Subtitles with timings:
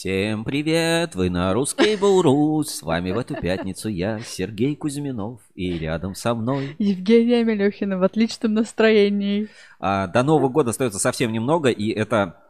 [0.00, 2.62] Всем привет, вы на русский Буру.
[2.64, 6.74] С вами в эту пятницу я, Сергей Кузьминов, и рядом со мной...
[6.78, 9.48] Евгения Мелехина в отличном настроении.
[9.78, 12.40] А, до Нового года остается совсем немного, и это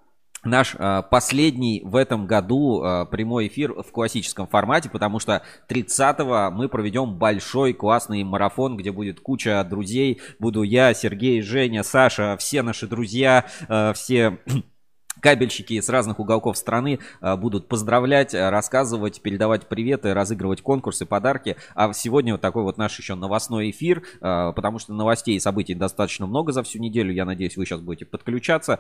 [0.45, 6.55] наш а, последний в этом году а, прямой эфир в классическом формате, потому что 30-го
[6.57, 10.21] мы проведем большой классный марафон, где будет куча друзей.
[10.39, 14.39] Буду я, Сергей, Женя, Саша, все наши друзья, а, все
[15.21, 21.57] кабельщики с разных уголков страны а, будут поздравлять, а, рассказывать, передавать приветы, разыгрывать конкурсы, подарки.
[21.75, 25.75] А сегодня вот такой вот наш еще новостной эфир, а, потому что новостей и событий
[25.75, 27.13] достаточно много за всю неделю.
[27.13, 28.79] Я надеюсь, вы сейчас будете подключаться,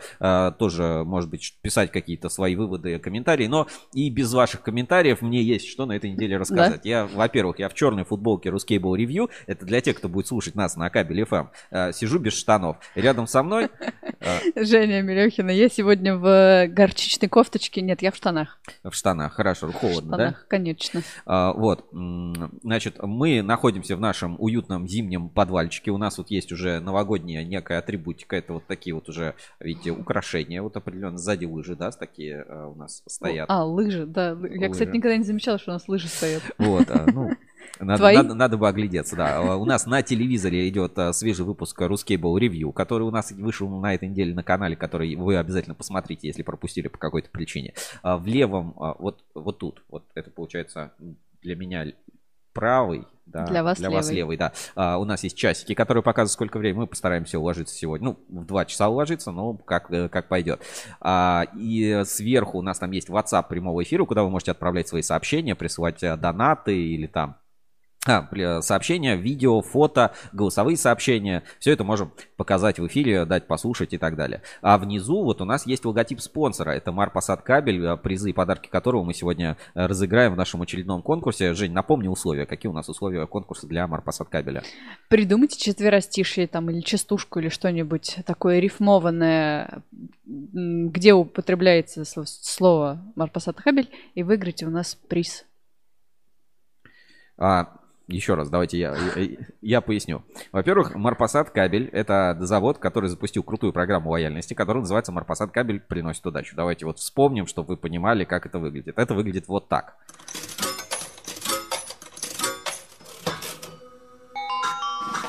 [0.58, 3.46] тоже, может быть, писать какие-то свои выводы, комментарии.
[3.46, 6.82] Но и без ваших комментариев мне есть что на этой неделе рассказать.
[6.82, 6.88] Да?
[6.88, 9.30] Я, во-первых, я в черной футболке Ruscable Review.
[9.46, 11.92] Это для тех, кто будет слушать нас на кабеле FM.
[11.92, 12.76] Сижу без штанов.
[12.94, 13.68] Рядом со мной...
[14.56, 15.50] Женя Мелехина.
[15.50, 17.80] Я сегодня в в горчичной кофточке.
[17.80, 18.58] Нет, я в штанах.
[18.82, 20.46] В штанах, хорошо, холодно, в штанах, да?
[20.48, 21.02] конечно.
[21.26, 21.88] А, вот,
[22.62, 25.90] значит, мы находимся в нашем уютном зимнем подвальчике.
[25.90, 28.36] У нас вот есть уже новогодняя некая атрибутика.
[28.36, 31.18] Это вот такие вот уже, видите, украшения вот определенно.
[31.18, 33.46] Сзади лыжи, да, такие а, у нас стоят.
[33.50, 34.30] А, лыжи, да.
[34.30, 34.70] Я, лыжи.
[34.70, 36.42] кстати, никогда не замечала, что у нас лыжи стоят.
[36.58, 37.30] Вот, а, ну,
[37.80, 39.38] надо, надо, надо бы оглядеться, да.
[39.38, 43.68] А, у нас на телевизоре идет а, свежий выпуск Ruscable Review, который у нас вышел
[43.68, 47.74] на этой неделе на канале, который вы обязательно посмотрите, если пропустили по какой-то причине.
[48.02, 50.92] А, в левом, вот, вот тут, вот это получается
[51.42, 51.86] для меня
[52.52, 53.96] правый, да, для вас, для левый.
[53.96, 54.52] вас левый, да.
[54.74, 56.80] А, у нас есть часики, которые показывают, сколько времени.
[56.80, 58.16] Мы постараемся уложиться сегодня.
[58.28, 60.60] Ну, в 2 часа уложиться, но как, э, как пойдет.
[61.00, 65.02] А, и сверху у нас там есть WhatsApp прямого эфира, куда вы можете отправлять свои
[65.02, 67.36] сообщения, присылать э, донаты или там
[68.62, 71.42] сообщения, видео, фото, голосовые сообщения.
[71.58, 74.42] Все это можем показать в эфире, дать послушать и так далее.
[74.62, 76.70] А внизу вот у нас есть логотип спонсора.
[76.70, 81.02] Это Марпасад кабель, а, призы и подарки которого мы сегодня э, разыграем в нашем очередном
[81.02, 81.54] конкурсе.
[81.54, 82.46] Жень, напомни условия.
[82.46, 84.62] Какие у нас условия конкурса для Марпасад кабеля?
[85.08, 89.82] Придумайте четверостишие там или частушку или что-нибудь такое рифмованное,
[90.24, 95.44] где употребляется слово Марпасад кабель и выиграйте у нас приз.
[97.36, 97.79] А,
[98.10, 99.28] еще раз, давайте я, я,
[99.60, 100.22] я поясню.
[100.52, 106.26] Во-первых, Марпасад кабель– это завод, который запустил крутую программу лояльности, которая называется Марпасад кабель приносит
[106.26, 106.54] удачу.
[106.56, 108.98] Давайте вот вспомним, чтобы вы понимали, как это выглядит.
[108.98, 109.96] Это выглядит вот так.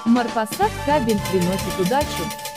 [0.05, 2.50] Марпасад кабель приносит удачу.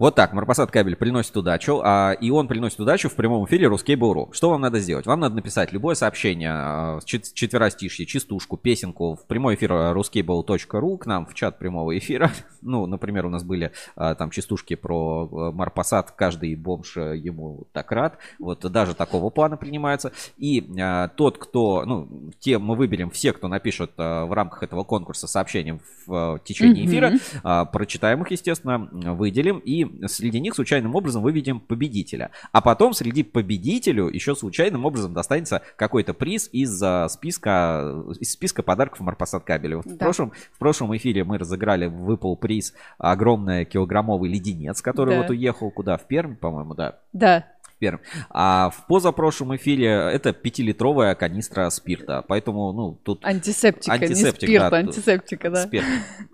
[0.00, 4.32] Вот так, Марпасад кабель приносит удачу, а, и он приносит удачу в прямом эфире Ruskable.ru.
[4.32, 5.04] Что вам надо сделать?
[5.04, 11.04] Вам надо написать любое сообщение, а, чет- четверостишье, частушку, песенку в прямой эфир ruskable.ru к
[11.04, 12.32] нам в чат прямого эфира.
[12.62, 17.66] Ну, например, у нас были а, там частушки про а, Марпасад, каждый бомж э, ему
[17.72, 18.18] так рад.
[18.38, 20.12] Вот даже такого плана принимается.
[20.36, 24.84] И а, тот, кто, ну, те мы выберем все, кто напишет а, в рамках этого
[24.84, 27.40] конкурса сообщением в, в течение эфира, mm-hmm.
[27.42, 32.30] а, прочитаем их, естественно, выделим и среди них случайным образом выведем победителя.
[32.52, 39.00] А потом среди победителю еще случайным образом достанется какой-то приз из списка, из списка подарков
[39.00, 39.82] Марпасад кабеля.
[39.84, 39.94] Да.
[39.94, 45.22] В, прошлом, в прошлом эфире мы разыграли, выпал приз огромный килограммовый леденец, который да.
[45.22, 45.96] вот уехал куда?
[45.96, 46.98] В Пермь, по-моему, да?
[47.12, 47.46] Да.
[47.80, 47.98] Пермь.
[48.28, 52.22] А в позапрошлом эфире это пятилитровая канистра спирта.
[52.28, 53.24] Поэтому, ну, тут...
[53.24, 55.66] Антисептика, антисептик, не спирта, да, антисептика, да.
[55.66, 55.86] Спирт,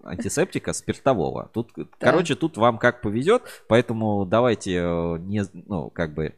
[0.02, 1.48] антисептика спиртового.
[1.54, 1.86] Тут, да.
[2.00, 6.34] короче, тут вам как повезет, поэтому давайте э, не, ну, как бы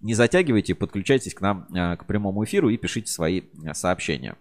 [0.00, 4.36] не затягивайте, подключайтесь к нам э, к прямому эфиру и пишите свои э, сообщения.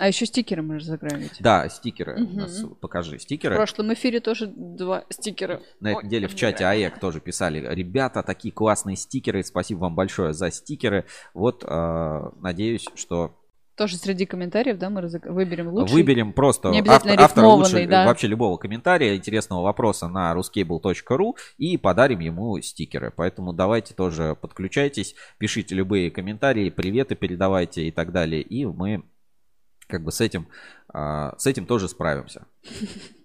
[0.00, 1.36] А еще стикеры мы разыграем ведь.
[1.40, 2.22] Да, стикеры.
[2.22, 2.32] Угу.
[2.32, 3.54] У нас, покажи стикеры.
[3.54, 5.60] В прошлом эфире тоже два стикера.
[5.78, 7.62] На этой неделе в чате АЭК тоже писали.
[7.74, 9.44] Ребята, такие классные стикеры.
[9.44, 11.04] Спасибо вам большое за стикеры.
[11.34, 13.36] Вот, э, надеюсь, что
[13.76, 15.26] тоже среди комментариев, да, мы разыг...
[15.26, 15.92] выберем лучший.
[15.92, 18.06] Выберем просто автор, автора лучше, да.
[18.06, 23.12] вообще любого комментария, интересного вопроса на ruscable.ru и подарим ему стикеры.
[23.14, 28.40] Поэтому давайте тоже подключайтесь, пишите любые комментарии, приветы передавайте и так далее.
[28.40, 29.02] И мы
[29.90, 30.48] как бы с этим,
[30.88, 32.46] а, с этим тоже справимся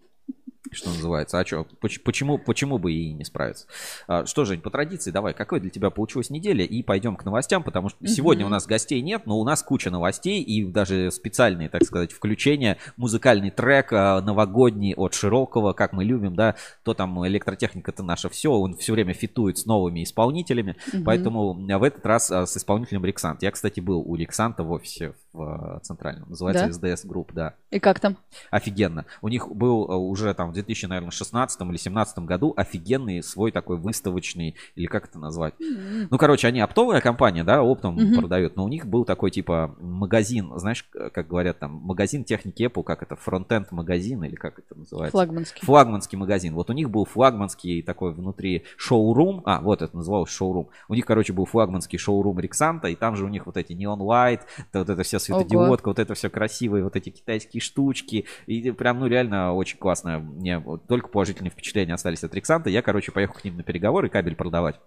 [0.72, 1.40] что называется.
[1.40, 3.68] А что, почему, почему бы и не справиться?
[4.08, 6.64] А, что, Жень, по традиции, давай, какой для тебя получилась неделя?
[6.66, 9.90] И пойдем к новостям, потому что сегодня у нас гостей нет, но у нас куча
[9.90, 12.78] новостей и даже специальные, так сказать, включения.
[12.98, 18.52] Музыкальный трек а, новогодний от Широкого, как мы любим, да, то там электротехника-то наша все,
[18.52, 20.76] он все время фитует с новыми исполнителями,
[21.06, 23.44] поэтому в этот раз а, с исполнителем Рексант.
[23.44, 26.90] Я, кстати, был у Рексанта в офисе в Центральном, называется да?
[26.90, 27.54] SDS Group, да.
[27.72, 28.18] И как там?
[28.52, 29.06] Офигенно.
[29.22, 35.08] У них был уже там 2016 или 2017 году офигенный свой такой выставочный, или как
[35.08, 35.54] это назвать?
[36.10, 38.20] Ну, короче, они оптовая компания, да, оптом Мгм.
[38.20, 42.84] продают, но у них был такой типа магазин, знаешь, как говорят там, магазин техники Apple,
[42.84, 45.12] как это, фронтенд магазин или как это называется?
[45.12, 45.62] Флагманский.
[45.66, 46.54] Флагманский магазин.
[46.54, 49.42] Вот у них был флагманский такой внутри шоурум.
[49.46, 50.70] А, вот это называлось шоурум.
[50.88, 54.02] У них, короче, был флагманский шоурум Рексанта, и там же у них вот эти неон
[54.02, 54.42] лайт,
[54.74, 58.26] вот это вся светодиодка, вот это все красивые, вот эти китайские штучки.
[58.46, 60.26] И прям, ну, реально очень классно.
[60.46, 62.70] Мне вот только положительные впечатления остались от Рексанта.
[62.70, 64.80] Я, короче, поехал к ним на переговоры кабель продавать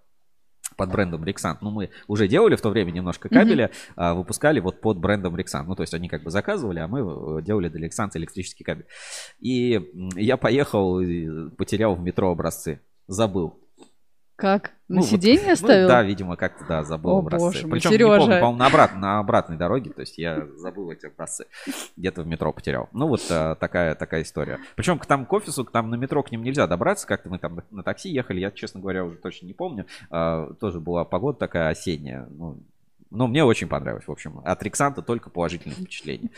[0.77, 1.63] под брендом Рексант.
[1.63, 5.67] Ну, мы уже делали в то время немножко кабеля, а, выпускали вот под брендом Рексант.
[5.67, 8.87] Ну, то есть они как бы заказывали, а мы э, делали для Рексанта электрический кабель.
[9.41, 9.81] И
[10.15, 11.01] я поехал,
[11.57, 12.81] потерял в метро образцы.
[13.09, 13.59] Забыл.
[14.39, 14.71] Как?
[14.87, 15.89] На Ну, вот, сиденье Ну, оставил?
[15.89, 17.45] да, видимо, как-то, да, забыл О, образцы.
[17.45, 18.19] боже мой, Причем, не Сережа.
[18.21, 21.47] помню, по-моему, на, обрат- на обратной дороге, то есть я забыл эти образцы.
[21.97, 22.89] Где-то в метро потерял.
[22.93, 24.61] Ну, вот а, такая, такая история.
[24.77, 27.05] Причем к там к офису, к там на метро к ним нельзя добраться.
[27.09, 29.87] Как-то мы там на, на такси ехали, я, честно говоря, уже точно не помню.
[30.09, 32.29] А, тоже была погода такая осенняя.
[32.31, 32.59] Ну,
[33.11, 34.41] но мне очень понравилось, в общем.
[34.45, 36.31] От Рексанта только положительные впечатления.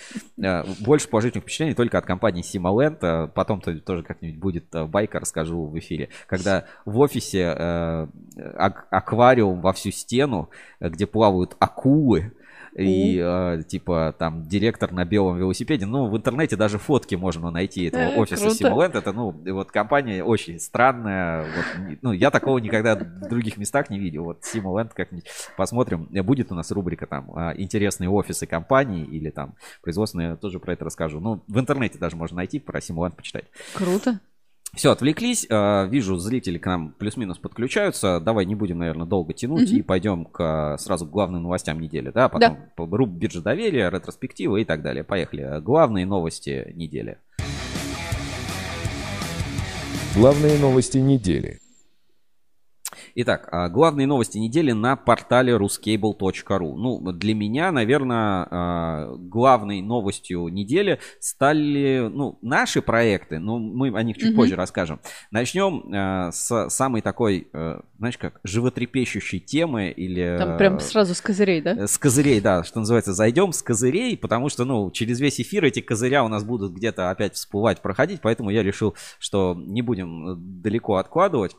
[0.42, 2.98] Э, Больше положительных впечатлений только от компании Simoland.
[3.02, 6.08] Э, Потом то- тоже как-нибудь будет э, байка, расскажу в эфире.
[6.26, 10.50] Когда в офисе ак- аквариум во всю стену,
[10.80, 12.32] где плавают акулы,
[12.74, 15.86] и э, типа там директор на белом велосипеде.
[15.86, 18.48] Ну, в интернете даже фотки можно найти этого Э, офиса.
[18.48, 18.96] Simoland.
[18.96, 21.42] Это, ну, вот компания очень странная.
[21.42, 24.24] Вот, ну, я такого никогда в других местах не видел.
[24.24, 25.26] Вот Simoland как-нибудь
[25.56, 26.08] посмотрим.
[26.12, 30.72] Э, Будет у нас рубрика там а, интересные офисы компании или там производственные, тоже про
[30.72, 31.20] это расскажу.
[31.20, 33.44] Ну, в интернете даже можно найти, про Simoland почитать.
[33.74, 34.20] Круто.
[34.74, 35.46] Все, отвлеклись.
[35.50, 38.20] Э, Вижу, зрители к нам плюс-минус подключаются.
[38.20, 39.78] Давай не будем, наверное, долго тянуть Мгм.
[39.78, 42.10] и пойдем к, сразу к главным новостям недели.
[42.14, 45.02] Да, потом по- руб биржа доверия, ретроспективы и так далее.
[45.04, 45.60] Поехали.
[45.60, 47.18] Главные новости недели.
[50.14, 51.58] Главные новости недели.
[53.14, 56.74] Итак, а, главные новости недели на портале ruscable.ru.
[56.76, 64.02] Ну, для меня, наверное, а, главной новостью недели стали, ну, наши проекты, но мы о
[64.02, 64.36] них чуть Мгм.
[64.36, 65.00] позже расскажем.
[65.30, 70.36] Начнем а, с самой такой, э, знаешь как, животрепещущей темы или...
[70.38, 71.72] Там прям э, сразу с козырей, да?
[71.72, 75.64] Э, С козырей, да, что называется, зайдем с козырей, потому что, ну, через весь эфир
[75.64, 80.60] эти козыря у нас будут где-то опять всплывать, проходить, поэтому я решил, что не будем
[80.62, 81.56] далеко откладывать.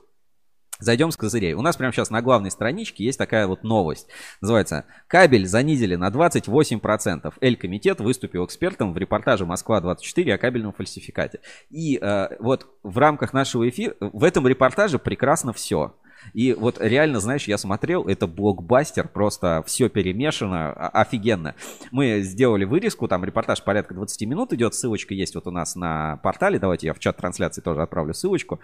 [0.81, 1.53] Зайдем с козырей.
[1.53, 4.07] У нас прямо сейчас на главной страничке есть такая вот новость.
[4.41, 7.33] Называется «Кабель занизили на 28%.
[7.39, 11.39] Эль-комитет выступил экспертом в репортаже «Москва-24» о кабельном фальсификате».
[11.69, 15.93] И э, вот в рамках нашего эфира, в этом репортаже прекрасно все.
[16.33, 21.55] И вот реально, знаешь, я смотрел, это блокбастер, просто все перемешано, о- офигенно.
[21.91, 26.17] Мы сделали вырезку, там репортаж порядка 20 минут идет, ссылочка есть вот у нас на
[26.17, 28.59] портале, давайте я в чат трансляции тоже отправлю ссылочку.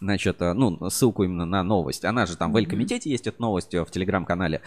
[0.00, 2.04] Значит, э, ну, ссылку именно на новость.
[2.04, 4.62] Она же там в Эль-комитете есть эта новость э, в телеграм-канале.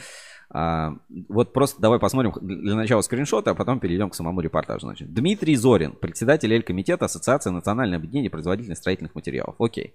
[0.52, 0.96] А,
[1.28, 4.82] вот просто давай посмотрим для начала скриншоты, а потом перейдем к самому репортажу.
[4.82, 9.56] Значит, Дмитрий Зорин, председатель Эль-комитета Ассоциации национального объединения производителей строительных материалов.
[9.60, 9.94] Окей.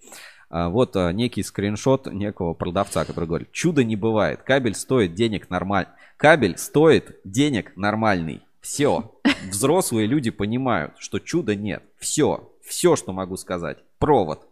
[0.51, 5.51] А, вот а, некий скриншот некого продавца, который говорит, чудо не бывает, кабель стоит денег
[5.51, 5.91] нормально.
[6.17, 8.43] Кабель стоит денег нормальный.
[8.61, 9.13] Все.
[9.51, 11.83] Взрослые люди понимают, что чуда нет.
[11.99, 12.51] Все.
[12.63, 13.79] Все, что могу сказать.
[13.99, 14.47] Провод.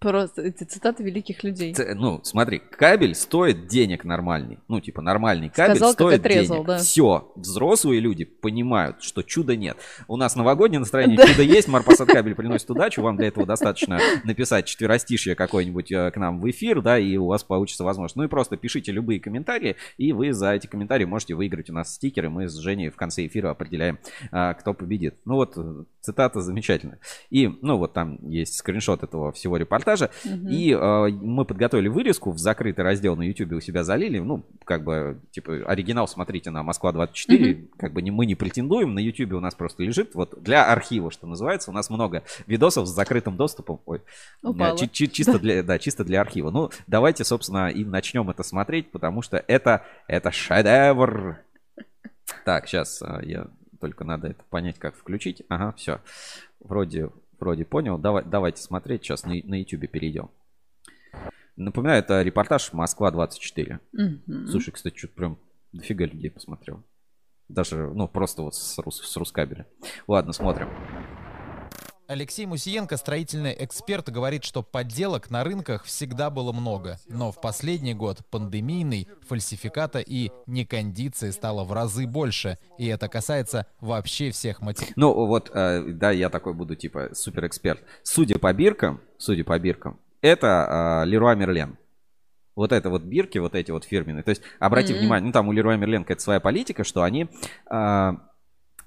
[0.00, 1.74] Просто эти цитаты великих людей.
[1.74, 4.60] Ц- Ну, смотри, кабель стоит денег нормальный.
[4.68, 6.66] Ну, типа, нормальный кабель Сказал, как стоит отрезал, денег.
[6.68, 6.78] да.
[6.78, 7.32] Все.
[7.34, 9.76] Взрослые люди понимают, что чуда нет.
[10.06, 13.02] У нас новогоднее настроение, чудо есть, Марпасад кабель приносит удачу.
[13.02, 17.26] Вам для этого достаточно написать четверостишье какое-нибудь э, к нам в эфир, да, и у
[17.26, 18.14] вас получится возможность.
[18.14, 21.94] Ну и просто пишите любые комментарии, и вы за эти комментарии можете выиграть у нас
[21.96, 22.30] стикеры.
[22.30, 23.98] Мы с Женей в конце эфира определяем,
[24.30, 25.16] а, кто победит.
[25.24, 27.00] Ну вот, э, цитата замечательная.
[27.30, 29.87] И, ну вот там есть скриншот этого всего репортажа.
[30.24, 30.48] Мгм.
[30.48, 34.18] И э, мы подготовили вырезку в закрытый раздел на YouTube у себя залили.
[34.18, 37.68] Ну, как бы, типа, оригинал смотрите на Москва-24.
[37.78, 38.94] Как бы не, мы не претендуем.
[38.94, 40.14] На YouTube у нас просто лежит.
[40.14, 41.70] Вот для архива, что называется.
[41.70, 43.80] У нас много видосов с закрытым доступом.
[43.86, 44.00] Ой,
[44.42, 44.76] Упала.
[44.78, 46.50] чи- чи- чисто, для, да, чисто для архива.
[46.50, 51.38] Ну, давайте, собственно, и начнем это смотреть, потому что это, это шедевр.
[52.44, 53.46] Так, сейчас я
[53.80, 55.42] только надо это понять, как включить.
[55.48, 56.00] Ага, все.
[56.60, 57.98] Вроде, вроде понял.
[57.98, 59.04] Давай, давайте смотреть.
[59.04, 60.30] Сейчас на, на YouTube перейдем.
[61.56, 63.80] Напоминаю, это репортаж Москва-24.
[63.92, 64.46] Мгм.
[64.48, 65.38] Слушай, кстати, что-то прям
[65.72, 66.84] дофига людей посмотрел.
[67.48, 69.66] Даже, ну, просто вот с, рус, с Рускабеля.
[70.06, 70.68] Ладно, смотрим.
[72.08, 76.96] Алексей Мусиенко, строительный эксперт, говорит, что подделок на рынках всегда было много.
[77.06, 82.56] Но в последний год пандемийный, фальсификата и некондиции стало в разы больше.
[82.78, 84.96] И это касается вообще всех материалов.
[84.96, 87.82] Ну вот, э, да, я такой буду типа суперэксперт.
[88.04, 91.76] Судя по биркам, судя по биркам, это э, Леруа Мерлен.
[92.56, 94.22] Вот это вот бирки, вот эти вот фирменные.
[94.22, 95.00] То есть, обрати Мгм.
[95.00, 97.28] внимание, ну там у Леруа Мерлен какая-то своя политика, что они
[97.70, 98.10] э,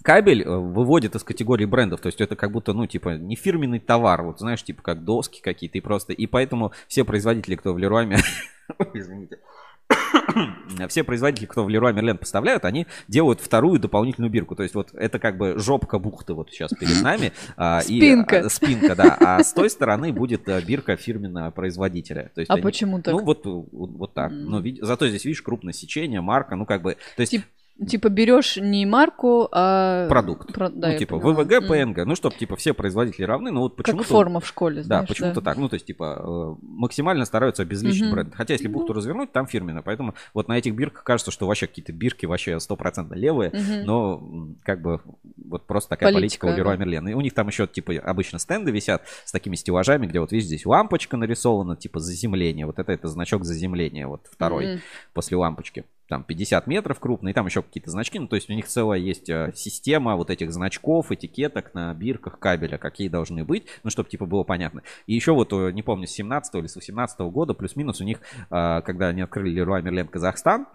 [0.04, 2.02] кабель э, выводят из категории брендов.
[2.02, 5.42] То есть это как будто, ну, типа, не фирменный товар, вот знаешь, типа как доски
[5.42, 6.14] какие-то и просто.
[6.14, 8.06] И поэтому все производители, кто в Леруа
[8.94, 9.38] извините.
[10.88, 14.56] Все производители, кто в Леруа Мерлен поставляют, они делают вторую дополнительную бирку.
[14.56, 17.34] То есть вот это как бы жопка бухты вот сейчас перед нами.
[17.58, 18.40] а, и, Спинка.
[18.40, 19.18] а, спинка, да.
[19.20, 22.32] А с той стороны будет а, бирка фирменного производителя.
[22.34, 23.14] То есть А они- почему так?
[23.14, 24.32] Ну вот, вот, так.
[24.32, 26.94] Ну, вид- зато здесь, видишь, крупное сечение, марка, ну как бы...
[27.16, 27.44] То есть Тип-
[27.88, 30.08] Типа берешь не марку, а...
[30.08, 30.54] продукт.
[30.54, 31.44] Про- да, ну, типа поняла.
[31.44, 31.68] ВВГ.
[31.68, 32.06] ПНГ.
[32.06, 34.08] Ну, чтобы, типа, все производители равны, но вот Как почему-то...
[34.08, 35.58] форма в школе, Да, знаешь, почему-то так.
[35.58, 38.12] Ну, то есть, типа, э, максимально стараются обезличить Мгм.
[38.12, 38.36] бренд.
[38.36, 39.82] Хотя, если бухту развернуть, там фирменно.
[39.82, 43.52] Поэтому вот на этих бирках кажется, что вообще какие-то бирки вообще стопроцентно левые.
[43.52, 43.86] Мгм.
[43.86, 44.24] Но
[44.64, 45.02] как бы
[45.50, 46.86] вот просто такая политика, Политика, у Леруа да.
[46.86, 47.08] Мерлен.
[47.08, 50.46] И у них там еще, типа, обычно стенды висят с такими стеллажами, где вот, видишь,
[50.48, 52.66] здесь лампочка нарисована, типа, заземление.
[52.66, 54.82] Вот это, это значок заземления, вот второй Мгм.
[55.14, 55.86] после лампочки.
[56.12, 58.20] Там 50 метров крупный, там еще какие-то значки.
[58.20, 62.38] Ну, то есть у них целая есть э, система вот этих значков, этикеток на бирках
[62.38, 64.84] кабеля, какие должны быть, ну, чтобы, типа, было понятно.
[65.08, 68.20] И еще вот, э, не помню, с 17 или с 18 года, плюс-минус, у них,
[68.50, 70.68] э, когда они открыли Леруа Мерлен Казахстан,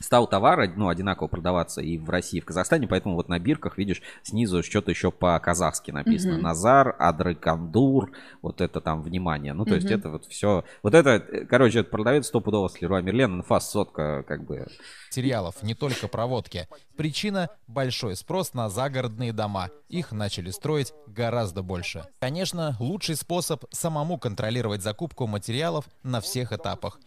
[0.00, 3.78] стал товар ну, одинаково продаваться и в России, и в Казахстане, поэтому вот на бирках,
[3.78, 6.34] видишь, снизу что-то еще по-казахски написано.
[6.34, 6.42] Мгм.
[6.42, 9.52] Назар, Адрыкандур, вот это там, внимание.
[9.52, 9.98] Ну, то есть Мгм.
[9.98, 10.64] это вот все.
[10.82, 14.66] Вот это, короче, это продавец стопудово с Леруа Мерлен, инфа сотка, как бы.
[15.10, 16.66] материалов, не только проводки.
[16.96, 19.68] Причина– большой спрос на загородные дома.
[19.88, 22.04] Их начали строить гораздо больше.
[22.18, 26.98] Конечно, лучший способ– самому контролировать закупку материалов на всех этапах,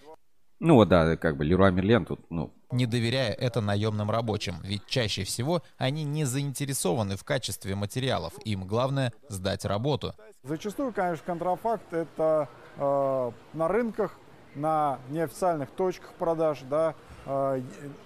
[0.60, 4.86] Ну вот да, как бы Леруа Мерлен тут, ну, не доверяя это наемным рабочим, ведь
[4.86, 10.14] чаще всего они не заинтересованы в качестве материалов, им главное– сдать работу.
[10.44, 14.18] Зачастую, конечно, контрафакт это э, на рынках,
[14.56, 16.96] на неофициальных точках продаж, да,
[17.26, 17.62] э,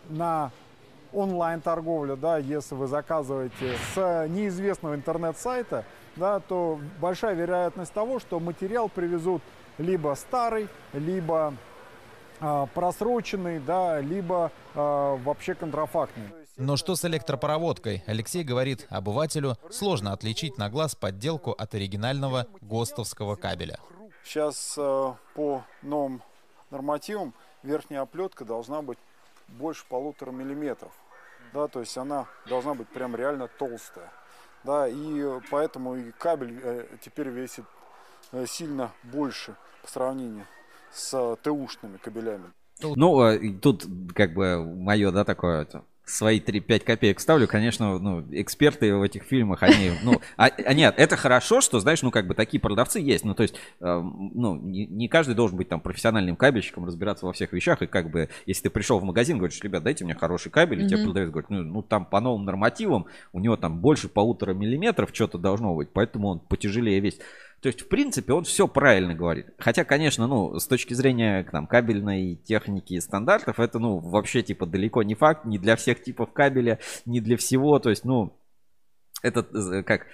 [0.10, 0.52] на
[1.14, 8.90] онлайн-торговле, да, если вы заказываете с неизвестного интернет-сайта, да, то большая вероятность того, что материал
[8.90, 9.42] привезут
[9.78, 11.54] либо старый, либо
[12.40, 14.78] просроченный, да, либо э,
[15.24, 16.30] вообще контрафактный.
[16.58, 18.04] Но что с электропроводкой?
[18.06, 23.80] Алексей говорит, обывателю сложно отличить на глаз подделку от оригинального ГОСТовского кабеля.
[24.26, 26.22] Сейчас э, по новым
[26.70, 28.98] нормативам верхняя оплетка должна быть
[29.48, 30.92] больше полутора миллиметров.
[31.54, 34.12] Да, то есть она должна быть прям реально толстая.
[34.64, 37.66] Да, и поэтому и кабель э, теперь весит
[38.34, 40.46] э, сильно больше по сравнению
[40.92, 42.46] с э, ТУшными кабелями.
[42.82, 48.26] Ну, э, тут как бы мое, да, такое это, свои 3-5 копеек ставлю, конечно, ну,
[48.32, 52.28] эксперты в этих фильмах, они, ну, а, а нет, это хорошо, что, знаешь, ну, как
[52.28, 55.80] бы такие продавцы есть, ну, то есть, э, ну, не, не каждый должен быть там
[55.80, 59.62] профессиональным кабельщиком, разбираться во всех вещах, и как бы, если ты пришел в магазин, говоришь,
[59.62, 63.06] ребят, дайте мне хороший кабель, и тебе продавец говорит, ну, ну, там по новым нормативам,
[63.34, 67.22] у него там больше полутора миллиметров что-то должно быть, поэтому он потяжелее весит.
[67.62, 69.48] То есть, в принципе, он все правильно говорит.
[69.58, 74.66] Хотя, конечно, ну, с точки зрения там, кабельной техники и стандартов, это, ну, вообще, типа,
[74.66, 77.80] далеко не факт, не для всех типов кабеля, не для всего.
[77.80, 78.38] То есть, ну,
[79.22, 79.44] это
[79.84, 80.08] как...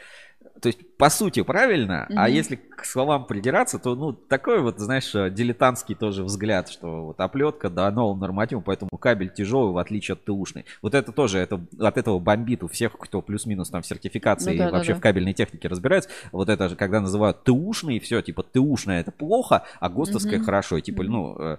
[0.62, 2.34] То есть, по сути, правильно, а Мгм.
[2.34, 7.20] если к словам придираться, то, ну, такой вот, знаешь, э, дилетантский тоже взгляд, что вот
[7.20, 10.66] оплетка, да, новым нормативом, поэтому кабель тяжелый, в отличие от ТУшной.
[10.82, 14.58] Вот это тоже, это, от этого бомбит у всех, кто плюс-минус там в сертификации Ну
[14.58, 15.00] да, и вообще да.
[15.00, 16.10] в кабельной технике разбирается.
[16.32, 20.46] Вот это же, когда называют ТУшный, все, типа, ТУшная это плохо, а ГОСТовская Мгм.
[20.46, 20.78] хорошо.
[20.78, 21.12] И, типа, Мгм.
[21.12, 21.58] ну, э,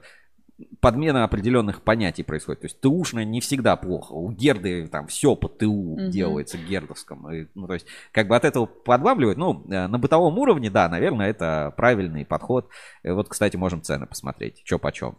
[0.80, 2.60] подмена определенных понятий происходит.
[2.62, 4.12] То есть ТУшная не всегда плохо.
[4.12, 6.10] У Герды там все по ТУ Мгм.
[6.10, 7.30] делается гердовском.
[7.32, 9.38] И, ну, то есть, как бы от этого подбавливают.
[9.38, 12.68] Ну, э, на бытовом уровне, да, наверное, это правильный подход.
[13.02, 14.62] Э, Вот, кстати, можем цены посмотреть.
[14.64, 15.16] Че почем.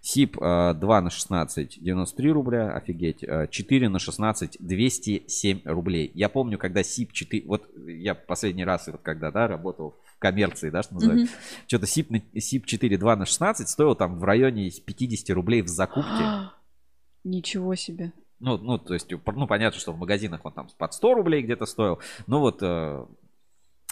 [0.00, 3.22] СИП э, 2 на 16 93 рубля, офигеть.
[3.22, 6.10] Э, 4 на 16 207 рублей.
[6.14, 10.70] Я помню, когда СИП 4, вот я последний раз, вот когда, да, работал в коммерции,
[10.70, 11.34] да, что называется,
[11.66, 15.68] что-то СИП, на- СИП 4 2 на 16 стоил там в районе 50 рублей в
[15.68, 16.24] закупке.
[17.24, 18.12] Ничего себе.
[18.40, 21.66] Ну, ну, то есть, ну, понятно, что в магазинах он там под 100 рублей где-то
[21.66, 21.98] стоил.
[22.26, 23.04] Ну, вот, э,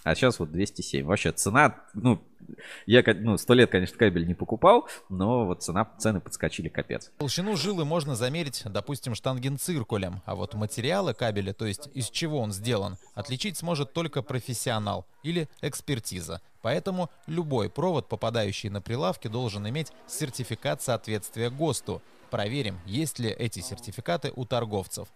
[0.02, 1.04] А сейчас вот 207.
[1.04, 2.22] Вообще цена, ну,
[2.86, 7.12] я ну, сто лет, конечно, кабель не покупал, но вот цена, цены подскочили капец.
[7.18, 12.52] Толщину жилы можно замерить, допустим, штангенциркулем, а вот материалы кабеля, то есть из чего он
[12.52, 16.40] сделан, отличить сможет только профессионал или экспертиза.
[16.62, 22.02] Поэтому любой провод, попадающий на прилавки, должен иметь сертификат соответствия ГОСТу.
[22.30, 25.08] Проверим, есть ли эти сертификаты у торговцев.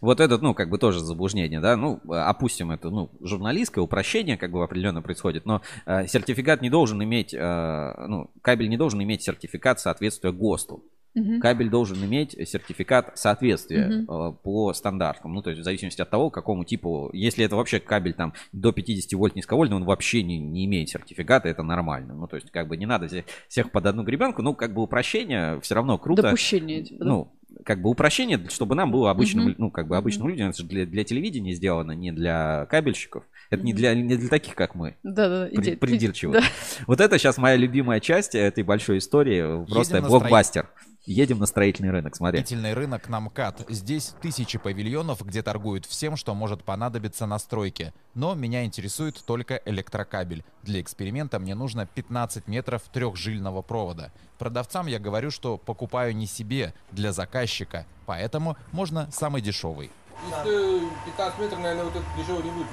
[0.00, 4.50] Вот это, ну, как бы тоже заблуждение, да, ну, опустим это, ну, журналистское упрощение, как
[4.50, 9.22] бы определенно происходит, но э, сертификат не должен иметь, э, ну, кабель не должен иметь
[9.22, 10.84] сертификат соответствия ГОСТу.
[11.14, 11.40] Мгм.
[11.40, 14.10] Кабель должен иметь сертификат соответствия Мгм.
[14.10, 15.34] э, по стандартам.
[15.34, 17.10] Ну, то есть в зависимости от того, какому типу.
[17.12, 21.50] Если это вообще кабель там до 50 вольт низковольтный, он вообще не, не имеет сертификата,
[21.50, 22.14] это нормально.
[22.14, 24.40] Ну, то есть, как бы не надо все- всех под одну гребенку.
[24.40, 26.22] Ну, как бы упрощение все равно круто.
[26.22, 27.10] Допущение, типа, да?
[27.10, 27.32] Ну,
[27.64, 29.54] как бы упрощение, чтобы нам было обычным, Мгм.
[29.58, 33.24] ну, как бы обычным людям, это же для, для телевидения сделано, не для кабельщиков.
[33.50, 33.78] Это не Мгм.
[33.78, 34.96] для, не для таких, как мы.
[35.02, 36.32] Да-да, При- иди- придирчиво.
[36.34, 36.42] да.
[36.86, 39.64] Вот это сейчас моя любимая часть этой большой истории.
[39.66, 40.68] Просто блокбастер.
[41.04, 42.38] Едем на строительный рынок, смотри.
[42.38, 43.64] Строительный рынок Намкат.
[43.68, 47.92] Здесь тысячи павильонов, где торгуют всем, что может понадобиться на стройке.
[48.14, 50.44] Но меня интересует только электрокабель.
[50.62, 54.12] Для эксперимента мне нужно 15 метров трехжильного провода.
[54.38, 57.84] Продавцам я говорю, что покупаю не себе, для заказчика.
[58.06, 59.90] Поэтому можно самый дешевый.
[60.30, 62.68] Если 15 метров, наверное, вот этот дешевый не будет.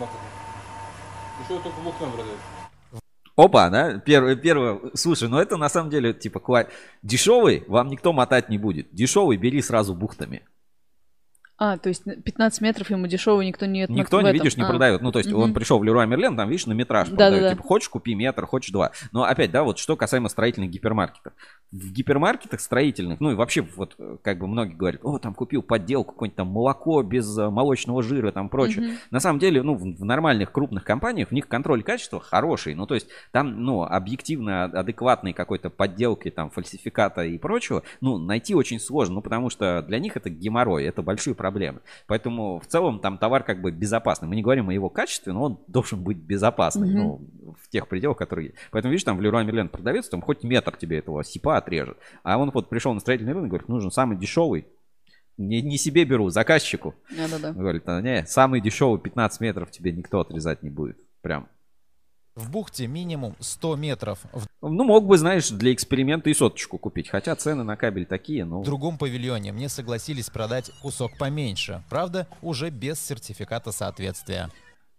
[1.41, 2.37] Дешевый только в Лукном продают.
[3.39, 3.99] Опа, да?
[3.99, 4.81] Первое, первое.
[4.95, 6.67] Слушай, ну это на самом деле, типа, кла-
[7.03, 8.93] дешевый вам никто мотать не будет.
[8.93, 10.43] Дешевый бери сразу бухтами.
[11.61, 14.67] А, то есть 15 метров ему дешевый никто не отмок- Никто не, видишь, не А.
[14.67, 15.01] продает.
[15.01, 15.53] Ну, то есть он Мгм.
[15.53, 17.41] пришел в Леруа Мерлен, там, видишь, на метраж Да, продают.
[17.41, 17.55] да, да.
[17.55, 18.91] Типа, хочешь, купи метр, хочешь два.
[19.11, 21.33] Но опять, да, вот что касаемо строительных гипермаркетов.
[21.71, 25.61] В гипермаркетах строительных, ну и вообще, вот, э, как бы многие говорят, о, там купил
[25.61, 28.85] подделку, какое-нибудь там молоко без э, молочного жира, там прочее.
[28.87, 28.95] Мгм.
[29.11, 32.73] На самом деле, ну, в в нормальных крупных компаниях у них контроль качества хороший.
[32.73, 38.17] Ну, то есть там, ну, объективно а- адекватной какой-то подделки, там, фальсификата и прочего, ну,
[38.17, 41.48] найти очень сложно, ну, потому что для них это геморрой, это большие проблемы.
[42.07, 44.27] Поэтому в целом там товар как бы безопасный.
[44.27, 46.97] Мы не говорим о его качестве, но он должен быть безопасный, Мгм.
[46.97, 48.57] ну, в тех пределах, которые есть.
[48.71, 51.97] Поэтому, видишь, там в Леруа Мерлен продавец, там хоть метр тебе этого сипа отрежет.
[52.23, 54.67] А он вот пришел на строительный рынок, говорит, нужен самый дешевый,
[55.37, 56.95] не, не себе беру, заказчику.
[57.15, 57.53] Да-да-да.
[57.53, 60.97] Говорит, «А, не, самый дешевый 15 метров тебе никто отрезать не будет.
[61.21, 61.47] Прям.
[62.35, 64.19] В бухте минимум 100 метров.
[64.31, 67.09] В Ну, мог бы, знаешь, для эксперимента и соточку купить.
[67.09, 68.63] Хотя цены на кабель такие, ну...
[68.63, 71.83] другом павильоне мне согласились продать кусок поменьше.
[71.89, 74.49] Правда, уже без сертификата соответствия.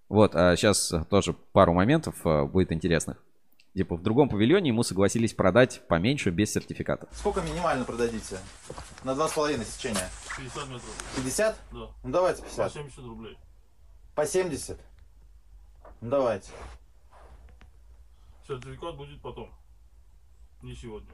[0.09, 3.23] Вот, а сейчас тоже пару моментов а, будет интересных.
[3.75, 7.07] Типа в другом павильоне ему согласились продать поменьше без сертификата.
[7.13, 8.39] Сколько минимально продадите?
[9.05, 10.09] На два с половиной сечения.
[10.37, 11.15] 50 метров.
[11.17, 11.57] 50?
[11.71, 11.79] Да.
[12.03, 12.73] Ну давайте По 50.
[12.73, 13.39] 70 рублей.
[14.17, 14.77] По 70?
[16.01, 16.51] Ну давайте.
[18.51, 19.49] Сертификат будет потом.
[20.63, 21.09] Не сегодня.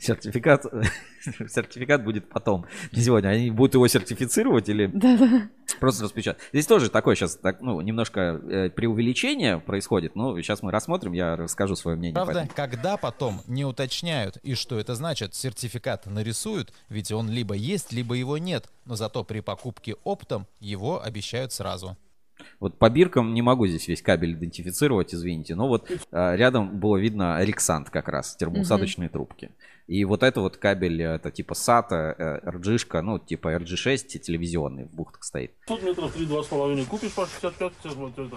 [0.00, 0.64] Сертификат,
[1.22, 2.66] сертификат будет потом.
[2.90, 3.28] Не сегодня.
[3.28, 5.48] Они будут его сертифицировать или Да-да.
[5.78, 6.42] просто распечатать?
[6.52, 10.16] Здесь тоже такое сейчас, так, ну, немножко э, преувеличение происходит.
[10.16, 12.14] Но сейчас мы рассмотрим, я расскажу свое мнение.
[12.14, 17.92] Правда, когда потом не уточняют и что это значит, сертификат нарисуют, ведь он либо есть,
[17.92, 21.96] либо его нет, но зато при покупке оптом его обещают сразу.
[22.60, 25.54] Вот по биркам не могу здесь весь кабель идентифицировать, извините.
[25.54, 29.50] Но вот э, рядом было видно Александ как раз, термоусадочные трубки.
[29.86, 34.84] И вот это вот кабель, э, это типа SATA, э, RG-шка, ну типа RG6 телевизионный
[34.84, 35.52] в бухтах стоит.
[35.64, 38.36] 100 метров 3, 2,5 купишь по 65, сейчас вот это,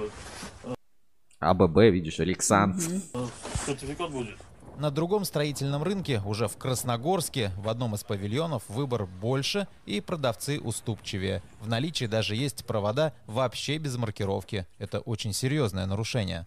[1.39, 2.81] АББ, видишь, Александ.
[3.13, 3.25] э,
[3.65, 4.35] сертификат будет.
[4.77, 10.59] На другом строительном рынке, уже в Красногорске, в одном из павильонов выбор больше и продавцы
[10.59, 11.41] уступчивее.
[11.61, 14.67] В наличии даже есть провода вообще без маркировки.
[14.77, 16.45] Это очень серьезное нарушение.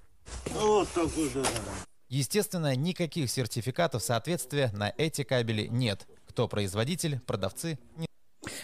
[2.10, 6.06] Естественно, никаких сертификатов соответствия на эти кабели нет.
[6.26, 8.06] Кто производитель, продавцы не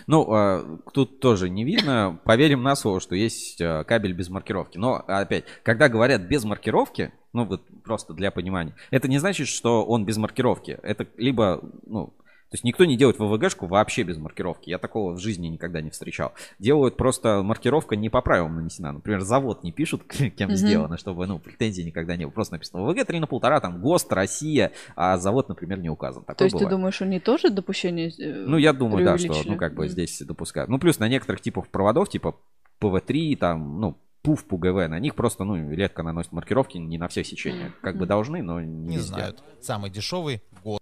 [0.06, 2.20] Ну, э, тут тоже не видно.
[2.24, 4.76] Поверим на слово, что есть э, кабель без маркировки.
[4.76, 9.84] Но опять, когда говорят без маркировки, ну вот просто для понимания, это не значит, что
[9.84, 10.78] он без маркировки.
[10.82, 14.70] Это либо, ну, то есть никто не делает ВВГшку вообще без маркировки.
[14.70, 16.34] Я такого в жизни никогда не встречал.
[16.60, 18.92] Делают просто маркировка не по правилам нанесена.
[18.92, 20.02] Например, завод не пишут,
[20.36, 20.56] кем Мгм.
[20.56, 22.32] сделано, чтобы, ну, претензий никогда не было.
[22.32, 26.22] Просто написано ВВГ 3 на полтора, там ГОСТ, Россия, а завод, например, не указан.
[26.22, 26.78] Такое То есть ты бывает.
[26.78, 30.70] думаешь, они тоже допущение э, Ну, я думаю, да, что, ну, как бы здесь допускают.
[30.70, 32.36] Ну, плюс на некоторых типах проводов, типа
[32.80, 37.26] ПВ-3, там, ну, ПУФ, ПУГВ, на них просто, ну, редко наносят маркировки, не на всех
[37.26, 37.78] сечениях.
[37.82, 39.08] Как бы должны, но не, не везде.
[39.08, 39.44] знают.
[39.60, 40.80] Самый дешевый год.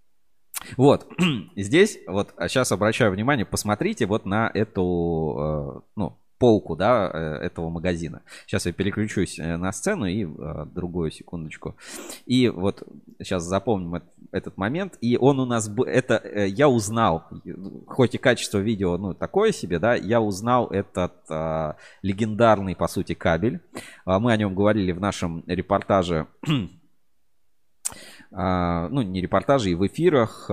[0.77, 1.07] Вот,
[1.57, 7.69] здесь, вот, сейчас обращаю внимание, посмотрите вот на эту, э, ну, полку, да, э, этого
[7.69, 8.21] магазина.
[8.45, 11.77] Сейчас я переключусь э, на сцену и э, другую секундочку.
[12.25, 12.83] И вот
[13.19, 14.97] сейчас запомним эт- этот момент.
[14.99, 17.29] И он у нас, это я узнал,
[17.87, 23.13] хоть и качество видео, ну, такое себе, да, я узнал этот а, легендарный, по сути,
[23.13, 23.61] кабель.
[24.03, 26.27] А, Мы о нем говорили в нашем репортаже
[28.33, 30.51] а, ну, не репортаже, и в эфирах.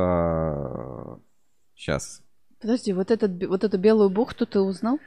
[1.74, 2.22] Сейчас.
[2.60, 5.00] Подожди, вот, этот, вот эту белую бухту ты узнал?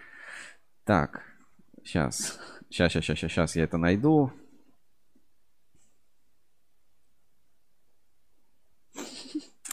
[0.86, 1.22] Так,
[1.84, 2.40] сейчас.
[2.70, 4.32] Сейчас, сейчас, сейчас, сейчас я это найду.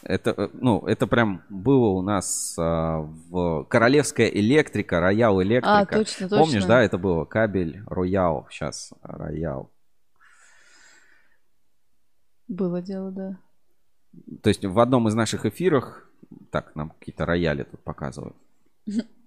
[0.03, 5.79] Это, э, ну, это прям было у нас а, в Королевская электрика, Роял электрика.
[5.79, 6.37] А, точно, точно.
[6.37, 8.47] Помнишь, да, это было кабель Роял.
[8.49, 9.71] Сейчас, Роял.
[12.47, 13.37] Было дело, да.
[14.41, 16.09] То есть в одном из наших эфирах,
[16.49, 18.35] так, нам какие-то рояли тут показывают.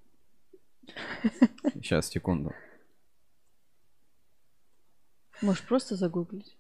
[1.75, 2.53] Сейчас, секунду.
[5.43, 6.57] Можешь просто загуглить.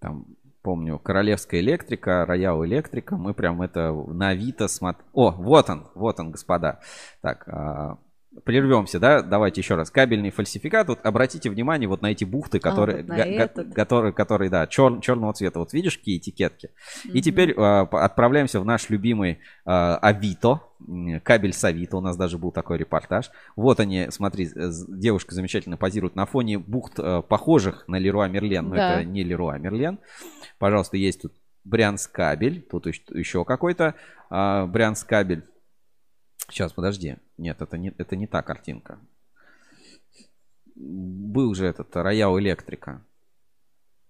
[0.00, 3.16] Там, помню, Королевская электрика, Роял электрика.
[3.16, 5.06] Мы прям это на Авито смотрим.
[5.12, 6.80] О, вот он, вот он, господа.
[7.20, 7.98] Так, а,
[8.44, 9.22] прервемся, да?
[9.22, 9.90] Давайте еще раз.
[9.90, 10.88] Кабельный фальсификат.
[10.88, 14.64] Вот обратите внимание вот на эти бухты, которые, вот на га- га- которые, которые, да,
[14.64, 15.58] чер- черного цвета.
[15.58, 16.70] Вот видишь, какие этикетки?
[17.04, 17.20] И Мгм.
[17.20, 20.60] теперь а, по- отправляемся в наш любимый а, Авито.
[21.24, 21.96] Кабель с Авито.
[21.96, 23.30] У нас даже был такой репортаж.
[23.56, 24.48] Вот они, смотри,
[24.88, 28.68] девушка замечательно позирует на фоне бухт, э, похожих на Леруа Мерлен.
[28.68, 28.92] Но Да.
[29.00, 29.98] это не Леруа Мерлен.
[30.58, 31.32] Пожалуйста, есть тут
[31.64, 32.62] Брянск кабель.
[32.62, 33.94] Тут ещ- еще какой-то
[34.30, 35.42] а, Брянск кабель.
[36.48, 37.16] Сейчас, подожди.
[37.36, 38.98] Нет, это не, это не та картинка.
[40.74, 43.04] Был же этот Роял Электрика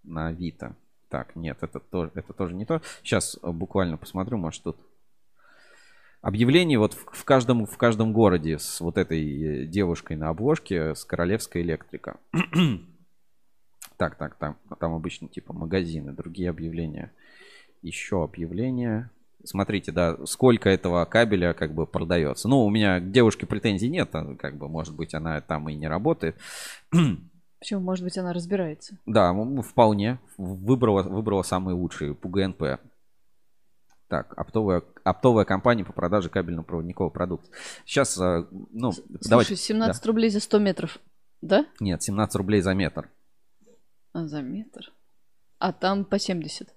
[0.05, 0.77] на Авито.
[1.09, 2.83] Так, нет, это тоже, это тоже не то.
[3.03, 4.77] Сейчас э, буквально посмотрю, может тут
[6.21, 10.95] объявление вот в, в каждом в каждом городе с вот этой э, девушкой на обложке
[10.95, 12.19] с Королевская электрика.
[13.97, 17.13] так, так, там, там обычно типа магазины, другие объявления.
[17.81, 19.11] Еще объявления.
[19.49, 22.49] Смотрите, да, сколько этого кабеля как бы продается.
[22.49, 25.75] Ну, у меня к девушке претензий нет, а, как бы, может быть, она там и
[25.75, 26.37] не работает.
[27.59, 28.99] Почему, может быть, она разбирается?
[29.07, 30.21] Да, вполне.
[30.37, 32.79] Выбрала, выбрала самые лучшие по ГНП.
[34.09, 37.49] Так, оптовая, оптовая компания по продаже кабельно-проводникового продукта.
[37.87, 39.57] Сейчас, э, ну, Слушай, давайте.
[39.57, 40.99] 17 рублей за 100 метров.
[41.41, 41.63] Да?
[41.63, 41.69] да.
[41.81, 43.11] Нет, 17 рублей за метр.
[44.13, 44.93] А, за метр.
[45.59, 46.69] А там по 70.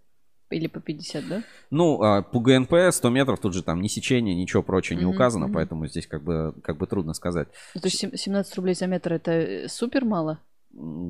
[0.51, 1.43] Или по 50, да?
[1.69, 5.45] Ну, а, по ГНП 100 метров тут же там ни сечения, ничего прочего не указано,
[5.45, 5.55] мгм.
[5.55, 7.47] поэтому здесь как бы, как бы трудно сказать.
[7.75, 10.39] Ну, то есть сем- 17 рублей за метр это э, супер мало?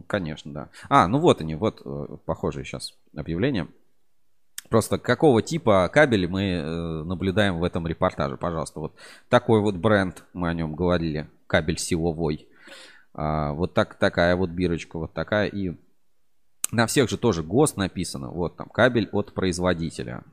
[0.07, 0.69] Конечно, да.
[0.89, 3.67] А, ну вот они, вот э, похожие сейчас объявления.
[4.69, 8.79] Просто какого типа кабель мы э, наблюдаем в этом репортаже, пожалуйста.
[8.79, 8.93] Вот
[9.27, 12.47] такой вот бренд, мы о нем говорили, кабель силовой.
[13.13, 15.47] А, вот так, такая вот бирочка, вот такая.
[15.47, 15.75] И
[16.71, 18.29] на всех же тоже ГОСТ написано.
[18.29, 20.23] Вот там кабель от производителя.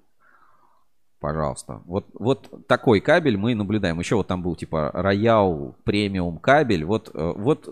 [1.21, 1.83] Пожалуйста.
[1.85, 3.99] Вот, вот такой кабель мы наблюдаем.
[3.99, 6.85] Еще вот там был типа Роял премиум кабель.
[6.85, 7.69] Вот, э, вот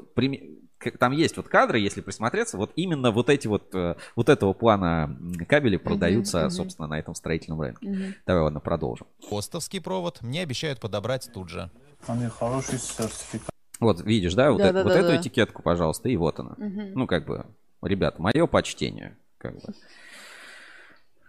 [0.99, 5.17] там есть вот кадры, если присмотреться, вот именно вот эти вот, э, вот этого плана
[5.49, 6.51] кабели продаются, мгм.
[6.51, 7.89] собственно, на этом строительном рынке.
[7.89, 8.15] Мгм.
[8.27, 9.07] Давай, ладно, продолжим.
[9.31, 11.71] Постовский провод мне обещают подобрать тут же.
[12.07, 13.51] Они хороший сертификат.
[13.79, 15.17] Вот видишь, да, вот, Да, э- да, вот да, эту да.
[15.21, 16.55] этикетку, пожалуйста, и вот она.
[16.57, 16.93] Мгм.
[16.95, 17.47] Ну, как бы,
[17.83, 19.17] ребят, мое почтение.
[19.39, 19.75] Как бы.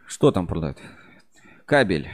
[0.07, 0.77] Что там продают?
[1.65, 2.09] Кабель.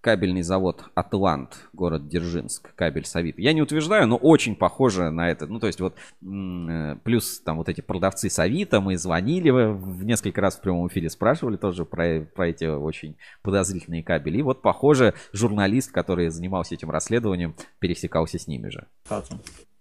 [0.00, 3.36] Кабельный завод Атлант, город Дзержинск, кабель Савит.
[3.36, 5.48] Я не утверждаю, но очень похоже на это.
[5.48, 10.40] Ну, то есть вот э, плюс там вот эти продавцы Савита, мы звонили в несколько
[10.40, 14.38] раз в прямом эфире, спрашивали тоже про, про эти очень подозрительные кабели.
[14.38, 18.86] И вот, похоже, журналист, который занимался этим расследованием, пересекался с ними же.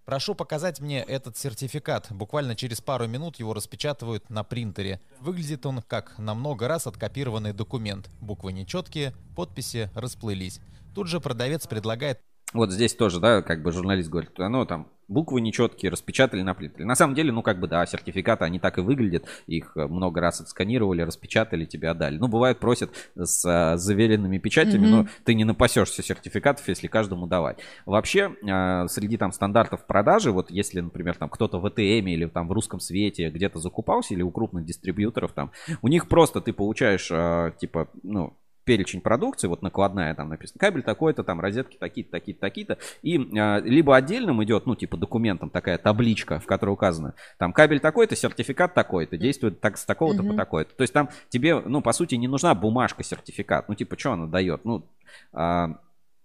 [0.08, 2.08] Прошу показать мне этот сертификат.
[2.12, 5.02] Буквально через пару минут его распечатывают на принтере.
[5.20, 8.10] Выглядит он как на много раз откопированный документ.
[8.22, 10.62] Буквы нечеткие, подписи расплылись.
[10.96, 12.22] Тут же продавец предлагает
[12.54, 16.86] Вот здесь тоже, да, как бы журналист говорит, ну там буквы нечеткие, распечатали на принтере.
[16.86, 19.26] На самом деле, ну как бы да, сертификаты, они так и выглядят.
[19.48, 22.18] Их э, много раз отсканировали, распечатали, тебе отдали.
[22.18, 24.92] Ну, бывает, просят с э, заверенными печатями, Мгм.
[24.92, 27.60] но ты не напасешься сертификатов, если каждому давать.
[27.86, 32.48] Вообще, э, среди там стандартов продажи, вот если, например, там кто-то в АТМ или там
[32.48, 37.10] в русском свете где-то закупался, или у крупных дистрибьюторов там, у них просто ты получаешь,
[37.12, 38.34] э, типа, ну,
[38.68, 43.60] перечень продукции, вот накладная там написано, кабель такой-то, там розетки такие-то, такие-то, такие-то, и а,
[43.62, 48.74] либо отдельным идет, ну, типа документом такая табличка, в которой указано, там кабель такой-то, сертификат
[48.74, 50.38] такой-то, действует так с такого-то по Мгм.
[50.38, 50.76] такой-то.
[50.76, 54.28] То есть там тебе, ну, по сути, не нужна бумажка сертификат, ну, типа, что она
[54.28, 54.66] дает?
[54.66, 54.84] Ну,
[55.32, 55.78] а,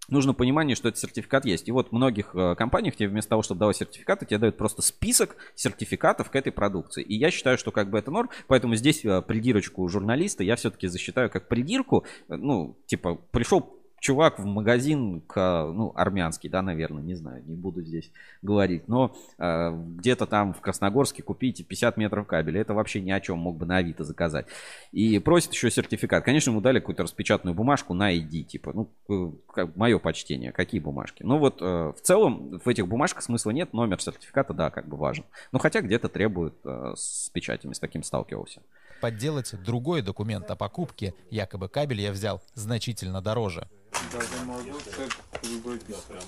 [0.09, 1.69] нужно понимание, что этот сертификат есть.
[1.69, 4.83] И вот в многих э, компаниях тебе вместо того, чтобы давать сертификаты, тебе дают просто
[4.83, 7.03] список сертификатов к этой продукции.
[7.03, 10.88] И я считаю, что как бы это норм, поэтому здесь э, придирочку журналиста я все-таки
[10.88, 12.05] засчитаю как придирку.
[12.29, 15.37] Э, Ну, типа, пришел чувак в магазин, к,
[15.73, 18.11] ну, армянский, да, наверное, не знаю, не буду здесь
[18.43, 23.21] говорить, но э, где-то там в Красногорске купите 50 метров кабеля, это вообще ни о
[23.21, 24.47] чем, мог бы на Авито заказать.
[24.91, 26.25] И просит еще сертификат.
[26.25, 30.81] Конечно, ему дали какую-то распечатанную бумажку на ID, типа, ну, э, как, мое почтение, какие
[30.81, 31.23] бумажки.
[31.23, 34.97] Ну вот, э, в целом, в этих бумажках смысла нет, номер сертификата, да, как бы
[34.97, 35.25] важен.
[35.53, 38.62] Ну, хотя где-то требуют э, с печатями, с таким сталкивался.
[39.01, 43.69] Подделать другой документ о покупке, якобы кабель я взял значительно дороже.
[44.13, 46.27] Даже могу как выписать.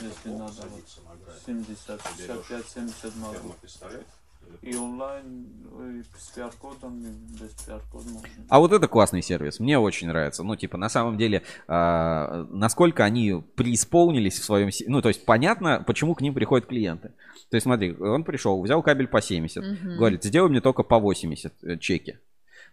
[0.00, 0.82] Если надо, вот
[1.46, 3.54] 70, 65, 70 могу.
[4.60, 5.46] И онлайн,
[6.00, 8.28] и с QR-кодом, и без QR-кода можно.
[8.48, 10.42] А вот это классный сервис, мне очень нравится.
[10.42, 14.70] Ну, типа, на самом деле, а, насколько они преисполнились в своем...
[14.86, 17.12] Ну, то есть, понятно, почему к ним приходят клиенты.
[17.50, 19.96] То есть, смотри, он пришел, взял кабель по 70, Мгм.
[19.96, 22.18] говорит, сделай мне только по 80 э, чеки.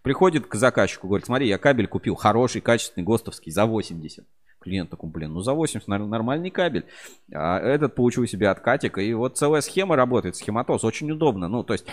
[0.02, 4.24] Приходит к заказчику, говорит, смотри, я кабель купил хороший, качественный, ГОСТовский, за 80.
[4.60, 6.86] Клиент такой, блин, ну за 80 нар- нормальный кабель.
[7.32, 8.98] А этот получил себе откатик.
[8.98, 10.84] И вот целая схема работает, схематоз.
[10.84, 11.48] Очень удобно.
[11.48, 11.86] Ну, то есть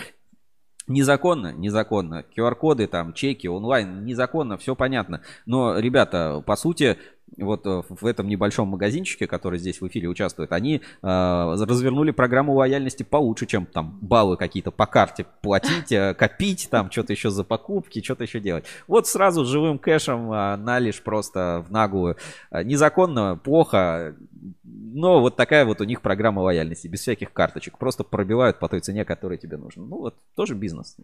[0.90, 2.26] Незаконно, незаконно.
[2.36, 5.22] QR-коды, там, чеки, онлайн, незаконно, все понятно.
[5.46, 6.98] Но, ребята, по сути,
[7.38, 12.54] вот э, в этом небольшом магазинчике, который здесь в эфире участвует, они э, развернули программу
[12.54, 17.44] лояльности получше, чем там баллы какие-то по карте платить, э, копить, там что-то еще за
[17.44, 18.66] покупки, что-то еще делать.
[18.88, 22.18] Вот сразу живым кэшем э, налишь просто в наглую.
[22.52, 24.16] Э, Незаконно, плохо,
[24.64, 27.78] но вот такая вот у них программа лояльности, без всяких карточек.
[27.78, 29.86] Просто пробивают по той цене, которая тебе нужна.
[29.86, 30.98] Ну вот, тоже бизнес.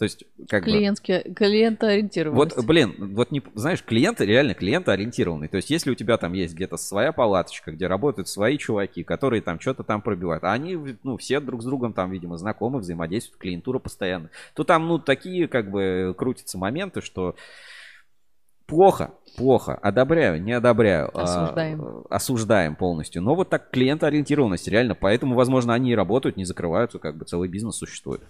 [0.00, 0.70] То есть, как бы...
[0.70, 2.56] Клиентский, клиентоориентированность.
[2.56, 5.48] Вот, блин, вот не, знаешь, клиенты реально клиентоориентированный.
[5.48, 9.42] То есть, если у тебя там есть где-то своя палаточка, где работают свои чуваки, которые
[9.42, 13.42] там что-то там пробивают, а они, ну, все друг с другом там, видимо, знакомы, взаимодействуют,
[13.42, 17.34] клиентура постоянно, то там, ну, такие, как бы, крутятся моменты, что
[18.66, 21.10] плохо, плохо, одобряю, не одобряю.
[21.12, 21.82] а, Осуждаем.
[21.82, 23.20] э, осуждаем полностью.
[23.20, 27.50] Но вот так клиентоориентированность, реально, поэтому, возможно, они и работают, не закрываются, как бы целый
[27.50, 28.22] бизнес существует.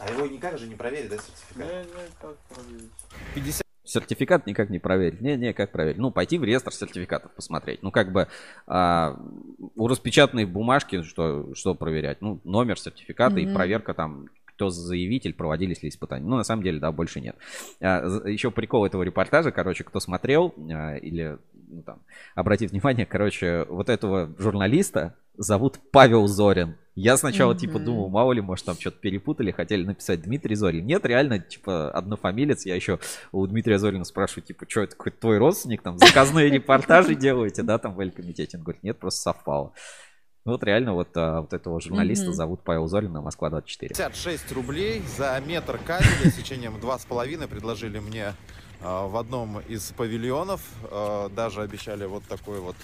[0.00, 1.66] А его никак же не проверить, да, сертификат?
[1.66, 2.90] Не, не, как проверить.
[3.34, 5.22] 50 Сертификат никак не проверить.
[5.22, 5.96] Не-не, как проверить?
[5.96, 7.82] Ну, пойти в реестр сертификатов посмотреть.
[7.82, 8.28] Ну, как бы
[8.66, 9.18] а,
[9.76, 12.20] у распечатанной бумажки что, что проверять?
[12.20, 13.54] Ну, номер сертификата и Мгм.
[13.54, 16.26] проверка там, кто заявитель, проводились ли испытания.
[16.26, 17.36] Ну, на самом деле, да, больше нет.
[17.80, 21.38] А, еще прикол этого репортажа, короче, кто смотрел а, или
[21.70, 22.00] ну, там,
[22.34, 26.76] обратит внимание, короче, вот этого журналиста зовут Павел Зорин.
[26.96, 27.84] Я сначала, типа, Мгм.
[27.84, 30.84] думал, мало ли, может, там что-то перепутали, хотели написать Дмитрий Зорин.
[30.84, 32.66] Нет, реально, типа, однофамилец.
[32.66, 32.98] Я еще
[33.30, 37.78] у Дмитрия Зорина спрашиваю, типа, что это какой-то твой родственник, там, заказные репортажи делаете, да,
[37.78, 38.56] там, в Эль-комитете?
[38.58, 39.72] Он говорит, нет, просто совпало.
[40.44, 42.34] Ну, Вот реально вот, а, вот этого журналиста Мгм.
[42.34, 43.88] зовут Павел Зорин на Москва-24.
[43.90, 48.32] 56 рублей за метр кабеля сечением 2,5 предложили мне
[48.80, 50.60] в одном из павильонов.
[50.84, 52.76] А, Даже обещали вот такой вот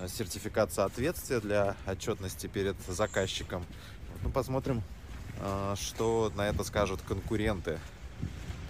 [0.00, 3.64] а, сертификат соответствия для отчетности перед заказчиком.
[4.22, 4.82] Ну, посмотрим,
[5.40, 7.78] а, что на это скажут конкуренты.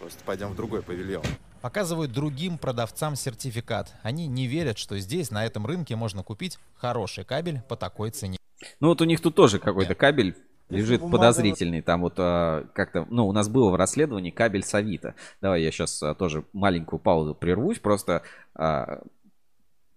[0.01, 1.23] Просто пойдем в другой павильон.
[1.61, 3.95] Показывают другим продавцам сертификат.
[4.03, 8.37] Они не верят, что здесь, на этом рынке, можно купить хороший кабель по такой цене.
[8.81, 10.37] Ну вот у них тут тоже какой-то кабель
[10.77, 11.83] лежит бумага- подозрительный.
[11.83, 15.15] Там вот а, как-то, ну у нас было в расследовании кабель с Авито.
[15.41, 17.79] Давай я сейчас тоже маленькую паузу прервусь.
[17.79, 18.23] Просто
[18.55, 19.03] а,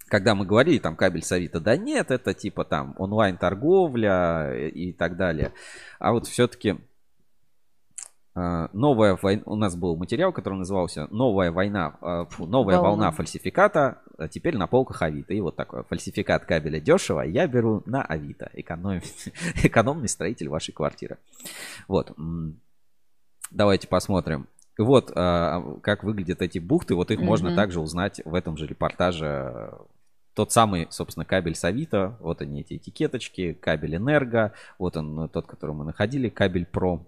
[0.07, 5.17] когда мы говорили там кабель с Авито, да нет, это типа там онлайн-торговля и так
[5.17, 5.53] далее.
[5.99, 6.77] А вот все-таки
[8.35, 12.89] новая война, у нас был материал, который назывался «Новая война, а, фу, новая Волна.
[12.89, 15.33] волна фальсификата, а теперь на полках Авито».
[15.33, 18.49] И вот такой фальсификат кабеля дешево, я беру на Авито.
[18.53, 18.99] Эконом...
[19.63, 21.17] Экономный строитель вашей квартиры.
[21.87, 22.11] Вот.
[23.51, 24.47] Давайте посмотрим.
[24.77, 26.95] Вот а, как выглядят эти бухты.
[26.95, 27.55] Вот их можно Мгм.
[27.55, 29.71] также узнать в этом же репортаже.
[30.33, 32.17] Тот самый, собственно, кабель с Авито.
[32.19, 33.53] Вот они, эти этикеточки.
[33.53, 34.51] Кабель Энерго.
[34.77, 36.27] Вот он, тот, который мы находили.
[36.27, 36.99] Кабель Про.
[36.99, 37.05] А,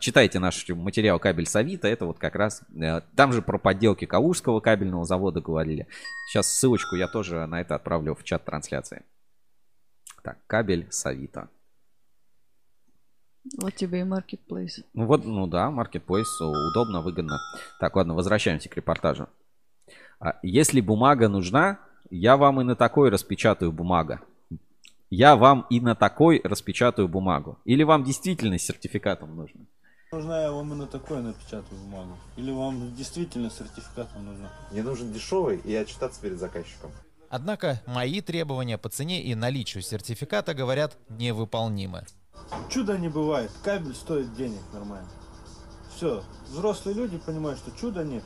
[0.00, 1.86] Читайте наш материал «Кабель с Авито».
[1.86, 2.62] Это вот как раз...
[2.74, 5.86] э, Там же про подделки Калужского кабельного завода говорили.
[6.28, 9.04] Сейчас ссылочку я тоже на это отправлю в чат трансляции.
[10.24, 11.48] Так, кабель с Авито.
[13.58, 14.80] Вот тебе и маркетплейс.
[14.92, 17.38] Ну вот, ну да, маркетплейс удобно, выгодно.
[17.78, 19.28] Так, ладно, возвращаемся к репортажу.
[20.18, 21.78] А, Если бумага нужна,
[22.10, 24.20] я вам и на такой распечатаю бумага.
[25.12, 27.58] Я вам и на такой распечатаю бумагу.
[27.64, 29.66] Или вам действительно с сертификатом нужно?
[30.12, 32.16] Нужна я вам именно такое напечатаю бумагу?
[32.36, 34.52] Или вам действительно сертификатом нужно?
[34.70, 36.92] Мне нужен дешевый и отчитаться перед заказчиком.
[37.28, 42.04] Однако мои требования по цене и наличию сертификата, говорят, невыполнимы.
[42.68, 43.50] Чуда не бывает.
[43.64, 45.08] Кабель стоит денег нормально.
[45.96, 46.22] Все.
[46.50, 48.22] Взрослые люди понимают, что чуда нет.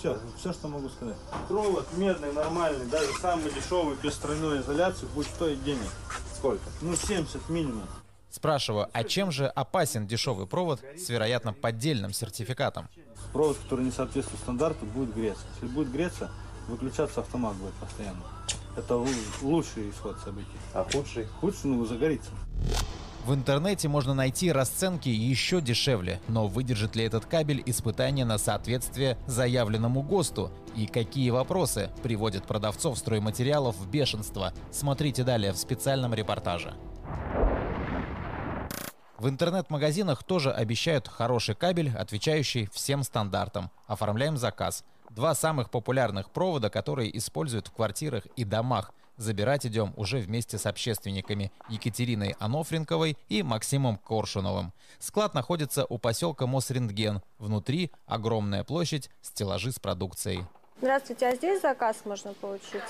[0.00, 0.18] Все.
[0.38, 1.16] Все, что могу сказать.
[1.46, 5.90] Провод медный, нормальный, даже самый дешевый, без тройной изоляции, будет стоить денег.
[6.34, 6.62] Сколько?
[6.80, 7.86] Ну, 70 минимум.
[8.30, 12.88] Спрашиваю, а чем же опасен дешевый провод с, вероятно, поддельным сертификатом?
[13.34, 15.42] Провод, который не соответствует стандарту, будет греться.
[15.54, 16.30] Если будет греться,
[16.68, 18.22] выключаться автомат будет постоянно.
[18.78, 19.08] Это лу-
[19.42, 20.48] лучший исход событий.
[20.72, 21.26] А худший?
[21.42, 22.30] Худший, ну, загорится.
[23.24, 29.18] В интернете можно найти расценки еще дешевле, но выдержит ли этот кабель испытание на соответствие
[29.26, 30.50] заявленному ГОСТу?
[30.74, 34.54] И какие вопросы приводят продавцов стройматериалов в бешенство?
[34.70, 36.74] Смотрите далее в специальном репортаже.
[39.18, 43.70] В интернет-магазинах тоже обещают хороший кабель, отвечающий всем стандартам.
[43.86, 44.82] Оформляем заказ.
[45.10, 48.94] Два самых популярных провода, которые используют в квартирах и домах.
[49.20, 54.72] Забирать идем уже вместе с общественниками Екатериной Анофренковой и Максимом Коршуновым.
[54.98, 57.20] Склад находится у поселка Мосрентген.
[57.38, 60.46] Внутри огромная площадь, стеллажи с продукцией.
[60.78, 62.80] Здравствуйте, а здесь заказ можно получить?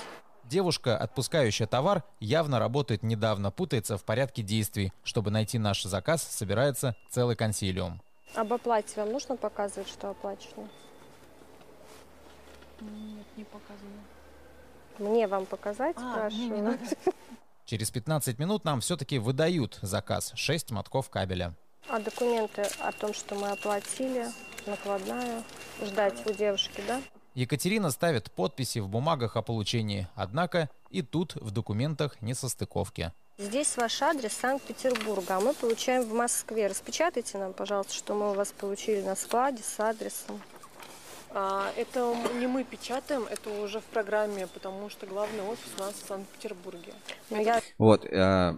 [0.45, 4.93] Девушка, отпускающая товар, явно работает недавно, путается в порядке действий.
[5.03, 8.01] Чтобы найти наш заказ, собирается целый консилиум.
[8.35, 10.69] Об оплате вам нужно показывать, что оплачено?
[12.79, 13.99] Нет, не показано.
[15.01, 16.49] Мне вам показать, А, спрашиваю?
[16.49, 16.79] не, не надо.
[17.65, 21.53] Через 15 минут нам все-таки выдают заказ 6 мотков кабеля.
[21.89, 24.27] А документы о том, что мы оплатили,
[24.67, 25.43] накладная,
[25.81, 27.01] ждать у девушки, да?
[27.33, 33.11] Екатерина ставит подписи в бумагах о получении, однако и тут в документах несостыковки.
[33.37, 36.67] Здесь ваш адрес Санкт-Петербурга, а мы получаем в Москве.
[36.67, 40.39] Распечатайте нам, пожалуйста, что мы у вас получили на складе с адресом.
[41.33, 45.93] А, это не мы печатаем, это уже в программе, потому что главный офис у нас
[45.93, 46.93] в Санкт-Петербурге.
[47.29, 47.61] Ну, я...
[47.77, 48.53] Вот, э,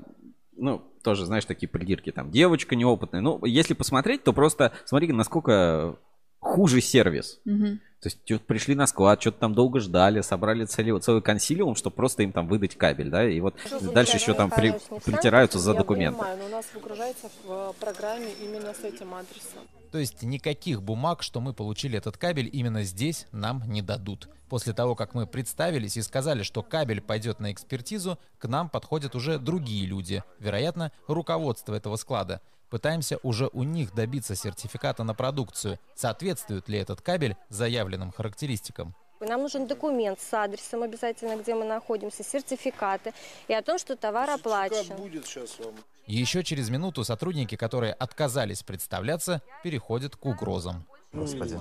[0.53, 2.31] ну, тоже, знаешь, такие придирки там.
[2.31, 3.21] Девочка неопытная.
[3.21, 5.97] Ну, если посмотреть, то просто смотри, насколько
[6.39, 7.39] хуже сервис.
[7.45, 7.79] Мгм.
[8.01, 11.95] То есть чё-то пришли на склад, что-то там долго ждали, собрали целый, целый консилиум, чтобы
[11.95, 13.55] просто им там выдать кабель, да, и вот
[13.93, 14.73] дальше еще там при-
[15.05, 16.19] притираются за Я документы.
[16.19, 19.61] понимаю, но у нас выгружается в э, программе именно с этим адресом.
[19.93, 24.27] То есть никаких бумаг, что мы получили этот кабель именно здесь, нам не дадут.
[24.49, 29.13] После того, как мы представились и сказали, что кабель пойдет на экспертизу, к нам подходят
[29.13, 32.41] уже другие люди, вероятно, руководство этого склада.
[32.71, 35.77] Пытаемся уже у них добиться сертификата на продукцию.
[35.93, 38.95] Соответствует ли этот кабель заявленным характеристикам?
[39.19, 43.13] Нам нужен документ с адресом обязательно, где мы находимся, сертификаты
[43.47, 44.95] и о том, что товар оплачен.
[44.95, 45.75] будет сейчас вам.
[46.05, 50.85] Еще через минуту сотрудники, которые отказались представляться, переходят к угрозам.
[51.13, 51.57] Господи.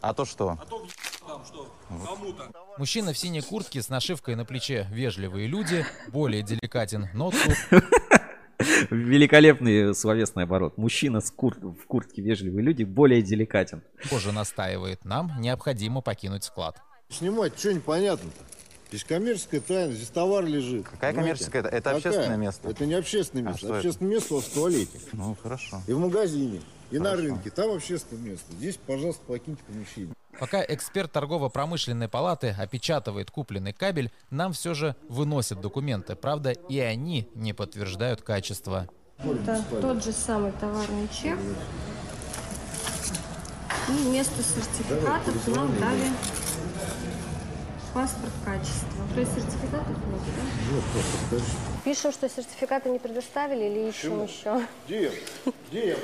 [0.00, 0.58] А то что?
[2.78, 7.82] Мужчина в синей куртке с нашивкой на плече «Вежливые люди» более деликатен, но тут
[8.90, 10.76] Великолепный словесный оборот.
[10.76, 13.82] Мужчина с кур- в куртке вежливые люди более деликатен.
[14.10, 15.04] позже настаивает.
[15.04, 16.80] Нам необходимо покинуть склад.
[17.08, 18.44] Снимать, что непонятно-то?
[18.90, 20.84] Здесь коммерческая тайна, здесь товар лежит.
[20.88, 21.44] Какая понимаете?
[21.44, 21.62] коммерческая?
[21.62, 21.96] Это Какая?
[21.96, 22.68] общественное место.
[22.68, 23.66] Это не общественное А место.
[23.68, 23.76] это?
[23.76, 24.98] общественное место у вас в туалете.
[25.12, 25.80] Ну, хорошо.
[25.86, 27.22] И в магазине, и на Хорошо.
[27.22, 27.50] рынке.
[27.50, 28.52] Там общественное место.
[28.52, 30.12] Здесь, пожалуйста, покиньте помещение.
[30.40, 36.16] Пока эксперт торгово-промышленной палаты опечатывает купленный кабель, нам все же выносят документы.
[36.16, 38.88] Правда, и они не подтверждают качество.
[39.18, 41.38] Это тот же самый товарный чек.
[43.88, 46.08] И вместо сертификатов нам дали
[47.92, 49.04] паспорт качества.
[49.14, 50.74] То есть сертификатов нет, да?
[50.74, 51.46] Вот просто, дальше.
[51.84, 54.66] Пишем, что сертификаты не предоставили или ищем еще?
[54.86, 55.12] Где?
[55.70, 55.96] Где?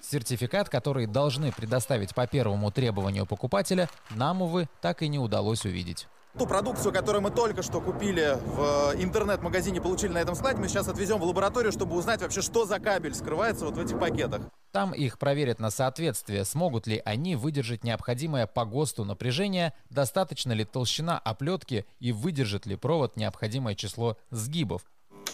[0.00, 6.06] Сертификат, который должны предоставить по первому требованию покупателя, нам, увы, так и не удалось увидеть.
[6.36, 10.68] Ту продукцию, которую мы только что купили в э, интернет-магазине, получили на этом складе, мы
[10.68, 14.42] сейчас отвезем в лабораторию, чтобы узнать вообще, что за кабель скрывается вот в этих пакетах.
[14.70, 20.64] Там их проверят на соответствие, смогут ли они выдержать необходимое по ГОСТу напряжение, достаточно ли
[20.64, 24.82] толщина оплетки и выдержит ли провод необходимое число сгибов.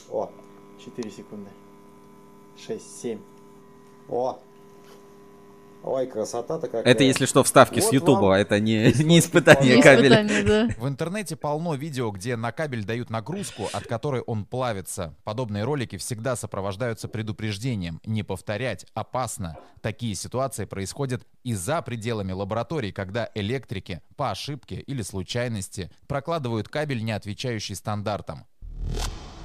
[0.08, 0.30] О,
[0.82, 1.50] 4 секунды.
[2.56, 3.20] 6, 7.
[4.08, 4.38] О!
[5.84, 6.82] Ой, красота-то какая.
[6.82, 10.74] Это, если что, вставки с Вот Ютуба, вам это не, не испытание кабеля.
[10.78, 15.14] В интернете полно видео, где на кабель дают нагрузку, от которой он плавится.
[15.24, 18.00] Подобные ролики всегда сопровождаются предупреждением.
[18.06, 19.58] Не повторять, опасно.
[19.82, 27.04] Такие ситуации происходят и за пределами лабораторий, когда электрики по ошибке или случайности прокладывают кабель,
[27.04, 28.46] не отвечающий стандартам.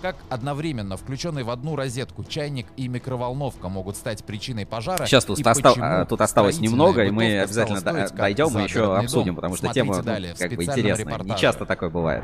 [0.02, 5.06] Как одновременно включенный в одну розетку чайник и микроволновка могут стать причиной пожара?
[5.06, 9.36] Сейчас тут, почему а, тут осталось немного, и мы обязательно дойдем и еще обсудим, дом?
[9.36, 11.20] потому что Смотрите тема ну, далее как бы интересная.
[11.20, 12.24] Не часто такое бывает.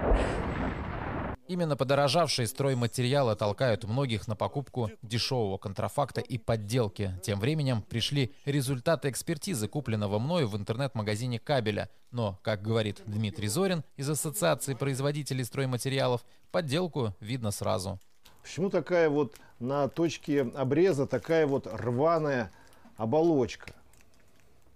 [1.48, 7.14] Именно подорожавшие стройматериалы толкают многих на покупку дешевого контрафакта и подделки.
[7.22, 11.90] Тем временем пришли результаты экспертизы, купленного мною в интернет-магазине кабеля.
[12.12, 18.00] Но, как говорит Дмитрий Зорин из Ассоциации производителей стройматериалов, подделку видно сразу.
[18.42, 22.52] Почему такая вот на точке обреза такая вот рваная
[22.98, 23.72] оболочка?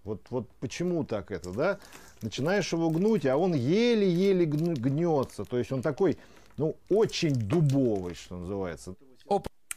[0.04, 1.80] Вот, вот почему так это, да?
[2.22, 5.46] Начинаешь его гнуть, а он еле-еле гнется.
[5.46, 6.18] То есть он такой,
[6.60, 8.96] ну, очень дубовый, что называется.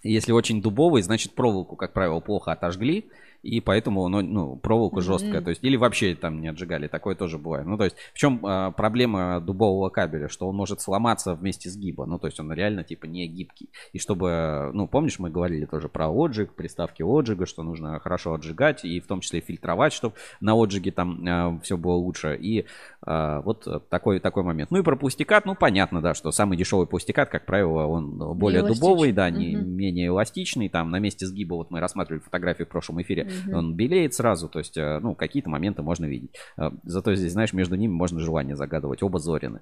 [0.02, 3.08] Если очень дубовый, значит проволоку, как правило, плохо отожгли,
[3.42, 5.02] и поэтому ну, ну, проволока Мгм.
[5.02, 5.40] жесткая.
[5.42, 7.66] То есть, или вообще там не отжигали, такое тоже бывает.
[7.66, 10.28] Ну, то есть, в чем а, проблема дубового кабеля?
[10.28, 12.06] Что он может сломаться вместе с гиба.
[12.06, 13.68] Ну, то есть, он реально типа не гибкий.
[13.92, 18.84] И чтобы, ну, помнишь, мы говорили тоже про отжиг, приставки отжига, что нужно хорошо отжигать,
[18.84, 22.36] и в том числе фильтровать, чтобы на отжиге там все было лучше.
[22.40, 22.66] И
[23.04, 24.70] а, вот такой, такой момент.
[24.70, 28.62] Ну и про пластикат, ну, понятно, да, что самый дешевый пластикат, как правило, он более
[28.62, 29.70] дубовый, да, не, Мгм.
[29.70, 30.68] менее эластичный.
[30.68, 33.54] Там на месте сгиба, вот мы рассматривали фотографии в прошлом эфире, Мгм.
[33.54, 36.34] он белеет сразу, то есть, э, ну, какие-то моменты можно видеть.
[36.56, 39.02] Э, Зато здесь, знаешь, между ними можно желание загадывать.
[39.02, 39.60] Оба Зорины.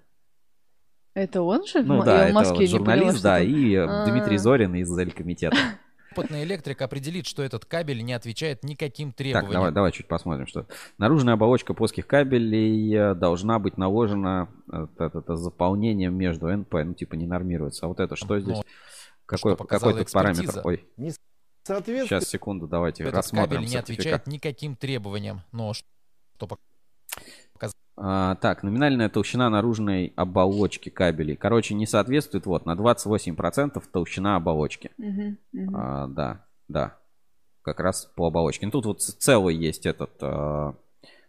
[1.15, 1.83] Это он же?
[1.83, 4.07] Ну да, это Москве вот журналист, поняла, да, и э, А.
[4.07, 5.57] Дмитрий Зорин из Эль-комитета.
[6.13, 9.53] Опытный электрик определит, что этот кабель не отвечает никаким Так, требованиям.
[9.53, 10.67] давай, давай чуть посмотрим, что
[10.99, 16.95] наружная оболочка плоских кабелей э, должна быть наложена э, это, это заполнением между НП, ну
[16.95, 17.87] типа не нормируется.
[17.87, 18.57] А вот это что здесь?
[18.57, 18.63] Но
[19.27, 20.61] Какой, что какой тут параметр?
[20.65, 20.85] Ой,
[21.71, 22.23] Не соответствует.
[22.23, 25.43] сейчас, секунду, давайте Этот рассмотрим кабель не отвечает никаким требованиям.
[25.53, 25.85] Но что
[26.47, 26.59] пок-
[28.03, 31.37] А, так, номинальная толщина наружной оболочки кабелей.
[31.37, 34.91] Короче, не соответствует вот на 28% толщина оболочки.
[34.97, 35.77] Мгм, мгм.
[35.77, 36.97] А, да, да.
[37.61, 38.65] Как раз по оболочке.
[38.65, 40.75] Ну, тут вот целый есть этот, а,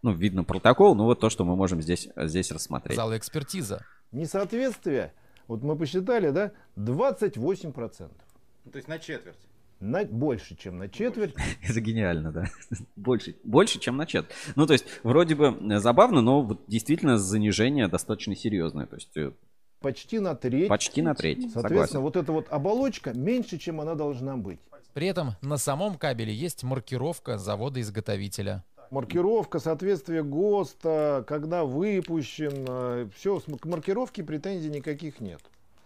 [0.01, 2.91] ну, видно протокол, ну, вот то, что мы можем здесь, здесь рассмотреть.
[2.95, 3.85] показала экспертиза.
[4.13, 5.13] Несоответствие,
[5.47, 8.11] вот мы посчитали, да, 28%.
[8.71, 9.39] То есть на четверть.
[9.81, 11.33] На, больше, чем на четверть.
[11.67, 12.45] Это гениально, да.
[12.95, 14.27] Больше, больше, чем на чет.
[14.55, 18.85] Ну, то есть, вроде бы э, забавно, но вот действительно занижение достаточно серьезное.
[18.85, 19.31] То есть, э,
[19.79, 20.69] Почти на треть.
[20.69, 21.99] Почти на треть, Соответственно, согласен.
[22.01, 24.59] вот эта вот оболочка меньше, чем она должна быть.
[24.93, 28.63] При этом на самом кабеле есть маркировка завода-изготовителя.
[28.91, 35.41] Маркировка, соответствие ГОСТа, когда выпущен, все, к маркировке претензий никаких нет.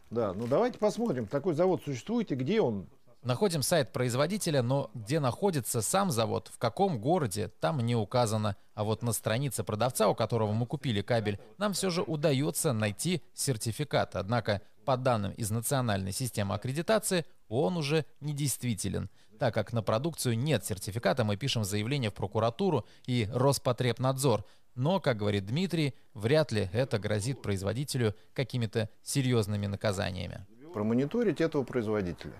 [0.10, 2.88] Да, ну давайте посмотрим, такой завод существует и где он.
[3.26, 8.56] Находим сайт производителя, но где находится сам завод, в каком городе, там не указано.
[8.76, 13.24] А вот на странице продавца, у которого мы купили кабель, нам все же удается найти
[13.34, 14.16] сертификат.
[14.16, 19.10] Однако, по данным из национальной системы аккредитации, он уже недействителен.
[19.40, 24.46] Так как на продукцию нет сертификата, мы пишем заявление в прокуратуру и Роспотребнадзор.
[24.76, 30.46] Но, как говорит Дмитрий, вряд ли это грозит производителю какими-то серьезными наказаниями.
[30.76, 32.34] Промониторить этого производителя.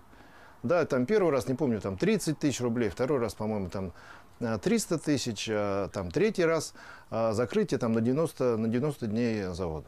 [0.66, 3.94] Да, там первый раз, не помню, там 30 тысяч рублей, второй раз, по-моему, там
[4.40, 6.74] а, 300 тысяч, а, там третий раз
[7.12, 9.88] а, закрытие там на 90, на 90 дней завода.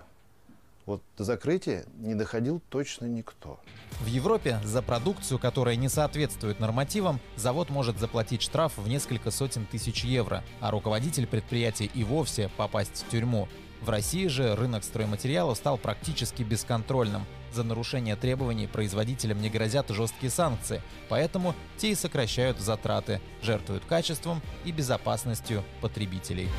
[0.85, 3.59] Вот до закрытия не доходил точно никто.
[3.99, 9.65] В Европе за продукцию, которая не соответствует нормативам, завод может заплатить штраф в несколько сотен
[9.65, 13.49] тысяч евро, а руководитель предприятия и вовсе попасть в тюрьму.
[13.81, 17.23] В России же рынок стройматериалов стал практически бесконтрольным.
[17.53, 24.41] За нарушение требований производителям не грозят жесткие санкции, поэтому те и сокращают затраты, жертвуют качеством
[24.65, 26.49] и безопасностью потребителей.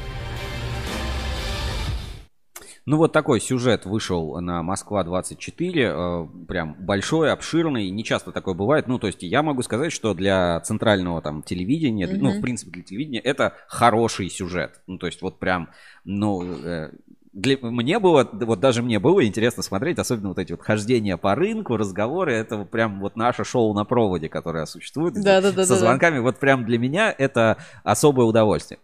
[2.87, 5.73] Ну, вот такой сюжет вышел на Москва-24.
[5.77, 7.91] э, Прям большой, обширный.
[7.91, 8.89] Не часто такое бывает.
[8.89, 12.19] Ну, то есть я могу сказать, что для центрального там телевидения, Мгм.
[12.19, 14.81] ну, в принципе, для телевидения, это хороший сюжет.
[14.87, 15.69] Ну, то есть вот прям,
[16.05, 16.93] ну, э,
[17.39, 21.35] для, мне было, вот даже мне было интересно смотреть, особенно вот эти вот хождения по
[21.35, 25.67] рынку, разговоры, это прям вот наше шоу на проводе, которое существует Да-да-да-да-да.
[25.67, 28.81] со звонками, вот прям для меня это особое удовольствие.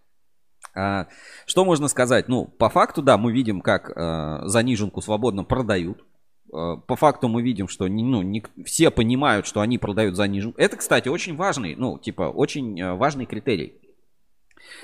[0.74, 1.08] А,
[1.46, 2.28] Что можно сказать?
[2.28, 6.04] Ну, по факту, да, мы видим, как э, заниженку свободно продают.
[6.52, 10.60] Э, По факту мы видим, что ну, не, все понимают, что они продают заниженку.
[10.60, 13.80] Это, кстати, очень важный, ну, типа, очень э, важный критерий.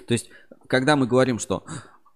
[0.06, 0.30] То есть,
[0.68, 1.64] когда мы говорим, что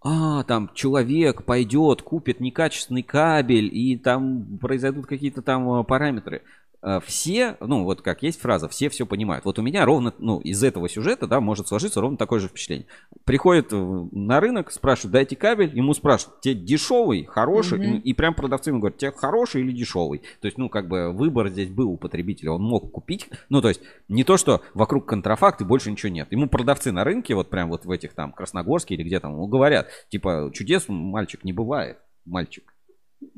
[0.07, 6.43] а, там человек пойдет, купит некачественный кабель, и там произойдут какие-то там э, параметры.
[6.85, 9.45] Э, все, ну вот как есть фраза, все все понимают.
[9.45, 12.87] Вот у меня ровно, ну из этого сюжета, да, может сложиться ровно такое же впечатление.
[13.25, 13.77] Приходит э,
[14.13, 17.97] на рынок, спрашивает, дайте кабель, ему спрашивают, тебе дешевый, хороший, Мгм.
[17.97, 20.21] и, и прям продавцы ему говорят, тебе хороший или дешевый.
[20.41, 23.29] То есть, ну как бы выбор здесь был у потребителя, он мог купить.
[23.49, 26.29] Ну то есть не то, что вокруг контрафакт и больше ничего нет.
[26.31, 29.89] Ему продавцы на рынке, вот прям вот в этих там Красногорске или где там, говорят,
[30.11, 32.74] типа чудес, мальчик, не бывает, мальчик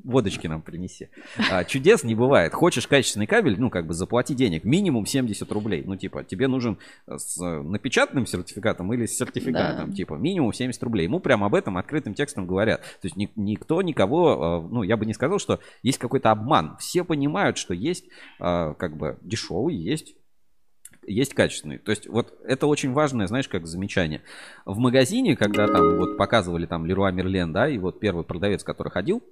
[0.06, 1.08] водочки нам принеси.
[1.50, 2.54] А, чудес не бывает.
[2.54, 4.64] Хочешь качественный кабель, ну, как бы заплати денег.
[4.64, 5.82] Минимум 70 рублей.
[5.84, 9.90] Ну, типа, тебе нужен с э, напечатанным сертификатом или с сертификатом.
[9.90, 9.96] Да.
[9.96, 11.04] Типа, минимум 70 рублей.
[11.04, 12.82] Ему прям об этом открытым текстом говорят.
[12.82, 16.76] То есть ни- никто никого, э, ну, я бы не сказал, что есть какой-то обман.
[16.78, 18.06] Все понимают, что есть,
[18.40, 20.14] э, как бы, дешевый, есть
[21.08, 21.78] есть качественный.
[21.78, 24.22] То есть вот это очень важное, знаешь, как замечание.
[24.64, 28.90] В магазине, когда там вот показывали там Леруа Мерлен, да, и вот первый продавец, который
[28.90, 29.22] ходил,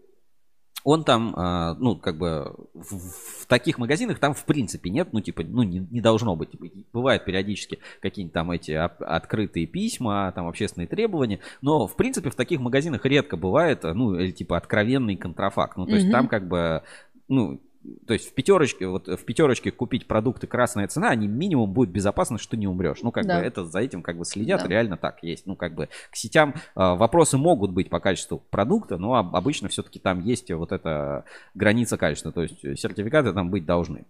[0.84, 5.20] он там, а, ну, как бы в, в таких магазинах там в принципе нет, ну,
[5.20, 6.50] типа, ну, не, не должно быть.
[6.50, 12.34] Типа, Бывают периодически какие-нибудь там эти открытые письма, там общественные требования, но в принципе в
[12.34, 15.78] таких магазинах редко бывает, ну, или типа откровенный контрафакт.
[15.78, 16.12] Ну, то есть Мгм.
[16.12, 16.82] там как бы,
[17.28, 17.60] ну,
[18.06, 22.38] то есть в пятерочке, вот в пятерочке купить продукты красная цена, они минимум будет безопасно,
[22.38, 23.02] что не умрешь.
[23.02, 23.38] Ну, как Да.
[23.38, 24.68] бы это за этим как бы следят, Да.
[24.68, 25.46] реально так есть.
[25.46, 29.68] Ну, как бы к сетям а, вопросы могут быть по качеству продукта, но об- обычно
[29.68, 31.24] все-таки там есть вот эта
[31.54, 34.04] граница качества, то есть э, сертификаты там быть должны.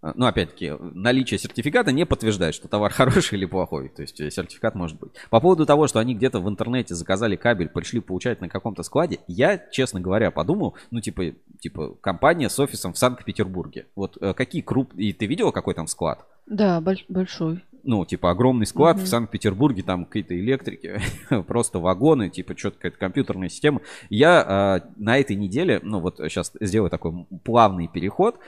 [0.00, 3.88] А, Ну, опять-таки, наличие сертификата не подтверждает, что товар хороший или плохой.
[3.88, 5.12] То есть э, сертификат может быть.
[5.30, 9.18] По поводу того, что они где-то в интернете заказали кабель, пришли получать на каком-то складе,
[9.26, 13.86] я, честно говоря, подумал, ну, типа, типа компания с офисом в Санкт-Петербурге.
[13.96, 15.08] Вот э, какие крупные...
[15.08, 16.24] И ты видела, какой там склад?
[16.46, 17.64] Да, больш- большой.
[17.88, 19.06] Ну, типа, огромный склад Мгм.
[19.06, 21.00] в Санкт-Петербурге, там какие-то электрики,
[21.46, 23.80] просто вагоны, типа, что-то какая-то компьютерная система.
[24.10, 28.38] Я а, на этой неделе, ну, вот сейчас сделаю такой плавный переход,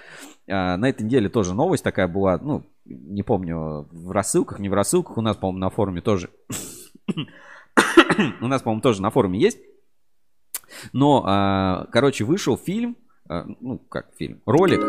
[0.46, 4.74] А, на этой неделе тоже новость такая была, ну, не помню, в рассылках, не в
[4.74, 6.28] рассылках, у нас, по-моему, на форуме тоже,
[8.42, 9.58] у нас, по-моему, тоже на форуме есть,
[10.92, 12.94] но, а, короче, вышел фильм,
[13.26, 14.82] а, ну, как фильм, ролик,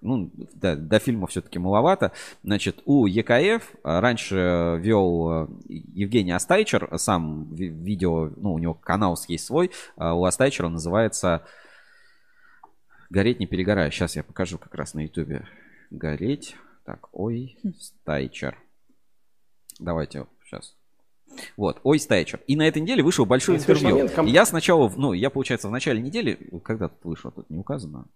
[0.00, 2.12] ну, да, до фильма все-таки маловато.
[2.42, 8.74] Значит, у ЕКФ а, раньше вел а, Евгений Астайчер, сам ви- видео, ну, у него
[8.74, 11.42] канал есть свой, у Астайчера он называется
[13.10, 13.90] «Гореть не перегорая».
[13.90, 15.46] Сейчас я покажу как раз на ютубе.
[15.90, 16.56] «Гореть».
[16.84, 18.56] Так, ой, Стайчер.
[19.78, 20.74] Давайте сейчас.
[21.56, 22.40] Вот, ой, Стайчер.
[22.46, 24.04] И на этой неделе вышел большое На следующий интервью.
[24.06, 27.58] момент комп- я сначала, ну, я, получается, в начале недели, когда тут вышло, тут не
[27.58, 28.06] указано.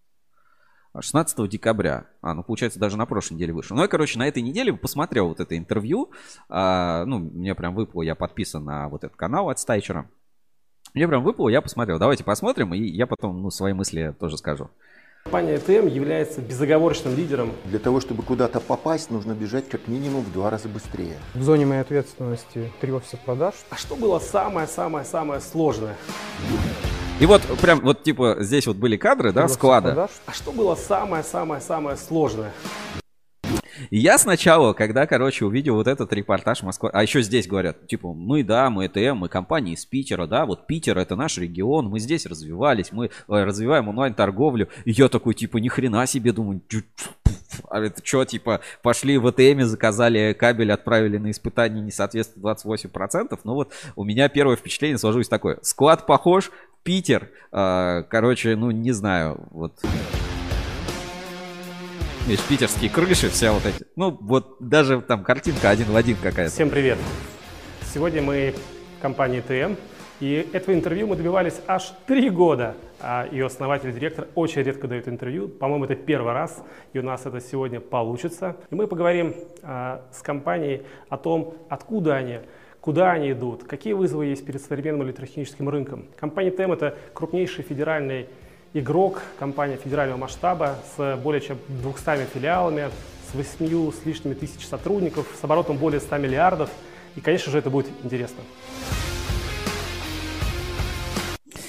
[0.93, 2.07] А, 16 декабря.
[2.21, 3.77] А, ну, получается, даже на прошлой неделе вышел.
[3.77, 6.11] Ну, я, короче, на этой неделе посмотрел вот это интервью.
[6.49, 10.11] А, ну, мне прям выпало, я подписан на вот этот канал от Стайчера.
[10.95, 11.99] Мне прям выпало, я посмотрел.
[11.99, 14.69] Давайте посмотрим, и я потом, ну, свои мысли тоже скажу.
[15.25, 17.53] Компания ТМ является безоговорочным лидером.
[17.65, 21.17] Для того, чтобы куда-то попасть, нужно бежать как минимум в два раза быстрее.
[21.35, 23.55] В зоне моей ответственности три офиса продаж.
[23.71, 25.97] А что было самое-самое-самое сложное?
[27.23, 30.09] И вот прям, вот типа, здесь вот были кадры, да, склада.
[30.27, 32.51] А что было самое-самое-самое сложное?
[33.93, 38.43] Я сначала, когда, короче, увидел вот этот репортаж Москва, а еще здесь говорят, типа, мы,
[38.43, 42.27] да, мы ЭТМ, мы компания из Питера, да, вот Питер это наш регион, мы здесь
[42.27, 44.69] развивались, мы э, развиваем онлайн-торговлю.
[44.85, 46.83] И я такой, типа, ни хрена себе, думаю, «Чё-
[47.69, 53.39] а это что, типа, пошли в ЭТМ, заказали кабель, отправили на испытание, не соответствует 28%.
[53.45, 55.59] Ну вот у меня первое впечатление сложилось такое.
[55.63, 56.51] Склад похож,
[56.83, 59.81] Питер, э, короче, ну не знаю, вот
[62.27, 63.85] Видишь, питерские крыши, вся вот эти.
[63.97, 66.53] Ну, вот даже там картинка один в один какая-то.
[66.53, 66.97] Всем привет!
[67.93, 68.55] Сегодня мы
[69.01, 69.75] компания ТМ,
[70.21, 72.77] и этого интервью мы добивались аж три года.
[73.03, 75.49] А ее основатель и директор очень редко дают интервью.
[75.49, 78.57] По-моему, это первый раз, и у нас это сегодня получится.
[78.71, 82.39] И мы поговорим а, с компанией о том, откуда они,
[82.81, 86.07] куда они идут, какие вызовы есть перед современным электротехническим рынком.
[86.17, 88.29] Компания ТМ– это крупнейший федеральный
[88.73, 92.89] игрок, компания федерального масштаба с более чем 200 филиалами,
[93.31, 96.71] с 8 с лишними тысяч сотрудников, с оборотом более 100 миллиардов.
[97.17, 98.43] И, конечно же, это будет интересно.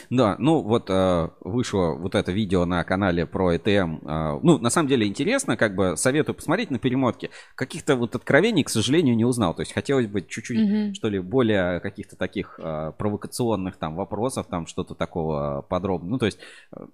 [0.09, 3.97] Да, ну вот э, вышло вот это видео на канале про ЭТМ.
[4.07, 7.29] э, ну, на самом деле интересно, как бы советую посмотреть на перемотке.
[7.55, 9.53] Каких-то вот откровений, к сожалению, не узнал.
[9.53, 10.93] То есть хотелось бы чуть-чуть, Мгм.
[10.93, 16.11] что ли, более каких-то таких э, провокационных там вопросов, там что-то такого подробного.
[16.11, 16.39] Ну, то есть
[16.75, 16.85] э,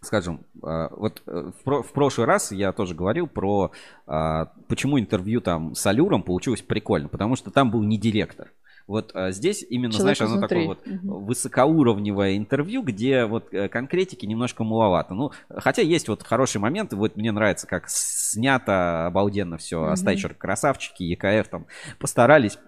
[0.00, 3.72] скажем, э, вот э, в прошлый раз я тоже говорил про
[4.06, 8.52] э, почему интервью там с Алюром получилось прикольно, потому что там был не директор.
[8.88, 11.08] Вот а, здесь именно, Человек знаешь, оно такое вот изнутри.
[11.08, 15.12] Высокоуровневое интервью, где вот э, конкретики немножко маловато.
[15.12, 19.92] Ну, хотя есть вот хорошие моменты, вот мне нравится, как снято обалденно все, Мгм.
[19.92, 21.66] Астайчер красавчики, ЕКФ там
[21.98, 22.58] постарались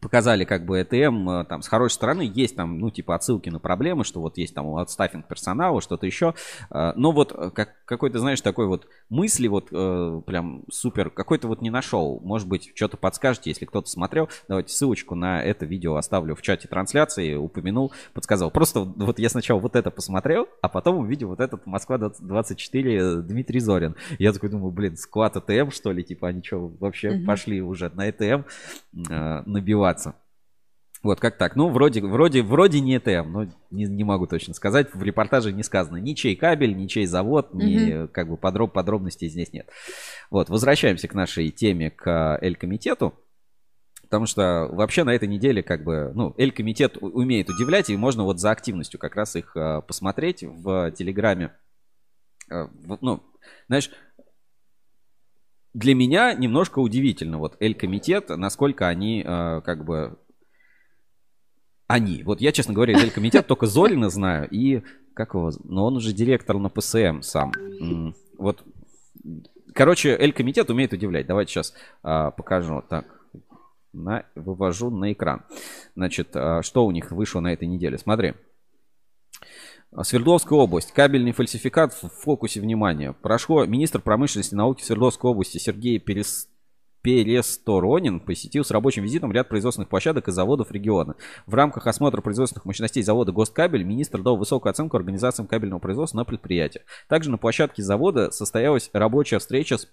[0.00, 3.58] показали как бы ЭТМ э, там с хорошей стороны есть там ну типа отсылки на
[3.58, 6.34] проблемы что вот есть там отстаффинг персонала что-то еще
[6.70, 11.48] Э, но вот э, как какой-то знаешь такой вот мысли вот э, прям супер какой-то
[11.48, 12.20] вот не нашел.
[12.22, 14.28] Может быть что-то подскажете если кто-то смотрел.
[14.46, 18.50] Давайте ссылочку на это видео оставлю в чате трансляции упомянул подсказал.
[18.50, 23.60] Просто вот я сначала вот это посмотрел а потом увидел вот этот Москва 24 Дмитрий
[23.60, 23.96] Зорин.
[24.18, 26.04] Я такой думаю блин склад ЭТМ что ли?
[26.04, 28.42] Типа они что вообще пошли уже на ЭТМ
[29.10, 30.14] э, набиваться
[31.02, 31.54] вот как так.
[31.56, 34.92] Ну, вроде, вроде, вроде не ЭТМ, но не, не могу точно сказать.
[34.94, 38.08] В репортаже не сказано ни чей кабель, ни чей завод, ни Мгм.
[38.08, 39.68] как бы подроб, подробностей здесь нет.
[40.30, 43.14] Вот, возвращаемся к нашей теме, к Эль-комитету.
[44.02, 48.40] Потому что вообще на этой неделе как бы, ну, Эль-комитет умеет удивлять, и можно вот
[48.40, 51.52] за активностью как раз их э, посмотреть в Телеграме.
[52.48, 53.22] В- ну,
[53.66, 53.90] знаешь,
[55.74, 60.18] для меня немножко удивительно вот Эль-комитет, насколько они э, как бы
[61.88, 62.22] они.
[62.22, 64.82] Вот я, честно говоря, из Эль-комитет только Зорина знаю и
[65.14, 67.52] как его, но он уже директор на ПСМ сам.
[68.38, 68.62] Вот,
[69.74, 71.26] короче, Эль-комитет умеет удивлять.
[71.26, 71.74] Давайте сейчас
[72.04, 72.84] а, покажу.
[72.88, 73.06] Так,
[73.92, 75.44] на, вывожу на экран.
[75.96, 77.98] Значит, а, что у них вышло на этой неделе?
[77.98, 78.34] Смотри.
[80.02, 80.92] Свердловская область.
[80.92, 83.12] Кабельный фальсификат в фокусе внимания.
[83.12, 86.48] Прошло министр промышленности и науки Свердловской области Сергей Перес...
[87.02, 91.14] Пересторонин посетил с рабочим визитом ряд производственных площадок и заводов региона.
[91.46, 96.24] В рамках осмотра производственных мощностей завода Госткабель министр дал высокую оценку организациям кабельного производства на
[96.24, 96.82] предприятии.
[97.08, 99.88] Также на площадке завода состоялась рабочая встреча с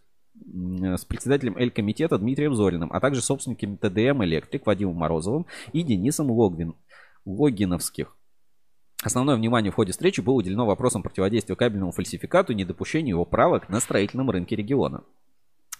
[0.98, 6.76] с председателем Эль-комитета Дмитрием Зориным, а также собственниками ТДМ «Электрик» Вадимом Морозовым и Денисом Логвин,
[7.26, 8.16] Логиновских.
[9.04, 13.70] Основное внимание в ходе встречи было уделено вопросам противодействия кабельному фальсификату и недопущению его правок
[13.70, 15.04] на строительном рынке региона.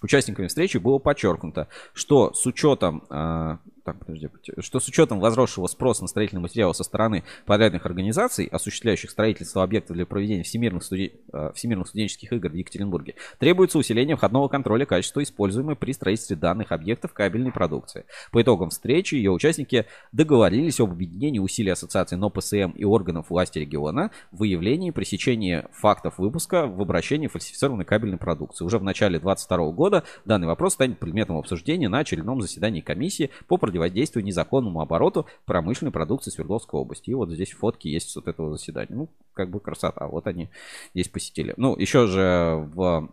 [0.02, 4.28] Участниками встречи было подчеркнуто, что с учетом, а, так, подожди,
[4.58, 9.94] что с учетом возросшего спроса на строительные материалы со стороны подрядных организаций, осуществляющих строительство объектов
[9.94, 15.22] для проведения всемирных, студи- а, всемирных студенческих игр в Екатеринбурге, требуется усиление входного контроля качества,
[15.22, 18.06] используемой при строительстве данных объектов кабельной продукции.
[18.32, 24.10] По итогам встречи ее участники договорились об объединении усилий ассоциации НОПСМ и органов власти региона
[24.32, 28.64] в выявлении и пресечении фактов выпуска в обращении фальсифицированной кабельной продукции.
[28.64, 33.56] Уже в начале 2022 года данный вопрос станет предметом обсуждения на очередном заседании комиссии по
[33.76, 37.10] противодействию незаконному обороту промышленной продукции Свердловской области.
[37.10, 38.94] И вот здесь фотки есть с вот этого заседания.
[38.96, 40.06] Ну, как бы красота.
[40.08, 40.48] Вот они
[40.94, 41.52] здесь посетили.
[41.56, 43.08] Ну, еще же в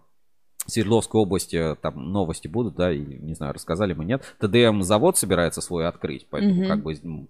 [0.66, 4.24] Свердловской области там новости будут, да, и не знаю, рассказали мы, нет.
[4.40, 6.68] ТДМ завод собирается свой открыть, поэтому Мгм.
[6.68, 7.28] как бы м,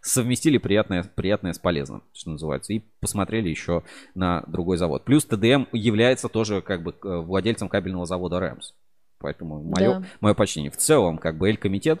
[0.00, 3.82] совместили приятное, приятное с полезным, что называется, и посмотрели еще
[4.14, 5.04] на другой завод.
[5.04, 8.72] Плюс ТДМ является тоже как бы владельцем кабельного завода РЭМС.
[9.20, 10.02] Поэтому мое, Да.
[10.20, 10.70] мое почтение.
[10.70, 12.00] В целом, как бы Эль-комитет,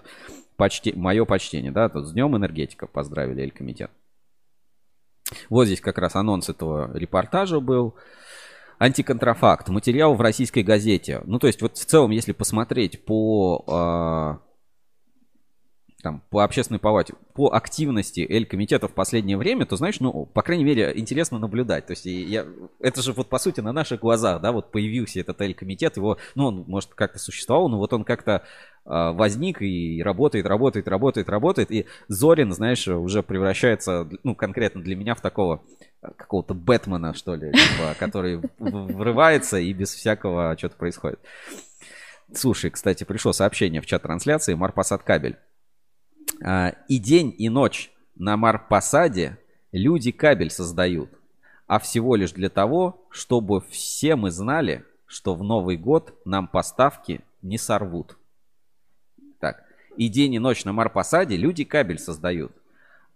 [0.56, 3.90] почти, мое почтение, да, тут с Днем энергетика поздравили Эль-комитет.
[5.50, 7.94] Вот здесь как раз анонс этого репортажа был.
[8.78, 9.68] Антиконтрафакт.
[9.68, 11.20] Материал в российской газете.
[11.24, 14.38] Ну, то есть, вот в целом, если посмотреть по, а,
[16.02, 20.62] там, по общественной палате, по активности Эль-комитета в последнее время, то, знаешь, ну, по крайней
[20.62, 21.86] мере, интересно наблюдать.
[21.86, 22.46] То есть, я,
[22.80, 26.46] это же вот, по сути, на наших глазах, да, вот появился этот Эль-комитет, его, ну,
[26.46, 28.44] он, может, как-то существовал, но вот он как-то
[28.84, 34.94] а, возник и работает, работает, работает, работает, и Зорин, знаешь, уже превращается, ну, конкретно для
[34.94, 35.64] меня в такого
[36.00, 41.18] а, какого-то Бэтмена, что ли, типа, который врывается и без всякого что-то происходит.
[42.32, 45.36] Слушай, кстати, пришло сообщение в чат трансляции Марпасад кабель.
[46.42, 49.38] А, И день, и ночь на Марпасаде
[49.72, 51.10] люди кабель создают,
[51.66, 57.22] а всего лишь для того, чтобы все мы знали, что в Новый год нам поставки
[57.42, 58.16] не сорвут.
[59.40, 59.64] Так,
[59.96, 62.52] и день, и ночь на Марпасаде люди кабель создают,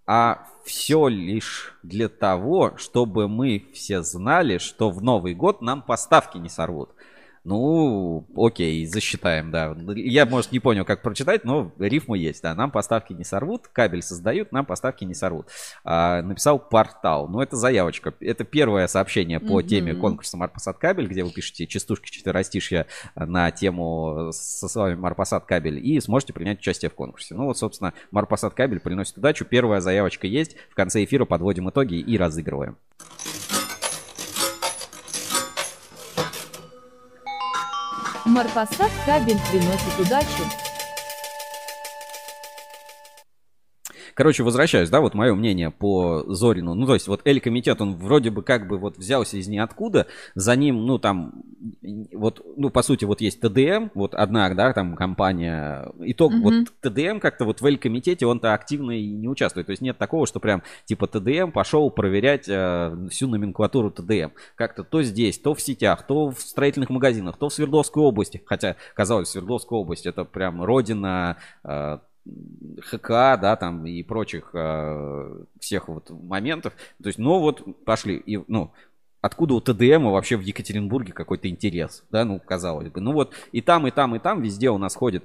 [0.07, 6.39] а все лишь для того, чтобы мы все знали, что в Новый год нам поставки
[6.39, 6.91] не сорвут.
[7.45, 9.75] Ну, окей, засчитаем, да.
[9.97, 12.55] Я, может, не понял, как прочитать, но рифма есть, да.
[12.55, 15.49] Нам поставки не сорвут, кабель создают, нам поставки не сорвут.
[15.83, 17.29] А, написал портал.
[17.29, 18.15] Ну, это заявочка.
[18.21, 19.67] Это первое сообщение по Мгм.
[19.67, 22.87] теме конкурса Марпасад кабель, где вы пишете частушки четверостишья
[23.17, 27.35] на тему со словами Марпасад кабель и сможете принять участие в конкурсе.
[27.35, 29.45] Ну, вот, собственно, Марпасад кабель приносит удачу.
[29.45, 30.57] Первая заявочка есть.
[30.71, 32.77] В конце эфира подводим итоги и разыгрываем.
[38.33, 40.72] Марпасад кабель приносит удачу.
[44.15, 46.75] Короче, возвращаюсь, да, вот мое мнение по Зорину.
[46.75, 50.07] Ну, то есть, вот Эль-комитет, он вроде бы как бы вот взялся из ниоткуда.
[50.35, 51.43] За ним, ну, там,
[52.13, 55.91] вот, ну, по сути, вот есть ТДМ, вот одна, да, там компания.
[56.01, 56.43] Итог, Мгм.
[56.43, 59.67] вот ТДМ как-то вот в Эль-комитете он-то активно и не участвует.
[59.67, 64.31] То есть, нет такого, что прям, типа, ТДМ пошел проверять э, всю номенклатуру ТДМ.
[64.55, 68.43] Как-то то здесь, то в сетях, то в строительных магазинах, то в Свердловской области.
[68.47, 71.99] Хотя, казалось, Свердловская область это прям родина э,
[72.81, 76.75] ХК, да, там и прочих э, всех вот моментов.
[77.03, 78.73] То есть, ну вот пошли, и, ну,
[79.21, 83.01] откуда у ТДМ вообще в Екатеринбурге какой-то интерес, да, ну, казалось бы.
[83.01, 85.25] Ну вот и там, и там, и там везде у нас ходит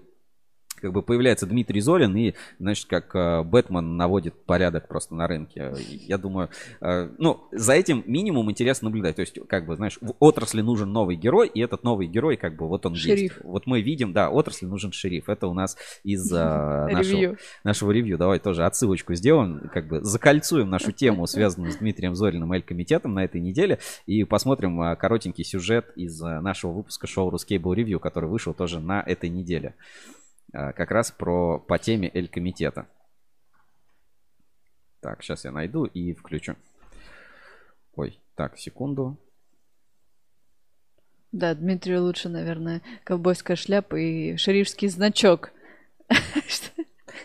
[0.80, 5.73] как бы появляется Дмитрий Зорин и, значит, как э, Бэтмен наводит порядок просто на рынке.
[6.07, 6.49] Я думаю,
[6.82, 9.15] э, ну, за этим минимум интересно наблюдать.
[9.15, 12.55] То есть, как бы, знаешь, в отрасли нужен новый герой, и этот новый герой, как
[12.55, 13.19] бы, вот он Шериф.
[13.19, 13.43] есть.
[13.43, 15.30] Вот мы видим, да, отрасли нужен шериф.
[15.30, 16.36] Это у нас из э,
[16.91, 17.38] нашего, Ревью.
[17.63, 18.17] нашего ревью.
[18.17, 23.13] Давай тоже отсылочку сделаем, как бы закольцуем нашу тему, связанную с Дмитрием Зориным и Эль-комитетом
[23.13, 28.53] на этой неделе, и посмотрим коротенький сюжет из нашего выпуска шоу Ruscable Review, который вышел
[28.53, 29.75] тоже на этой неделе.
[30.54, 32.88] Э, Как раз про по теме Эль-комитета.
[35.02, 36.56] Так, сейчас я найду и включу.
[37.95, 39.18] Ой, так, секунду.
[41.32, 45.52] Да, Дмитрию лучше, наверное, ковбойская шляпа и шерифский значок.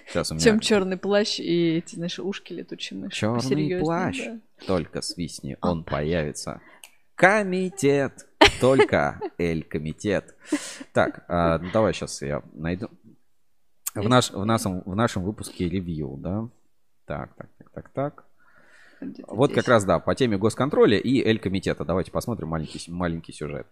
[0.06, 3.20] Сейчас у меня Чем черный плащ и эти, знаешь, ушки летучие мыши.
[3.20, 4.18] черный плащ.
[4.26, 4.40] да.
[4.66, 6.60] Только свистни, он появится.
[7.14, 8.26] Комитет.
[8.60, 10.34] Только Эль-комитет.
[10.92, 12.90] Так, ну давай сейчас я найду.
[13.94, 16.48] В, наш, в, нашем, в нашем выпуске ревью, да?
[17.06, 18.24] Так, так, так, так, так.
[19.26, 19.62] Вот здесь.
[19.62, 21.84] как раз, да, по теме госконтроля и Эль-комитета.
[21.84, 23.66] Давайте посмотрим маленький, маленький сюжет.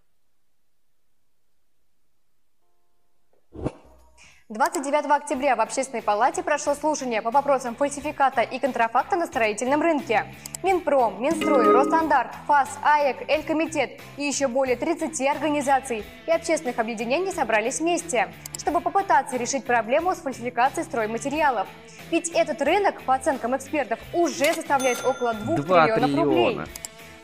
[4.51, 10.27] 29 октября в Общественной палате прошло слушание по вопросам фальсификата и контрафакта на строительном рынке.
[10.65, 17.79] Минпром, Минстрой, Росстандарт, ФАС, АЭК, Эль-комитет и еще более 30 организаций и общественных объединений собрались
[17.79, 21.69] вместе, чтобы попытаться решить проблему с фальсификацией стройматериалов.
[22.11, 26.61] Ведь этот рынок, по оценкам экспертов, уже составляет около 2 Два триллионов рублей.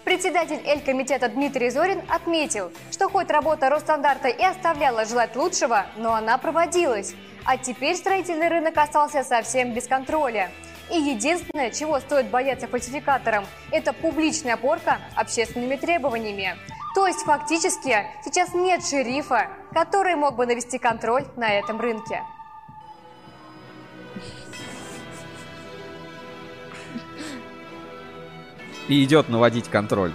[0.06, 6.38] Председатель Эль-комитета Дмитрий Зорин отметил, что хоть работа Росстандарта и оставляла желать лучшего, но она
[6.38, 7.16] проводилась.
[7.44, 10.52] А теперь строительный рынок остался совсем без контроля.
[10.92, 16.54] И единственное, чего стоит бояться фальсификаторам, это публичная порка общественными требованиями.
[16.94, 22.22] То есть фактически сейчас нет шерифа, который мог бы навести контроль на этом рынке.
[28.88, 30.12] И идет наводить контроль.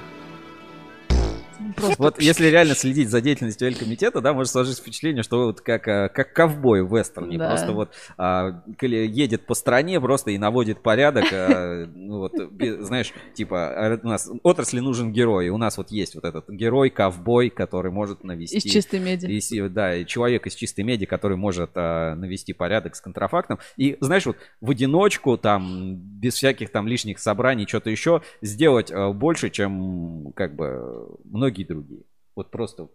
[1.97, 6.09] Вот если реально следить за деятельностью Эль-комитета, да, может сложиться впечатление, что вот как, а,
[6.09, 7.37] как ковбой в вестерне.
[7.37, 7.49] Да.
[7.49, 11.25] Просто вот а, едет по стране просто и наводит порядок.
[11.31, 12.33] а, ну вот,
[12.79, 15.49] знаешь, типа, а, у нас отрасли нужен герой.
[15.49, 18.57] У нас вот есть вот этот герой, ковбой, который может навести...
[18.57, 19.25] Из чистой меди.
[19.25, 23.59] И да, и человек из чистой меди, который может а, навести порядок с контрафактом.
[23.77, 29.11] И, знаешь, вот в одиночку, там, без всяких там лишних собраний, что-то еще, сделать а,
[29.11, 32.03] больше, чем, как бы, многие другие.
[32.35, 32.89] Вот просто,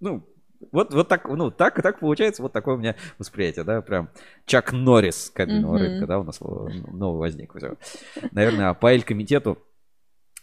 [0.00, 0.26] ну,
[0.72, 4.08] вот, вот так, ну, так, так получается, вот такое у меня восприятие, да, прям
[4.46, 5.82] Чак Норрис кабельного Мгм.
[5.82, 7.54] рынка, да, у нас э, новый возник.
[7.56, 7.76] Всё.
[8.32, 9.58] Наверное, по Эль-комитету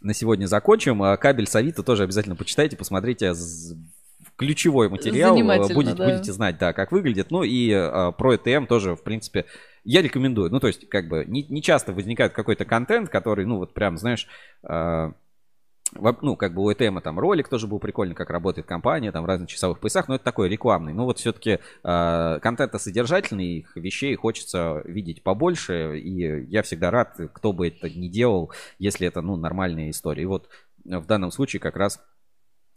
[0.01, 1.01] на сегодня закончим.
[1.01, 3.75] А кабель с Авито тоже обязательно почитайте, посмотрите з-
[4.35, 5.33] ключевой материал.
[5.33, 6.05] Занимательно, Будете, да.
[6.11, 7.31] будете знать, да, как выглядит.
[7.31, 9.45] Ну и а, про ETM тоже, в принципе,
[9.83, 10.49] я рекомендую.
[10.51, 13.97] Ну, то есть, как бы, не, не часто возникает какой-то контент, который, ну, вот прям,
[13.97, 14.27] знаешь,
[14.63, 15.13] а,
[16.21, 19.27] ну, как бы у ETM там ролик тоже был прикольный, как работает компания, там в
[19.27, 20.93] разных часовых поясах, но это такой рекламный.
[20.93, 27.67] Ну, вот все-таки контента содержательных вещей хочется видеть побольше, и я всегда рад, кто бы
[27.67, 30.23] это ни делал, если это, ну, нормальная история.
[30.23, 30.49] И вот
[30.85, 31.99] в данном случае как раз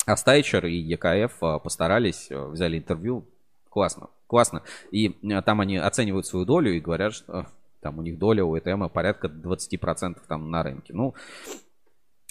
[0.06, 3.28] Астайчер и ЕКФ а, постарались, а, взяли интервью.
[3.68, 4.62] Классно, классно.
[4.92, 7.46] И а, там они оценивают свою долю и говорят, что
[7.80, 10.94] там у них доля у ЭТМ порядка 20% там на рынке.
[10.94, 11.14] Ну,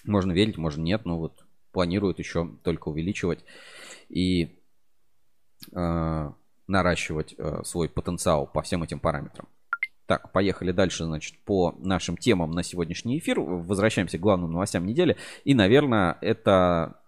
[0.06, 3.43] можно верить, можно нет, но вот планируют еще только увеличивать
[4.10, 4.58] и
[5.74, 6.32] э,
[6.68, 9.47] наращивать э, свой потенциал по всем этим параметрам.
[10.06, 13.39] Так, поехали дальше, значит, по нашим темам на сегодняшний эфир.
[13.39, 15.18] Возвращаемся к главным новостям недели.
[15.45, 16.99] И, наверное, это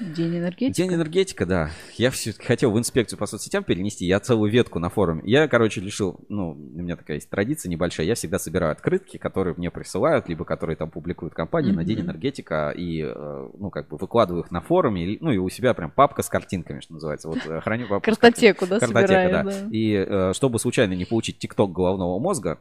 [0.00, 0.76] День энергетики.
[0.76, 1.70] День энергетика, да.
[1.96, 4.06] Я все-таки хотел в инспекцию по соцсетям перенести.
[4.06, 5.22] Я целую ветку на форуме.
[5.24, 8.06] Я, короче, решил, ну, у меня такая есть традиция небольшая.
[8.06, 12.72] Я всегда собираю открытки, которые мне присылают, либо которые там публикуют компании на День энергетика.
[12.76, 15.18] И, э, ну, как бы выкладываю их на форуме.
[15.20, 17.28] Ну, и у себя прям папка с картинками, что называется.
[17.28, 19.42] Вот э, храню папку Картотеку, да, Картотека, да.
[19.42, 19.52] да.
[19.70, 22.60] И э, чтобы случайно не получить тикток головного мозга,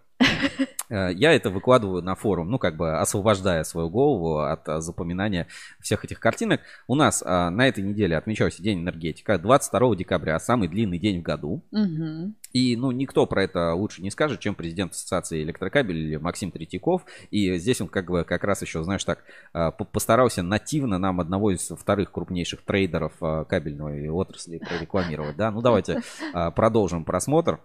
[0.90, 5.48] Я это выкладываю на форум, ну, как бы освобождая свою голову от а, запоминания
[5.82, 6.62] всех этих картинок.
[6.88, 11.24] У нас а, на этой неделе отмечался День энергетика, 22 декабря, самый длинный день в
[11.24, 11.62] году.
[11.72, 12.36] Мгм.
[12.54, 17.04] И, ну, никто про это лучше не скажет, чем президент Ассоциации электрокабелей Максим Третьяков.
[17.32, 21.52] И здесь он как бы как раз еще, знаешь, так по- постарался нативно нам одного
[21.52, 23.12] из вторых крупнейших трейдеров
[23.50, 25.36] кабельной отрасли прорекламировать.
[25.36, 26.02] Да, ну давайте
[26.56, 27.60] продолжим просмотр.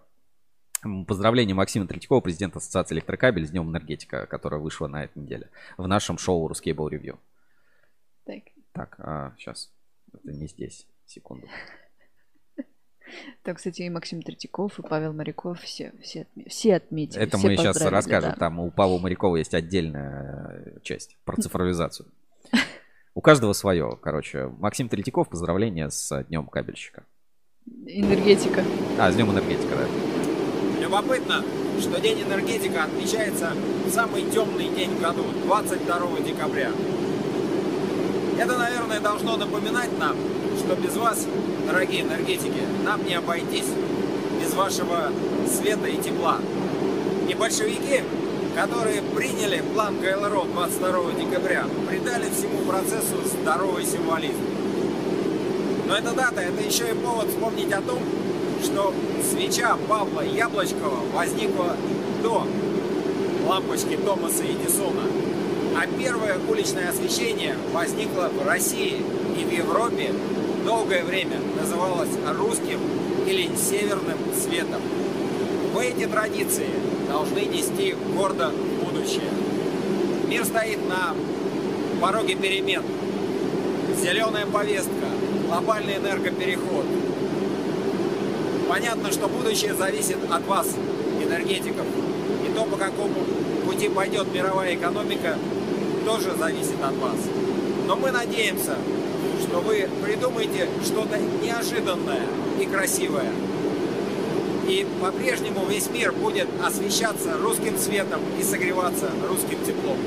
[0.85, 5.49] М, Поздравления Максима Третьякова, президента Ассоциации электрокабель с Днем энергетика, которая вышла на этой неделе
[5.76, 7.18] в нашем шоу Ruscable Review.
[8.24, 8.43] Так.
[8.72, 9.70] Так, сейчас.
[10.12, 10.87] Это не здесь.
[11.07, 11.47] Секунду.
[13.43, 17.20] Там, кстати, и Максим Третьяков, и Павел Моряков, все, все, все отметили.
[17.22, 18.30] Это все мы сейчас расскажем.
[18.30, 18.37] да.
[18.37, 22.09] Там у Павла Морякова есть отдельная э, часть про цифровизацию.
[23.14, 23.99] У каждого свое.
[24.01, 27.05] Короче, Максим Третьяков, поздравления с Днем кабельщика.
[27.85, 28.64] Энергетика.
[28.99, 30.22] А, с Днем энергетика, да.
[30.93, 31.43] Любопытно,
[31.80, 33.53] что День энергетика отмечается
[33.86, 36.70] в самый темный день в году, 22 декабря.
[38.38, 40.14] Это, наверное, должно напоминать нам,
[40.59, 41.26] что без вас,
[41.66, 43.70] дорогие энергетики, нам не обойтись
[44.38, 45.11] без вашего
[45.51, 46.36] света и тепла.
[47.26, 48.03] И большевики,
[48.55, 54.45] которые приняли план ГЛРО 22 декабря, придали всему процессу здоровый символизм.
[55.88, 57.99] Но эта дата– это еще и повод вспомнить о том,
[58.62, 58.94] что
[59.28, 61.76] свеча Павла Яблочкова возникла
[62.22, 62.46] до
[63.46, 65.02] лампочки Томаса Эдисона,
[65.76, 69.02] а первое уличное освещение возникло в России
[69.38, 70.12] и в Европе
[70.64, 72.78] долгое время называлось русским
[73.26, 74.80] или северным светом.
[75.74, 76.68] Вы эти традиции
[77.08, 79.30] должны нести гордо в будущее.
[80.28, 81.14] Мир стоит на
[82.00, 82.82] пороге перемен.
[84.00, 85.08] Зеленая повестка,
[85.48, 86.86] глобальный энергопереход.
[88.73, 90.66] Понятно, что будущее зависит от вас,
[91.23, 91.85] энергетиков.
[92.43, 93.16] И то, по какому
[93.66, 95.37] пути пойдет мировая экономика,
[96.07, 97.18] тоже зависит от вас.
[97.87, 98.79] Но мы надеемся,
[99.43, 102.23] что вы придумаете что-то неожиданное
[102.59, 103.31] и красивое.
[104.66, 109.99] И по-прежнему весь мир будет освещаться русским светом и согреваться русским теплом.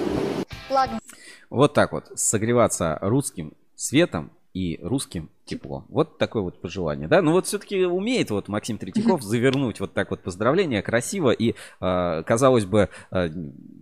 [1.52, 2.06] Вот так вот.
[2.16, 5.86] Согреваться русским светом и русским тепло.
[5.90, 7.22] Вот такое вот пожелание, да?
[7.22, 12.24] Ну вот все-таки умеет вот Максим Третьяков завернуть вот так вот поздравления красиво и, э,
[12.26, 13.30] казалось бы, э,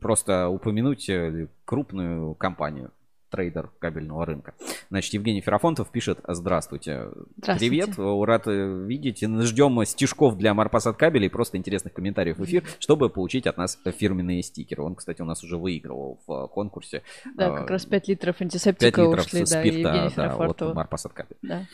[0.02, 2.92] просто упомянуть э, крупную компанию
[3.34, 4.54] трейдер кабельного рынка.
[4.90, 7.08] Значит, Евгений Ферафонтов пишет «Здравствуйте».
[7.38, 7.94] Здравствуйте.
[7.96, 9.22] Привет, рад э, видеть.
[9.22, 14.44] Ждем стишков для Марпасад кабелей, просто интересных комментариев в эфир, чтобы получить от нас фирменные
[14.44, 14.84] стикеры.
[14.84, 17.02] Он, кстати, у нас уже выигрывал в э, конкурсе.
[17.36, 20.62] Да, Э, как раз 5 литров антисептика 5 литров ушли, да, спирта, Евгения да, от.
[20.62, 21.38] Марпасад кабель.
[21.42, 21.66] Да.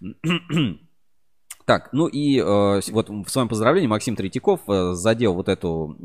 [1.68, 5.98] Так, ну и э, вот в своем поздравлении Максим Третьяков э, задел вот эту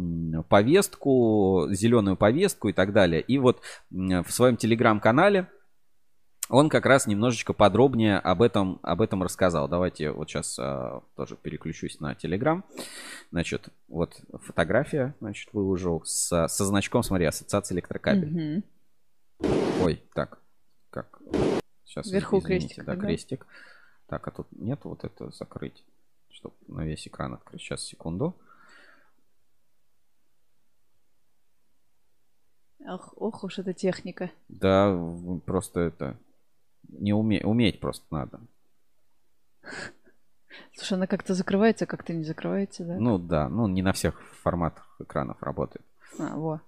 [0.50, 3.22] повестку, зеленую повестку и так далее.
[3.22, 5.48] И вот в своем телеграм-канале
[6.50, 9.70] он как раз немножечко подробнее об этом, об этом рассказал.
[9.70, 12.66] Давайте вот сейчас э, тоже переключусь на телеграм.
[13.32, 18.64] Значит, вот фотография, значит, выложил со, со значком, смотри, Ассоциация электрокабель.
[19.40, 19.50] Мгм.
[19.82, 20.40] Ой, так,
[20.90, 21.22] как?
[21.86, 23.02] Сейчас, Вверху извините, крестик, да, да?
[23.02, 23.48] крестик.
[24.14, 25.84] Так, а тут нет вот это закрыть,
[26.30, 27.62] чтобы на весь экран открыть.
[27.62, 28.36] Сейчас, секунду.
[32.86, 34.30] Ох, ох уж эта техника.
[34.50, 34.96] Да,
[35.48, 36.20] просто это
[36.90, 37.44] не уме...
[37.44, 38.40] уметь просто надо.
[40.76, 43.00] Слушай, она как-то закрывается, как-то не закрывается, да?
[43.00, 45.84] Ну да, ну не на всех форматах экранов работает.
[46.20, 46.62] А, во.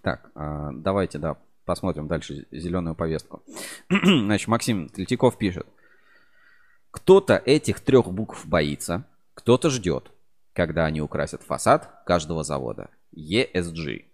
[0.00, 3.42] Так, а, давайте, да, посмотрим дальше зеленую повестку.
[3.90, 5.66] Значит, Максим Третьяков пишет.
[6.92, 10.12] Кто-то этих трех букв боится, кто-то ждет,
[10.52, 12.90] когда они украсят фасад каждого завода.
[13.16, 14.04] ESG.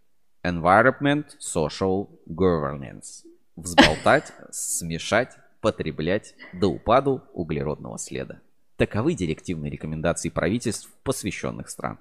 [0.45, 3.26] Environment, Social, Governance.
[3.57, 8.41] Взболтать, смешать, потреблять до упаду углеродного следа.
[8.76, 11.99] Таковы директивные рекомендации правительств посвященных стран.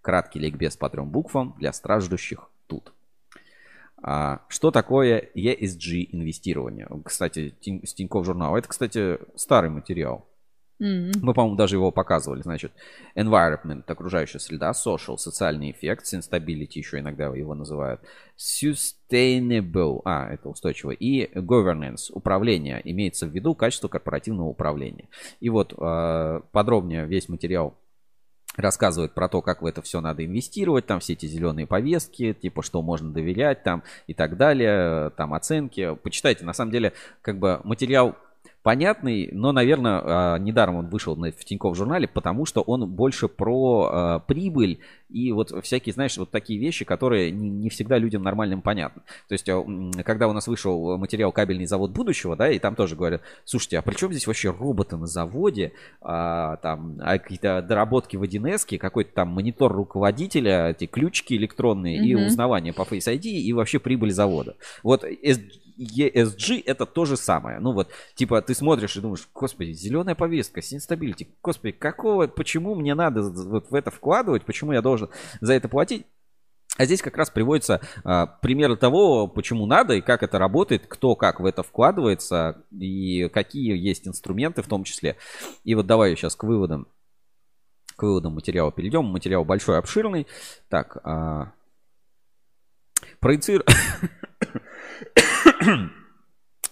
[0.00, 2.94] Краткий ликбез по трем буквам для страждущих тут.
[4.02, 6.88] А, что такое ESG инвестирование?
[7.04, 8.56] Кстати, с Тинькофф журнала.
[8.56, 10.26] Это, кстати, старый материал.
[10.78, 11.12] Мгм.
[11.22, 12.42] Мы, по-моему, даже его показывали.
[12.42, 12.72] Значит,
[13.14, 18.02] environment, окружающая среда, social, социальный эффект, instability еще иногда его называют,
[18.36, 25.08] sustainable, а, это устойчиво, и governance, управление, имеется в виду качество корпоративного управления.
[25.40, 27.74] И вот э, подробнее весь материал
[28.56, 32.62] рассказывает про то, как в это все надо инвестировать, там все эти зеленые повестки, типа,
[32.62, 35.94] что можно доверять там и так далее, там оценки.
[36.02, 36.92] Почитайте, на самом деле,
[37.22, 38.16] как бы материал
[38.66, 43.88] понятный, но, наверное, а, недаром он вышел в Тинькофф журнале, потому что он больше про
[43.92, 49.02] а, прибыль и вот всякие, знаешь, вот такие вещи, которые не, всегда людям нормальным понятны.
[49.28, 49.64] То есть, а,
[50.04, 53.82] когда у нас вышел материал «Кабельный завод будущего», да, и там тоже говорят, слушайте, а
[53.82, 59.12] при чем здесь вообще роботы на заводе, а, там, а какие-то доработки в 1С, какой-то
[59.14, 62.26] там монитор руководителя, эти ключики электронные и Мгм.
[62.26, 64.56] узнавание по Face ID и вообще прибыль завода.
[64.82, 65.38] Вот S-
[65.78, 67.58] ESG это то же самое.
[67.60, 72.94] Ну вот, типа, ты смотришь и думаешь, господи, зеленая повестка, Sinstability, господи, какого, почему мне
[72.94, 75.10] надо вот в это вкладывать, почему я должен
[75.40, 76.06] за это платить?
[76.76, 81.16] А здесь как раз приводится а, примеры того, почему надо и как это работает, кто
[81.16, 85.16] как в это вкладывается и какие есть инструменты в том числе.
[85.64, 86.86] И вот давай сейчас к выводам,
[87.96, 89.06] к выводам материала перейдем.
[89.06, 90.26] Материал большой, обширный.
[90.68, 91.52] Так, а,
[93.20, 93.64] проецир-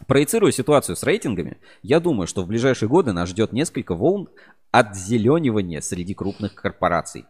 [0.06, 4.28] Проецируя ситуацию с рейтингами, я думаю, что в ближайшие годы нас ждет несколько волн
[4.70, 7.26] отзеленивания среди крупных корпораций.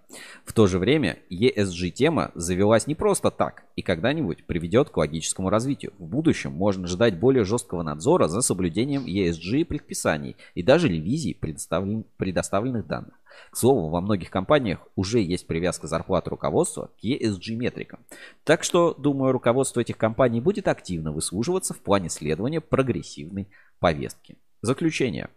[0.46, 5.92] В то же время ESG-тема завелась не просто так и когда-нибудь приведет к логическому развитию.
[5.98, 12.06] В будущем можно ждать более жесткого надзора за соблюдением ESG предписаний и даже ревизии предоставлен-
[12.16, 13.14] предоставленных данных.
[13.50, 18.00] К слову, во многих компаниях уже есть привязка зарплаты руководства к ESG-метрикам.
[18.44, 24.36] Так что, думаю, руководство этих компаний будет активно выслуживаться в плане следования прогрессивной повестки.
[24.62, 25.28] Заключение.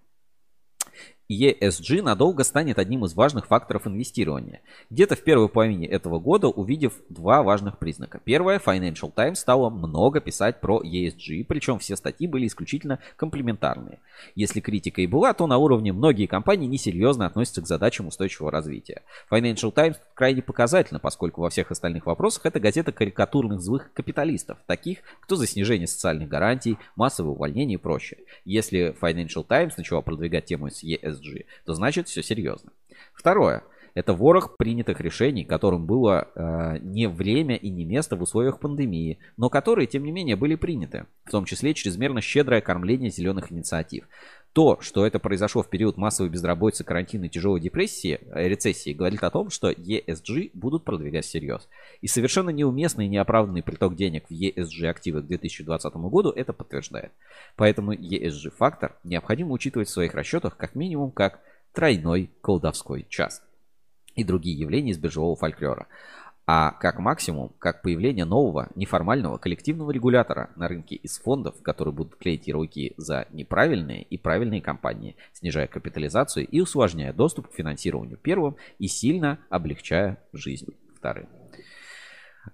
[1.30, 4.62] ESG надолго станет одним из важных факторов инвестирования.
[4.90, 8.22] Где-то в первой половине этого года увидев два важных признака.
[8.24, 14.00] Первое, Financial Times стало много писать про ESG, причем все статьи были исключительно комплементарные.
[14.36, 19.02] Если критика и была, то на уровне многие компании несерьезно относятся к задачам устойчивого развития.
[19.30, 25.00] Financial Times крайне показательно, поскольку во всех остальных вопросах это газета карикатурных злых капиталистов, таких,
[25.20, 28.22] кто за снижение социальных гарантий, массовое увольнение и прочее.
[28.46, 31.17] Если Financial Times начала продвигать тему с ESG,
[31.66, 32.72] то значит все серьезно.
[33.14, 33.64] Второе.
[33.98, 39.18] Это ворох принятых решений, которым было э, не время и не место в условиях пандемии,
[39.38, 44.08] но которые, тем не менее, были приняты, в том числе чрезмерно щедрое кормление зеленых инициатив.
[44.58, 49.24] То, что это произошло в период массовой безработицы, карантина и тяжелой депрессии, э, рецессии, говорит
[49.24, 51.70] о том, что ESG будут продвигать всерьез.
[52.02, 57.12] И совершенно неуместный и неоправданный приток денег в ESG-активы к 2020 году это подтверждает.
[57.56, 61.40] Поэтому ESG-фактор необходимо учитывать в своих расчетах как минимум как
[61.72, 63.44] тройной колдовской час
[64.16, 65.86] и другие явления из биржевого фольклора.
[66.50, 72.16] А как максимум, как появление нового неформального коллективного регулятора на рынке из фондов, которые будут
[72.16, 78.56] клеить ярлыки за неправильные и правильные компании, снижая капитализацию и усложняя доступ к финансированию первым
[78.80, 81.28] и сильно облегчая жизнь вторым.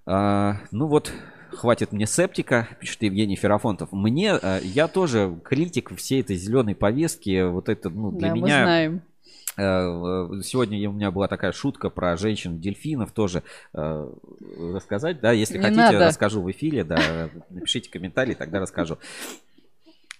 [0.07, 1.13] А, ну вот,
[1.51, 3.91] хватит мне септика, пишет Евгений Ферафонтов.
[3.91, 7.47] Мне, а, я тоже критик всей этой зеленой повестки.
[7.47, 8.63] Вот это, ну, для Да, мы меня...
[8.63, 9.01] знаем.
[9.57, 13.43] Э, Сегодня у меня была такая шутка про женщин-дельфинов тоже
[13.73, 14.09] э,
[14.73, 16.07] рассказать, да, если Не хотите, надо.
[16.07, 18.97] расскажу в эфире, да, напишите комментарий, тогда расскажу.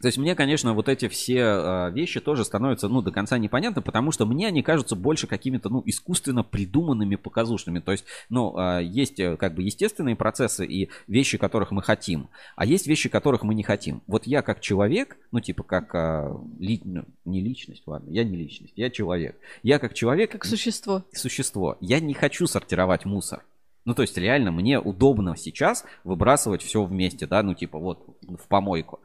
[0.04, 3.82] То есть мне, конечно, вот эти все э, вещи тоже становятся, ну, до конца непонятны,
[3.82, 7.80] потому что мне они кажутся больше какими-то, ну, искусственно придуманными показушными.
[7.80, 12.28] То есть, ну, э, есть э, как бы естественные процессы и вещи, которых мы хотим,
[12.58, 14.02] а есть вещи, которых мы не хотим.
[14.08, 18.36] Вот я как человек, ну, типа как э, ли- ну, не личность, ладно, я не
[18.36, 19.38] личность, я человек.
[19.62, 20.34] Я как человек...
[20.34, 21.04] Как существо.
[21.14, 21.78] Существо.
[21.80, 23.46] Я не хочу сортировать мусор.
[23.86, 28.48] Ну, то есть, реально, мне удобно сейчас выбрасывать все вместе, да, ну, типа, вот, в
[28.48, 29.00] помойку.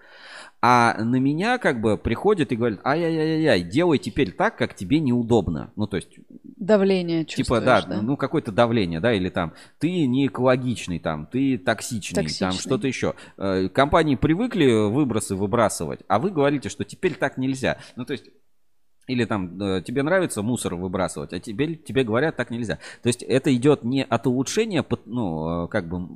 [0.61, 5.72] А на меня как бы приходит и говорит, ай-яй-яй-яй, делай теперь так, как тебе неудобно.
[5.76, 6.18] Ну, то есть,
[6.56, 8.02] Давление типа, да, да?
[8.02, 12.52] ну, какое-то давление, да, или там, ты не экологичный, там, ты токсичный, там, Токсичный.
[12.52, 13.14] что-то еще.
[13.36, 17.78] Э, Компании привыкли выбросы выбрасывать, а вы говорите, что теперь так нельзя.
[17.94, 18.24] Ну, то есть,
[19.06, 22.78] или там э, тебе нравится мусор выбрасывать, а тебе, тебе говорят так нельзя.
[23.02, 26.09] То есть это идет не от улучшения, ну, э, как бы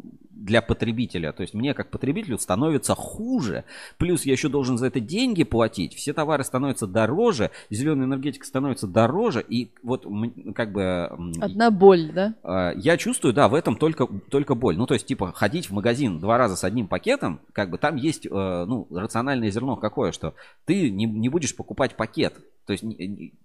[0.44, 1.32] для потребителя.
[1.32, 3.64] То есть мне как потребителю становится хуже.
[3.96, 5.94] Плюс я еще должен за это деньги платить.
[5.94, 9.44] Все товары становятся дороже, зеленая энергетика становится дороже.
[9.48, 10.06] И вот
[10.54, 11.10] как бы...
[11.40, 12.34] Одна боль, да?
[12.42, 14.76] а, Я чувствую, да, в этом только, только боль.
[14.76, 17.96] Ну, то есть, типа, ходить в магазин два раза с одним пакетом, как бы там
[17.96, 20.34] есть, э, ну, рациональное зерно какое, что
[20.64, 22.34] ты не, не будешь покупать пакет.
[22.66, 22.84] То есть,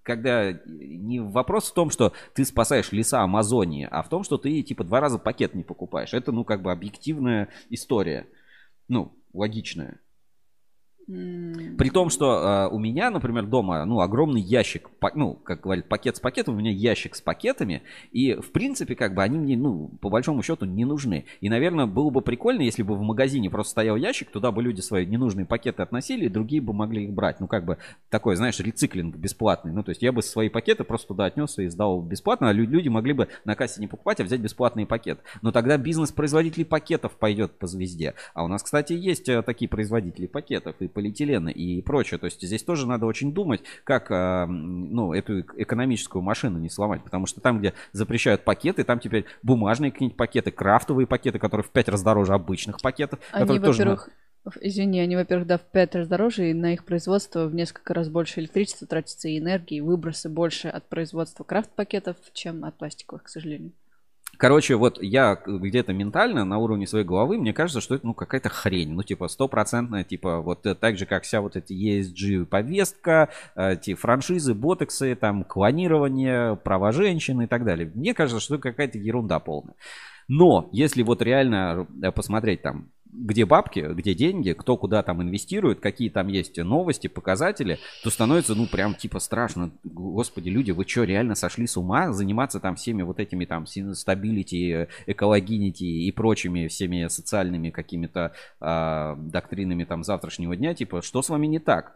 [0.04, 4.62] когда не вопрос в том, что ты спасаешь леса Амазонии, а в том, что ты,
[4.62, 6.14] типа, два раза пакет не покупаешь.
[6.14, 8.28] Это, ну, как бы объективная история.
[8.88, 10.00] Ну, логичная.
[11.08, 15.88] При том, что э, у меня, например, дома, ну, огромный ящик, па- ну, как говорят,
[15.88, 17.82] пакет с пакетом, у меня ящик с пакетами,
[18.12, 21.24] и, в принципе, как бы они мне, ну, по большому счету не нужны.
[21.40, 24.82] И, наверное, было бы прикольно, если бы в магазине просто стоял ящик, туда бы люди
[24.82, 27.40] свои ненужные пакеты относили, и другие бы могли их брать.
[27.40, 27.78] Ну, как бы
[28.10, 29.72] такой, знаешь, рециклинг бесплатный.
[29.72, 32.68] Ну, то есть я бы свои пакеты просто туда отнес и сдал бесплатно, а лю-
[32.68, 35.20] люди могли бы на кассе не покупать, а взять бесплатный пакет.
[35.42, 38.14] Но тогда бизнес производителей пакетов пойдет по звезде.
[38.34, 42.18] А у нас, кстати, есть э, такие производители пакетов и полиэтилена и прочее.
[42.18, 46.72] То есть здесь тоже надо очень думать, как э, ну, эту эк- экономическую машину не
[46.72, 47.04] сломать.
[47.04, 51.70] Потому что там, где запрещают пакеты, там теперь бумажные какие-нибудь пакеты, крафтовые пакеты, которые в
[51.70, 53.20] пять раз дороже обычных пакетов.
[53.32, 54.10] Они, тоже во-первых,
[54.60, 58.10] извини, они, во-первых, да, в пять раз дороже, и на их производство в несколько раз
[58.10, 63.30] больше электричества тратится и энергии, и выбросы больше от производства крафт-пакетов, чем от пластиковых, к
[63.30, 63.72] сожалению.
[64.38, 68.50] Короче, вот я где-то ментально на уровне своей головы, мне кажется, что это ну какая-то
[68.50, 68.94] хрень.
[68.94, 73.74] Ну, типа, стопроцентная, типа, вот э, так же, как вся вот эти ESG повестка, э,
[73.74, 77.92] эти франшизы, ботексы, там, клонирование, права женщин и так далее.
[77.94, 79.76] Мне кажется, что это какая-то ерунда полная.
[80.28, 85.80] Но если вот реально э, посмотреть там, где бабки, где деньги, кто куда там инвестирует,
[85.80, 89.72] какие там есть новости, показатели, то становится, ну, прям типа страшно.
[89.84, 94.88] Господи, люди, вы что, реально сошли с ума заниматься там всеми вот этими там стабилити,
[95.06, 101.48] экологинити и прочими всеми социальными какими-то а, доктринами там завтрашнего дня, типа, что с вами
[101.48, 101.96] не так?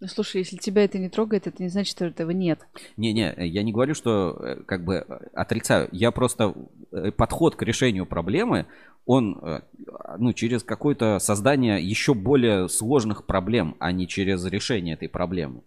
[0.00, 2.60] Ну, слушай, если тебя это не трогает, это не значит, что этого нет.
[2.96, 5.90] Не-не, я не говорю, что э, как бы э, отрицаю.
[5.92, 6.54] Я просто
[6.90, 8.66] э, подход к решению проблемы,
[9.10, 9.60] он э,
[10.18, 15.62] ну, через какое-то создание еще более сложных проблем, а не через решение этой проблемы.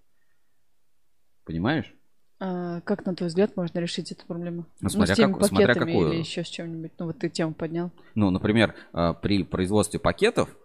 [1.43, 1.93] Понимаешь?
[2.39, 4.65] А как, на твой взгляд, можно решить эту проблему?
[4.79, 6.11] Ну, смотря с теми как- смотря пакетами какую.
[6.13, 6.91] или еще с чем-нибудь.
[6.97, 7.91] Ну, вот ты тему поднял.
[8.15, 10.55] Ну, например, э, при производстве пакетов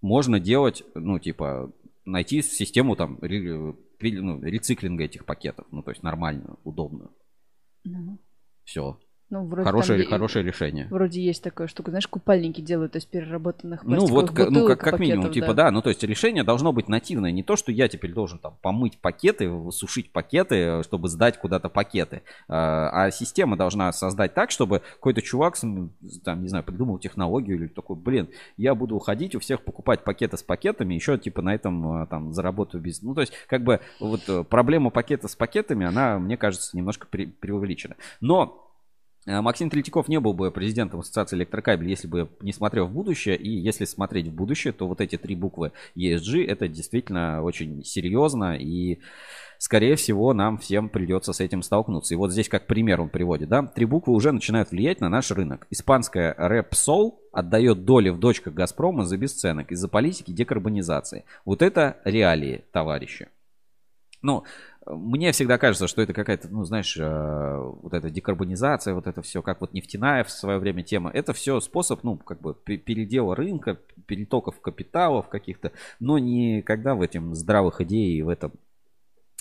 [0.00, 1.72] можно делать, ну, типа,
[2.04, 5.66] найти систему там ре- ну, рециклинга этих пакетов.
[5.72, 7.10] Ну, то есть нормальную, удобную.
[7.82, 8.18] Ну,
[8.62, 9.00] Все.
[9.30, 10.86] Ну, вроде Хорошее, там хорошее решение.
[10.90, 15.00] Вроде есть такая штука, знаешь, купальники делают из переработанных Ну вот, ну бутылок, как, как
[15.00, 15.70] минимум, пакетов, типа, да.
[15.70, 18.98] ну то есть решение должно быть нативное, не то, что я теперь должен там помыть
[18.98, 25.22] пакеты, сушить пакеты, чтобы сдать куда-то пакеты, а а система должна создать так, чтобы какой-то
[25.22, 30.04] чувак, там, не знаю, придумал технологию или такой, блин, я буду уходить у всех покупать
[30.04, 33.02] пакеты с пакетами, еще типа на этом а, там заработаю бизнес.
[33.02, 37.06] Ну то есть как бы вот э, проблема пакета с пакетами, она, мне кажется, немножко
[37.10, 37.96] пре- преувеличена.
[38.20, 38.63] Но а,
[39.26, 43.36] Максим Третьяков не был бы президентом Ассоциации электрокабель, если бы не смотрел в будущее.
[43.36, 48.56] И если смотреть в будущее, то вот эти три буквы ESG это действительно очень серьезно.
[48.56, 48.98] И,
[49.58, 52.12] скорее всего, нам всем придется с этим столкнуться.
[52.12, 53.48] И вот здесь как пример он приводит.
[53.48, 53.62] Да?
[53.62, 55.66] Три буквы уже начинают влиять на наш рынок.
[55.70, 61.24] Испанская Repsol отдает доли в дочках Газпрома за бесценок из-за политики декарбонизации.
[61.46, 63.28] Вот это реалии, товарищи.
[64.24, 64.44] Ну,
[64.86, 69.42] мне всегда кажется, что это какая-то, ну, знаешь, э, вот эта декарбонизация, вот это все,
[69.42, 73.34] как вот нефтяная в свое время тема, это все способ, ну, как бы пе- передела
[73.34, 78.52] рынка, перетоков капиталов каких-то, но никогда в этом здравых идей в этом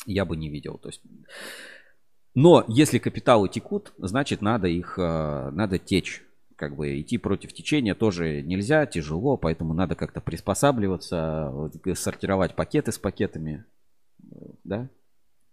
[0.06, 0.78] я бы не видел.
[0.78, 1.02] То есть...
[2.36, 6.24] Но если капиталы текут, значит, надо их, э, надо течь.
[6.56, 11.52] Как бы идти против течения тоже нельзя, тяжело, поэтому надо как-то приспосабливаться,
[11.96, 13.66] сортировать пакеты с пакетами,
[14.64, 14.90] да?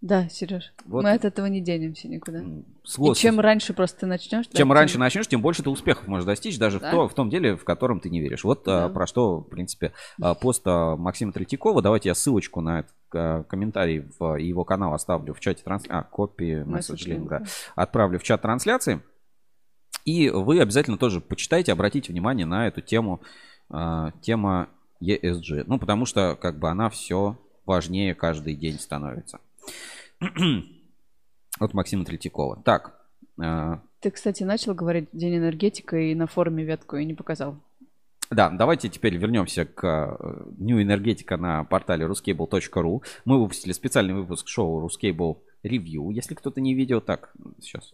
[0.01, 1.03] Да, Сереж, Вот.
[1.03, 2.41] мы от этого не денемся никуда.
[2.87, 5.69] Сло- И чем раньше просто ты начнешь, да, Чем тем- раньше начнешь, тем больше ты
[5.69, 6.91] успехов можешь достичь, даже в, Да.
[6.91, 8.43] то- в том деле, в котором ты не веришь.
[8.43, 8.89] Вот а, Да.
[8.89, 9.93] про что, в принципе,
[10.23, 11.83] а, пост а, Максима Третьякова.
[11.83, 15.99] Давайте я ссылочку на этот а, комментарий в его канал оставлю в чате трансляции.
[15.99, 17.39] А, копии, месседж да.
[17.41, 17.45] да.
[17.77, 19.03] Отправлю в чат трансляции.
[20.07, 23.21] И вы обязательно тоже почитайте, обратите внимание на эту тему,
[23.69, 24.71] а, тема
[25.03, 25.65] ESG.
[25.67, 27.37] Ну, потому что, как бы, она все
[27.67, 29.41] важнее каждый день становится.
[31.59, 32.63] От Максима Третьякова.
[32.65, 33.01] Так,
[33.41, 37.57] а, Ты, кстати, начал говорить День энергетика и на форуме ветку и не показал.
[38.31, 43.03] Да, давайте теперь вернемся к э, Дню энергетика на портале ruscable.ru.
[43.25, 46.13] Мы выпустили специальный выпуск шоу Ruscable Review.
[46.13, 47.93] Если кто-то не видел, так, сейчас,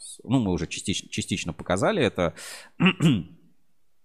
[0.00, 2.34] с- ну, мы уже частично, частично показали это.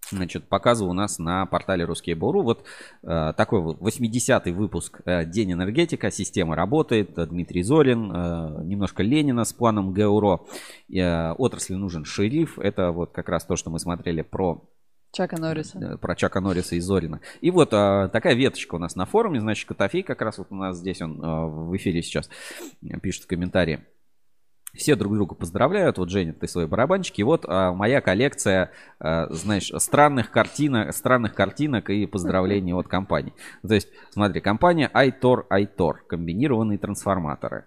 [0.10, 2.42] Значит, показываю у нас на портале Ruskable.ru.
[2.42, 2.66] Вот
[3.04, 6.12] э, такой вот 80-й выпуск э, День энергетика.
[6.12, 7.14] Система работает.
[7.16, 8.12] Дмитрий Зорин.
[8.12, 10.48] э, немножко Ленина с планом ГУРО.
[10.94, 12.60] Э, отрасли нужен шериф.
[12.60, 14.62] Это вот как раз то, что мы смотрели про
[15.12, 15.78] Чака Норриса.
[15.78, 17.20] э, про Чака Норриса и Зорина.
[17.42, 20.56] И вот а, такая веточка у нас на форуме, значит, Котофей как раз вот у
[20.56, 22.30] нас здесь он а, в эфире сейчас
[23.02, 23.86] пишет в комментарии.
[24.74, 25.98] Все друг друга поздравляют.
[25.98, 27.22] Вот, Женя, ты свои барабанчики.
[27.22, 33.34] И вот а, моя коллекция, а, знаешь, странных картинок, странных картинок и поздравлений от компании.
[33.68, 35.96] То есть, смотри, компания iTor iTor.
[36.08, 37.66] Комбинированные трансформаторы.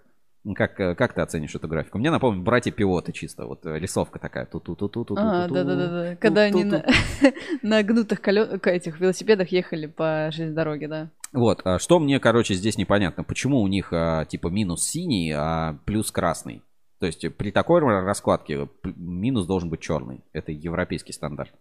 [0.53, 1.97] Как, э, как ты оценишь эту графику?
[1.97, 3.47] Мне напомнит братья пилоты чисто.
[3.47, 4.45] Вот э, рисовка такая.
[4.45, 6.15] ту ту ту ту ту А, да-да-да.
[6.17, 6.85] Когда они на,
[7.63, 11.09] на гнутых колё- этих велосипедах ехали по железной дороге, да.
[11.33, 13.23] Вот, а что мне, короче, здесь непонятно.
[13.23, 16.61] Почему у них а, типа минус синий, а плюс красный?
[16.99, 20.23] То есть при такой раскладке минус должен быть черный.
[20.33, 21.51] Это европейский стандарт.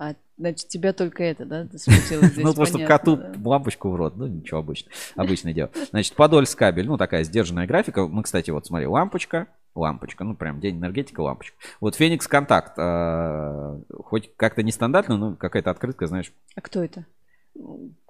[0.00, 2.36] А, значит, тебя только это, да, смутило здесь?
[2.44, 4.16] Ну, просто коту лампочку в рот.
[4.16, 4.92] Ну, ничего, обычно.
[5.16, 5.70] Обычное дело.
[5.90, 6.86] Значит, Подольск кабель.
[6.86, 8.06] Ну, такая сдержанная графика.
[8.06, 10.22] Мы, кстати, вот смотри, лампочка, лампочка.
[10.22, 11.56] Ну, прям день энергетика, лампочка.
[11.80, 12.74] Вот Феникс Контакт.
[12.78, 17.04] а, Хоть как-то нестандартно, но какая-то открытка, знаешь, А кто это?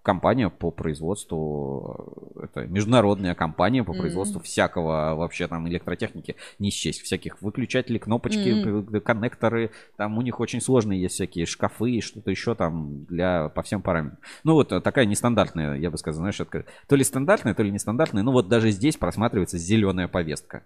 [0.02, 7.42] Компания по производству, это международная компания по производству всякого вообще там электротехники, не счесть, всяких
[7.42, 12.54] выключателей, кнопочки, п- коннекторы, там у них очень сложные есть всякие шкафы и что-то еще
[12.54, 14.18] там для, по всем параметрам.
[14.44, 17.70] Ну вот э, такая нестандартная, я бы сказал, знаешь, откры- то ли стандартная, то ли
[17.70, 20.62] нестандартная, ну вот даже здесь просматривается зеленая повестка.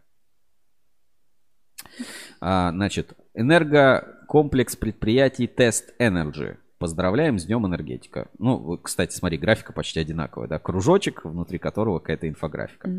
[2.41, 6.57] А, значит, энергокомплекс предприятий Тест Energy.
[6.83, 8.27] Поздравляем с Днем энергетика.
[8.41, 10.59] Ну, кстати, смотри, графика почти одинаковая, да?
[10.59, 12.91] Кружочек, внутри которого какая-то инфографика.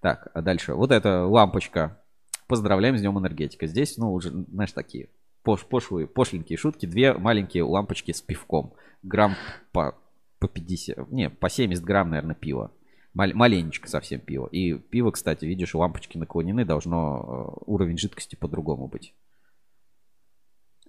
[0.00, 0.72] Так, а дальше.
[0.72, 2.00] Вот эта лампочка.
[2.46, 3.66] Поздравляем с Днем энергетика.
[3.66, 5.10] Здесь, ну, уже, знаешь, такие
[5.42, 6.86] пош, пошлые, пошленькие шутки.
[6.86, 8.72] Две маленькие лампочки с пивком.
[9.02, 9.34] Грамм
[9.72, 9.94] по,
[10.38, 12.72] по 50, не, по 70 грамм, наверное, пива.
[13.12, 14.46] Мал- маленечко совсем пиво.
[14.46, 19.12] И пиво, кстати, видишь, лампочки наклонены, должно э, уровень жидкости по-другому быть.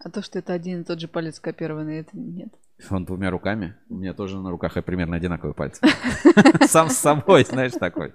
[0.02, 2.50] А то, что это один и тот же палец копированный, это нет.
[2.90, 3.76] Он двумя руками.
[3.90, 5.86] У меня тоже на руках примерно одинаковые пальцы.
[6.68, 8.14] Сам с собой, знаешь, такой.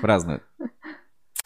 [0.00, 0.42] Празднует.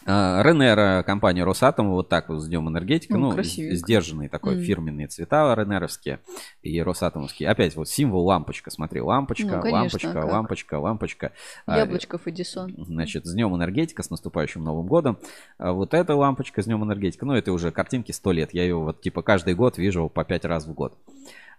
[0.05, 3.13] А, Ренера, компания Росатом, вот так вот с Днем энергетика.
[3.17, 3.75] Ну, Ну, красивенько.
[3.77, 4.63] сдержанные такой, Мгм.
[4.63, 6.19] фирменные цвета ренеровские
[6.61, 7.49] и росатомовские.
[7.49, 11.31] Опять вот символ лампочка, смотри, лампочка, Ну, конечно, лампочка, а лампочка, лампочка.
[11.65, 12.73] А, Яблочков Эдисон.
[12.77, 15.17] Значит, с Днем энергетика, с наступающим Новым годом.
[15.57, 18.53] А Вот эта лампочка с Днем энергетика, ну, это уже картинки 100 лет.
[18.53, 20.97] Я ее вот типа каждый год вижу по 5 раз в год.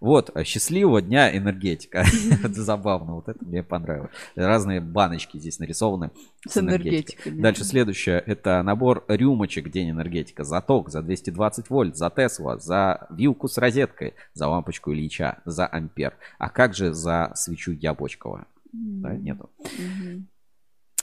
[0.05, 2.05] Вот, а, счастливого дня энергетика.
[2.44, 4.10] Это забавно, вот это мне понравилось.
[4.36, 6.10] Разные баночки здесь нарисованы
[6.47, 7.44] С энергетикой, да.
[7.44, 10.44] Дальше следующее, это набор рюмочек День энергетика.
[10.44, 15.66] За ток, за 220 вольт, за Тесла, за вилку с розеткой, за лампочку Ильича, за
[15.66, 16.18] ампер.
[16.39, 18.47] А как же за свечу Яблочкова?
[18.74, 19.48] Да, нету.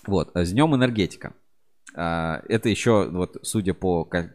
[0.05, 1.33] Вот, э, с днем энергетика.
[1.93, 4.34] А, Это еще, вот, судя по к-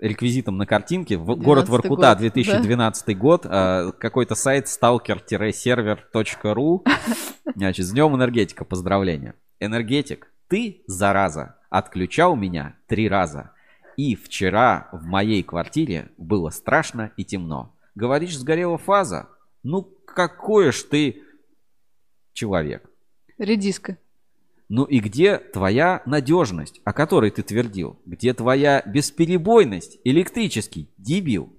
[0.00, 6.84] реквизитам на картинке, город 12-й Воркута, год, 2012 год, а, какой-то сайт stalker-server.ru.
[7.54, 9.34] Значит, с днем энергетика, поздравления.
[9.60, 13.52] Энергетик, ты, зараза, отключал меня три раза.
[13.96, 17.74] И вчера в моей квартире было страшно и темно.
[17.94, 19.28] Говоришь, сгорела фаза?
[19.62, 21.22] Ну, какой ж ты
[22.34, 22.84] человек.
[23.38, 23.96] Редиска.
[24.68, 27.98] Ну и где твоя надежность, о которой ты твердил?
[28.04, 31.52] Где твоя бесперебойность, электрический дебил?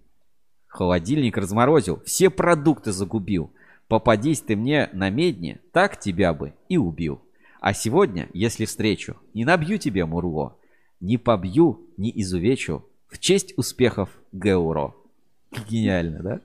[0.68, 3.52] Холодильник разморозил, все продукты загубил.
[3.88, 7.22] Попадись ты мне на медне, так тебя бы и убил.
[7.62, 10.58] А сегодня, если встречу, не набью тебе мурло,
[11.00, 14.96] не побью, не изувечу, в честь успехов ГУРО.
[15.70, 16.42] Гениально, да?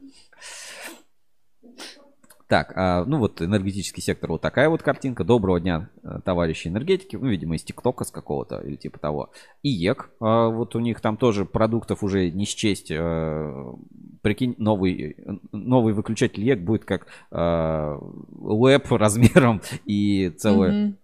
[2.53, 5.25] Так, а, ну вот энергетический сектор, вот такая вот картинка.
[5.25, 7.17] Доброго дня, э, товарищи энергетики.
[7.17, 9.31] Ну, видимо, из ТикТока с какого-то или типа того.
[9.63, 12.91] И ЕК, а, вот у них там тоже продуктов уже не счесть.
[12.91, 13.73] э,
[14.21, 15.17] Прикинь, новый,
[15.51, 17.99] новый выключатель ЕК будет как э,
[18.39, 20.97] лэп размером и целая Мгм.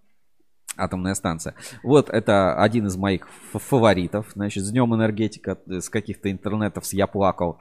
[0.76, 1.54] атомная станция.
[1.82, 4.26] Вот это один из моих фаворитов.
[4.34, 7.58] Значит, с днем энергетика с каких-то интернетов с я плакал,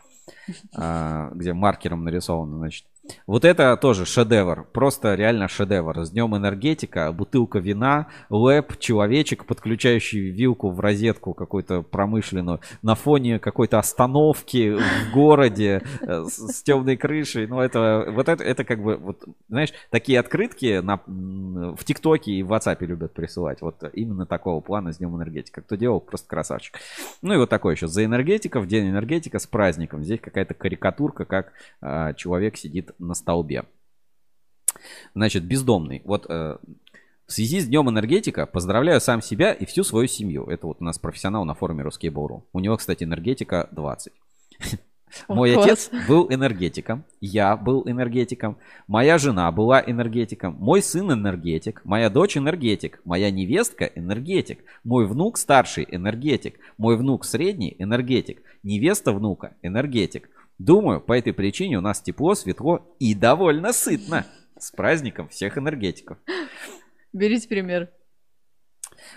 [0.76, 2.86] а, где маркером нарисовано, значит.
[3.26, 6.06] Вот это тоже шедевр, просто реально шедевр.
[6.06, 13.40] С днем энергетика, бутылка вина, лэп, человечек, подключающий вилку в розетку какую-то промышленную, на фоне
[13.40, 17.48] какой-то остановки в городе э, с, с темной крышей.
[17.48, 22.44] Ну, это, вот это, это как бы, вот, знаешь, такие открытки на, в ТикТоке и
[22.44, 23.62] в WhatsApp любят присылать.
[23.62, 25.62] Вот именно такого плана с днем энергетика.
[25.62, 26.80] Кто делал, просто красавчик.
[27.22, 30.04] Ну и вот такой еще за энергетиков, день энергетика с праздником.
[30.04, 33.66] Здесь какая-то карикатурка, как а, человек сидит на столбе.
[35.16, 36.02] Значит, бездомный.
[36.06, 36.58] Вот э,
[37.28, 40.46] в связи с Днем энергетика поздравляю сам себя и всю свою семью.
[40.46, 42.44] Это вот у нас профессионал на форуме Ruskable.ru.
[42.54, 44.14] У него, кстати, энергетика 20.
[45.28, 48.58] Мой отец был энергетиком, я был энергетиком,
[48.88, 55.38] моя жена была энергетиком, мой сын энергетик, моя дочь энергетик, моя невестка энергетик, мой внук
[55.38, 60.30] старший энергетик, мой внук средний энергетик, невеста внука энергетик.
[60.58, 64.26] Думаю, по этой причине у нас тепло, светло и довольно сытно.
[64.58, 66.18] С праздником всех энергетиков.
[67.14, 67.90] Берите пример.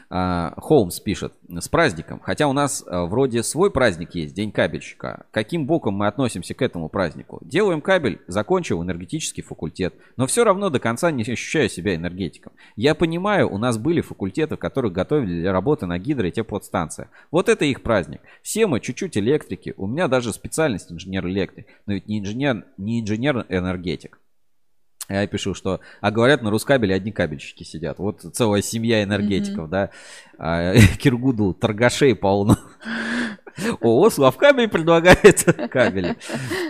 [0.09, 2.21] А, Холмс пишет, с праздником.
[2.21, 5.27] Хотя у нас а, вроде свой праздник есть, День кабельщика.
[5.31, 7.39] Каким боком мы относимся к этому празднику?
[7.43, 12.53] Делаем кабель, закончил энергетический факультет, но все равно до конца не ощущаю себя энергетиком.
[12.77, 17.09] Я понимаю, у нас были факультеты, которых готовили для работы на гидро и теплостанциях.
[17.31, 18.21] Вот это их праздник.
[18.43, 24.19] Все мы чуть-чуть электрики, у меня даже специальность инженер-электрик, но ведь не инженер, не инженер-энергетик.
[25.11, 27.99] Я пишу, что, а говорят, на Рускабеле одни кабельщики сидят.
[27.99, 29.91] Вот целая семья энергетиков, да.
[30.39, 32.57] А, Киргуду торгашей полно.
[33.81, 36.17] О, Славкабель предлагает кабели.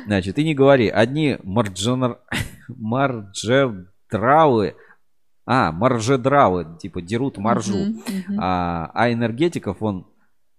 [0.07, 2.21] Значит, и не говори, одни марджонар...
[2.69, 4.75] марджедравы,
[5.45, 7.77] а, маржедравы, типа дерут маржу.
[7.77, 8.41] Мгм, мгм.
[8.41, 10.07] А, а энергетиков он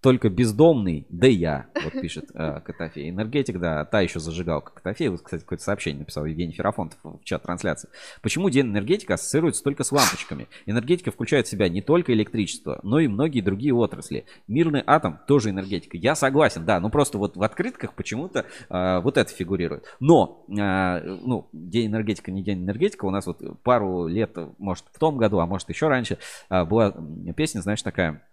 [0.01, 3.11] только бездомный, да я, вот пишет э, Котофей.
[3.11, 5.09] Энергетик, да, та еще зажигалка Котофей.
[5.09, 7.89] Вот, кстати, какое-то сообщение написал Евгений Ферафонтов в чат трансляции.
[8.23, 10.47] Почему день энергетика ассоциируется только с лампочками?
[10.65, 14.25] Энергетика включает в себя не только электричество, но и многие другие отрасли.
[14.47, 15.97] Мирный атом тоже энергетика.
[15.97, 19.85] Я согласен, да, ну просто вот в открытках почему-то э, вот это фигурирует.
[19.99, 24.97] Но, э, ну, день энергетика, не день энергетика, у нас вот пару лет, может, в
[24.97, 26.17] том году, а может, еще раньше,
[26.49, 26.95] э, была
[27.35, 28.23] песня, знаешь, такая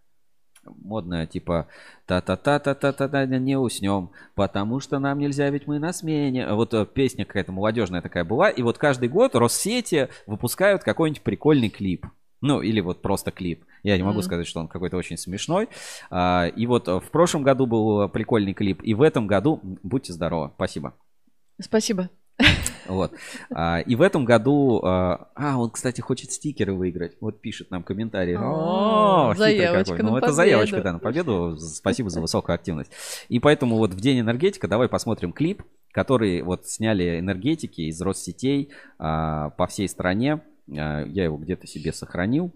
[0.83, 1.67] модная, типа
[2.07, 6.53] та-та-та-та-та-та не уснем, потому что нам нельзя, ведь мы на смене.
[6.53, 11.69] Вот э, песня какая-то молодежная такая была, и вот каждый год Россети выпускают какой-нибудь прикольный
[11.69, 12.07] клип.
[12.41, 13.65] Ну, или вот просто клип.
[13.83, 14.23] Я не могу Мгм.
[14.23, 15.69] сказать, что он какой-то очень смешной.
[16.11, 20.13] А, И вот э, в прошлом году был прикольный клип, и в этом году, будьте
[20.13, 20.95] здоровы, спасибо.
[21.61, 22.09] Спасибо.
[22.89, 23.13] Вот.
[23.51, 24.81] А, И в этом году...
[24.83, 27.17] А, а, он, кстати, хочет стикеры выиграть.
[27.21, 28.37] Вот пишет нам комментарий.
[28.37, 30.11] О, заявочка какой.
[30.11, 31.57] Ну, это заявочка, да, на победу.
[31.59, 32.91] Спасибо за высокую активность.
[33.29, 35.63] И поэтому вот в День энергетика давай посмотрим клип,
[35.93, 40.41] который вот сняли энергетики из Россетей а, по всей стране.
[40.67, 42.53] Я его где-то себе сохранил.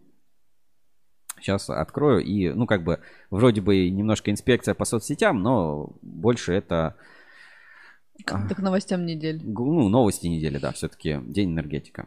[1.40, 2.20] Сейчас открою.
[2.20, 3.00] И, ну, как бы,
[3.30, 6.96] вроде бы немножко инспекция по соцсетям, но больше это...
[8.24, 9.40] К к новостям недели.
[9.42, 12.06] Ну, новости недели, да, все-таки День энергетика.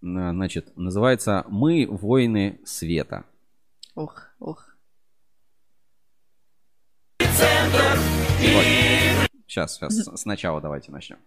[0.00, 3.24] На- Значит, называется «Мы воины света».
[3.94, 4.66] Ох, ох.
[9.46, 11.18] Сейчас, сейчас, сначала давайте начнем.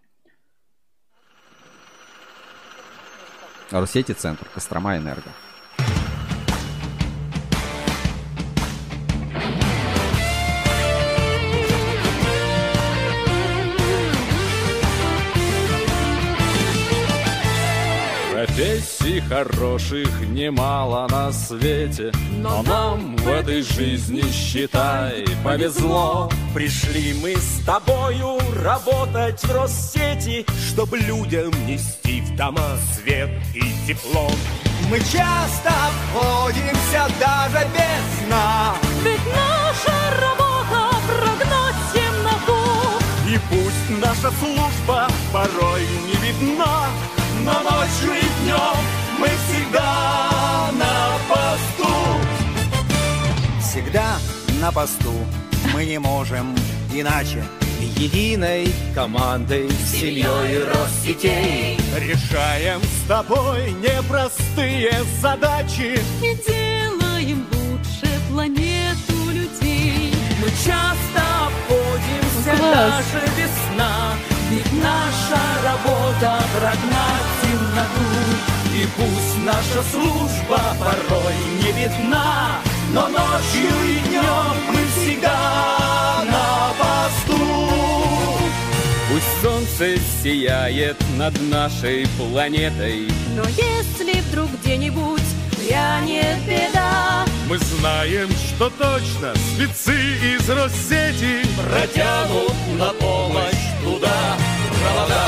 [3.72, 5.30] Россети Центр, Кострома Энерго.
[18.56, 26.30] Профессий хороших немало на свете, но нам в этой жизни, считай, повезло.
[26.54, 34.30] Пришли мы с тобою работать в Россети, Чтоб людям нести в дома свет и тепло.
[34.88, 35.74] Мы часто
[36.14, 42.54] обходимся даже без сна, Ведь наша работа прогнать темноту.
[43.28, 46.90] И пусть наша служба порой не видна,
[47.44, 48.78] Но ночью и днем
[49.20, 51.94] мы всегда на посту.
[53.60, 54.18] Всегда
[54.62, 55.14] на посту
[55.74, 56.56] мы не можем
[56.94, 57.44] иначе
[57.98, 64.92] Единой командой с семьей Россетей Решаем с тобой непростые
[65.22, 70.14] задачи, И делаем лучше планету людей.
[70.42, 73.04] Мы часто обходимся Класс.
[73.14, 74.14] даже без сна,
[74.54, 78.06] Ведь наша работа прогнать темноту.
[78.76, 82.60] И пусть наша служба порой не видна,
[82.92, 87.40] Но ночью и днем мы всегда на посту.
[89.10, 95.22] Пусть солнце сияет над нашей планетой, Но если вдруг где-нибудь
[95.58, 99.96] грянет беда, Мы знаем, что точно спецы
[100.36, 104.38] из Россети Протянут на помощь туда
[104.80, 105.26] провода.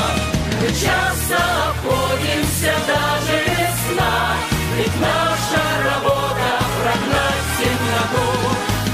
[0.60, 1.36] мы часто
[1.68, 4.36] обходимся даже без сна,
[4.76, 6.50] Ведь наша работа
[6.80, 8.26] прогнать темноту.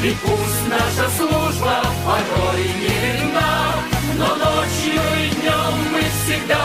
[0.04, 3.74] И пусть наша служба порой не видна,
[4.18, 6.64] Но ночью и днем мы всегда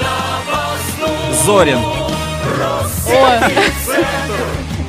[0.00, 0.16] на
[0.48, 1.44] посту.
[1.44, 1.80] Зорин.
[3.84, 4.35] Центр,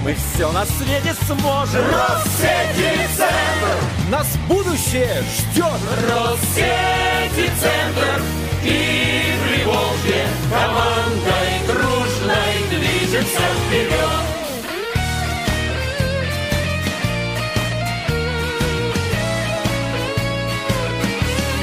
[0.08, 1.82] мы все на свете сможем.
[1.86, 3.78] Россети центр,
[4.10, 5.66] Нас будущее ждет!
[6.08, 8.22] Россети центр
[8.64, 14.38] и Приволжье командой дружной движется вперед.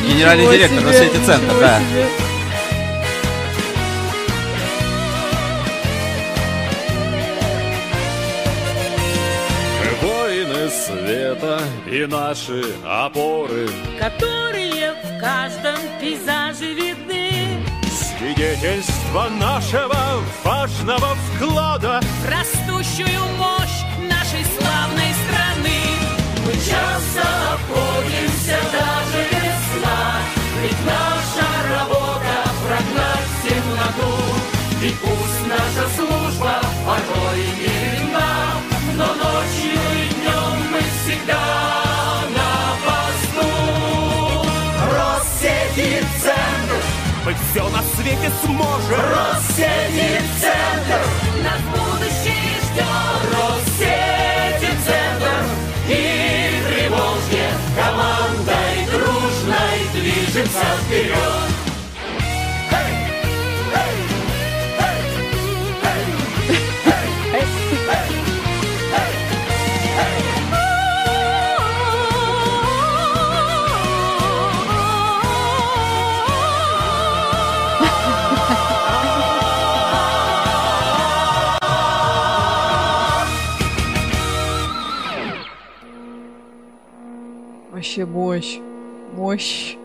[0.06, 1.80] Генеральный Ничего директор себе, Россети Центр, ничего да.
[1.80, 2.33] себе.
[10.74, 13.68] Света и наши опоры
[13.98, 17.64] Которые в каждом пейзаже видны.
[17.88, 25.80] Свидетельство нашего важного вклада Растущую мощь нашей славной страны.
[26.44, 27.22] Мы часто
[27.54, 30.20] обходимся даже без сна,
[30.62, 32.36] Ведь наша работа
[32.66, 34.14] прогнать темноту.
[34.82, 38.54] И пусть наша служба порой не видна,
[38.96, 39.93] Но ночью
[47.54, 51.00] все на свете сможем Россети центр,
[51.44, 52.84] нас будущее ждет.
[53.30, 55.44] Россети центр
[55.88, 61.43] и Приволжье командой дружной движемся вперед.
[87.94, 88.58] Вообще мощь.
[89.12, 89.76] Мощь.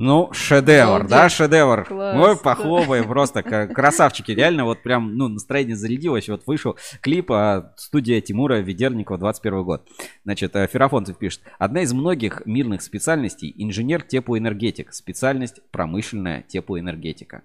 [0.00, 1.10] Ну, шедевр, Обалдеть.
[1.10, 1.84] да, шедевр.
[1.86, 2.40] Класс, Ой, да.
[2.40, 8.20] похлопаем, просто к- красавчики, реально, вот прям, ну, настроение зарядилось, вот вышел клип, а, студия
[8.20, 9.88] Тимура Ведерникова, 21 год.
[10.22, 17.42] Значит, э, Ферафонтов пишет, одна из многих мирных специальностей– инженер-теплоэнергетик, специальность промышленная теплоэнергетика.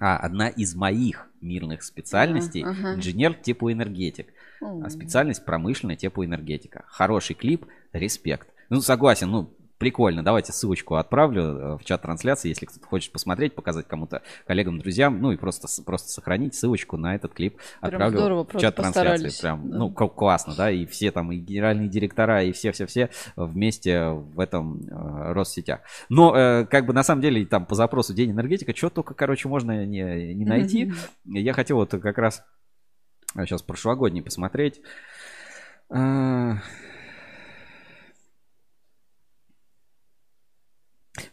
[0.00, 2.94] А, одна из моих мирных специальностей А, ага.
[2.94, 4.28] инженер-теплоэнергетик,
[4.60, 4.82] О.
[4.84, 6.84] а специальность промышленная теплоэнергетика.
[6.88, 8.48] Хороший клип, респект.
[8.68, 10.22] Ну, согласен, ну, прикольно.
[10.22, 15.20] Давайте ссылочку отправлю э, в чат трансляции, если кто-то хочет посмотреть, показать кому-то, коллегам, друзьям,
[15.20, 17.56] ну и просто, просто сохранить ссылочку на этот клип.
[17.56, 19.40] Прям Отправлю здорово, в чат трансляции.
[19.40, 19.78] Прям, да.
[19.78, 25.32] ну, классно, да, и все там, и генеральные директора, и все-все-все вместе в этом э,
[25.32, 25.80] Россетях.
[26.08, 29.48] Но, э, как бы, на самом деле, там по запросу День энергетика, что только, короче,
[29.48, 30.92] можно не, не найти.
[31.24, 32.42] Я хотел вот как раз
[33.36, 34.80] сейчас прошлогодний посмотреть.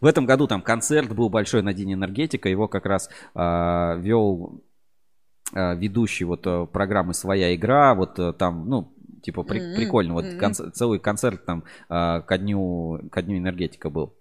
[0.02, 2.50] В этом году там концерт был большой на День энергетика.
[2.50, 4.64] Его как раз а, вел
[5.54, 7.94] а, ведущий вот а, программы «Своя игра».
[7.96, 10.14] Вот а, там, ну, типа при- М-м, прикольно.
[10.14, 10.40] Вот м-м.
[10.40, 14.14] конц- целый концерт там а, ко дню, ко дню энергетика был.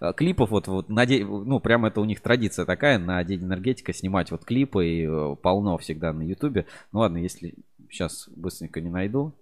[0.00, 3.44] А, Клипов вот, вот на день, ну, прямо это у них традиция такая, на День
[3.44, 6.66] энергетика снимать вот клипы, и э, полно всегда на Ютубе.
[6.92, 7.54] Ну ладно, если
[7.90, 9.34] сейчас быстренько не найду.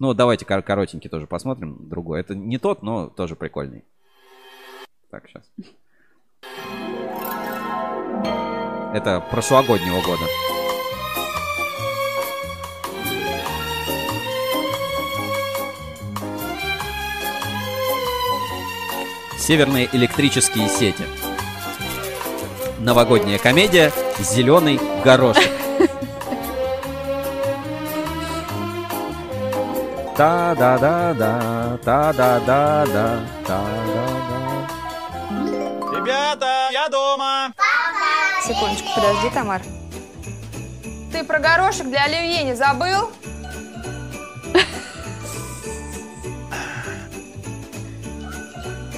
[0.00, 2.20] Ну, давайте кор- коротенький тоже посмотрим, другой.
[2.20, 3.84] Это не тот, но тоже прикольный.
[5.10, 5.44] Так, сейчас.
[8.94, 10.24] Это прошлогоднего года.
[19.38, 21.04] Северные электрические сети.
[22.78, 25.59] Новогодняя комедия «Зеленый горошек».
[30.20, 34.68] Та-да-да-да, та-да-да-да, та-да-да.
[35.96, 37.54] Ребята, я дома.
[38.46, 39.62] Секундочку, подожди, Тамар.
[41.10, 43.10] Ты про горошек для оливье не забыл?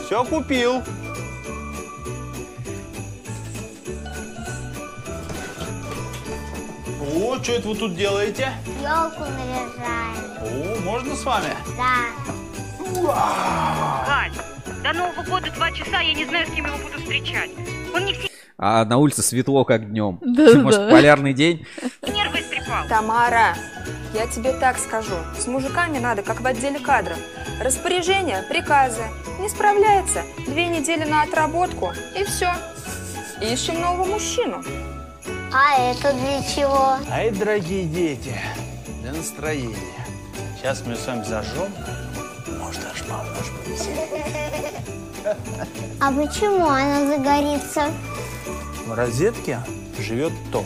[0.04, 0.82] Все купил.
[7.02, 8.52] О, что это вы тут делаете?
[8.80, 10.22] Елку наряжаем.
[10.40, 11.48] О, можно с вами?
[11.76, 12.06] Да.
[14.06, 14.32] Вань,
[14.84, 17.50] до Нового года два часа, я не знаю, с кем его буду встречать.
[17.92, 20.18] Он не все А на улице светло, как днем.
[20.20, 20.60] Да-да-да.
[20.60, 21.66] Может, полярный день?
[22.02, 22.86] нервы истрепал.
[22.88, 23.56] Тамара,
[24.14, 25.16] я тебе так скажу.
[25.36, 27.18] С мужиками надо, как в отделе кадров.
[27.60, 29.02] Распоряжения, приказы.
[29.40, 30.22] Не справляется.
[30.46, 32.52] Две недели на отработку, и все.
[33.40, 34.62] Ищем нового мужчину.
[35.54, 36.96] А это для чего?
[37.10, 38.34] Ай, дорогие дети,
[39.02, 39.76] для настроения.
[40.56, 41.70] Сейчас мы с вами зажжем.
[42.58, 43.90] Может, аж мама наш повесит.
[46.00, 47.90] А почему она загорится?
[48.86, 49.60] В розетке
[49.98, 50.64] живет ток.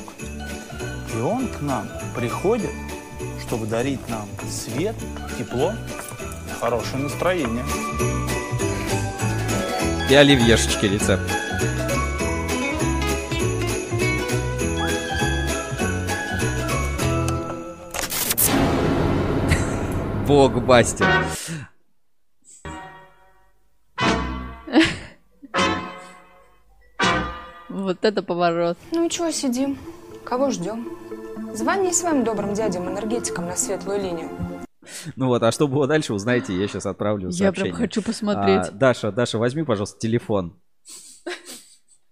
[1.16, 2.70] И он к нам приходит,
[3.44, 4.94] чтобы дарить нам свет,
[5.36, 5.72] тепло
[6.48, 7.64] и хорошее настроение.
[10.08, 11.45] И оливьешечки рецепт.
[20.26, 21.06] Бог Бастер.
[27.68, 28.76] Вот это поворот.
[28.92, 29.78] Ну и чего сидим?
[30.24, 30.88] Кого ждем?
[31.54, 34.30] Звони своим добрым дядям-энергетикам на светлую линию.
[35.14, 37.74] Ну вот, а что было дальше, узнаете, я сейчас отправлю Я прям сообщение.
[37.74, 38.68] хочу посмотреть.
[38.68, 40.60] А, Даша, Даша, возьми, пожалуйста, телефон.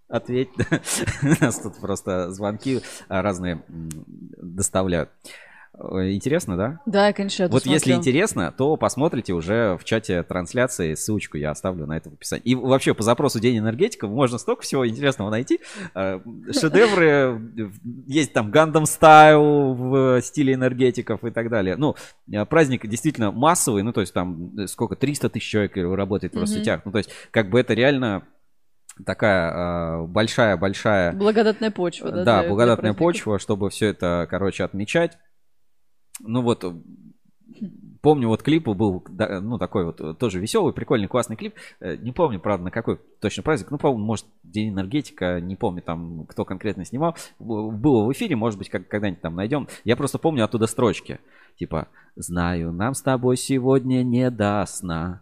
[0.09, 0.51] Ответь.
[1.23, 5.11] У нас тут просто звонки разные доставляют.
[5.77, 6.81] Э, Интересно, да?
[6.87, 7.97] Да, конечно, Вот если досмотрю.
[7.97, 12.43] интересно, то посмотрите уже в чате трансляции, ссылочку я оставлю на это в описании.
[12.45, 15.61] И вообще по запросу День энергетиков можно столько всего интересного найти.
[15.95, 16.21] Э,
[16.53, 17.41] Шедевры,
[18.07, 21.77] есть там Gundam Style в стиле энергетиков и так далее.
[21.77, 21.97] Ну,
[22.33, 26.47] э, праздник действительно массовый, ну то есть там сколько, 300 тысяч человек работает в Мгм.
[26.47, 26.83] соцсетях.
[26.85, 28.23] Ну то есть как бы это реально
[29.05, 31.13] такая большая-большая...
[31.15, 32.25] Благодатная почва, да?
[32.25, 35.19] Да, благодатная почва, чтобы все это, короче, отмечать.
[36.21, 36.73] Ну вот, э,
[38.01, 41.55] помню, вот клип был, ну, такой вот, э, тоже веселый, прикольный, классный клип.
[41.81, 43.71] Э, Не помню, правда, на какой точно праздник.
[43.71, 47.17] Ну, по-моему, может, День энергетика, не помню там, кто конкретно снимал.
[47.39, 49.69] Было в эфире, может быть, как- когда-нибудь там найдем.
[49.85, 51.19] Я просто помню оттуда строчки.
[51.59, 55.21] Типа, знаю, нам с тобой сегодня не до сна.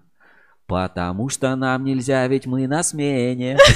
[0.66, 3.58] Потому что нам нельзя, ведь мы на смене.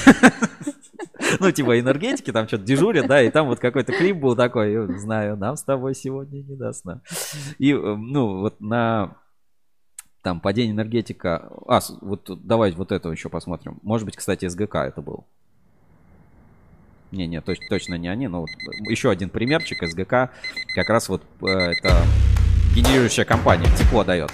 [1.40, 5.36] Ну, типа энергетики, там что-то дежурят, да, и там вот какой-то клип был такой, знаю,
[5.36, 7.02] нам с тобой сегодня не до сна.
[7.58, 9.16] И, э, ну, вот на
[10.22, 11.52] там падение энергетика...
[11.68, 13.78] А, вот тут давай вот это еще посмотрим.
[13.82, 15.24] Может быть, кстати, СГК это был.
[17.12, 18.50] Не, не, точ- точно не они, но вот
[18.88, 20.32] еще один примерчик СГК.
[20.74, 22.02] Как раз вот э, это
[22.74, 24.32] генерирующая компания, тепло дает.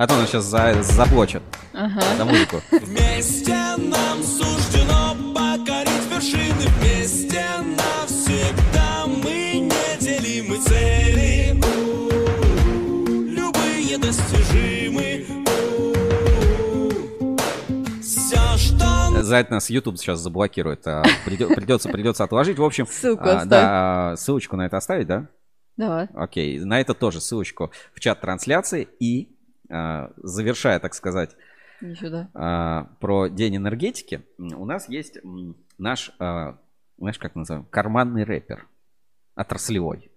[0.00, 1.42] А то нас сейчас за, заблочат
[1.74, 2.00] Ага.
[2.16, 2.62] за музыку.
[2.70, 7.44] Вместе нам суждено покорить вершины Вместе
[7.76, 11.52] навсегда мы неделимы цели.
[13.28, 15.26] Любые достижимы
[16.78, 17.36] У-у-у.
[18.00, 20.86] Все, что За это нас YouTube сейчас заблокирует.
[20.86, 22.58] а, Придется, придется отложить.
[22.60, 25.26] В общем, Ссылку а, да, а, ссылочку на это оставить, да?
[25.76, 26.06] Давай.
[26.14, 28.86] Окей, на это тоже ссылочку в чат трансляции.
[29.00, 29.34] И
[29.68, 31.36] завершая, так сказать,
[31.98, 32.30] сюда.
[32.34, 35.18] а, про День энергетики, у нас есть
[35.78, 36.58] наш, а,
[36.96, 38.66] знаешь, как называем, карманный рэпер.
[39.34, 40.10] Отраслевой.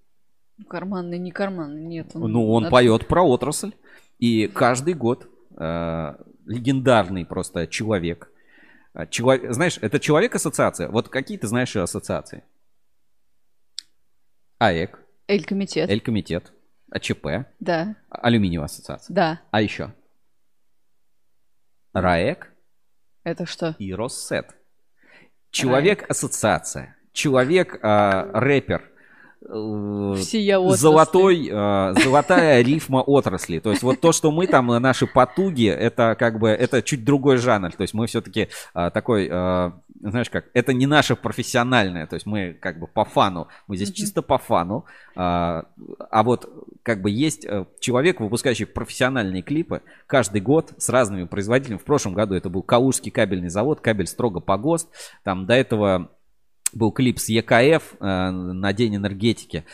[0.68, 2.12] Карманный, не карманный, нет.
[2.16, 3.72] Ну, он от- поет про отрасль.
[4.20, 6.16] И каждый год э,
[6.46, 8.30] легендарный просто человек.
[8.94, 10.88] э, чело- Знаешь, это человек-ассоциация.
[10.90, 12.44] Вот какие ты знаешь ассоциации?
[14.60, 15.90] АЭК, Эль-комитет.
[15.90, 16.52] Эль-комитет,
[16.92, 17.96] АЧП, Да.
[18.10, 19.14] Алюминиевая ассоциация.
[19.14, 19.42] Да.
[19.50, 19.94] А еще?
[21.94, 22.52] РАЭК
[23.24, 23.76] Это что?
[23.80, 24.56] и Россет.
[25.52, 26.96] Человек-ассоциация.
[27.14, 28.90] Человек-рэпер.
[30.60, 30.82] отрасли.
[30.82, 33.60] золотой, э, золотая рифма отрасли.
[33.60, 37.38] То есть вот то, что мы там, наши потуги, это как бы, это чуть другой
[37.38, 37.72] жанр.
[37.74, 39.72] То есть мы все-таки такой, э,
[40.02, 42.08] знаешь как, это не наше профессиональное.
[42.08, 43.48] То есть мы как бы по фану.
[43.68, 43.96] Мы здесь Мгм.
[43.96, 44.86] чисто по фану.
[45.16, 45.66] А
[46.10, 46.50] а вот
[46.84, 51.80] как бы есть э, человек, выпускающий профессиональные клипы каждый год с разными производителями.
[51.80, 54.90] В прошлом году это был Калужский кабельный завод, кабель строго по ГОСТ.
[55.24, 56.12] Там до этого
[56.74, 59.66] был клип с ЕКФ э, на День энергетики,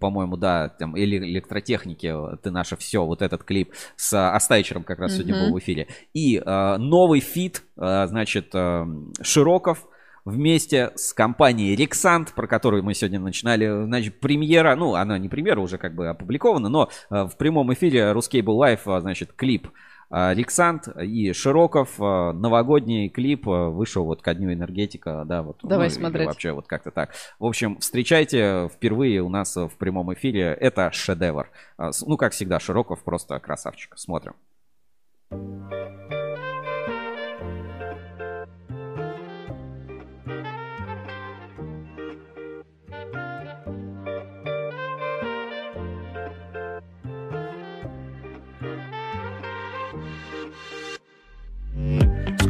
[0.00, 4.84] по-моему, да, там, или электротехники, э, ты наше все, вот этот клип с э, Астайчером
[4.84, 5.44] как раз сегодня Мгм.
[5.46, 5.88] был в эфире.
[6.14, 8.86] И э, новый feat, э, значит, э,
[9.22, 9.86] Широков
[10.24, 15.60] вместе с компанией Рексант, про которую мы сегодня начинали, значит, премьера, ну, она не премьера,
[15.60, 19.68] уже как бы опубликована, но э, в прямом эфире Ruscable Live, э, значит, клип
[20.10, 25.58] э, Рексант и Широков, э, новогодний клип э, вышел вот ко дню энергетика, да, вот.
[25.62, 26.26] Давай ну, смотреть.
[26.26, 27.10] Вообще вот как-то так.
[27.38, 31.50] В общем, встречайте впервые у нас в прямом эфире, это шедевр.
[31.76, 33.96] А, Ну, как всегда, Широков просто красавчик.
[33.96, 34.34] Смотрим.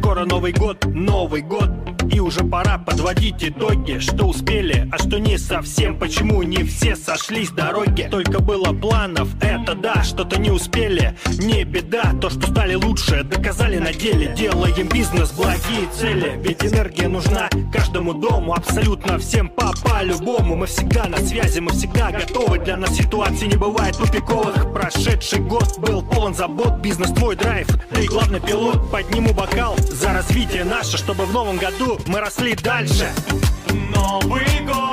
[0.07, 5.37] Скоро Новый год, Новый год И уже пора подводить итоги Что успели а что не
[5.37, 8.07] совсем, почему не все сошлись с дороги.
[8.09, 13.77] Только было планов, это да, что-то не успели, не беда, то, что стали лучше, доказали
[13.77, 14.33] на деле.
[14.35, 20.55] Делаем бизнес, благие цели, ведь энергия нужна каждому дому, абсолютно всем по по-любому.
[20.55, 24.73] Мы всегда на связи, мы всегда готовы, для нас ситуаций не бывает тупиковых.
[24.73, 30.63] Прошедший год был полон забот, бизнес твой драйв, ты главный пилот, подниму бокал за развитие
[30.63, 33.11] наше, чтобы в новом году мы росли дальше.
[33.93, 34.86] Новый год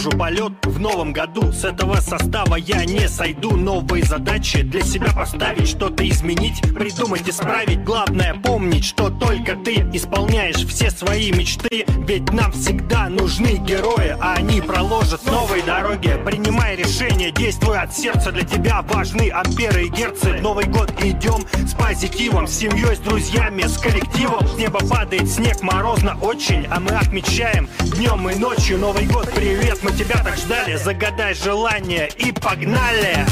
[0.00, 1.52] Продолжу полет в новом году.
[1.52, 3.54] С этого состава я не сойду.
[3.54, 7.84] Новые задачи для себя поставить Что-то изменить, придумать, исправить.
[7.84, 11.84] Главное помнить, что только ты Исполняешь все свои мечты.
[12.08, 16.18] Ведь нам всегда нужны герои А они проложат новые дороги.
[16.24, 18.32] Принимай решения, действуй от сердца.
[18.32, 20.40] Для тебя важны амперы и герцы.
[20.40, 22.46] Новый год идем с позитивом.
[22.46, 24.48] С семьей, с друзьями, с коллективом.
[24.48, 29.80] С неба падает снег, морозно очень А мы отмечаем днем и ночью Новый год, привет,
[29.82, 33.26] мы тебя так ждали Загадай желание и погнали!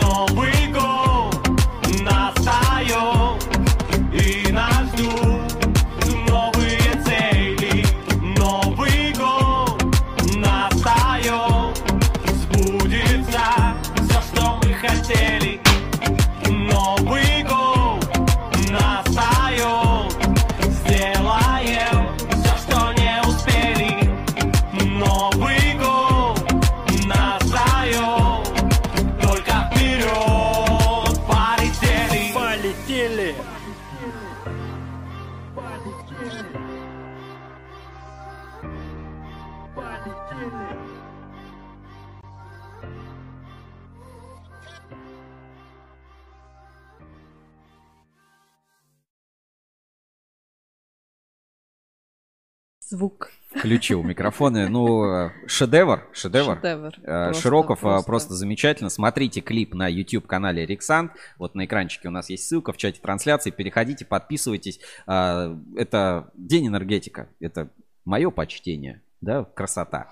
[0.00, 0.91] Новый год
[52.92, 53.30] Звук.
[53.56, 54.68] Включил микрофоны.
[54.68, 56.56] Ну, э, шедевр, шедевр.
[56.56, 56.92] Шедевр.
[57.02, 58.06] Э, Просто, Широков э, просто.
[58.06, 58.34] просто.
[58.34, 58.90] замечательно.
[58.90, 61.12] Смотрите клип на YouTube-канале Рексант.
[61.38, 63.50] Вот на экранчике у нас есть ссылка в чате трансляции.
[63.50, 64.78] Переходите, подписывайтесь.
[65.06, 67.30] А, Это День энергетика.
[67.40, 67.70] Это
[68.04, 69.00] мое почтение.
[69.22, 70.10] Да, красота.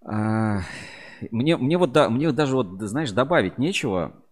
[0.00, 4.22] Мне, мне вот, да, мне даже вот, знаешь, добавить нечего.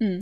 [0.00, 0.18] М.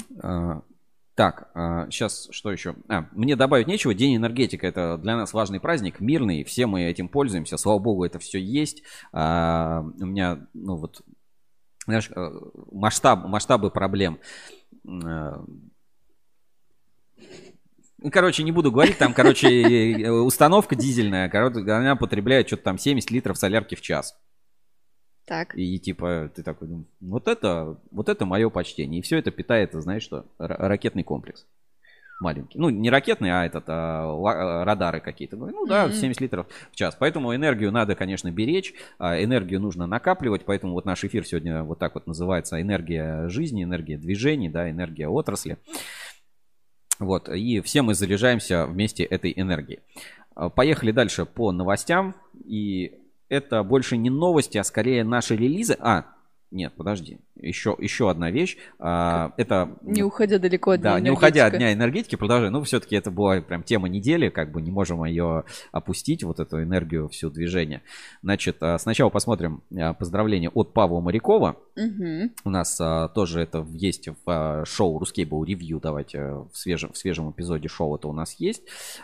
[1.17, 1.51] А, Так,
[1.91, 2.77] сейчас что еще?
[2.89, 3.95] А, мне добавить нечего.
[3.95, 6.45] День энергетика это для нас важный праздник, мирный.
[6.45, 7.57] Все мы этим пользуемся.
[7.57, 8.83] Слава богу, это все есть.
[9.13, 11.03] А, у меня, ну вот,
[11.87, 12.31] знаешь, э,
[12.71, 14.19] масштаб, масштабы проблем.
[14.87, 15.37] Э,
[17.99, 23.11] ну, Короче, не буду говорить, там, короче, установка дизельная, короче, она потребляет что-то там 70
[23.11, 24.15] литров солярки в час.
[25.27, 25.57] Так.
[25.57, 29.01] И типа ты такой думаешь, вот это, вот это мое почтение.
[29.01, 31.47] И все это питает, знаешь что, ра- ракетный комплекс.
[32.21, 32.59] Маленький.
[32.59, 35.37] Ну, не ракетный, а этот, а, а, радары какие-то.
[35.37, 35.95] Говорю, Ну да, Мгм.
[35.95, 36.97] 70 литров в час.
[36.99, 38.73] Поэтому энергию надо, конечно, беречь.
[38.99, 40.45] а Энергию нужно накапливать.
[40.47, 45.09] Поэтому вот наш эфир сегодня вот так вот называется энергия жизни, энергия движений, да, энергия
[45.09, 45.59] отрасли.
[46.99, 49.81] Вот, и все мы заряжаемся вместе этой энергией.
[50.55, 52.15] Поехали дальше по новостям.
[52.47, 52.99] И
[53.29, 55.77] это больше не новости, а скорее наши релизы.
[55.81, 56.16] А,
[56.53, 57.19] нет, подожди.
[57.35, 58.57] Еще, еще одна вещь.
[58.79, 62.51] А, Это Не уходя далеко от да, Дня не уходя от дня энергетики, продолжай.
[62.51, 66.63] Ну, все-таки это была прям тема недели, как бы не можем ее опустить, вот эту
[66.63, 67.83] энергию, всю движение.
[68.23, 71.57] Значит, а, сначала посмотрим а, поздравления от Павла Морякова.
[71.75, 72.33] Мгм.
[72.45, 75.81] У нас а, тоже это есть в шоу Рускейбл ревью.
[75.81, 78.63] Давайте в свежем, в свежем эпизоде шоу это у нас есть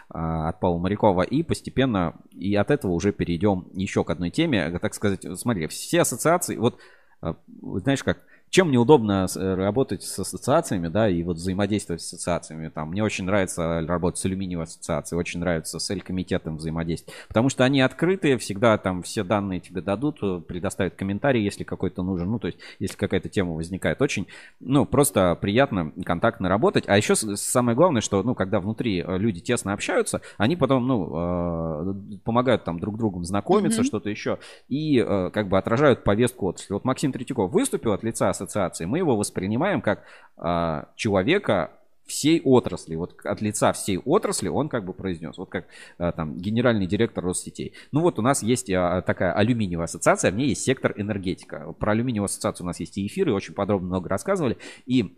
[0.09, 1.23] а, от Павла Морякова.
[1.23, 4.78] И постепенно и от этого уже перейдем еще к одной теме.
[4.78, 6.78] Так сказать, смотри, все ассоциации, вот
[7.23, 12.69] знаешь как, чем неудобно с- э, работать с ассоциациями, да, и вот взаимодействовать с ассоциациями.
[12.69, 17.19] Там, мне очень нравится работать с алюминиевой ассоциацией, очень нравится с L-комитетом взаимодействовать.
[17.29, 22.03] Потому что они открытые, всегда там все данные тебе дадут, э, предоставят комментарий, если какой-то
[22.03, 22.31] нужен.
[22.31, 24.03] Ну, то есть, если какая-то тема возникает.
[24.03, 24.27] Очень,
[24.61, 26.85] ну, просто приятно, контактно работать.
[26.89, 32.20] А еще самое главное, что, ну, когда внутри э, люди тесно общаются, они потом, ну,
[32.23, 33.87] помогают там друг другу знакомиться, Мгм.
[33.87, 34.39] что-то еще,
[34.69, 35.03] и
[35.33, 36.74] как бы отражают повестку отрасли.
[36.74, 40.05] Вот Максим Третьяков выступил от лица ассоциации, мы его воспринимаем как
[40.36, 41.70] а, человека
[42.06, 45.66] всей отрасли, вот от лица всей отрасли он как бы произнес, вот как
[45.98, 47.73] а, там генеральный директор Россетей.
[47.90, 51.73] Ну вот у нас есть а, такая алюминиевая ассоциация, в ней есть сектор энергетика.
[51.78, 54.59] Про алюминиевую ассоциацию у нас есть и эфиры, очень подробно много рассказывали.
[54.85, 55.16] И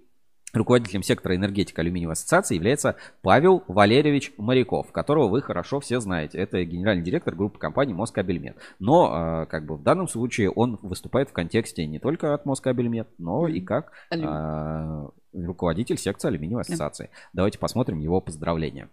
[0.54, 6.38] Руководителем сектора энергетика алюминиевой ассоциации является Павел Валерьевич Моряков, которого вы хорошо все знаете.
[6.38, 8.56] Это генеральный директор группы компании Москабельмет.
[8.78, 13.08] Но э, как бы в данном случае он выступает в контексте не только от Москабельмет,
[13.18, 17.10] но и как э, руководитель секции алюминиевой ассоциации.
[17.32, 18.88] Давайте посмотрим его поздравления.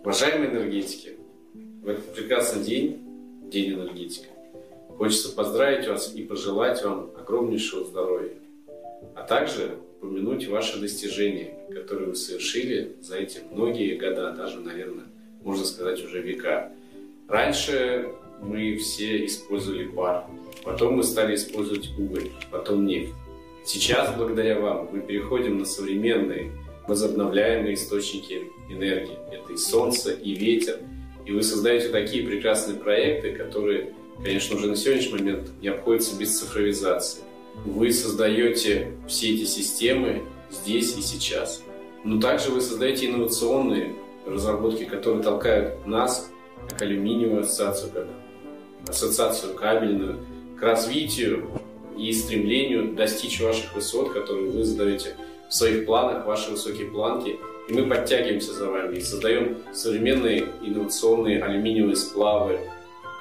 [0.00, 1.18] Уважаемые энергетики,
[1.82, 3.00] в этот прекрасный день,
[3.50, 4.28] День энергетики,
[4.96, 8.32] хочется поздравить вас и пожелать вам огромнейшего здоровья,
[9.14, 15.06] а также упомянуть ваши достижения, которые вы совершили за эти многие года, даже, наверное,
[15.42, 16.72] можно сказать, уже века.
[17.28, 18.10] Раньше
[18.40, 20.26] мы все использовали пар,
[20.64, 23.12] потом мы стали использовать уголь, потом нефть.
[23.64, 26.52] Сейчас, благодаря вам, мы переходим на современные
[26.86, 29.16] возобновляемые источники энергии.
[29.32, 30.80] Это и солнце, и ветер.
[31.24, 36.38] И вы создаете такие прекрасные проекты, которые, конечно, уже на сегодняшний момент не обходятся без
[36.38, 37.22] цифровизации.
[37.64, 41.62] Вы создаете все эти системы здесь и сейчас.
[42.04, 43.94] Но также вы создаете инновационные
[44.26, 46.30] разработки, которые толкают нас,
[46.68, 48.06] как алюминиевую ассоциацию, как
[48.88, 50.18] ассоциацию кабельную,
[50.58, 51.48] к развитию
[51.96, 55.16] и стремлению достичь ваших высот, которые вы задаете
[55.48, 57.36] в своих планах, ваши высокие планки.
[57.68, 62.58] И мы подтягиваемся за вами и создаем современные инновационные алюминиевые сплавы,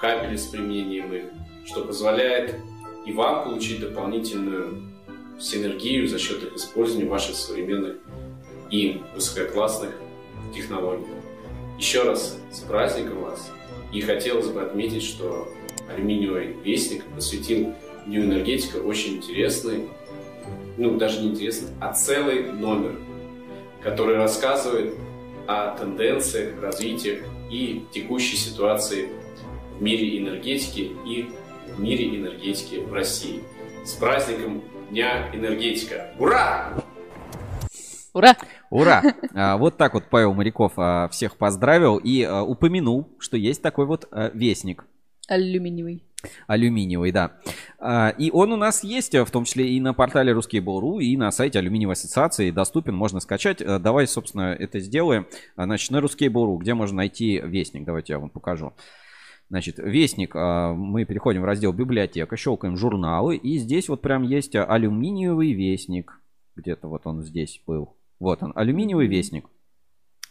[0.02, 1.24] кабели с применением их,
[1.66, 2.56] что позволяет
[3.06, 4.82] и вам получить дополнительную
[5.40, 7.98] синергию за счет их использования ваших современных
[8.70, 9.92] и высококлассных
[10.54, 11.06] технологий.
[11.78, 13.52] Еще раз с праздником вас!
[13.92, 15.48] И хотелось бы отметить, что
[15.90, 17.74] алюминиевый вестник посвятил
[18.06, 19.88] Дню энергетика очень интересный,
[20.78, 22.98] ну даже не интересный, а целый номер,
[23.82, 24.96] который рассказывает
[25.48, 27.20] о тенденциях, развитиях
[27.50, 29.08] и текущей ситуации
[29.78, 31.30] в мире энергетики и
[31.76, 33.44] в мире энергетики в России.
[33.86, 34.64] С праздником
[34.94, 36.12] Дня энергетика!
[36.20, 36.72] Ура!
[38.14, 38.38] Ура!
[38.70, 39.02] Ура!
[39.34, 43.88] А, Вот так вот Павел Моряков а, всех поздравил и а, упомянул, что есть такой
[43.88, 44.86] вот вестник.
[45.28, 46.04] Алюминиевый.
[46.46, 47.40] Алюминиевый, да.
[48.18, 51.60] И он у нас есть, в том числе и на портале Ruskable.ru, и на сайте
[51.60, 53.58] Алюминиевой ассоциации доступен, можно скачать.
[53.58, 55.28] Давай, собственно, это сделаем.
[55.58, 58.74] Значит, на Ruskable.ru, где можно найти вестник, давайте я вам покажу.
[59.50, 64.56] Значит, вестник, а, мы переходим в раздел библиотека, щелкаем журналы, и здесь вот прям есть
[64.56, 66.20] алюминиевый вестник.
[66.56, 67.96] Где-то вот он здесь был.
[68.20, 69.46] Вот он, алюминиевый вестник.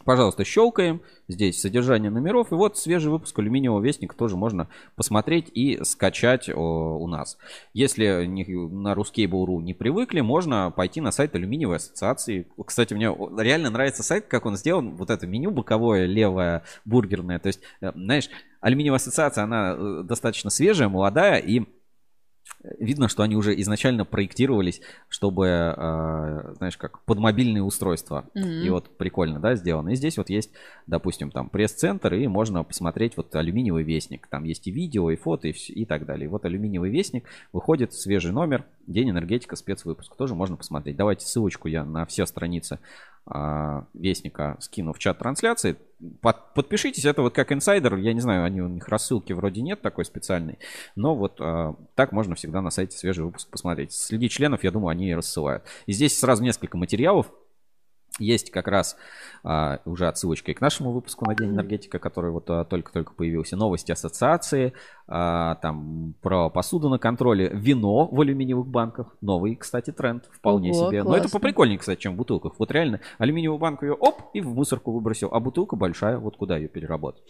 [0.05, 1.01] Пожалуйста, щелкаем.
[1.27, 2.51] Здесь содержание номеров.
[2.51, 7.37] И вот свежий выпуск алюминиевого вестника тоже можно посмотреть и скачать о, у нас.
[7.73, 12.47] Если не- на Ruskable.ru не привыкли, можно пойти на сайт алюминиевой ассоциации.
[12.65, 14.95] Кстати, мне реально нравится сайт, как он сделан.
[14.95, 17.39] Вот это меню боковое, левое, бургерное.
[17.39, 21.63] То есть, э, знаешь, алюминиевая ассоциация, она э, достаточно свежая, молодая и
[22.79, 28.25] видно, что они уже изначально проектировались, чтобы, э, знаешь, как под мобильные устройства.
[28.33, 28.47] Мгм.
[28.47, 29.89] И вот прикольно, да, сделано.
[29.89, 30.51] И здесь вот есть,
[30.87, 34.27] допустим, там пресс-центр, и можно посмотреть вот алюминиевый вестник.
[34.27, 36.25] Там есть и видео, и фото, и, вс- и так далее.
[36.25, 40.15] И вот алюминиевый вестник выходит, свежий номер, День энергетика, спецвыпуск.
[40.17, 40.97] Тоже можно посмотреть.
[40.97, 42.79] Давайте ссылочку я на все страницы
[43.25, 45.77] а, Вестника скину в чат трансляции.
[46.21, 49.81] Под- подпишитесь, это вот как инсайдер, я не знаю, они, у них рассылки вроде нет
[49.81, 50.59] такой специальной,
[50.95, 53.93] но вот а, так можно всегда на сайте свежий выпуск посмотреть.
[53.93, 55.63] Среди членов, я думаю, они рассылают.
[55.85, 57.31] И здесь сразу несколько материалов.
[58.19, 58.95] Есть как раз
[59.43, 63.57] а, уже отсылочка и к нашему выпуску на День энергетика, который вот а, только-только появился.
[63.57, 64.73] Новости ассоциации,
[65.07, 69.15] а, там про посуду на контроле, вино в алюминиевых банках.
[69.21, 70.29] Новый, кстати, тренд.
[70.31, 71.03] Вполне Ого, себе.
[71.03, 71.39] Но это классно.
[71.39, 72.53] поприкольнее, кстати, чем в бутылках.
[72.59, 75.29] Вот реально алюминиевую банку ее оп и в мусорку выбросил.
[75.31, 77.23] А бутылка большая, вот куда ее переработать.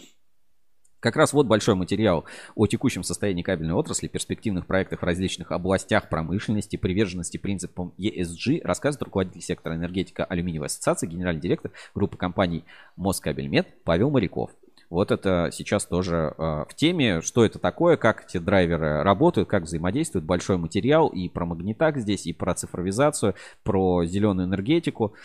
[1.04, 2.24] Как раз вот большой материал
[2.56, 9.04] о текущем состоянии кабельной отрасли, перспективных проектах в различных областях промышленности, приверженности принципам ESG, рассказывает
[9.04, 12.64] руководитель сектора энергетика алюминиевой ассоциации, генеральный директор группы компаний
[12.96, 14.52] Москабельмет Павел Моряков.
[14.90, 19.64] Вот это сейчас тоже э, в теме, что это такое, как эти драйверы работают, как
[19.64, 20.24] взаимодействуют.
[20.24, 25.16] Большой материал и про магнитак здесь, и про цифровизацию, про зеленую энергетику.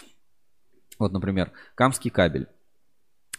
[0.98, 2.48] Вот, например, Камский кабель.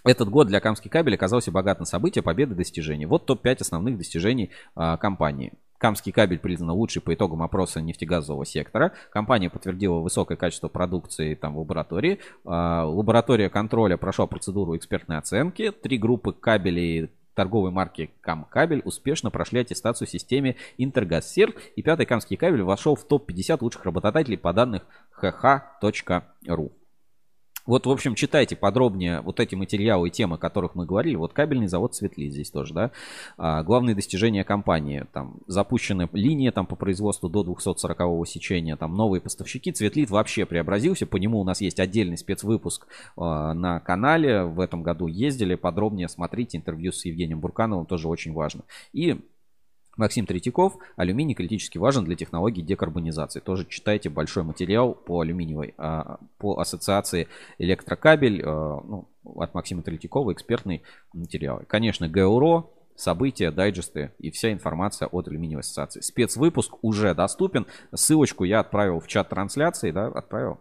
[0.03, 3.07] Этот год для Камский кабель оказался богат на события, победы, достижения.
[3.07, 5.53] Вот топ-5 основных достижений а, компании.
[5.77, 8.91] Камский кабель признан лучший по итогам опроса нефтегазового сектора.
[9.11, 12.19] Компания подтвердила высокое качество продукции там, в лаборатории.
[12.45, 15.71] А, лаборатория контроля прошла процедуру экспертной оценки.
[15.71, 22.35] Три группы кабелей торговой марки Камкабель успешно прошли аттестацию в системе Интергазсерв, и пятый камский
[22.35, 24.81] кабель вошел в топ-50 лучших работодателей по данным
[25.21, 26.71] hh.ru.
[27.69, 31.15] Вот, в общем, читайте подробнее вот эти материалы и темы, о которых мы говорили.
[31.15, 32.91] Вот кабельный завод Светли здесь тоже, да.
[33.37, 35.05] А, главные достижения компании.
[35.13, 38.75] Там запущены линии там, по производству до 240 сечения.
[38.75, 39.71] Там новые поставщики.
[39.71, 41.05] Цветлит вообще преобразился.
[41.05, 44.45] По нему у нас есть отдельный спецвыпуск а, на канале.
[44.45, 45.53] В этом году ездили.
[45.53, 47.85] Подробнее смотрите интервью с Евгением Буркановым.
[47.85, 48.63] Тоже очень важно.
[48.93, 49.21] И
[49.99, 50.77] Максим Третьяков.
[50.95, 53.39] Алюминий критически важен для технологий декарбонизации.
[53.41, 57.27] Тоже читайте большой материал по алюминиевой, а, по ассоциации
[57.57, 61.61] электрокабель а, ну, от Максима Третьякова, экспертный материал.
[61.67, 66.01] Конечно, ГУРО, события, дайджесты и вся информация от алюминиевой ассоциации.
[66.01, 67.67] Спецвыпуск уже доступен.
[67.93, 70.59] Ссылочку я отправил в чат трансляции, да, отправил?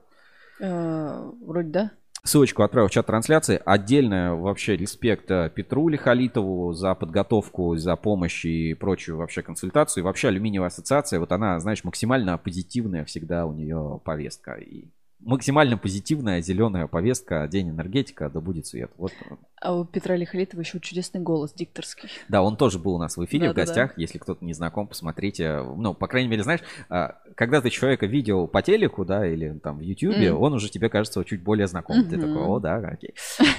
[0.60, 1.90] Э, Вроде да.
[2.24, 3.60] Ссылочку отправил в чат трансляции.
[3.64, 10.02] Отдельно вообще респект э, Петру Лихолитову за подготовку, за помощь и прочую вообще консультацию.
[10.02, 14.54] И вообще алюминиевая ассоциация, вот она, знаешь, максимально позитивная всегда у нее повестка.
[14.54, 14.88] И
[15.20, 18.90] максимально позитивная зеленая повестка, день энергетика, да будет свет.
[18.96, 19.12] Вот.
[19.60, 22.08] А у Петра Лихолитова еще чудесный голос дикторский.
[22.28, 23.98] Да, он тоже был у нас в эфире Да, в да, гостях.
[23.98, 25.62] Если кто-то не знаком, посмотрите.
[25.76, 29.78] Ну, по крайней мере, знаешь, а, когда ты человека видел по телеку, да, или там
[29.78, 30.42] в Ютьюбе, Мгм.
[30.42, 32.04] он уже тебе кажется чуть более знаком.
[32.08, 32.26] Ты Мгм.
[32.28, 33.14] такой, о, да, окей.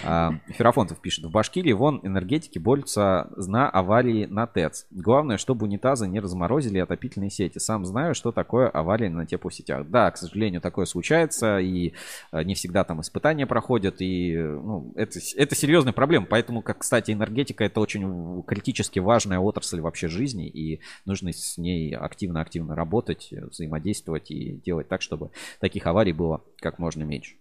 [0.06, 4.86] А, Ферафонтов пишет, в Башкирии вон энергетики борются на аварии на ТЭЦ.
[4.92, 7.58] Главное, чтобы унитазы не разморозили отопительные сети.
[7.58, 9.90] Сам знаю, что такое авария на теплосетях.
[9.90, 11.94] Да, к сожалению, такое случается, и
[12.32, 16.28] э, не всегда там испытания проходят, и э, ну, это, это серьезная проблема.
[16.28, 21.96] Поэтому, как, кстати, энергетика это очень критически важная отрасль вообще жизни, и нужно с ней
[21.96, 27.36] активно-активно работать, э, взаимодействовать и делать так, чтобы таких аварий было как можно меньше.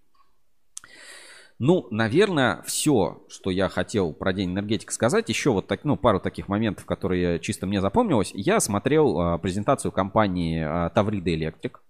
[1.58, 5.28] Ну, наверное, все, что я хотел про День энергетики сказать.
[5.28, 8.30] Еще вот так, ну, пару таких моментов, которые чисто мне запомнилось.
[8.32, 11.82] Я смотрел а, презентацию компании а, Таврида Электрик.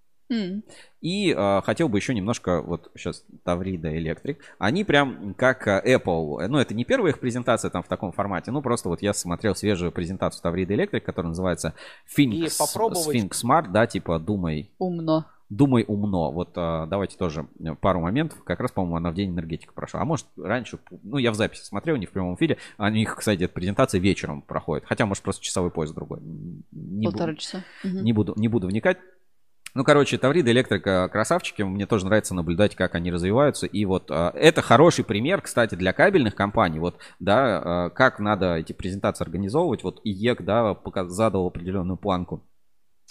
[1.01, 6.47] И а, хотел бы еще немножко, вот сейчас Таврида Электрик, они прям как а, Apple,
[6.49, 9.55] ну это не первая их презентация там в таком формате, ну просто вот я смотрел
[9.55, 11.75] свежую презентацию Таврида Электрик, которая называется
[12.17, 15.25] Think, попробовать- Think Smart, да, типа думай, Умно.
[15.51, 16.31] Думай умно.
[16.31, 18.45] Вот а, давайте тоже э, пару моментов.
[18.45, 20.03] Как раз, по-моему, она в день энергетики прошла.
[20.03, 22.59] А может, раньше, ну, я в записи смотрел, не в прямом эфире.
[22.77, 24.85] А у них, кстати, эта презентация вечером проходит.
[24.87, 26.21] Хотя, может, просто часовой поезд другой.
[26.71, 27.65] Не Полтора буду- часа.
[27.83, 28.99] Не буду, не буду вникать.
[29.79, 31.63] Ну, короче, Таврида Электрик, красавчики.
[31.63, 33.65] Мне тоже нравится наблюдать, как они развиваются.
[33.65, 36.81] И вот а, это хороший пример, кстати, для кабельных компаний.
[36.81, 39.85] Вот, да, а, как надо эти презентации организовывать.
[39.85, 40.77] Вот IEK, да,
[41.07, 42.43] задал определенную планку.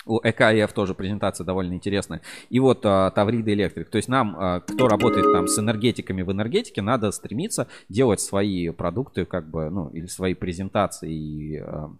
[0.06, 2.22] У EKF тоже презентация довольно интересная.
[2.50, 3.90] И вот а, Таврида Электрик.
[3.90, 8.72] То есть нам, а, кто работает там с энергетиками в энергетике, надо стремиться делать свои
[8.72, 11.92] продукты, как бы, ну, или свои презентации и а,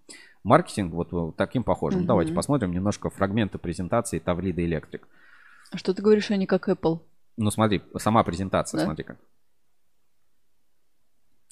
[0.48, 2.00] маркетинг вот, таким похожим.
[2.00, 2.08] Мгм.
[2.08, 5.08] Давайте посмотрим немножко фрагменты презентации Таврида Электрик.
[5.72, 7.02] А что ты говоришь, они как Apple?
[7.36, 8.86] Ну, смотри, сама презентация, Да.
[8.86, 9.18] смотри как.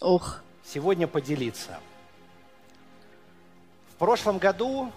[0.01, 0.41] Ох.
[0.63, 1.79] Сегодня поделиться.
[3.89, 4.91] В прошлом году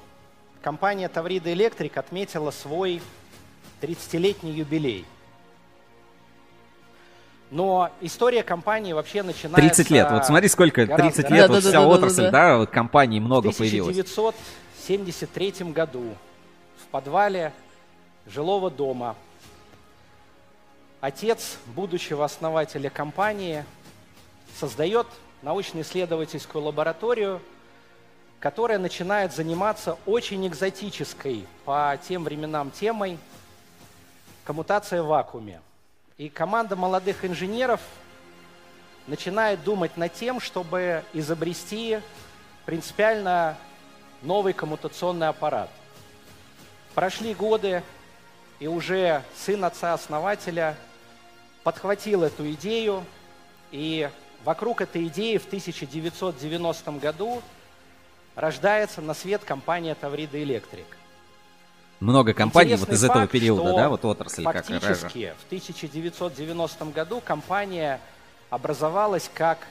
[0.63, 3.03] компания Таврида Электрик отметила свой
[3.83, 5.05] 30-летний юбилей.
[7.51, 9.77] Но история компании вообще начинается...
[9.77, 10.11] 30 лет.
[10.11, 13.99] Вот смотри, сколько, гораздо 30 лет, вот вся отрасль, да, вот компаний много В появилось.
[13.99, 16.15] 1973 году
[16.83, 17.53] в подвале
[18.27, 19.17] жилого дома
[21.01, 23.65] отец будущего основателя компании
[24.59, 25.07] создает
[25.43, 27.41] научно-исследовательскую лабораторию,
[28.41, 33.19] которая начинает заниматься очень экзотической по тем временам темой
[34.45, 35.61] коммутация в вакууме.
[36.19, 37.81] И команда молодых инженеров
[39.07, 42.01] начинает думать над тем, чтобы изобрести
[42.67, 43.57] принципиально
[44.23, 45.71] новый коммутационный аппарат.
[46.97, 47.85] Прошли годы,
[48.59, 50.75] и уже сын отца-основателя
[51.63, 53.05] подхватил эту идею,
[53.71, 54.11] и
[54.43, 57.43] вокруг этой идеи в 1990 году
[58.35, 60.98] рождается на свет компания Таврида Электрик.
[62.01, 65.47] Много компаний вот Интересный из этого факт, периода, что да, вот отрасль как Фактически в
[65.47, 68.01] 1990 году компания
[68.51, 69.67] образовалась как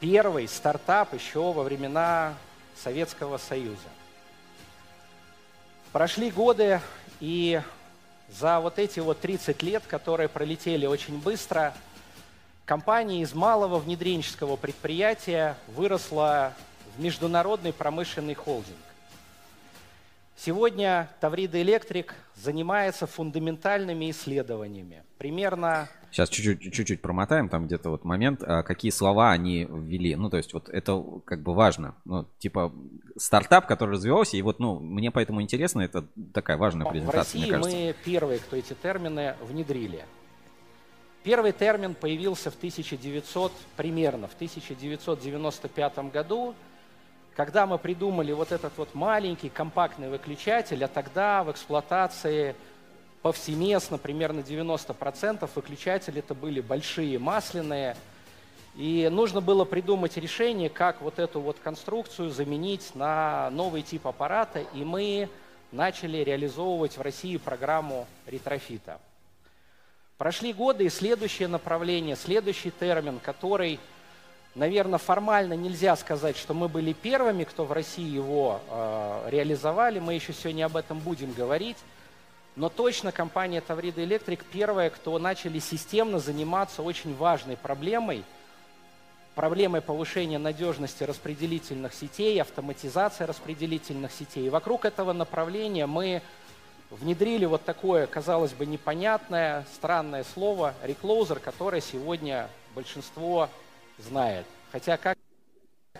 [0.00, 2.34] первый стартап еще во времена
[2.82, 3.88] Советского Союза.
[5.92, 6.82] Прошли годы,
[7.20, 7.62] и
[8.28, 11.72] за вот эти вот 30 лет, которые пролетели очень быстро,
[12.66, 16.52] компания из малого внедренческого предприятия выросла
[16.96, 18.76] в международный промышленный холдинг.
[20.36, 25.02] Сегодня Таврида Электрик занимается фундаментальными исследованиями.
[25.16, 30.14] Примерно Сейчас чуть-чуть, чуть-чуть промотаем, там где-то вот момент, а, какие слова они ввели.
[30.14, 31.94] Ну, то есть вот это как бы важно.
[32.04, 32.72] Ну, типа
[33.16, 37.38] стартап, который развивался, и вот, ну, мне поэтому интересно, это такая важная В презентация, России
[37.40, 37.76] мне кажется.
[37.76, 40.04] мы первые, кто эти термины внедрили.
[41.22, 46.54] Первый термин появился в 1900, примерно в 1995 году,
[47.36, 52.56] когда мы придумали вот этот вот маленький компактный выключатель, а тогда в эксплуатации
[53.20, 57.94] повсеместно, примерно 90% выключателей это были большие масляные,
[58.74, 64.60] и нужно было придумать решение, как вот эту вот конструкцию заменить на новый тип аппарата,
[64.72, 65.28] и мы
[65.72, 68.98] начали реализовывать в России программу ретрофита.
[70.16, 73.78] Прошли годы, и следующее направление, следующий термин, который,
[74.56, 80.14] наверное, формально нельзя сказать, что мы были первыми, кто в России его э, реализовали, мы
[80.14, 81.76] еще сегодня об этом будем говорить,
[82.56, 88.24] но точно компания Таврида Электрик первая, кто начали системно заниматься очень важной проблемой,
[89.34, 94.46] проблемой повышения надежности распределительных сетей, автоматизации распределительных сетей.
[94.46, 96.22] И вокруг этого направления мы
[96.88, 103.50] внедрили вот такое, казалось бы, непонятное, странное слово «реклоузер», которое сегодня большинство
[103.98, 104.46] знает.
[104.72, 105.16] Хотя как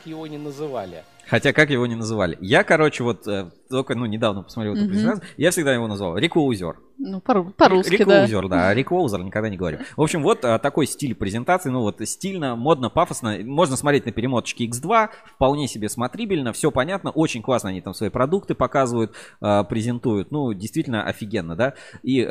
[0.04, 1.04] его не называли.
[1.28, 2.38] Хотя как его не называли.
[2.40, 6.76] Я, короче, вот э, только ну, недавно посмотрел эту презентацию, я всегда его называл реклоузер.
[6.98, 8.22] Ну, по- по-русски, да.
[8.22, 8.72] Реклоузер, да.
[8.72, 9.78] Реклоузер никогда не говорю.
[9.96, 11.68] В общем, вот а, такой стиль презентации.
[11.68, 13.38] Ну вот стильно, модно, пафосно.
[13.42, 15.10] Можно смотреть на перемоточке X2.
[15.34, 16.52] Вполне себе смотрибельно.
[16.52, 17.10] Все понятно.
[17.10, 20.30] Очень классно они там свои продукты показывают, а, презентуют.
[20.30, 21.74] Ну, действительно офигенно, да.
[22.02, 22.24] И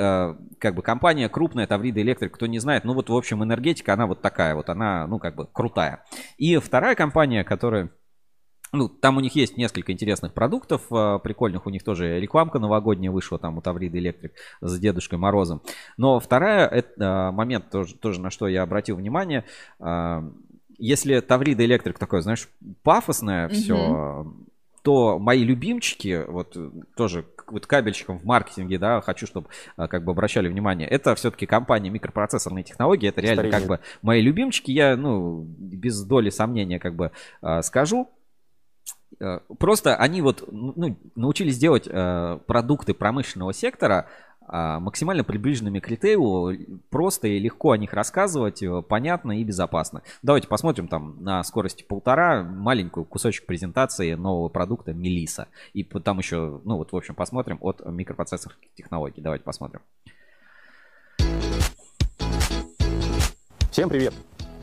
[0.59, 2.85] как бы компания крупная, Таврида Электрик, кто не знает.
[2.85, 4.69] Ну вот, в общем, энергетика, она вот такая вот.
[4.69, 6.03] Она, ну, как бы крутая.
[6.37, 7.89] И вторая компания, которая
[8.71, 11.65] ну, там у них есть несколько интересных продуктов, э, прикольных.
[11.65, 15.61] У них тоже рекламка новогодняя вышла, там у Таврида Электрик с Дедушкой Морозом.
[15.97, 19.45] Но вторая, это э, момент тоже, тоже на что я обратил внимание.
[19.79, 20.21] э,
[20.77, 22.49] Если Таврида Электрик такое, знаешь,
[22.83, 24.25] пафосное все,
[24.81, 26.57] то мои любимчики, вот
[26.95, 29.47] тоже вот кабельщикам в маркетинге, да, хочу, чтобы
[29.77, 33.77] как бы обращали внимание, это все-таки компания микропроцессорные технологии, это реально как Старинные.
[33.77, 37.11] бы мои любимчики, я, ну, без доли сомнения как бы
[37.61, 38.09] скажу.
[39.19, 44.07] Э, Просто они вот ну, научились делать э, продукты промышленного сектора
[44.47, 46.53] а, максимально приближенными к ритейлу,
[46.91, 50.03] просто и легко о них рассказывать, э, понятно и безопасно.
[50.21, 55.47] Давайте посмотрим там на скорости полтора маленькую кусочек презентации нового продукта Мелиса.
[55.73, 59.21] И там еще, ну вот в общем посмотрим от микропроцессорных технологий.
[59.21, 59.81] Давайте посмотрим.
[63.71, 64.13] Всем привет!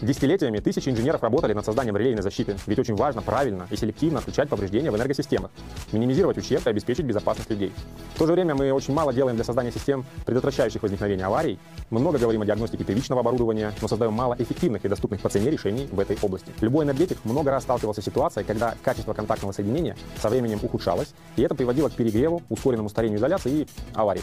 [0.03, 4.49] Десятилетиями тысячи инженеров работали над созданием релейной защиты, ведь очень важно правильно и селективно отключать
[4.49, 5.53] повреждения в энергосистемах,
[5.93, 7.73] минимизировать ущерб и обеспечить безопасность людей.
[8.17, 11.57] В то же время мы очень мало делаем для создания систем, предотвращающих возникновение аварий.
[11.91, 15.53] Мы много говорим о диагностике первичного оборудования, но создаем мало эффективных и доступных по цене
[15.53, 16.51] решений в этой области.
[16.61, 21.43] Любой энергетик много раз сталкивался с ситуацией, когда качество контактного соединения со временем ухудшалось, и
[21.43, 24.23] это приводило к перегреву, ускоренному старению изоляции и аварии.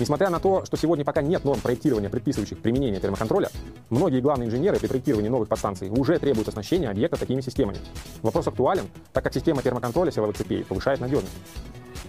[0.00, 3.50] Несмотря на то, что сегодня пока нет норм проектирования, предписывающих применение термоконтроля,
[3.90, 7.76] многие главные инженеры при проектировании новых подстанций уже требуют оснащения объекта такими системами.
[8.22, 11.34] Вопрос актуален, так как система термоконтроля силовых цепей повышает надежность.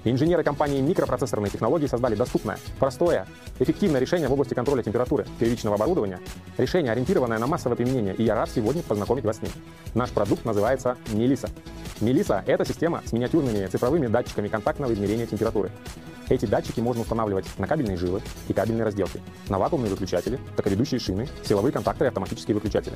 [0.05, 3.27] Инженеры компании микропроцессорные технологии создали доступное, простое,
[3.59, 6.19] эффективное решение в области контроля температуры первичного оборудования,
[6.57, 9.51] решение, ориентированное на массовое применение, и я рад сегодня познакомить вас с ним.
[9.93, 11.49] Наш продукт называется Мелиса.
[11.99, 15.69] Мелиса– это система с миниатюрными цифровыми датчиками контактного измерения температуры.
[16.31, 21.27] Эти датчики можно устанавливать на кабельные жилы и кабельные разделки, на вакуумные выключатели, токоведущие шины,
[21.43, 22.95] силовые контакторы и автоматические выключатели.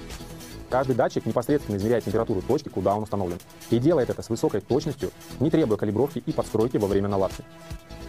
[0.69, 3.37] Каждый датчик непосредственно измеряет температуру точки, куда он установлен.
[3.71, 7.43] И делает это с высокой точностью, не требуя калибровки и подстройки во время наладки.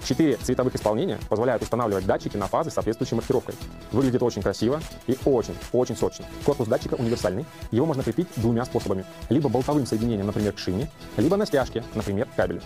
[0.04, 3.56] Четыре цветовых исполнения позволяют устанавливать датчики на фазы с соответствующей маркировкой.
[3.90, 6.24] Выглядит очень красиво и очень-очень сочно.
[6.44, 7.46] Корпус датчика универсальный.
[7.72, 9.04] Его можно крепить двумя способами.
[9.28, 12.62] Либо болтовым соединением, например, к шине, либо на стяжке, например, к кабелю.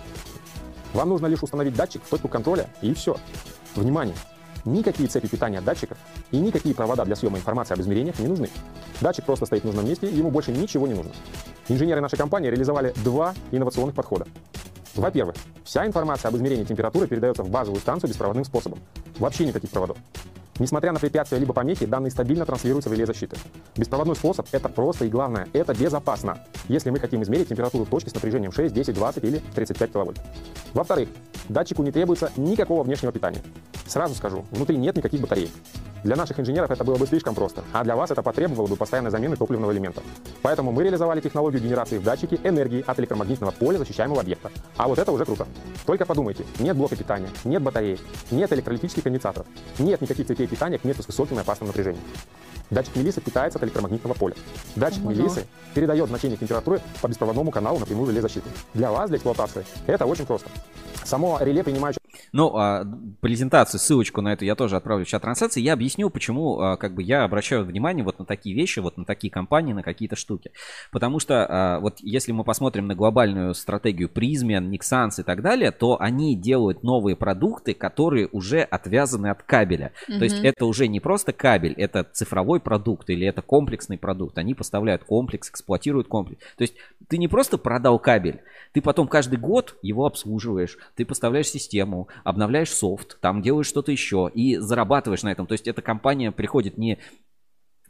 [0.93, 3.17] Вам нужно лишь установить датчик в точку контроля, и все.
[3.75, 4.15] Внимание!
[4.65, 5.97] Никакие цепи питания датчиков
[6.31, 8.51] и никакие провода для съема информации об измерениях не нужны.
[9.01, 11.13] Датчик просто стоит в нужном месте, и ему больше ничего не нужно.
[11.69, 14.27] Инженеры нашей компании реализовали два инновационных подхода.
[14.95, 18.81] Во-первых, вся информация об измерении температуры передается в базовую станцию беспроводным способом.
[19.19, 19.97] Вообще никаких проводов.
[20.59, 23.37] Несмотря на препятствия либо помехи, данные стабильно транслируются в реле защиты.
[23.77, 28.15] Беспроводной способ– это просто и главное, это безопасно, если мы хотим измерить температуру точки с
[28.15, 30.21] напряжением 6, 10, 20 или 35 киловольт.
[30.75, 31.09] Во-вторых,
[31.51, 33.43] Датчику не требуется никакого внешнего питания.
[33.89, 35.51] Сразу скажу, внутри нет никаких батарей.
[36.05, 39.11] Для наших инженеров это было бы слишком просто, а для вас это потребовало бы постоянной
[39.11, 40.01] замены топливного элемента.
[40.43, 44.51] Поэтому мы реализовали технологию генерации в датчике энергии от электромагнитного поля защищаемого объекта.
[44.77, 45.47] А вот это уже круто.
[45.85, 47.99] Только подумайте, нет блока питания, нет батареи,
[48.31, 49.47] нет электролитических конденсаторов,
[49.79, 52.03] нет никаких цепей питания к месту с высоким и опасным напряжением.
[52.71, 54.35] Датчик Мелисы питается от электромагнитного поля.
[54.77, 55.11] Датчик Ого.
[55.11, 55.45] Мелисы
[55.75, 58.49] передает значение температуры по беспроводному каналу напрямую в реле защиты.
[58.75, 60.49] Для вас, для эксплуатации, это очень просто.
[61.05, 62.01] Само реле, принимающее
[62.33, 62.85] Ну, а,
[63.21, 65.61] презентацию, ссылочку на эту я тоже отправлю в чат трансляции.
[65.61, 69.05] Я объясню, почему а, как бы я обращаю внимание вот на такие вещи, вот на
[69.05, 70.53] такие компании, на какие-то штуки.
[70.93, 75.73] Потому что а, вот если мы посмотрим на глобальную стратегию Призмен, Nixans и так далее,
[75.73, 79.93] то они делают новые продукты, которые уже отвязаны от кабеля.
[80.07, 80.47] То есть Мгм.
[80.47, 84.39] это уже не просто кабель, это цифровой продукт или это комплексный продукт.
[84.39, 86.43] Они поставляют комплекс, эксплуатируют комплекс.
[86.57, 86.75] То есть
[87.09, 88.41] ты не просто продал кабель,
[88.73, 94.31] ты потом каждый год его обслуживаешь, ты поставляешь систему, обновляешь софт, там делаешь что-то еще
[94.33, 95.47] и зарабатываешь на этом.
[95.47, 96.99] То есть эта компания приходит не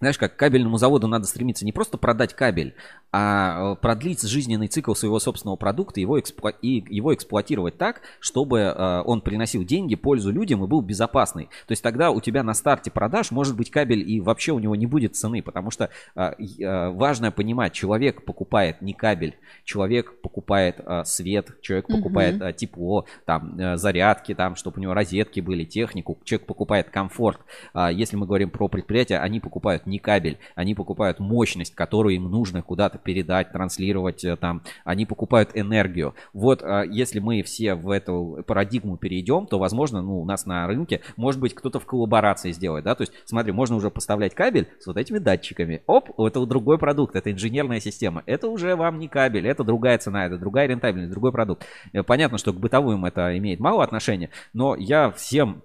[0.00, 2.74] знаешь, как кабельному заводу надо стремиться не просто продать кабель,
[3.12, 8.60] а э, продлить жизненный цикл своего собственного продукта его эксплуа- и его эксплуатировать так, чтобы
[8.60, 11.46] э, он приносил деньги, пользу людям и был безопасный.
[11.66, 14.74] То есть тогда у тебя на старте продаж может быть кабель и вообще у него
[14.74, 21.60] не будет цены, потому что э, важно понимать, человек покупает не кабель, человек покупает свет,
[21.60, 26.88] человек покупает э, тепло, там зарядки, там, чтобы у него розетки были, технику, человек покупает
[26.88, 27.40] комфорт.
[27.74, 32.30] А Если мы говорим про предприятия, они покупают не кабель, они покупают мощность, которую им
[32.30, 36.14] нужно куда-то передать, транслировать, э, там, они покупают энергию.
[36.32, 40.66] Вот а, если мы все в эту парадигму перейдем, то, возможно, ну, у нас на
[40.66, 44.68] рынке, может быть, кто-то в коллаборации сделает, да, то есть, смотри, можно уже поставлять кабель
[44.78, 45.82] с вот этими датчиками.
[45.86, 48.22] Оп, это другой продукт, это инженерная система.
[48.26, 51.66] Это уже вам не кабель, это другая цена, это другая рентабельность, другой продукт.
[51.92, 55.62] Э, Понятно, что к бытовым это имеет мало отношения, но я всем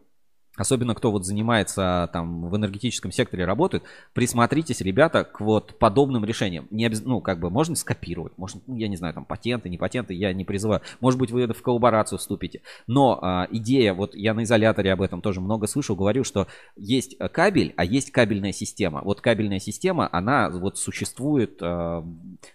[0.58, 3.84] Особенно кто вот занимается там в энергетическом секторе работает,
[4.14, 6.68] присмотритесь, ребята, к вот подобным решениям.
[6.72, 9.78] Не обяз- ну, как бы можно скопировать, можно, ну, я не знаю, там патенты, не
[9.78, 10.82] патенты, я не призываю.
[11.02, 12.62] Может быть, вы это в коллаборацию вступите.
[12.88, 17.16] Но а, идея, вот я на изоляторе об этом тоже много слышал, говорю, что есть
[17.20, 19.02] э, кабель, а есть кабельная система.
[19.04, 22.06] Вот кабельная система, она вот существует, а,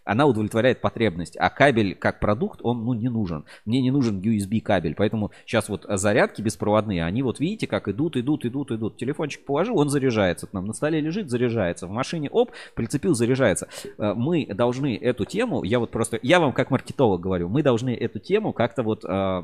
[0.04, 3.44] она удовлетворяет потребность, а кабель как продукт, он ну не нужен.
[3.66, 8.16] Мне не нужен USB кабель, поэтому сейчас вот зарядки беспроводные, они вот видите, как идут,
[8.16, 8.96] идут, идут, идут.
[8.96, 10.46] Телефончик положил, он заряжается.
[10.46, 11.86] Там на столе лежит, заряжается.
[11.86, 13.68] В машине, оп, прицепил, заряжается.
[13.98, 17.94] Э, Мы должны эту тему, я вот просто, я вам как маркетолог говорю, мы должны
[17.94, 19.42] эту тему как-то вот э,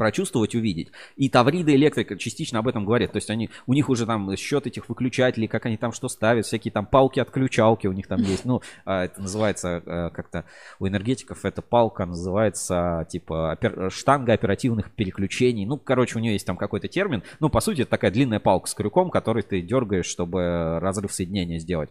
[0.00, 0.92] прочувствовать, увидеть.
[1.16, 3.12] И Таврида Электрика частично об этом говорят.
[3.12, 6.46] То есть они, у них уже там счет этих выключателей, как они там что ставят,
[6.46, 8.46] всякие там палки-отключалки у них там есть.
[8.46, 10.46] Ну, а, это называется э, как-то
[10.78, 15.66] у энергетиков эта палка называется типа опер- штанга оперативных переключений.
[15.66, 17.22] Ну, короче, у нее есть там какой-то термин.
[17.38, 21.58] Ну, по сути, это такая длинная палка с крюком, который ты дергаешь, чтобы разрыв соединения
[21.58, 21.90] сделать.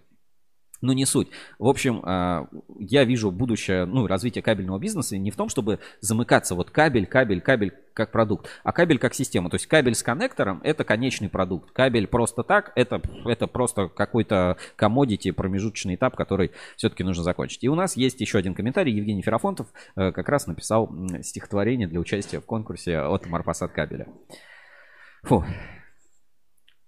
[0.82, 1.28] Ну, не суть.
[1.58, 2.48] В общем, а,
[2.80, 7.42] я вижу будущее, ну, развитие кабельного бизнеса не в том, чтобы замыкаться вот кабель, кабель,
[7.42, 9.50] кабель как продукт, а кабель как система.
[9.50, 11.72] То есть кабель с коннектором– это конечный продукт.
[11.72, 17.64] Кабель просто так– это, это просто какой-то commodity, промежуточный этап, который все-таки нужно закончить.
[17.64, 18.94] И у нас есть еще один комментарий.
[18.94, 20.90] Евгений Ферафонтов э, как раз написал
[21.22, 24.08] стихотворение для участия в конкурсе от Марпасад кабеля.
[25.24, 25.44] Фу.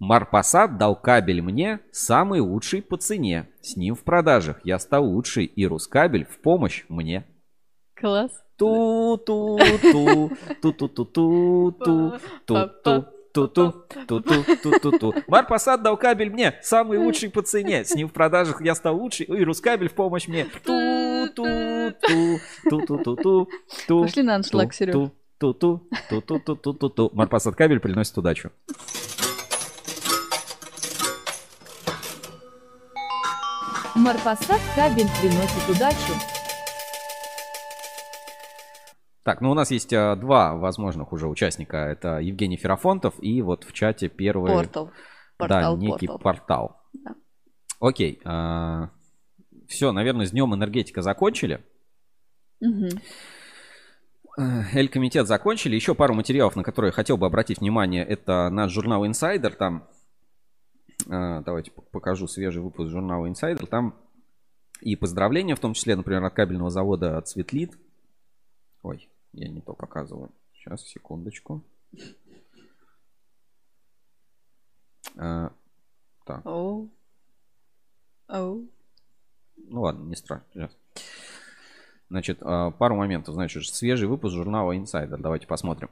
[0.01, 3.49] Марпасад дал кабель мне, самый лучший по цене.
[3.61, 7.27] С ним в продажах я стал лучший, и Рускабель в помощь мне.
[7.93, 8.31] Класс.
[8.57, 13.05] Ту-ту-ту, ту-ту-ту-ту, ту-ту.
[13.31, 15.13] Ту-ту-ту-ту-ту-ту-ту.
[15.27, 17.85] Марпасад дал кабель мне, самый лучший по цене.
[17.85, 20.47] С ним в продажах я стал лучший, и Рускабель в помощь мне.
[20.65, 23.47] Ту-ту-ту, ту-ту-ту-ту,
[23.87, 24.01] ту.
[24.01, 25.11] Пошли на аншлаг, ту, Серёг.
[25.37, 27.11] ту, ту-ту, ту-ту-ту-ту-ту.
[27.13, 28.49] Марпасад кабель приносит удачу.
[34.01, 36.13] Марпасад кабель приносит удачу.
[39.23, 41.77] Так, ну у нас есть а, два возможных уже участника.
[41.77, 44.51] Это Евгений Ферафонтов и вот в чате первый...
[44.51, 44.87] Портал.
[44.87, 44.91] да,
[45.37, 46.19] Портал, некий портал.
[46.19, 46.81] портал.
[46.93, 47.15] Да.
[47.79, 48.19] Окей.
[49.67, 51.63] все, наверное, с днем энергетика закончили.
[54.37, 55.75] Э, Эль-комитет закончили.
[55.75, 58.03] Еще пару материалов, на которые я хотел бы обратить внимание.
[58.03, 59.51] Это наш журнал Insider.
[59.51, 60.00] Там, э,
[61.11, 63.65] давайте п- покажу свежий выпуск журнала Insider.
[63.67, 63.95] Там
[64.79, 67.77] и поздравления, в том числе, например, от кабельного завода Цветлит.
[68.81, 70.31] Ой, я не то показываю.
[70.53, 71.63] Сейчас, секундочку.
[75.17, 75.49] Э,
[76.25, 76.45] Так.
[76.45, 76.89] Оу.
[78.27, 78.67] Оу.
[79.57, 80.45] Ну ладно, не страшно.
[80.53, 80.77] Сейчас.
[82.09, 83.33] Значит, а, пару моментов.
[83.35, 85.17] Значит, свежий выпуск журнала Insider.
[85.17, 85.89] Давайте посмотрим.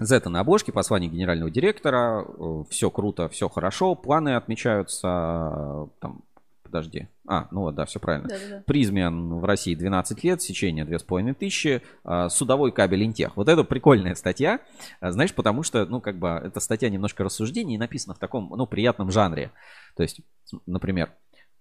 [0.00, 2.24] Зета на обложке, послание генерального директора.
[2.70, 3.94] Все круто, все хорошо.
[3.94, 5.88] Планы отмечаются.
[6.00, 6.22] Там,
[6.62, 7.08] подожди.
[7.28, 8.28] А, ну вот, да, все правильно.
[8.28, 8.62] Да-да-да.
[8.66, 13.36] Призмен в России 12 лет, сечение 2500, а, судовой кабель Интех.
[13.36, 14.60] Вот это прикольная статья,
[15.02, 18.66] знаешь, потому что, ну, как бы, эта статья немножко рассуждений и написана в таком, ну,
[18.66, 19.50] приятном жанре.
[19.96, 20.22] То есть,
[20.66, 21.12] например,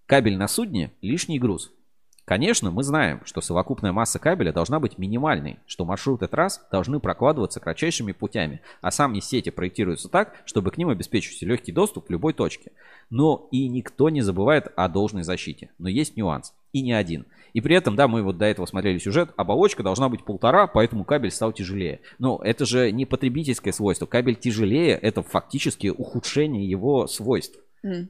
[0.05, 1.71] кабель на судне– лишний груз.
[2.29, 7.59] Конечно, мы знаем, что совокупная масса кабеля должна быть минимальной, что маршруты трасс должны прокладываться
[7.59, 12.33] кратчайшими путями, а сами сети проектируются так, чтобы к ним обеспечивался легкий доступ в любой
[12.33, 12.71] точке.
[13.09, 15.71] Но и никто не забывает о должной защите.
[15.79, 16.53] Но есть нюанс.
[16.71, 17.25] И не один.
[17.53, 21.05] И при этом, да, мы вот до этого смотрели сюжет, оболочка должна быть полтора, поэтому
[21.05, 21.99] кабель стал тяжелее.
[22.19, 24.05] Но это же не потребительское свойство.
[24.05, 27.57] Кабель тяжелее, это фактически ухудшение его свойств.
[27.81, 28.09] М.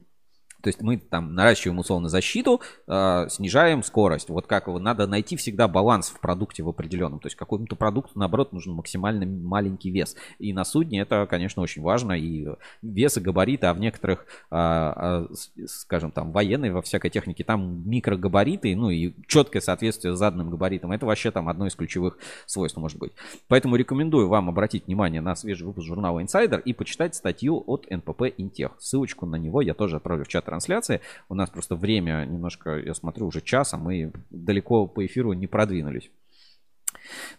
[0.62, 4.28] То есть мы там наращиваем условно защиту, э, снижаем скорость.
[4.28, 7.20] Вот как его надо найти всегда баланс в продукте в определенном.
[7.20, 10.16] То есть какому-то продукту, наоборот, нужен максимально маленький вес.
[10.38, 12.12] И на судне это, конечно, очень важно.
[12.12, 12.46] И
[12.82, 17.88] вес и габариты, а в некоторых, а, с- скажем, там, военной, во всякой технике, там
[17.88, 20.92] микрогабариты, ну и четкое соответствие заданным габаритам.
[20.92, 23.12] Это вообще там одно из ключевых свойств может быть.
[23.48, 28.24] Поэтому рекомендую вам обратить внимание на свежий выпуск журнала Insider и почитать статью от НПП
[28.36, 28.72] Интех.
[28.78, 31.00] Ссылочку на него я тоже отправлю в чат трансляции.
[31.28, 35.46] У нас просто время немножко, я смотрю, уже час, а мы далеко по эфиру не
[35.46, 36.10] продвинулись.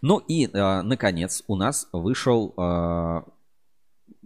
[0.01, 3.21] Ну и, э, наконец, у нас вышел э,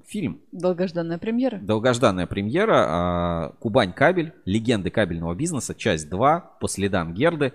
[0.05, 1.59] фильм Долгожданная премьера.
[1.59, 7.53] Долгожданная премьера а, Кубань кабель, легенды кабельного бизнеса, часть 2, по следам Герды.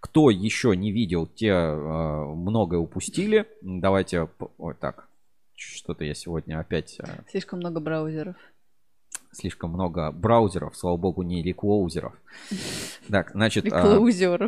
[0.00, 3.46] Кто еще не видел, те а, многое упустили.
[3.62, 4.28] Давайте,
[4.58, 5.08] ой, так,
[5.54, 7.00] что-то я сегодня опять
[7.30, 8.36] Слишком много браузеров.
[9.32, 12.12] Слишком много браузеров, слава богу, не реклоузеров.
[13.10, 13.66] Так, значит...
[13.72, 13.82] а.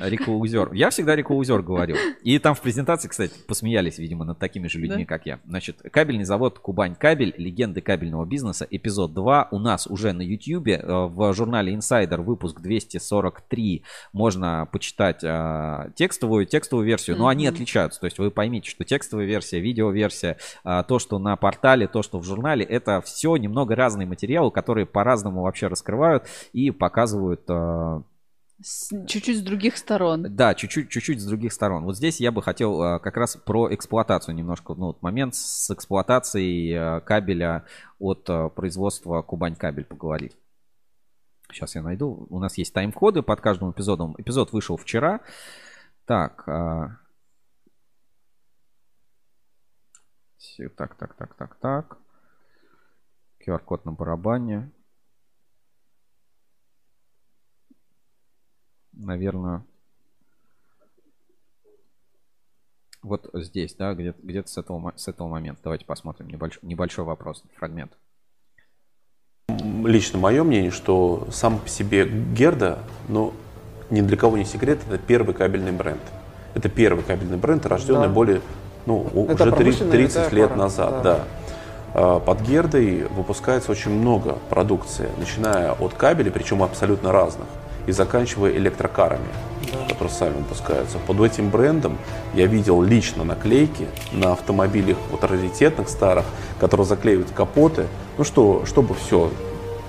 [0.02, 0.72] Реклоузер.
[0.72, 1.96] Я всегда реклоузер говорю.
[2.22, 5.08] И там в презентации, кстати, посмеялись, видимо, над такими же людьми, Да?
[5.08, 5.40] как я.
[5.46, 10.68] Значит, кабельный завод Кубань Кабель, легенды кабельного бизнеса, эпизод 2 у нас уже на YouTube.
[10.68, 13.82] Э, В журнале Insider выпуск 243
[14.12, 17.54] можно почитать э, текстовую, текстовую версию, но они Мгм.
[17.54, 18.00] отличаются.
[18.00, 22.18] То есть вы поймите, что текстовая версия, видеоверсия, а, то, что на портале, то, что
[22.18, 28.02] в журнале, это все немного разные материалы, которые по-разному вообще раскрывают и показывают э,
[28.62, 30.26] Чуть-чуть с других сторон.
[30.34, 31.84] да, чуть-чуть, чуть-чуть с других сторон.
[31.84, 35.70] Вот здесь я бы хотел а, как раз про эксплуатацию немножко, ну, вот момент с
[35.70, 37.64] эксплуатацией а, кабеля
[37.98, 38.24] от
[38.54, 40.36] производства Кубань кабель поговорить.
[41.50, 42.26] Сейчас я найду.
[42.30, 44.14] У нас есть тайм-коды под каждым эпизодом.
[44.18, 45.20] Эпизод вышел вчера.
[46.06, 46.44] Так.
[50.76, 51.98] Так, так, так, так, так.
[53.46, 54.70] QR-код на барабане.
[58.96, 59.64] наверное,
[63.02, 65.60] вот здесь, да, где-то где с, этого, с этого момента.
[65.64, 67.92] Давайте посмотрим небольшой, небольшой вопрос, фрагмент.
[69.48, 73.34] Лично мое мнение, что сам по себе Герда, ну,
[73.90, 76.00] ни для кого не секрет, это первый кабельный бренд.
[76.54, 78.14] Это первый кабельный бренд, рожденный Да.
[78.14, 78.40] более,
[78.86, 81.18] ну, Это уже три- промышленный 30 лет аппарат, назад, да.
[81.18, 81.24] да.
[81.94, 87.46] А, Под Гердой выпускается очень много продукции, начиная от кабелей, причем абсолютно разных,
[87.86, 89.28] и заканчивая электрокарами,
[89.88, 90.98] которые сами выпускаются.
[90.98, 91.98] Под этим брендом
[92.34, 96.24] я видел лично наклейки на автомобилях вот раритетных старых,
[96.58, 97.86] которые заклеивают капоты.
[98.18, 99.30] Ну что, чтобы все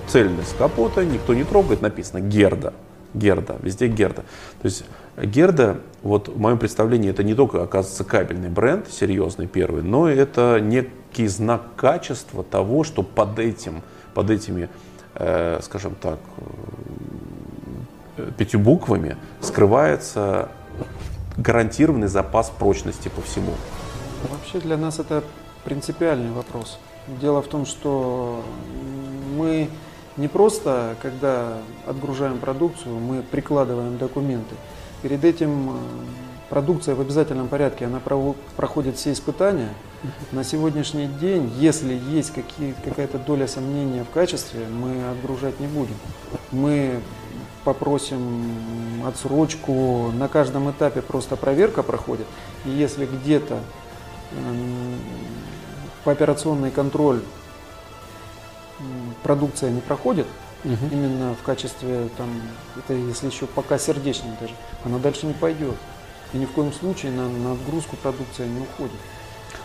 [0.08, 2.74] цельность капота, никто не трогает, написано Герда.
[3.16, 4.26] Герда, везде Герда.
[4.62, 4.84] То есть
[5.18, 10.60] Герда, вот в моем представлении, это не только, оказывается, кабельный бренд, серьезный первый, но это
[11.16, 13.82] некий знак качества того, что под этим,
[14.14, 14.70] под этими,
[15.16, 16.20] э, скажем так,
[18.18, 20.50] э, пятью буквами скрывается
[21.38, 23.54] гарантированный запас прочности по всему.
[24.30, 25.24] Вообще для нас это
[25.64, 26.80] принципиальный вопрос.
[27.22, 28.44] Дело в том, что
[29.38, 29.70] мы
[30.18, 34.56] не просто, когда отгружаем продукцию, мы прикладываем документы.
[35.02, 35.74] Перед этим э,
[36.50, 38.02] продукция в обязательном порядке, она
[38.56, 39.70] проходит все испытания.
[40.32, 42.32] На сегодняшний день, если есть
[42.84, 45.96] какая-то доля сомнения в качестве, мы отгружать не будем.
[46.52, 47.00] Мы
[47.64, 52.28] попросим отсрочку, на каждом этапе просто проверка проходит.
[52.66, 53.60] И если где-то
[54.34, 54.96] м,
[56.04, 57.22] пооперационный контроль
[58.80, 60.28] м, продукция не проходит,
[60.64, 60.90] Мгм.
[60.92, 62.28] именно в качестве, там,
[62.76, 64.54] это если еще пока сердечник даже,
[64.84, 65.76] она дальше не пойдет.
[66.34, 68.98] И ни в коем случае на, на отгрузку продукция не уходит.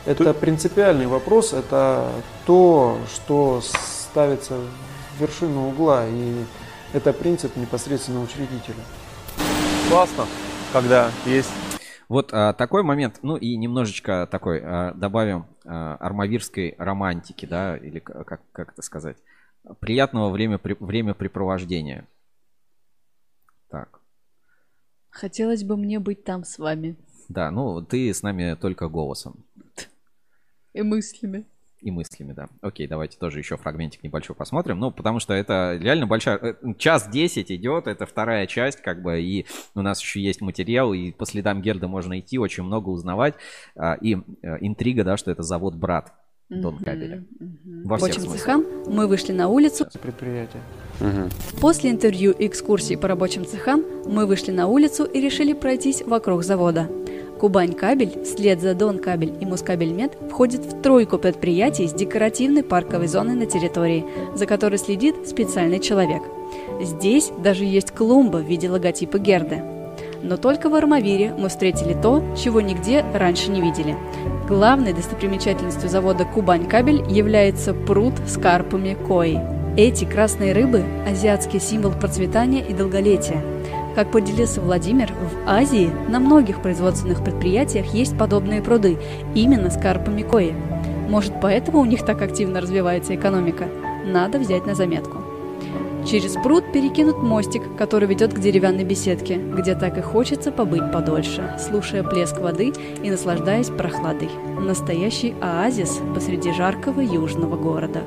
[0.07, 2.11] Это принципиальный вопрос, это
[2.47, 6.45] то, что ставится в вершину угла, и
[6.93, 8.83] это принцип непосредственно учредителя.
[9.89, 10.27] Классно.
[10.73, 11.51] когда есть.
[12.09, 17.99] Вот а, такой момент, ну и немножечко такой а, добавим а, армавирской романтики, да, или
[17.99, 19.17] как, как это сказать,
[19.79, 22.09] приятного время, времяпрепровождения.
[23.69, 24.01] Так,
[25.11, 26.97] Хотелось бы мне быть там с вами.
[27.29, 29.45] да, ну ты с нами только голосом
[30.73, 31.45] И мыслями.
[31.81, 32.49] и мыслями, да.
[32.61, 34.79] Окей, давайте тоже еще фрагментик небольшой посмотрим.
[34.79, 36.37] Ну, потому что это реально большая...
[36.39, 40.93] э, Час 10 идет, это вторая часть, как бы, и у нас еще есть материал,
[40.93, 43.35] и по следам Герда можно идти, очень много узнавать.
[43.77, 46.13] А, И э, интрига, да, что это завод-брат
[46.51, 47.25] Дон Кабеля.
[47.39, 47.89] мгм.
[47.89, 49.87] Во всех Рабочим цехам мы вышли на улицу.
[50.03, 50.61] Предприятие.
[51.61, 56.43] После интервью и экскурсий по рабочим цехам мы вышли на улицу и решили пройтись вокруг
[56.43, 56.91] завода.
[57.41, 63.07] Кубань Кабель, вслед за Дон Кабель и Мускабельмет входит в тройку предприятий с декоративной парковой
[63.07, 64.05] зоной на территории,
[64.35, 66.23] за которой следит специальный человек.
[66.83, 69.63] Здесь даже есть клумба в виде логотипа Герды.
[70.23, 73.97] Но только в Армавире мы встретили то, чего нигде раньше не видели.
[74.47, 79.39] Главной достопримечательностью завода «Кубань Кабель» является пруд с карпами кои.
[79.79, 83.43] Эти красные рыбы– азиатский символ процветания и долголетия.
[83.95, 88.99] Как поделился Владимир, в Азии на многих производственных предприятиях есть подобные пруды,
[89.35, 90.55] именно с карпами кои.
[91.09, 93.69] Может, поэтому у них так активно развивается экономика?
[94.07, 95.19] Надо взять на заметку.
[96.07, 101.57] Через пруд перекинут мостик, который ведет к деревянной беседке, где так и хочется побыть подольше,
[101.59, 102.73] слушая плеск воды
[103.03, 104.31] и наслаждаясь прохладой.
[104.59, 108.01] Настоящий оазис посреди жаркого южного города.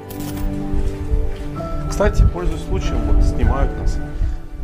[1.90, 4.00] Кстати, пользуясь случаем, вот снимают нас.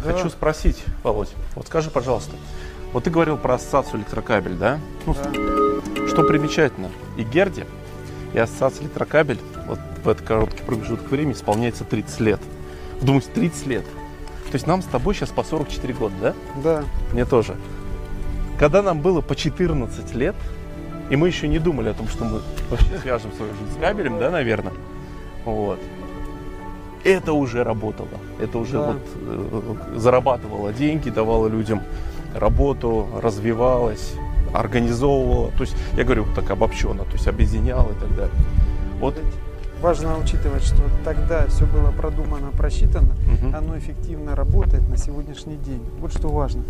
[0.03, 0.13] Да.
[0.13, 2.35] Хочу спросить, Володь, вот скажи, пожалуйста,
[2.93, 4.79] вот ты говорил про ассоциацию электрокабель, да?
[5.05, 5.15] Ну,
[6.07, 7.65] Что примечательно, и Герде,
[8.33, 12.39] и ассоциация электрокабель вот в этот короткий промежуток времени исполняется 30 лет.
[12.99, 13.85] Вдумайтесь, 30 лет.
[14.45, 16.33] То есть нам с тобой сейчас по 44 года, да?
[16.63, 16.83] Да.
[17.13, 17.55] Мне тоже.
[18.57, 20.35] Когда нам было по 14 лет,
[21.09, 24.19] и мы еще не думали о том, что мы вообще свяжем свою жизнь с кабелем,
[24.19, 24.73] да, наверное.
[25.45, 25.79] Вот.
[27.03, 28.09] Это уже работало.
[28.39, 28.87] Это уже Да.
[28.93, 29.01] вот
[29.93, 31.81] э, зарабатывало деньги, давало людям
[32.35, 34.13] работу, развивалось,
[34.53, 35.51] организовывало.
[35.51, 38.35] То есть, я говорю так обобщенно, то есть объединяло и так далее.
[38.99, 39.15] Вот
[39.81, 43.55] Важно учитывать, что тогда все было продумано, просчитано, Мгм.
[43.55, 45.81] оно эффективно работает на сегодняшний день.
[46.01, 46.63] Вот что важно.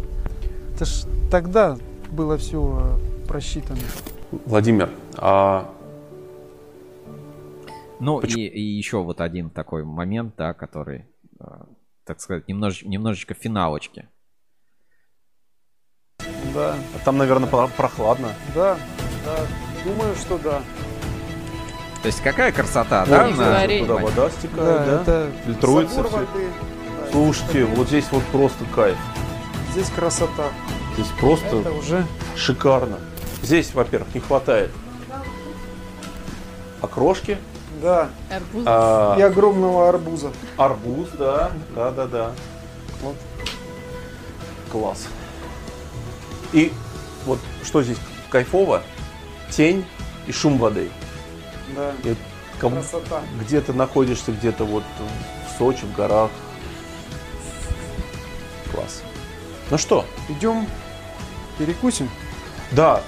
[0.75, 1.75] Это ж тогда
[2.11, 3.79] было все просчитано.
[4.45, 5.71] Владимир, а
[7.99, 11.05] Ну и, и еще вот один такой момент, да, который,
[11.39, 11.43] э,
[12.05, 14.07] так сказать, немножечко, немножечко финалочки.
[16.53, 18.29] Да, там, наверное, прохладно.
[18.55, 18.77] да,
[19.25, 19.37] да.
[19.83, 20.61] Думаю, что да.
[22.01, 23.27] То есть какая красота, да?
[23.27, 24.55] на- Ну, туда вода стекает,
[24.85, 25.01] да?
[25.01, 26.17] это Фильтруется все.
[26.17, 26.49] воды.
[27.05, 28.97] Да, Слушайте, вот здесь вот просто кайф.
[29.71, 30.49] Здесь красота.
[30.93, 32.05] Здесь просто Это уже
[32.35, 32.99] шикарно.
[33.41, 34.71] Здесь, во-первых, не хватает
[36.81, 37.37] окрошки.
[37.81, 38.09] Да.
[38.29, 38.63] Арбуз.
[38.65, 40.31] А, И огромного арбуза.
[40.57, 42.31] Арбуз, да, да, да, да.
[43.01, 43.15] Вот.
[44.71, 45.07] Класс.
[46.51, 46.73] И
[47.25, 47.97] вот что здесь
[48.29, 48.83] кайфово,
[49.49, 49.85] тень
[50.27, 50.89] и шум воды.
[51.75, 51.91] Да.
[52.03, 52.15] И
[52.61, 53.21] будто Красота.
[53.39, 54.83] где ты находишься где-то вот
[55.47, 56.29] в Сочи, в горах.
[58.73, 59.01] Класс.
[59.71, 60.05] Ну что?
[60.27, 60.67] Идем
[61.57, 62.09] перекусим.
[62.71, 63.01] Да,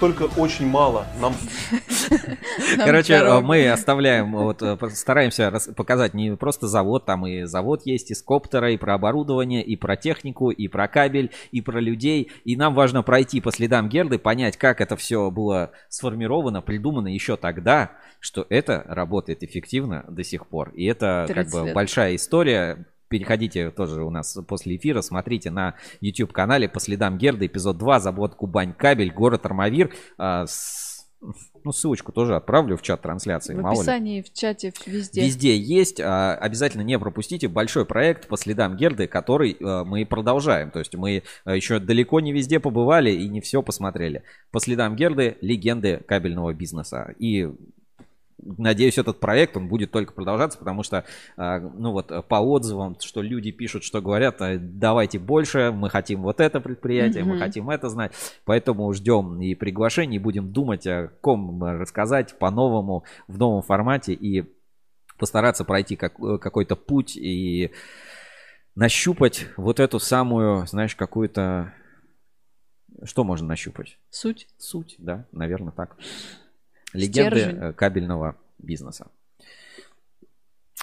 [0.00, 1.06] только очень мало.
[1.20, 1.34] Нам
[2.76, 8.10] Короче, э, мы оставляем, вот э, стараемся показать не просто завод, там и завод есть,
[8.10, 12.30] и с коптера, и про оборудование, и про технику, и про кабель, и про людей.
[12.44, 17.36] И нам важно пройти по следам Герды, понять, как это все было сформировано, придумано еще
[17.36, 20.70] тогда, что это работает эффективно до сих пор.
[20.74, 21.74] И это как 30 бы лет.
[21.74, 22.86] большая история.
[23.08, 28.34] Переходите тоже у нас после эфира, смотрите на YouTube-канале по следам Герды, эпизод 2, завод
[28.34, 29.92] Кубань Кабель, город Армавир.
[30.18, 30.84] А, с-
[31.64, 33.54] Ну, ссылочку тоже отправлю в чат трансляции.
[33.54, 35.22] В описании, в чате, везде.
[35.22, 35.98] Везде есть.
[36.00, 40.70] а, Обязательно не пропустите большой проект по следам Герды, который э, мы продолжаем.
[40.70, 44.22] То есть мы э, еще далеко не везде побывали и не все посмотрели.
[44.52, 47.14] По следам Герды легенды кабельного бизнеса.
[47.18, 47.48] И
[48.38, 51.04] Надеюсь, этот проект, он будет только продолжаться, потому что,
[51.38, 55.88] а, ну вот, э, по отзывам, что люди пишут, что говорят, э, давайте больше, мы
[55.88, 57.38] хотим вот это предприятие, мы Мгм.
[57.40, 58.12] хотим это знать,
[58.44, 64.44] поэтому ждем и приглашений, будем думать, о ком рассказать по-новому, в новом формате и
[65.18, 67.72] постараться пройти как, э, какой-то путь и
[68.74, 71.72] нащупать вот эту самую, знаешь, какую-то...
[73.02, 73.98] Что можно нащупать?
[74.10, 74.46] Суть.
[74.58, 75.96] Суть, да, наверное, так.
[76.96, 77.58] Легенды Стержень.
[77.58, 79.06] э, кабельного бизнеса.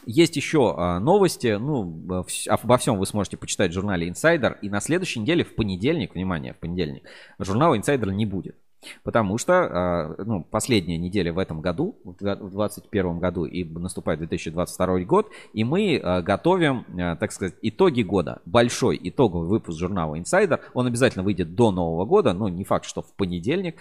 [0.05, 4.57] Есть еще а, новости, ну, а, обо всем вы сможете почитать в журнале Insider.
[4.61, 7.03] И на следующей неделе, в понедельник, внимание, в понедельник,
[7.39, 8.57] журнала Insider не будет.
[9.03, 14.99] Потому что, а, ну, последняя неделя в этом году, в 2021 году, и наступает 2022
[14.99, 18.41] год, и мы а, готовим, а, так сказать, итоги года.
[18.45, 20.59] Большой итоговый выпуск журнала Insider.
[20.73, 23.77] Он обязательно выйдет до Нового года, но не факт, что в понедельник.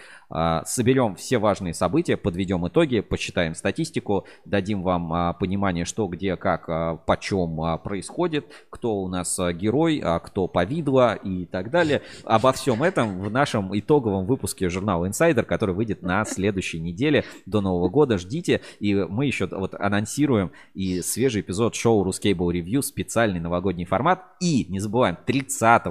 [0.64, 7.78] Соберем все важные события, подведем итоги, посчитаем статистику, дадим вам понимание, что, где, как, почем
[7.82, 12.02] происходит, кто у нас герой, кто повидло и так далее.
[12.24, 17.60] Обо всем этом в нашем итоговом выпуске журнала Insider, который выйдет на следующей неделе до
[17.60, 18.18] Нового года.
[18.18, 18.60] Ждите.
[18.80, 24.24] И мы еще вот анонсируем и свежий эпизод шоу Ruscable Review, специальный новогодний формат.
[24.40, 25.82] И не забываем, 30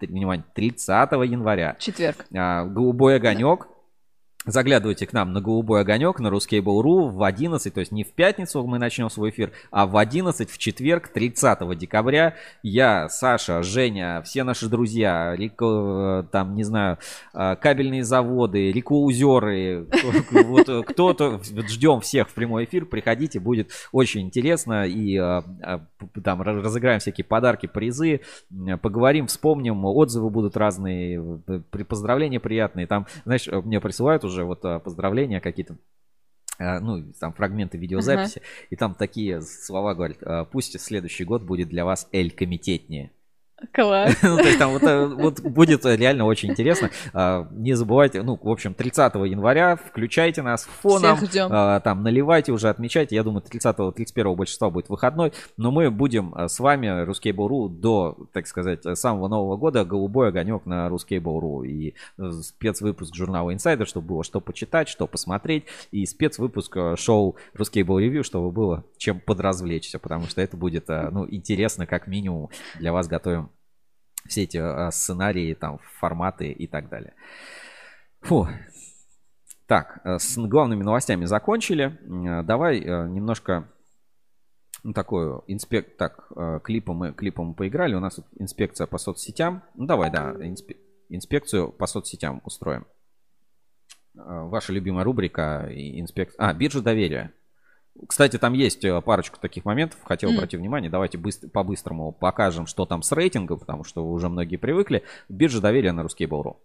[0.00, 1.76] внимание, 30 января.
[1.78, 2.26] Четверг.
[2.34, 3.68] а, Голубой огонек.
[4.48, 8.66] Заглядывайте к нам на голубой огонек на Ruskable.ru в 11, то есть не в пятницу
[8.66, 12.34] мы начнем свой эфир, а в 11 в четверг, 30 декабря.
[12.62, 16.96] Я, Саша, Женя, все наши друзья, реко- э, там, не знаю,
[17.34, 19.86] э, кабельные заводы, рекоузеры,
[20.32, 25.18] вот э, кто-то, ждем всех в прямой эфир, приходите, будет очень интересно, и
[26.24, 28.22] там раз- разыграем всякие подарки, призы,
[28.80, 31.22] поговорим, вспомним, отзывы будут разные,
[31.86, 35.76] поздравления приятные, там, знаешь, мне присылают уже вот э, поздравления какие-то,
[36.58, 41.68] э, ну, там фрагменты видеозаписи, и там такие слова говорят, э, пусть следующий год будет
[41.68, 43.10] для вас эль комитетнее.
[43.72, 44.16] Класс.
[44.22, 46.90] Ну, то есть там вот, э, вот будет реально очень интересно.
[47.12, 51.16] А, Не забывайте, ну, в общем, 30 января включайте нас фоном.
[51.16, 51.48] Всех ждем.
[51.50, 53.16] а, Там наливайте уже, отмечайте.
[53.16, 55.32] Я думаю, 30-31 большинства будет выходной.
[55.56, 60.64] Но мы будем а, с вами, Ruskable.ru, до, так сказать, самого Нового года голубой огонек
[60.66, 61.66] на Ruskable.ru.
[61.66, 65.64] И э, спецвыпуск журнала Insider, чтобы было что почитать, что посмотреть.
[65.90, 69.98] И спецвыпуск э, шоу Ruskable Review, чтобы было чем подразвлечься.
[69.98, 73.47] Потому что это будет, э, ну, интересно, как минимум, для вас готовим
[74.26, 77.14] все эти а, сценарии, там, форматы и так далее.
[78.22, 78.48] Фу.
[79.66, 81.98] Так, э, с главными новостями закончили.
[82.02, 83.68] М, Давай э, немножко
[84.82, 85.96] ну, такую инспек...
[85.96, 87.94] Так, э, клипом мы, клипом мы поиграли.
[87.94, 89.62] У нас тут инспекция по соцсетям.
[89.74, 90.78] Ну, давай, да, инспе-
[91.08, 92.86] инспекцию по соцсетям устроим.
[94.14, 96.38] Э, Ваша любимая рубрика и инспекция...
[96.38, 97.32] А, биржа доверия.
[98.06, 99.98] Кстати, там есть э, парочку таких моментов.
[100.04, 100.36] Хотел М.
[100.36, 100.90] обратить внимание.
[100.90, 105.02] Давайте быстро, по-быстрому покажем, что там с рейтингом, потому что уже многие привыкли.
[105.28, 106.56] Биржа доверия на Ruskable.ru.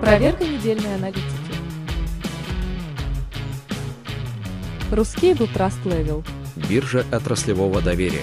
[0.00, 1.22] Проверка недельной аналитики.
[4.90, 6.24] Ruscable Trust Level.
[6.68, 8.22] Биржа отраслевого доверия.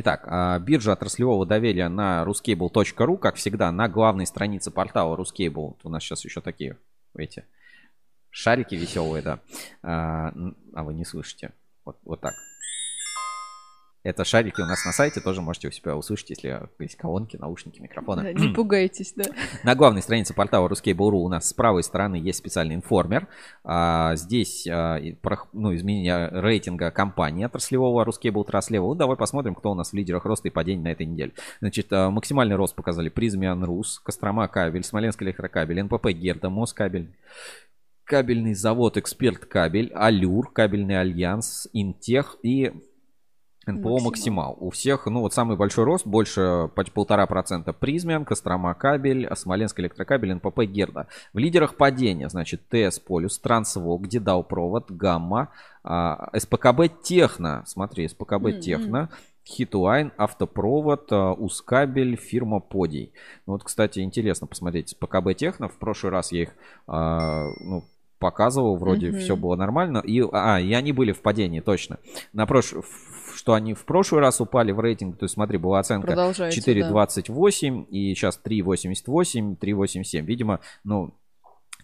[0.00, 5.74] Итак, а, биржа отраслевого доверия на ruscable.ru, как всегда, на главной странице портала Ruscable.
[5.82, 6.76] У нас сейчас еще такие
[7.16, 7.44] эти
[8.30, 9.40] шарики веселые, да.
[9.82, 10.32] А,
[10.72, 11.50] а вы не слышите.
[11.84, 12.34] Вот, вот так.
[14.04, 17.80] Это шарики у нас на сайте, тоже можете у себя услышать, если есть колонки, наушники,
[17.80, 18.32] микрофоны.
[18.32, 19.24] Не пугайтесь, да.
[19.64, 23.26] На главной странице портала Ruskable.ru у нас с правой стороны есть специальный информер.
[23.64, 24.98] А, здесь а,
[25.52, 28.88] ну, изменение рейтинга компании отраслевого RusCable Level.
[28.88, 31.32] Ну, давай посмотрим, кто у нас в лидерах роста и падения на этой неделе.
[31.60, 37.10] Значит, а, максимальный рост показали Призмиан Рус, Кострома Кабель, Смоленск Электрокабель, НПП Герда, Москабель,
[38.04, 42.72] Кабельный завод Эксперт Кабель, Алюр, Кабельный Альянс, Интех и
[43.68, 44.56] НПО Максимал.
[44.58, 50.34] У всех, ну вот самый большой рост, больше полтора процента Призмиан, Кострома Кабель, Смоленск Электрокабель,
[50.34, 51.06] НПП Герда.
[51.32, 55.48] В лидерах падения, значит, ТС Полюс, Трансвок, Дедал Провод, Гамма,
[55.84, 58.60] а, СПКБ Техно, смотри, СПКБ М-м.
[58.60, 59.10] Техно,
[59.46, 63.12] Хитуайн, Автопровод, а, Ускабель, фирма Подий.
[63.46, 65.68] Ну вот, кстати, интересно посмотреть СПКБ Техно.
[65.68, 66.50] В прошлый раз я их,
[66.86, 67.84] а, ну,
[68.18, 69.18] показывал, вроде Мгм.
[69.20, 69.98] все было нормально.
[69.98, 71.98] И, а, и они были в падении, точно.
[72.32, 72.74] На прош...
[73.38, 77.86] Что они в прошлый раз упали в рейтинг, то есть смотри, была оценка Продолжайте, 4.28
[77.88, 80.22] и сейчас 3.88, 3.87.
[80.22, 81.14] Видимо, ну,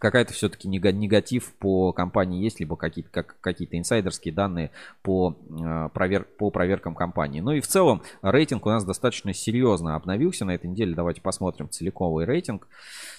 [0.01, 4.73] какая-то все-таки негатив по компании есть, либо какие-то как, какие-то инсайдерские данные
[5.03, 7.39] по, э, провер, по проверкам компании.
[7.39, 10.97] Ну и в целом рейтинг у нас достаточно серьезно обновился на этой неделе.
[10.97, 12.67] Давайте посмотрим целиковый рейтинг.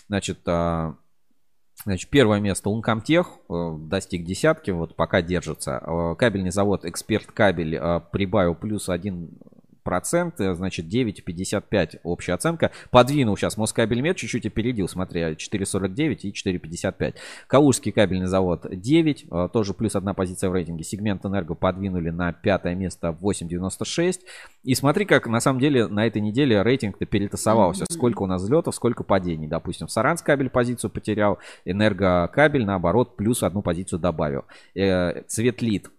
[0.09, 0.95] Значит, а,
[1.85, 5.83] Значит, первое место Uncomtech э, достиг десятки, вот пока держится.
[5.85, 9.37] Э, Кабельный завод Эксперт Кабель э, прибавил плюс один
[9.85, 12.71] процент, э, значит 9,55 общая оценка.
[12.89, 17.13] Подвинул сейчас Москабельмет, чуть-чуть опередил, смотри, 4,49 и 4,55.
[17.47, 20.83] Калужский кабельный завод 9, э, тоже плюс одна позиция в рейтинге.
[20.83, 24.21] Сегмент Энерго подвинули на пятое место 8,96.
[24.63, 27.85] И смотри, как на самом деле на этой неделе рейтинг-то перетасовался.
[27.89, 29.47] Сколько у нас взлетов, сколько падений.
[29.47, 34.45] Допустим, Саранский кабель позицию потерял, Энергокабель, наоборот, плюс одну позицию добавил.
[34.73, 35.91] Э, Цветлит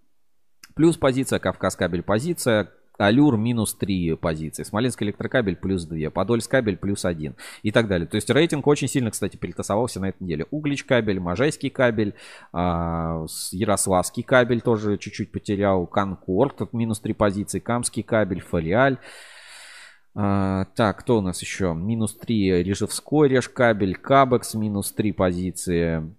[0.76, 6.77] плюс позиция, Кавказ кабель позиция, Алюр минус 3 позиции, Смоленск электрокабель плюс 2, Подольск кабель
[6.77, 8.06] плюс 1 и так далее.
[8.06, 10.47] То есть рейтинг очень сильно, кстати, перетасовался на этой неделе.
[10.51, 12.14] Углич кабель, Можайский кабель,
[12.52, 18.98] а, Ярославский кабель тоже чуть-чуть потерял, Конкорд минус 3 позиции, Камский кабель, Фолиаль.
[20.14, 21.74] А, так, кто у нас еще?
[21.74, 26.14] Минус 3 Режевской Решкабель, Кабекс минус 3 позиции.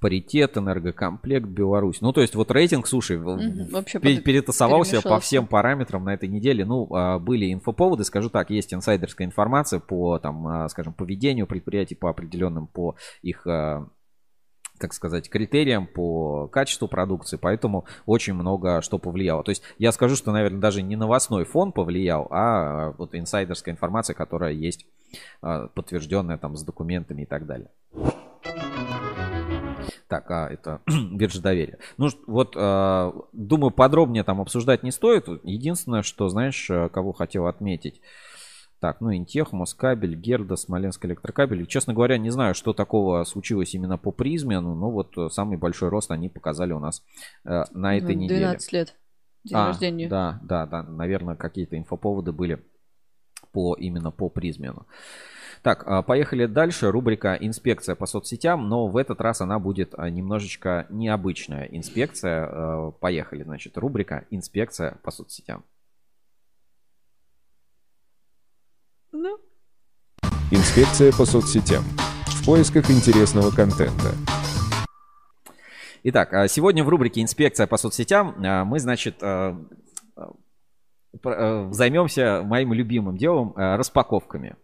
[0.00, 2.00] Паритет, энергокомплект, Беларусь.
[2.00, 6.04] Ну, то есть, вот рейтинг, слушай, в- Мгм, вообще пе- под- перетасовался по всем параметрам
[6.04, 6.64] на этой неделе.
[6.64, 11.94] Ну, а, были инфоповоды, скажу так, есть инсайдерская информация по, там, а, скажем, поведению предприятий,
[11.94, 13.88] по определенным, по их а,
[14.78, 19.42] как сказать, критериям по качеству продукции, поэтому очень много что повлияло.
[19.42, 24.14] То есть я скажу, что, наверное, даже не новостной фон повлиял, а вот инсайдерская информация,
[24.14, 24.86] которая есть
[25.40, 27.70] подтвержденная там с документами и так далее.
[30.08, 30.80] Так, а это
[31.12, 31.78] биржа доверия.
[31.98, 35.28] Ну, вот, а, думаю, подробнее там обсуждать не стоит.
[35.44, 38.00] Единственное, что, знаешь, а, кого хотел отметить.
[38.80, 41.66] Так, ну, Интех, Москабель, Герда, Смоленск электрокабель.
[41.66, 44.60] Честно говоря, не знаю, что такого случилось именно по призме.
[44.60, 47.02] Ну, ну, вот э, самый большой рост они показали у нас
[47.44, 48.40] э, на этой Ну, неделе.
[48.46, 48.94] 12 лет.
[49.42, 50.08] День А, рождения.
[50.08, 50.84] Да, да, да.
[50.84, 52.64] Наверное, какие-то инфоповоды были
[53.52, 54.86] по, именно по призмену.
[55.62, 56.90] Так, а, поехали дальше.
[56.90, 62.48] Рубрика «Инспекция по соцсетям», но в этот раз она будет а, немножечко необычная инспекция.
[62.50, 65.64] Э, Поехали, значит, рубрика «Инспекция по соцсетям».
[69.12, 69.38] Ну,
[70.50, 71.82] Инспекция по соцсетям.
[72.26, 74.14] В поисках интересного контента.
[76.04, 79.58] Итак, а, сегодня в рубрике «Инспекция по соцсетям» а, мы, значит, а,
[80.16, 80.32] а,
[81.24, 84.56] а, займемся моим любимым делом а, распаковками.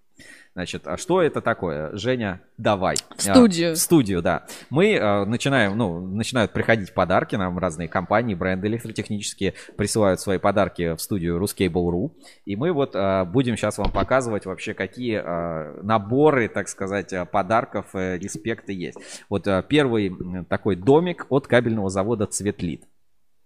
[0.55, 1.97] Значит, а что это такое?
[1.97, 2.95] Женя, давай.
[2.97, 3.75] В А, студию.
[3.75, 4.47] В студию, да.
[4.71, 10.95] Мы а, начинаем, ну, начинают приходить подарки, нам разные компании, бренды электротехнические присылают свои подарки
[10.95, 12.13] в студию Ruscable.ru.
[12.45, 17.25] И мы вот а, будем сейчас вам показывать вообще, какие а, наборы, так сказать, а,
[17.25, 18.99] подарков, э, респекта есть.
[19.29, 20.13] Вот а, первый
[20.49, 22.85] такой домик от кабельного завода Цветлит.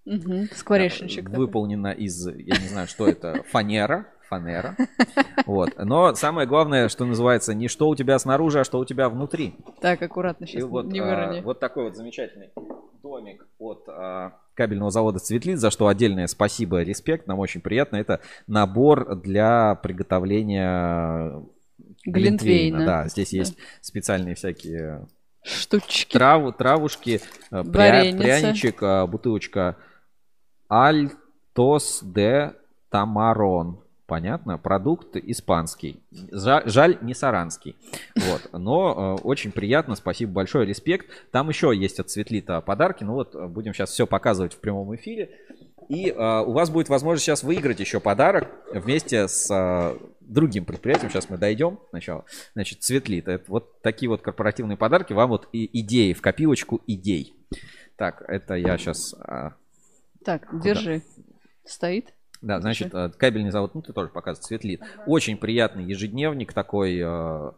[0.04, 1.24] мгм, скворечничек.
[1.24, 1.38] такой.
[1.38, 4.06] Выполнена из, я не знаю, что это, фанера.
[4.28, 4.76] Фанера.
[5.46, 5.72] Вот.
[5.78, 9.54] Но самое главное, что называется, не что у тебя снаружи, а что у тебя внутри.
[9.80, 11.40] Так, аккуратно, И сейчас вот, не а, вырони.
[11.40, 12.50] вот такой вот замечательный
[13.02, 17.96] домик от а, кабельного завода Цветлит, за что отдельное спасибо, респект, нам очень приятно.
[17.96, 21.42] Это набор для приготовления
[22.04, 22.84] Глинтвейна.
[22.84, 25.06] Да, здесь есть специальные всякие
[25.42, 26.12] Штучки.
[26.12, 29.76] Траву, травушки, а, пря- пряничек, а, бутылочка
[30.68, 32.52] Альтос де
[32.90, 33.80] Тамарон.
[34.08, 34.56] Понятно?
[34.56, 36.00] Продукт испанский.
[36.32, 37.76] Жа- Жаль, не саранский.
[38.16, 38.48] Вот.
[38.52, 41.10] Но э, очень приятно, спасибо большое, респект.
[41.30, 43.04] Там еще есть от Светлита подарки.
[43.04, 45.36] Ну вот, э, будем сейчас все показывать в прямом эфире.
[45.90, 51.10] И э, у вас будет возможность сейчас выиграть еще подарок вместе с э, другим предприятием.
[51.10, 52.24] Сейчас мы дойдем сначала.
[52.54, 53.28] Значит, Светлит.
[53.28, 55.12] Это вот такие вот корпоративные подарки.
[55.12, 57.34] Вам вот и идеи в копилочку идей.
[57.96, 59.14] Так, это я сейчас...
[60.24, 61.02] Так, держи.
[61.66, 62.14] Стоит.
[62.40, 64.80] Да, значит, э, кабельный завод, ну ты тоже показывает, Светлит.
[65.06, 67.52] Очень приятный ежедневник такой, э,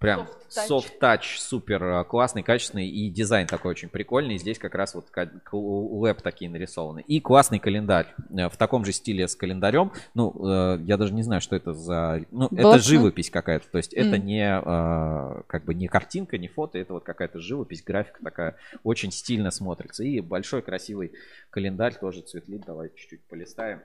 [0.00, 4.36] прям софт-тач, супер э, классный, качественный, и дизайн такой очень прикольный.
[4.38, 5.06] Здесь как раз вот
[5.52, 7.04] лэп такие нарисованы.
[7.06, 9.92] И классный календарь в таком же стиле с календарем.
[10.14, 12.24] Ну, я даже не знаю, что это за...
[12.32, 12.82] Ну, это Блокнот?
[12.82, 14.26] живопись какая-то, то есть это М.
[14.26, 19.50] не, как бы не картинка, не фото, это вот какая-то живопись, графика такая, очень стильно
[19.50, 20.02] смотрится.
[20.02, 21.12] И большой красивый
[21.50, 23.82] календарь тоже цветлит, давай чуть-чуть полистаем.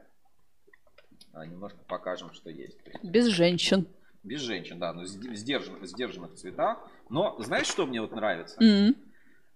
[1.35, 2.77] А, немножко покажем, что есть.
[3.03, 3.87] Без женщин.
[4.23, 6.79] Без женщин, да, но сдержанных, сдержанных цветах.
[7.09, 8.55] Но знаешь, что мне вот нравится?
[8.63, 8.95] М.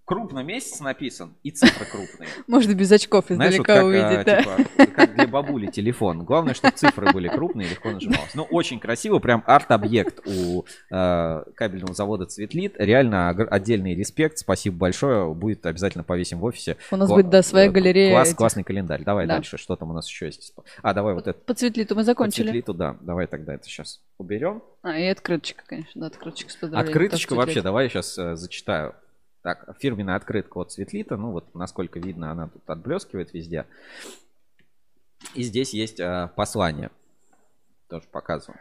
[0.10, 2.30] Крупно месяц написан и цифры крупные.
[2.48, 4.41] Можно без очков издалека а, увидеть, да.
[4.41, 6.23] типа, как для бабули телефон.
[6.23, 8.34] Главное, чтобы цифры были крупные и легко нажималось.
[8.34, 12.73] Ну, очень красиво, прям арт-объект у э, кабельного завода Цветлит.
[12.80, 15.31] Реально отдельный респект, спасибо большое.
[15.31, 16.77] Будет обязательно повесим в офисе.
[16.90, 19.03] У нас будет, да, своя э, галерея Класс, классный календарь.
[19.03, 19.36] Давай Да.
[19.36, 20.56] дальше, что там у нас еще есть.
[20.81, 21.38] А, давай вот это.
[21.38, 22.45] По цветлиту мы По закончили.
[22.45, 22.98] Цветлиту, да.
[23.02, 24.64] Давай тогда это сейчас уберем.
[24.81, 26.73] А, и открыточка, конечно, да, открыточка с.
[26.73, 28.95] Открыточка вообще, давай я сейчас зачитаю.
[29.41, 31.16] Так, фирменная открытка от Светлита.
[31.16, 33.66] Ну вот, насколько видно, она тут отблескивает везде.
[35.34, 36.91] И здесь есть а, послание.
[37.88, 38.60] Тоже показываю.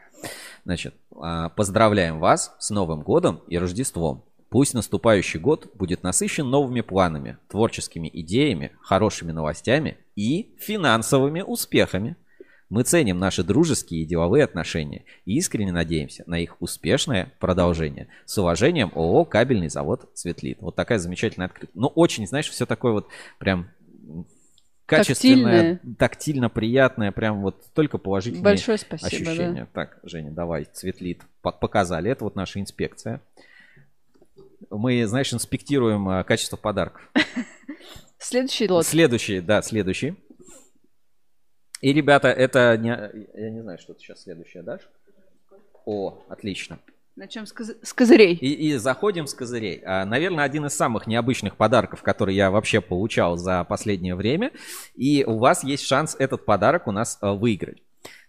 [0.64, 4.24] Значит, а, поздравляем вас с Новым годом и Рождеством.
[4.50, 12.16] Пусть наступающий год будет насыщен новыми планами, творческими идеями, хорошими новостями и финансовыми успехами.
[12.70, 18.08] Мы ценим наши дружеские и деловые отношения и искренне надеемся на их успешное продолжение.
[18.26, 20.58] С уважением, ООО «Кабельный завод Светлит».
[20.60, 21.78] Вот такая замечательная открытка.
[21.78, 23.08] Ну, очень, знаешь, все такое вот
[23.38, 23.70] прям
[24.84, 25.96] качественное, Тактильное.
[25.98, 29.68] тактильно приятное, прям вот только положительные Большое спасибо, ощущения.
[29.72, 31.22] Так, Женя, давай, Светлит.
[31.40, 32.10] По- Показали.
[32.10, 33.20] Это вот наша инспекция.
[34.70, 37.02] Мы, знаешь, инспектируем а, качество подарков.
[38.18, 38.84] Следующий лот.
[38.84, 40.16] Следующий, да, следующий.
[41.80, 42.88] И, ребята, это не...
[43.40, 44.88] Я не знаю, что ты сейчас следующее дашь.
[45.84, 46.78] О, отлично.
[47.16, 48.34] Начнем с, коз- с козырей.
[48.34, 49.82] И, и заходим с козырей.
[49.84, 54.52] А, наверное, один из самых необычных подарков, который я вообще получал за последнее время.
[54.94, 57.82] И у вас есть шанс этот подарок у нас а, выиграть.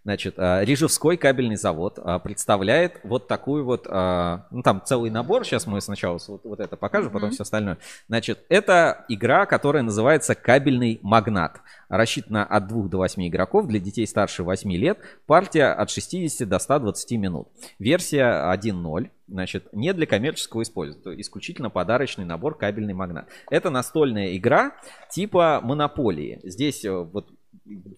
[0.09, 5.45] Значит, а, Рижевской кабельный завод а, представляет вот такую вот, а, ну там целый набор,
[5.45, 7.33] сейчас мы сначала вот, вот это покажем, потом Мгм.
[7.35, 7.77] все остальное.
[8.07, 11.61] Значит, это игра, которая называется «Кабельный магнат».
[11.89, 14.97] Рассчитана от 2 до 8 игроков для детей старше 8 лет.
[15.27, 17.49] Партия от 60 до 120 минут.
[17.77, 19.11] Версия 1.0.
[19.27, 21.21] Значит, не для коммерческого использования.
[21.21, 23.27] Исключительно подарочный набор «Кабельный магнат».
[23.51, 24.71] Это настольная игра
[25.11, 26.39] типа монополии.
[26.43, 27.29] Здесь э, вот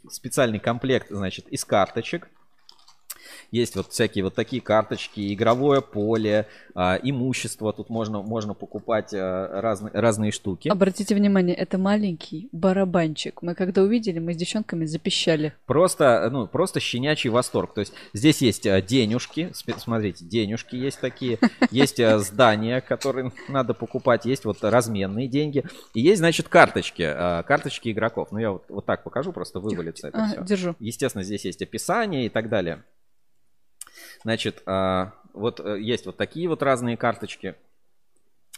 [0.10, 2.30] специальный комплект, значит, из карточек.
[3.52, 7.74] Есть вот всякие вот такие карточки, игровое поле, а, имущество.
[7.74, 10.70] Тут можно, можно покупать а, разные, разные штуки.
[10.70, 13.42] Обратите внимание, это маленький барабанчик.
[13.42, 15.54] Мы когда увидели, мы с девчонками запищали.
[15.66, 17.74] Просто, ну, просто щенячий восторг.
[17.74, 21.38] То есть здесь есть а, денежки, смотрите, денежки есть такие,
[21.72, 27.04] есть здания, которые надо покупать, есть вот разменные деньги, и есть, значит, карточки,
[27.46, 28.30] карточки игроков.
[28.32, 30.44] Ну, я вот, вот так покажу, просто вывалится это А, все.
[30.44, 30.76] держу.
[30.80, 32.84] Естественно, здесь есть описание и так далее.
[34.24, 37.56] Значит, а, вот э, есть вот такие вот разные карточки.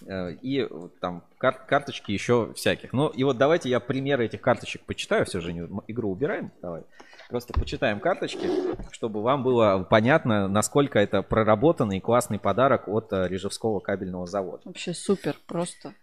[0.06, 0.68] Э, И
[1.00, 2.92] там кар- карточки еще всяких.
[2.94, 5.26] Ну и вот давайте я примеры этих карточек почитаю.
[5.26, 6.52] Все же м- игру убираем.
[6.62, 6.84] Давай.
[7.30, 8.50] Просто почитаем карточки,
[8.92, 14.62] чтобы вам было понятно, насколько это проработанный и классный подарок от э, Рижевского кабельного завода.
[14.66, 15.94] Вообще супер, просто.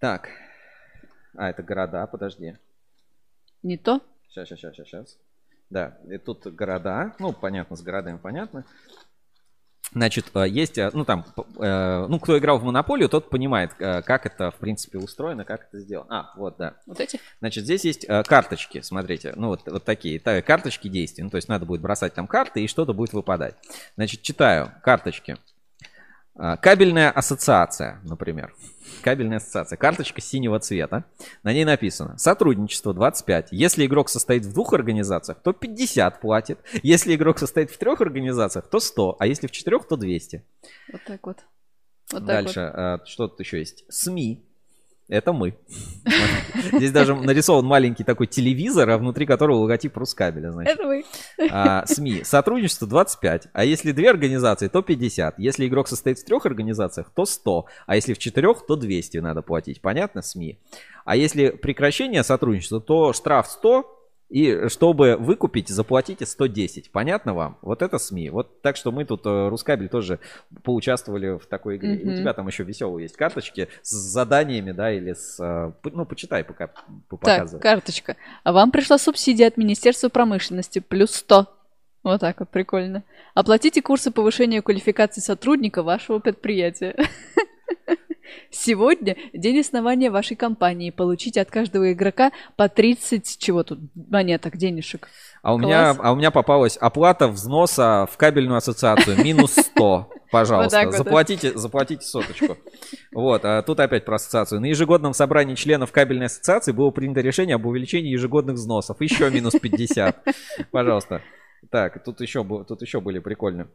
[0.00, 0.28] Так.
[1.36, 2.56] А, это города, подожди.
[3.62, 4.00] Не то?
[4.28, 5.18] Сейчас, сейчас, сейчас, сейчас.
[5.70, 7.14] Да, и тут города.
[7.18, 8.64] Ну, понятно, с городами понятно.
[9.92, 11.24] Значит, э, есть, э, ну там,
[11.58, 15.78] э, ну, кто играл в Монополию, тот понимает, как это, в принципе, устроено, как это
[15.78, 16.20] сделано.
[16.20, 16.74] А, вот, да.
[16.86, 17.20] Вот эти?
[17.38, 21.24] Значит, здесь есть карточки, смотрите, ну, вот, вот такие, та- карточки действий.
[21.24, 23.54] Ну, то есть надо будет бросать там карты, и что-то будет выпадать.
[23.96, 25.36] Значит, читаю карточки.
[26.38, 28.54] А, Кабельная ассоциация, например.
[29.02, 29.76] Кабельная ассоциация.
[29.76, 31.04] Карточка синего цвета.
[31.42, 33.48] На ней написано сотрудничество 25.
[33.52, 36.58] Если игрок состоит в двух организациях, то 50 платит.
[36.82, 39.16] Если игрок состоит в трех организациях, то 100.
[39.18, 40.44] А если в четырех, то 200.
[40.92, 41.38] Вот так вот.
[42.12, 43.02] Вот так Дальше, вот.
[43.02, 43.84] э, что тут еще есть?
[43.88, 44.45] СМИ.
[45.08, 45.56] Это мы.
[46.72, 50.74] Здесь даже нарисован маленький такой телевизор, а внутри которого логотип Рускабеля, значит.
[50.74, 51.04] Это вы.
[51.50, 52.24] А, СМИ.
[52.24, 53.48] Сотрудничество 25.
[53.52, 55.38] А если две организации, то 50.
[55.38, 57.66] Если игрок состоит в трех организациях, то 100.
[57.86, 59.80] А если в четырех, то 200 надо платить.
[59.80, 60.22] Понятно?
[60.22, 60.58] СМИ.
[61.04, 63.95] А если прекращение сотрудничества, то штраф 100.
[64.28, 66.90] И чтобы выкупить, заплатите 110.
[66.90, 67.58] Понятно вам?
[67.62, 68.30] Вот это СМИ.
[68.30, 70.18] Вот так что мы тут, э, Рускабель, тоже
[70.64, 71.94] поучаствовали в такой игре.
[71.96, 75.38] И У тебя там еще веселые есть карточки с заданиями, да, или с...
[75.40, 77.60] э, Ну, почитай пока, Так, показывай.
[77.62, 78.16] карточка.
[78.42, 80.80] А вам пришла субсидия от Министерства промышленности.
[80.80, 81.46] Плюс 100.
[82.02, 83.04] Вот так вот, прикольно.
[83.34, 86.96] Оплатите курсы повышения квалификации сотрудника вашего предприятия.
[88.50, 90.90] Сегодня день основания вашей компании.
[90.90, 95.08] Получите от каждого игрока по 30 чего тут монеток, денежек.
[95.42, 95.98] А у, меня, Класс.
[96.02, 99.22] а у меня попалась оплата взноса в кабельную ассоциацию.
[99.22, 100.10] Минус 100.
[100.32, 100.96] Пожалуйста, Вот вот.
[100.96, 102.56] заплатите, заплатите соточку.
[103.12, 104.60] Вот, а тут опять про ассоциацию.
[104.60, 109.00] На ежегодном собрании членов кабельной ассоциации было принято решение об увеличении ежегодных взносов.
[109.00, 110.24] Еще минус 50.
[110.72, 111.22] Пожалуйста.
[111.70, 113.68] Так, тут еще, тут еще были прикольные.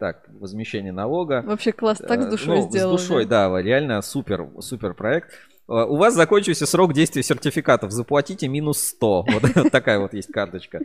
[0.00, 1.42] Так, возмещение налога.
[1.44, 2.96] Вообще класс, так с Э, душой ну, сделали.
[2.96, 5.32] С душой, да, реально супер, супер проект.
[5.68, 7.90] Э, У вас закончился срок действия сертификатов.
[7.90, 9.26] Заплатите минус 100.
[9.28, 10.80] Вот, вот такая вот есть карточка.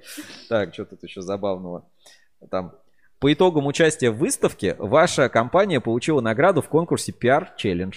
[0.50, 1.86] Так, что тут еще забавного?
[2.52, 2.74] Там.
[3.20, 7.96] По итогам участия в выставке ваша компания получила награду в конкурсе PR Challenge.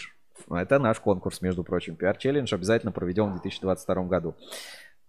[0.50, 1.98] Это наш конкурс, между прочим.
[2.00, 4.36] PR Challenge обязательно проведем в 2022 году.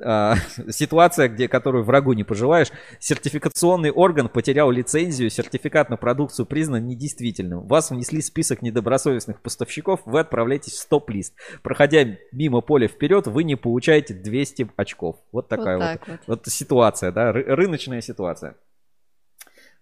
[0.02, 0.36] А,
[0.70, 2.72] ситуация, где, которую врагу не пожелаешь.
[3.00, 7.68] Сертификационный орган потерял лицензию, сертификат на продукцию признан недействительным.
[7.68, 11.34] Вас внесли в список недобросовестных поставщиков, вы отправляетесь в стоп-лист.
[11.62, 15.18] Проходя мимо поля вперед, вы не получаете 200 очков.
[15.32, 16.20] Вот такая Вот вот, так вот.
[16.28, 18.56] вот ситуация, да, ры- рыночная ситуация.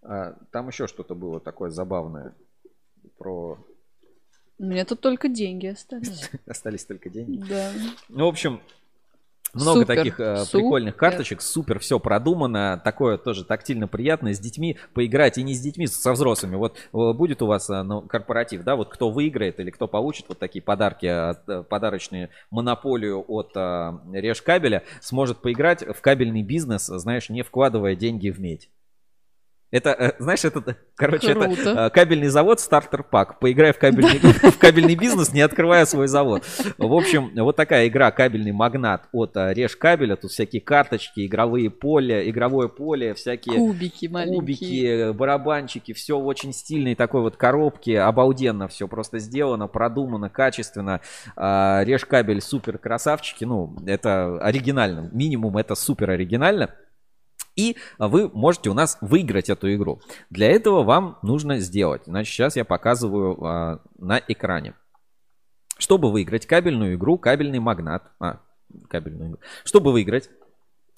[0.02, 2.34] А, Там еще что-то было такое забавное
[3.18, 3.58] про...
[4.60, 6.32] У меня тут только деньги остались.
[6.48, 7.44] Остались только деньги.
[7.48, 7.72] Да.
[8.10, 8.60] Ну, в общем,
[9.54, 10.60] много Супер, таких э, супер.
[10.60, 15.62] прикольных карточек, супер все продумано, такое тоже тактильно приятно, с детьми поиграть и не с
[15.62, 16.56] детьми, со взрослыми.
[16.56, 20.26] Вот э, будет у вас э, ну, корпоратив, да, вот кто выиграет или кто получит
[20.30, 27.30] вот такие подарки, э, подарочные монополию от э, Решкабеля, сможет поиграть в кабельный бизнес, знаешь,
[27.30, 28.70] не вкладывая деньги в медь.
[29.70, 31.88] Это, э, знаешь, это, короче, это Круто.
[31.88, 33.40] э, кабельный завод стартер пак.
[33.40, 34.18] Поиграй в кабельный,
[34.52, 36.44] в кабельный бизнес, не открывая свой завод.
[36.78, 40.16] В общем, вот такая игра кабельный магнат от э, Режь кабеля.
[40.16, 44.40] Тут всякие карточки, игровые поля, игровое поле, всякие Кубики маленькие.
[44.40, 51.02] кубики, барабанчики, все в очень стильной такой вот коробке, обалденно все просто сделано, продумано, качественно.
[51.36, 56.70] А, Режь кабель супер красавчики, ну это оригинально, минимум это супер оригинально.
[57.58, 60.00] И вы можете у нас выиграть эту игру.
[60.30, 62.04] Для этого вам нужно сделать.
[62.06, 64.76] Значит, сейчас я показываю а, на экране.
[65.78, 68.04] Чтобы выиграть кабельную игру, кабельный магнат.
[68.20, 68.40] А,
[68.90, 69.40] кабельную игру.
[69.66, 70.30] Чтобы выиграть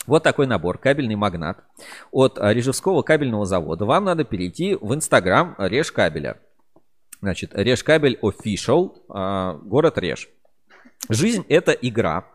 [0.05, 1.63] вот такой набор, кабельный магнат
[2.11, 3.85] от а, Режевского кабельного завода.
[3.85, 6.39] Вам надо перейти в инстаграм Реж кабеля.
[7.21, 10.29] Значит, Реж кабель official, а, город Реж.
[11.07, 12.25] Жизнь это игра.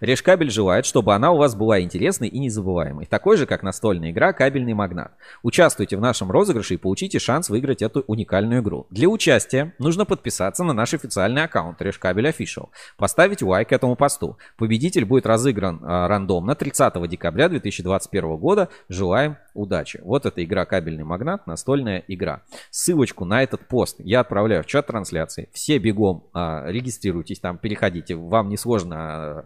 [0.00, 3.06] Решкабель желает, чтобы она у вас была интересной и незабываемой.
[3.06, 5.12] Такой же, как настольная игра «Кабельный магнат».
[5.42, 8.86] Участвуйте в нашем розыгрыше и получите шанс выиграть эту уникальную игру.
[8.90, 14.36] Для участия нужно подписаться на наш официальный аккаунт Решкабель Official, поставить лайк этому посту.
[14.56, 18.68] Победитель будет разыгран а, рандомно 30 декабря 2021 года.
[18.88, 20.00] Желаем удачи.
[20.02, 22.42] Вот эта игра «Кабельный магнат», настольная игра.
[22.70, 25.48] Ссылочку на этот пост я отправляю в чат трансляции.
[25.52, 28.13] Все бегом а, регистрируйтесь там, переходите.
[28.14, 29.44] Вам не сложно, а,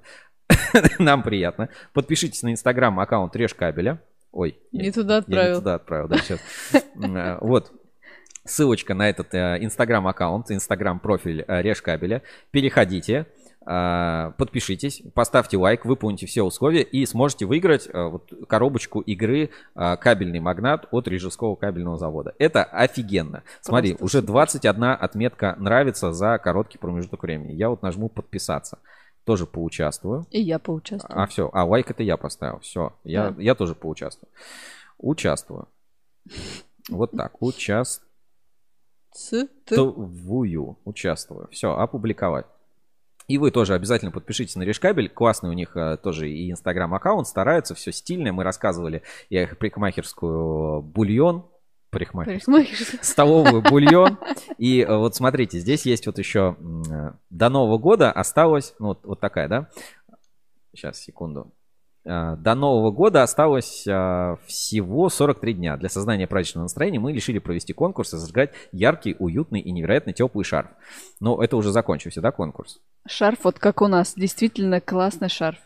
[0.99, 1.69] нам приятно.
[1.93, 4.01] Подпишитесь на инстаграм аккаунт Реж Кабеля.
[4.33, 5.55] Ой, Не я- туда Я отправил.
[5.55, 6.41] не туда отправил, да, сейчас.
[7.41, 7.73] Вот.
[8.45, 12.23] Ссылочка на этот э, инстаграм аккаунт, инстаграм профиль э, Реж Кабеля.
[12.51, 13.27] Переходите,
[13.65, 20.41] подпишитесь, поставьте лайк, выполните все условия и сможете выиграть э, вот коробочку игры э, «Кабельный
[20.41, 22.35] магнат» от Рижевского кабельного завода.
[22.39, 23.43] Это офигенно.
[23.61, 27.53] Смотри, Просто уже 21 отметка нравится за короткий промежуток времени.
[27.53, 28.79] Я вот нажму «Подписаться».
[29.25, 30.27] Тоже поучаствую.
[30.31, 31.21] И я поучаствую.
[31.21, 31.51] А, все.
[31.53, 32.61] А, лайк это я поставил.
[32.61, 32.95] Все.
[33.05, 33.43] Я, Да.
[33.43, 34.31] я тоже поучаствую.
[34.97, 35.69] Участвую.
[36.89, 37.43] Вот так.
[37.43, 38.09] Участвую.
[40.85, 41.49] Участвую.
[41.51, 42.47] Все, опубликовать.
[43.29, 45.11] И вы тоже обязательно подпишитесь на Решкабель.
[45.11, 47.29] Классный у них э, тоже и инстаграм аккаунт.
[47.29, 48.33] Стараются, все стильное.
[48.33, 51.47] Мы рассказывали я их парикмахерскую бульон.
[51.91, 52.65] Парикмахерскую.
[53.03, 54.19] Столовую бульон.
[54.57, 56.57] И э, вот смотрите, здесь есть вот еще
[56.91, 59.71] э, до Нового года осталось, ну вот, вот такая, да?
[60.73, 61.53] Сейчас, секунду.
[62.09, 65.77] А, До Нового года осталось а, всего 43 дня.
[65.77, 70.45] Для создания праздничного настроения мы решили провести конкурс и зажигать яркий, уютный и невероятно теплый
[70.45, 70.71] шарф.
[71.21, 72.81] Но это уже закончился, да, конкурс?
[73.07, 74.15] Шарф вот как у нас.
[74.15, 75.59] Действительно классный шарф.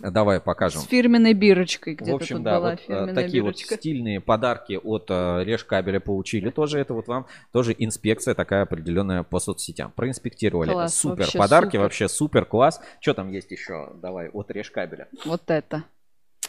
[0.00, 0.80] Давай покажем.
[0.80, 1.94] С фирменной бирочкой.
[1.94, 3.70] В Где-то общем, тут да, была вот, э, фирменная такие бирочка.
[3.70, 6.50] вот стильные подарки от э, Решкабеля получили.
[6.50, 9.92] Тоже это вот вам тоже инспекция такая определенная по соцсетям.
[9.92, 10.70] Проинспектировали.
[10.70, 11.80] Класс, супер вообще подарки, супер.
[11.80, 12.80] вообще супер класс.
[13.00, 13.92] Что там есть еще?
[14.00, 15.08] Давай, от Решкабеля.
[15.24, 15.84] Вот это.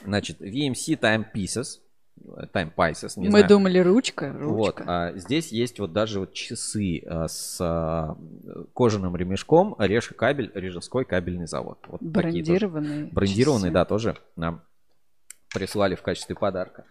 [0.03, 1.79] Значит, VMC Time Pieces.
[2.17, 3.47] Э, Time Pieces, не Мы знаю.
[3.47, 4.83] думали, ручка, Вот, ручка.
[4.87, 8.17] а здесь есть вот даже вот часы а, с а,
[8.73, 11.79] кожаным ремешком, Решка кабель, Рижевской кабельный завод.
[11.87, 12.67] Вот такие тоже.
[12.67, 13.73] Брендированные Брендированные, часы.
[13.73, 14.61] да, тоже нам
[15.53, 16.85] прислали в качестве подарка.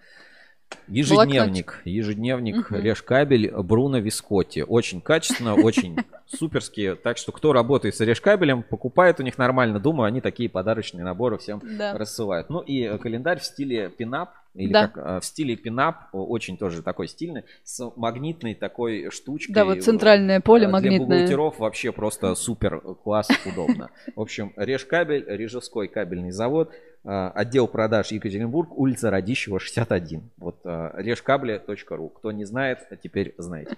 [0.88, 2.80] Ежедневник, ежедневник Мгм.
[2.82, 4.64] Решкабель Бруно Вискотти.
[4.66, 6.96] Очень качественно, очень суперские.
[6.96, 9.78] Так что кто работает с Решкабелем, покупает у них нормально.
[9.78, 11.96] Думаю, они такие подарочные наборы всем Да.
[11.96, 12.50] рассылают.
[12.50, 14.30] Ну и э, календарь в стиле пинап.
[14.54, 14.88] Или Да.
[14.88, 19.54] как э, в стиле пинап, очень тоже такой стильный, с магнитной такой штучкой.
[19.54, 21.06] Да, вот центральное поле Для магнитное.
[21.20, 23.90] бухгалтеров вообще просто супер класс, удобно.
[24.16, 30.30] В общем, Решкабель, Рижевской кабельный завод, э, отдел продаж Екатеринбург, улица Радищева, 61.
[30.36, 32.08] Вот э, решкабли.ру.
[32.08, 33.76] Кто не знает, а теперь знаете.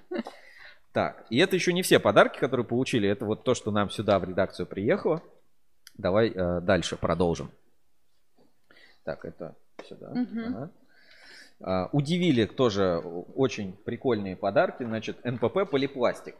[0.92, 3.08] Так, и это еще не все подарки, которые получили.
[3.08, 5.22] Это вот то, что нам сюда в редакцию приехало.
[5.96, 7.50] Давай э, дальше продолжим.
[9.04, 9.56] Так, это
[9.88, 10.10] сюда.
[10.10, 10.44] Мгм.
[10.44, 10.70] Ага.
[11.60, 14.82] А, Удивили тоже очень прикольные подарки.
[14.82, 16.34] Значит, НПП полипластик.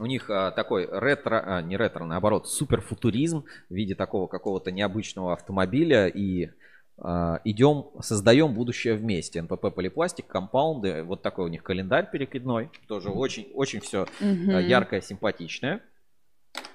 [0.00, 5.34] У них а, такой ретро, а, не ретро, наоборот, суперфутуризм в виде такого какого-то необычного
[5.34, 6.06] автомобиля.
[6.06, 6.48] И
[6.96, 9.42] а, идем, создаем будущее вместе.
[9.42, 11.02] НПП Полипластик, компаунды.
[11.02, 12.70] Вот такой у них календарь перекидной.
[12.88, 14.58] Тоже очень, очень все Мгм.
[14.60, 15.82] яркое, симпатичное.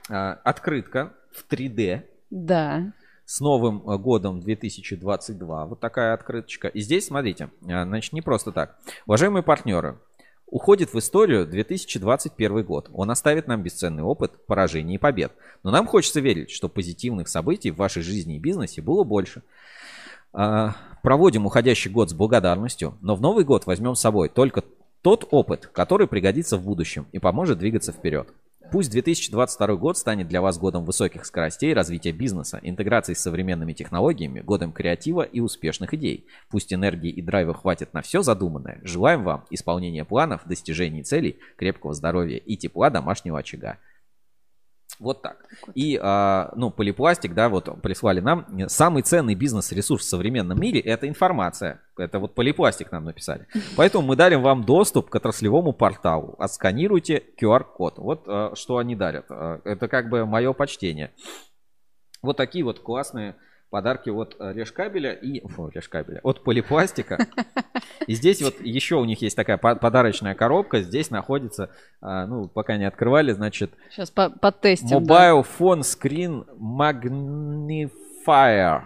[0.08, 2.04] А, Открытка в 3D.
[2.30, 2.94] Да.
[3.26, 5.66] С Новым э, годом 2022.
[5.66, 6.68] Вот такая открыточка.
[6.68, 8.78] И здесь, смотрите, а, значит, не просто так.
[9.08, 9.98] Уважаемые партнеры,
[10.56, 12.90] уходит в историю 2021 год.
[12.93, 15.34] Он оставит нам бесценный опыт поражений и побед.
[15.64, 19.43] Но нам хочется верить, что позитивных событий в вашей жизни и бизнесе было больше.
[20.32, 24.64] А, Проводим уходящий год с благодарностью, но в Новый год возьмем с собой только
[25.01, 28.30] тот опыт, который пригодится в будущем и поможет двигаться вперед.
[28.72, 34.42] Пусть 2022 год станет для вас годом высоких скоростей развития бизнеса, интеграции с современными технологиями,
[34.42, 36.26] годом креатива и успешных идей.
[36.50, 38.82] Пусть энергии и драйва хватит на все задуманное.
[38.84, 43.77] Желаем вам исполнения планов, достижений целей, крепкого здоровья и тепла домашнего очага.
[44.99, 45.45] Вот так.
[45.74, 48.45] И, а, ну, полипластик, да, вот прислали нам.
[48.67, 51.82] Самый ценный бизнес-ресурс в современном мире– это информация.
[51.98, 53.48] Это вот полипластик нам написали.
[53.77, 56.35] Поэтому мы дарим вам доступ к отраслевому порталу.
[56.40, 57.98] Отсканируйте QR-код.
[57.98, 59.25] Вот а, что они дарят.
[59.30, 61.11] А, Это как бы мое почтение.
[62.22, 63.35] Вот такие вот классные
[63.69, 65.45] подарки от э, Решкабеля и...
[65.48, 66.19] Фу, Решкабеля.
[66.24, 67.18] От полипластика.
[68.08, 70.82] И здесь вот еще у них есть такая по- подарочная коробка.
[70.82, 71.69] Здесь находится,
[72.02, 75.03] а, ну, пока не открывали, значит, Сейчас по потестим.
[75.03, 75.32] да.
[75.34, 78.82] Mobile Phone Screen Magnifier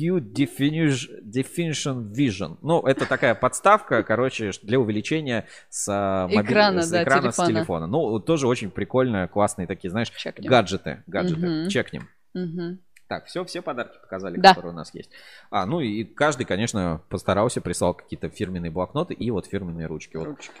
[0.00, 2.56] Hue Definition, Vision.
[2.62, 7.36] Ну, это такая подставка, короче, для увеличения с, а, мобиль- Экрана, с да, экрана с
[7.36, 7.54] телефона.
[7.54, 7.86] телефона.
[7.86, 10.50] Ну, тоже очень прикольно, классные такие, знаешь, Чекнем.
[10.50, 11.02] гаджеты.
[11.06, 11.46] Гаджеты.
[11.46, 11.68] Мгм.
[11.68, 12.08] Чекнем.
[12.34, 12.80] Мгм.
[13.08, 14.50] Так, все, все подарки показали, Да.
[14.50, 15.10] которые у нас есть.
[15.50, 20.16] А, ну и каждый, конечно, постарался, прислал какие-то фирменные блокноты и вот фирменные ручки.
[20.18, 20.52] Вот Ручки.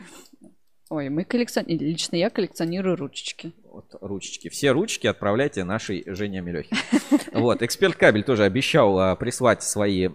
[0.90, 1.90] Ой, мы коллекционируем.
[1.90, 3.52] Лично я коллекционирую ручечки.
[3.64, 4.48] Вот ручечки.
[4.48, 6.74] Все ручки отправляйте нашей Жене Мелехе.
[7.34, 10.08] Вот, эксперт кабель тоже обещал а, прислать свои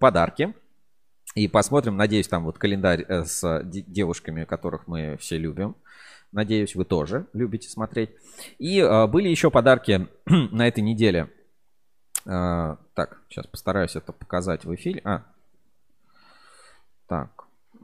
[0.00, 0.54] подарки.
[1.34, 5.76] И посмотрим, надеюсь, там вот календарь э, с де- девушками, которых мы все любим.
[6.32, 8.10] Надеюсь, вы тоже любите смотреть.
[8.58, 11.28] И а, были еще подарки на этой неделе.
[12.26, 15.00] А, так, сейчас постараюсь это показать в эфире.
[15.04, 15.22] А,
[17.06, 17.33] так,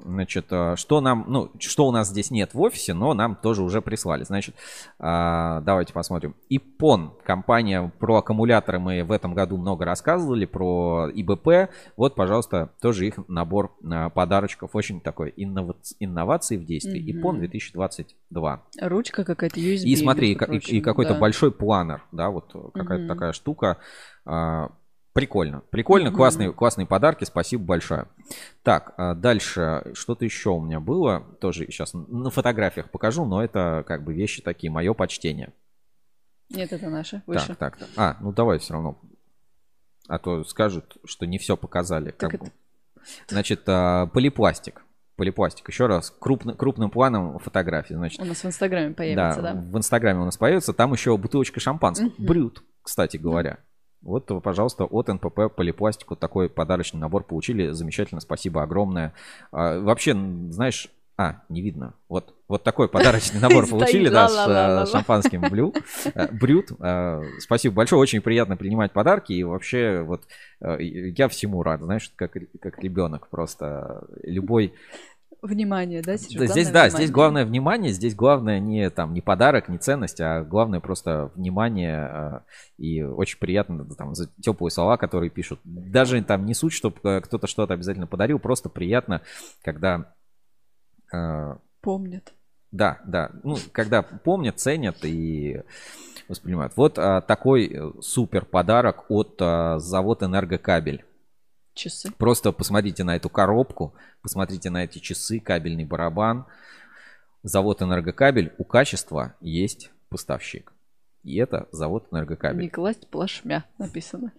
[0.04, 3.62] значит, а, что нам, ну, что у нас здесь нет в офисе, но нам тоже
[3.62, 4.24] уже прислали.
[4.24, 4.54] Значит,
[4.98, 6.34] а, давайте посмотрим.
[6.48, 11.70] Ипон, компания про аккумуляторы, мы в этом году много рассказывали, про ИБП.
[11.96, 14.70] Вот, пожалуйста, тоже их набор а, подарочков.
[14.74, 17.00] Очень такой иннова- инновации в действии.
[17.00, 17.20] Мгм.
[17.20, 18.62] Ипон 2022.
[18.80, 19.84] Ручка какая-то USB.
[19.88, 21.18] И смотри, и, ка- и- и прочим, какой-то да.
[21.20, 23.08] большой планер, да, вот какая-то Мгм.
[23.08, 23.78] такая штука.
[25.12, 25.62] Прикольно.
[25.70, 27.24] Прикольно, классные, классные подарки.
[27.24, 28.06] Спасибо большое.
[28.62, 29.90] Так, а, дальше.
[29.94, 31.20] Что-то еще у меня было.
[31.40, 34.70] Тоже сейчас на фотографиях покажу, но это как бы вещи такие.
[34.70, 35.52] Мое почтение.
[36.48, 37.22] Нет, это наше.
[37.26, 37.48] Выше.
[37.48, 37.88] Так, так, так.
[37.96, 39.00] А, ну давай все равно.
[40.08, 42.12] А то скажут, что не все показали.
[42.12, 42.52] Так как бы.
[43.28, 44.84] Значит, а, полипластик.
[45.16, 45.68] Полипластик.
[45.68, 46.14] Еще раз.
[46.20, 47.94] Крупно- крупным планом фотографии.
[47.94, 49.54] Значит, У нас в Инстаграме появится, да.
[49.54, 50.72] в Инстаграме у нас появится.
[50.72, 52.06] Там еще бутылочка шампанского.
[52.06, 52.26] Мгм.
[52.26, 53.58] Брют, кстати говоря.
[54.02, 57.70] Вот, пожалуйста, от НПП Полипластик вот такой подарочный набор получили.
[57.70, 59.12] Замечательно, спасибо огромное.
[59.52, 60.14] А, вообще,
[60.50, 60.88] знаешь,
[61.20, 61.92] а, не видно.
[62.08, 65.74] Вот, вот такой подарочный набор получили, да, с э, шампанским блю.
[66.14, 66.70] Э, Брют.
[66.80, 69.34] Э, Спасибо большое, очень приятно принимать подарки.
[69.34, 70.22] И вообще, вот,
[70.62, 74.04] э, я всему рад, знаешь, как, как ребенок просто.
[74.22, 74.72] Любой
[75.42, 76.38] Внимание, да, Серёж?
[76.38, 76.90] да, здесь, да, внимание.
[76.90, 82.10] здесь главное внимание, здесь главное не там не подарок, не ценность, а главное просто внимание
[82.12, 82.40] э,
[82.76, 85.60] и очень приятно там за теплые слова, которые пишут.
[85.64, 89.22] Даже там не суть, чтобы кто-то что-то обязательно подарил, просто приятно,
[89.62, 90.12] когда
[91.12, 92.34] э, Помнят.
[92.70, 93.30] да, да.
[93.42, 95.62] Ну, когда помнят, ценят и
[96.30, 96.72] воспринимают.
[96.76, 101.04] Вот а, такой э, супер подарок от а, завода Энергокабель.
[101.80, 102.10] Часы.
[102.18, 106.46] Просто посмотрите на эту коробку, посмотрите на эти часы, кабельный барабан.
[107.42, 110.74] Завод Энергокабель, у качества есть поставщик.
[111.22, 112.60] И это завод Энергокабель.
[112.62, 114.32] Не класть плашмя написано.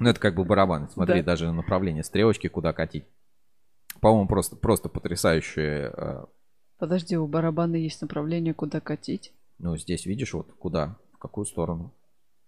[0.00, 0.88] Ну, это как бы барабан.
[0.92, 1.26] Смотри, Да.
[1.32, 3.04] даже направление стрелочки, куда катить.
[4.00, 5.92] По-моему, просто, просто потрясающие.
[5.96, 6.24] э,
[6.78, 9.32] Подожди, у барабана есть направление, куда катить.
[9.58, 11.94] Ну, здесь видишь, вот куда, в какую сторону.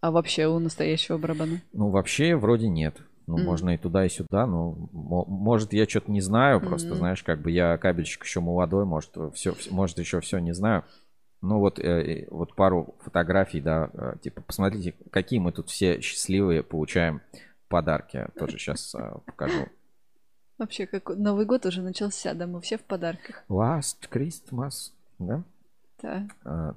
[0.00, 1.60] А вообще у настоящего барабана?
[1.72, 2.96] Ну, вообще, вроде нет.
[3.30, 3.44] Ну, Мгм.
[3.44, 4.44] можно и туда, и сюда.
[4.46, 6.60] Ну, мо- может, я что-то не знаю.
[6.60, 6.96] Просто, Мгм.
[6.98, 10.84] знаешь, как бы я кабельщик еще молодой, может, все, может, еще все не знаю.
[11.40, 16.00] Ну, вот, э, э, вот пару фотографий, да, э, типа, посмотрите, какие мы тут все
[16.00, 17.20] счастливые получаем
[17.68, 18.26] подарки.
[18.36, 18.94] Тоже сейчас
[19.26, 19.68] покажу.
[20.58, 23.44] Вообще, как Новый год уже начался, да, мы все в подарках.
[23.48, 25.44] Last Christmas, да?
[26.02, 26.28] Да.
[26.44, 26.74] А,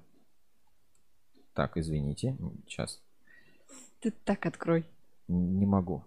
[1.53, 3.01] Так, извините, сейчас
[4.01, 4.85] Ты так открой.
[5.27, 6.03] не могу.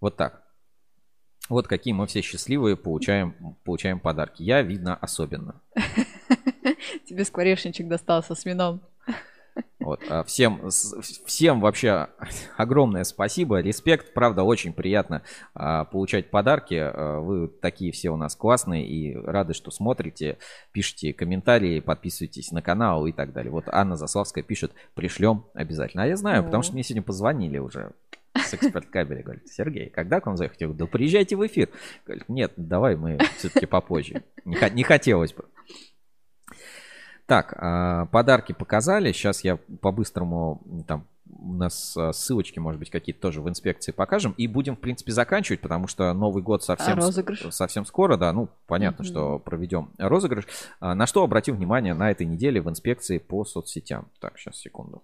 [0.00, 0.44] Вот так.
[1.48, 4.42] Вот какие мы все счастливые получаем, получаем подарки.
[4.42, 5.62] Я, видно, особенно.
[7.06, 8.82] Тебе скворечничек достался с вином.
[9.88, 12.08] Вот, а всем, всем вообще
[12.58, 15.22] огромное спасибо, респект, правда, очень приятно
[15.54, 20.36] а, получать подарки, А, вы такие все у нас классные и рады, что смотрите,
[20.72, 23.50] пишите комментарии, подписывайтесь на канал и так далее.
[23.50, 26.02] Вот Анна Заславская пишет, пришлем обязательно.
[26.02, 27.92] А я знаю, потому что мне сегодня позвонили уже
[28.34, 30.60] с эксперт кабеля, говорит, Сергей, когда к вам заехать?
[30.60, 31.70] Я говорю, да приезжайте в эфир.
[32.04, 34.22] Говорит, нет, давай мы все-таки попозже.
[34.44, 35.46] Не, не хотелось бы.
[37.28, 39.12] Так, а, подарки показали.
[39.12, 44.32] Сейчас я по-быстрому там у нас а, ссылочки, может быть, какие-то тоже в инспекции покажем.
[44.38, 47.02] И будем, в принципе, заканчивать, потому что Новый год совсем, А
[47.52, 48.32] совсем скоро, да.
[48.32, 49.12] Ну, понятно, Мгм.
[49.12, 50.46] что проведем розыгрыш.
[50.80, 54.06] А, На что обратим внимание на этой неделе в инспекции по соцсетям.
[54.20, 55.02] Так, сейчас, секунду.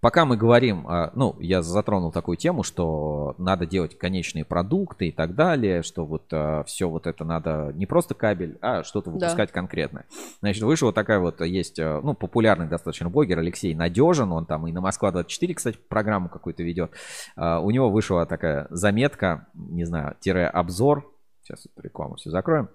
[0.00, 5.12] Пока мы говорим, а, ну, я затронул такую тему, что надо делать конечные продукты и
[5.12, 6.32] так далее, что вот
[6.66, 9.14] все вот это надо не просто кабель, а что-то Да.
[9.14, 10.04] выпускать конкретное.
[10.40, 14.72] Значит, вышла такая вот, есть, а, ну, популярный достаточно блогер Алексей Надежин, он там и
[14.72, 16.92] на Москва-24, кстати, программу какую-то ведет.
[17.36, 21.10] А, У него вышла такая заметка, не знаю, тире обзор,
[21.42, 22.68] сейчас эту рекламу все закроем,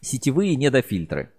[0.00, 1.32] сетевые недофильтры.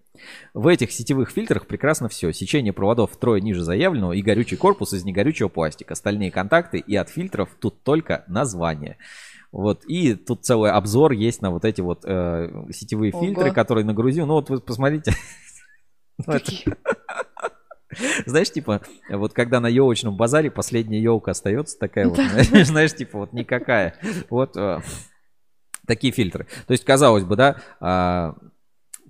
[0.54, 2.32] В этих сетевых фильтрах прекрасно все.
[2.34, 5.94] Сечение проводов втрое ниже заявленного и горючий корпус из негорючего пластика.
[5.94, 8.98] Остальные контакты и от фильтров тут только название.
[9.52, 13.26] Вот, и тут целый обзор есть на вот эти вот э, сетевые Ого.
[13.26, 14.26] фильтры, которые нагрузил.
[14.26, 15.14] Ну вот вы посмотрите.
[16.28, 16.36] Ну,
[18.26, 22.18] Знаешь, типа, вот когда на елочном базаре последняя елка остается такая вот,
[22.66, 23.96] знаешь, типа вот никакая.
[24.30, 24.82] Вот э,
[25.88, 26.46] такие фильтры.
[26.68, 28.36] То есть, казалось бы, да, а,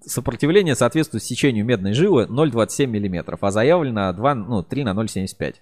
[0.06, 5.56] сопротивление соответствует сечению медной жилы 0,27 мм, а заявлено 2, ну, 3 на 0,75.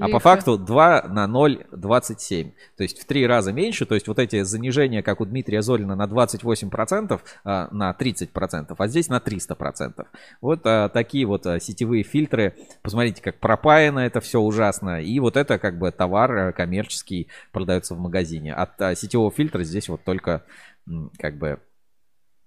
[0.00, 2.52] А по факту 2 на 0,27.
[2.76, 3.86] То есть в три раза меньше.
[3.86, 8.88] То есть вот эти занижения, как у Дмитрия Золина, на 28%, а, на 30%, а
[8.88, 10.06] здесь на 300%.
[10.40, 12.56] Вот а, такие вот а, сетевые фильтры.
[12.82, 15.00] Посмотрите, как пропаяно это все ужасно.
[15.00, 18.52] И вот это как бы товар коммерческий продается в магазине.
[18.52, 20.44] От сетевого фильтра здесь вот только
[21.18, 21.60] как бы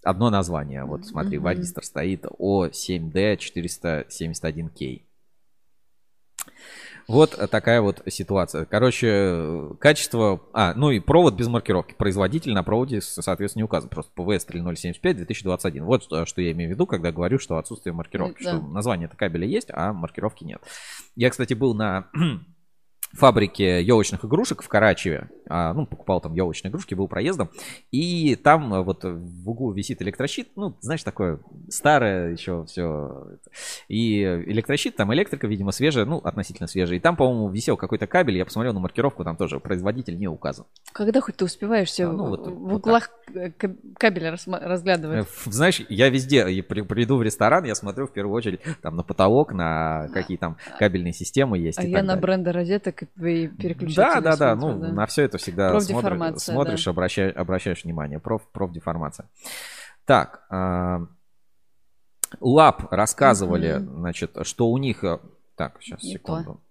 [0.07, 0.85] одно название.
[0.85, 5.01] Вот смотри, варистор стоит O7D471K.
[7.07, 8.65] Вот такая вот ситуация.
[8.65, 10.41] Короче, качество...
[10.51, 11.93] А, ну и провод без маркировки.
[11.93, 13.89] Производитель на проводе, соответственно, не указан.
[13.89, 15.85] Просто ПВС 3075 2021.
[15.85, 18.43] Вот что, что я имею в виду, когда говорю, что отсутствие маркировки.
[18.43, 18.57] Да.
[18.57, 20.61] Что название кабеля есть, а маркировки нет.
[21.15, 22.09] Я, кстати, был на
[23.13, 25.29] фабрике елочных игрушек в Карачеве.
[25.49, 27.49] А, ну, покупал там елочные игрушки, был проездом.
[27.91, 30.49] И там а, вот в углу висит электрощит.
[30.55, 33.27] Ну, знаешь, такое старое еще все.
[33.87, 36.97] И электрощит, там электрика, видимо, свежая, ну, относительно свежая.
[36.97, 38.37] И там, по-моему, висел какой-то кабель.
[38.37, 40.65] Я посмотрел на маркировку, там тоже производитель не указан.
[40.91, 45.25] Когда хоть ты успеваешь все А, ну, вот- в вот углах э, каб- кабеля разглядывать?
[45.25, 49.53] Э, Знаешь, я везде приду в ресторан, я смотрю в первую очередь там на потолок,
[49.53, 51.79] на какие там кабельные системы есть.
[51.79, 54.56] А я так на бренды розеток и и переключателей Да, да, да.
[54.56, 56.92] Ну, на все это всегда смотришь, Профдеформация, смотришь да.
[56.92, 58.19] обращаешь, обращаешь внимание.
[58.19, 59.30] Проф, профдеформация.
[60.06, 61.01] Так, а,
[62.40, 64.00] Лаб рассказывали, Мгм.
[64.00, 65.03] значит, что у них...
[65.03, 65.19] э,
[65.56, 66.61] Так, сейчас, секунду.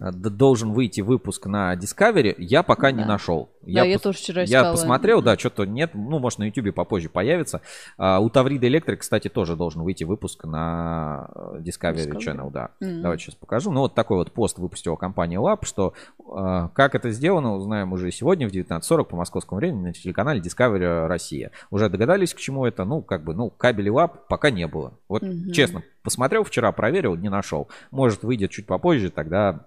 [0.00, 3.06] Э, Должен выйти выпуск на Discovery, я пока не Да.
[3.08, 3.50] нашел.
[3.62, 4.72] Да, я пос- тоже вчера Я искала.
[4.72, 7.62] посмотрел, да, что-то нет, ну, может, на YouTube попозже появится.
[7.96, 12.18] А, у Таврида Электрик, кстати, тоже должен выйти выпуск на э, Discovery, Discovery?
[12.18, 12.70] Channel, да.
[12.80, 13.02] Мгм.
[13.02, 13.70] Давайте сейчас покажу.
[13.70, 18.10] Ну, вот такой вот пост выпустила компания Lab, что э, как это сделано, узнаем уже
[18.10, 21.52] сегодня в 19.40 по московскому времени на телеканале Discovery Россия.
[21.70, 22.84] Уже догадались, к чему это?
[22.84, 24.98] Ну, как бы, ну, кабелей Lab пока не было.
[25.08, 25.52] Вот, Мгм.
[25.52, 27.68] честно, посмотрел вчера, проверил, не нашел.
[27.90, 29.66] Может, выйдет чуть попозже, тогда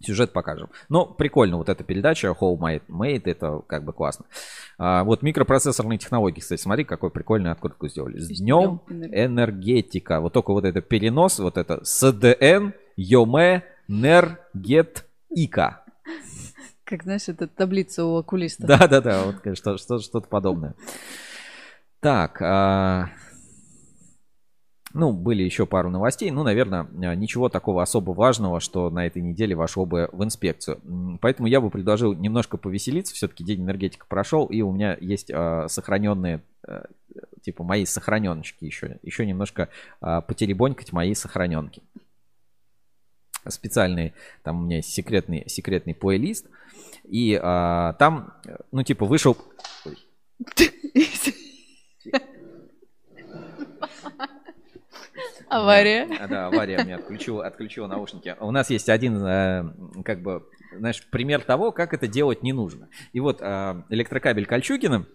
[0.00, 0.68] Сюжет покажем.
[0.88, 4.26] Но прикольно, вот эта передача Homemade Made, это как бы классно.
[4.78, 8.18] А, вот микропроцессорные технологии, кстати, смотри, какой прикольный открытку сделали.
[8.18, 10.20] С днем энергетика.
[10.20, 15.82] Вот только вот это перенос, вот это СДН, ЙОМЭ, НЕР, ГЕТ, ИКА.
[16.84, 18.66] Как, знаешь, это таблица у окулиста.
[18.66, 20.74] Да-да-да, вот конечно, что- что-то подобное.
[22.00, 23.08] Так, а,
[24.96, 26.30] ну, были еще пару новостей.
[26.30, 30.80] Ну, наверное, а, ничего такого особо важного, что на этой неделе вошло бы в инспекцию.
[31.20, 33.14] Поэтому я бы предложил немножко повеселиться.
[33.14, 36.84] Все-таки день энергетика прошел, и у меня есть а, сохраненные, э,
[37.42, 38.98] типа мои сохраненочки еще.
[39.02, 39.68] Еще немножко
[40.00, 41.82] а, потеребонькать мои сохраненки.
[43.46, 46.46] Специальный, там у меня есть секретный, секретный плейлист.
[47.04, 49.36] И а, там, э, ну, типа, вышел...
[49.84, 49.98] Ой.
[55.48, 56.06] Авария.
[56.06, 58.34] Да, да, авария мне отключила, отключила наушники.
[58.40, 59.64] У нас есть один, э,
[60.04, 60.44] как бы,
[60.76, 62.88] знаешь, пример того, как это делать не нужно.
[63.12, 65.06] И вот э, электрокабель Кольчугина,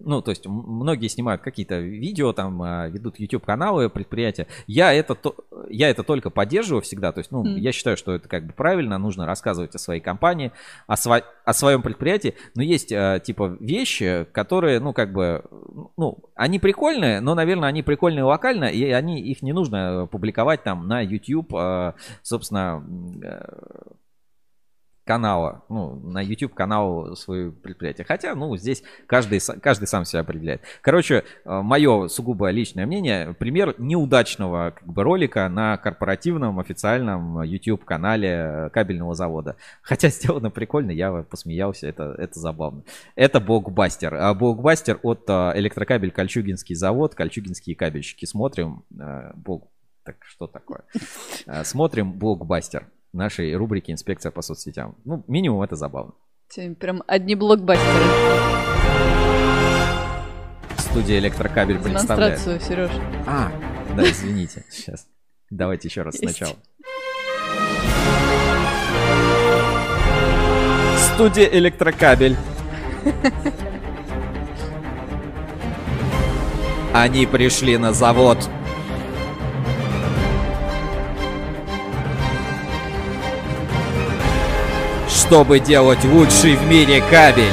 [0.00, 4.46] ну, то есть многие снимают какие-то видео, там, а, ведут YouTube-каналы, предприятия.
[4.66, 5.36] Я это, то-
[5.68, 7.12] я это только поддерживаю всегда.
[7.12, 7.56] То есть, ну, Мгм.
[7.56, 10.52] я считаю, что это как бы правильно, нужно рассказывать о своей компании,
[10.86, 12.34] о, сва- о своем предприятии.
[12.54, 15.44] Но есть, а, типа, вещи, которые, ну, как бы,
[15.96, 20.62] ну, они прикольные, но, наверное, они прикольные локально, и они, их не нужно э, публиковать
[20.62, 22.84] там на YouTube, а, собственно,
[23.22, 23.40] э,
[25.06, 28.04] канала, ну, на YouTube канал свое предприятие.
[28.04, 30.62] Хотя, ну, здесь каждый, каждый сам себя определяет.
[30.82, 38.68] Короче, мое сугубо личное мнение, пример неудачного как бы, ролика на корпоративном официальном YouTube канале
[38.72, 39.56] кабельного завода.
[39.80, 42.82] Хотя сделано прикольно, я посмеялся, это, это забавно.
[43.14, 44.12] Это Богбастер.
[44.16, 48.24] А Богбастер от а, электрокабель Кольчугинский завод, Кольчугинские кабельщики.
[48.24, 48.82] Смотрим,
[49.36, 49.68] Бог,
[50.02, 50.82] так что такое?
[51.62, 54.94] Смотрим Блокбастер нашей рубрики «Инспекция по соцсетям».
[55.04, 56.12] Ну, минимум это забавно.
[56.78, 58.04] Прям одни блокбастеры.
[60.78, 62.38] Студия «Электрокабель» представляет.
[62.38, 62.90] Сереж.
[63.26, 63.50] А,
[63.96, 64.64] да, извините.
[64.70, 65.08] Сейчас.
[65.50, 66.36] Давайте еще раз Есть.
[66.36, 66.56] сначала.
[70.96, 72.36] Студия «Электрокабель».
[76.94, 78.48] Они пришли на завод.
[85.26, 87.50] Чтобы делать лучший в мире кабель.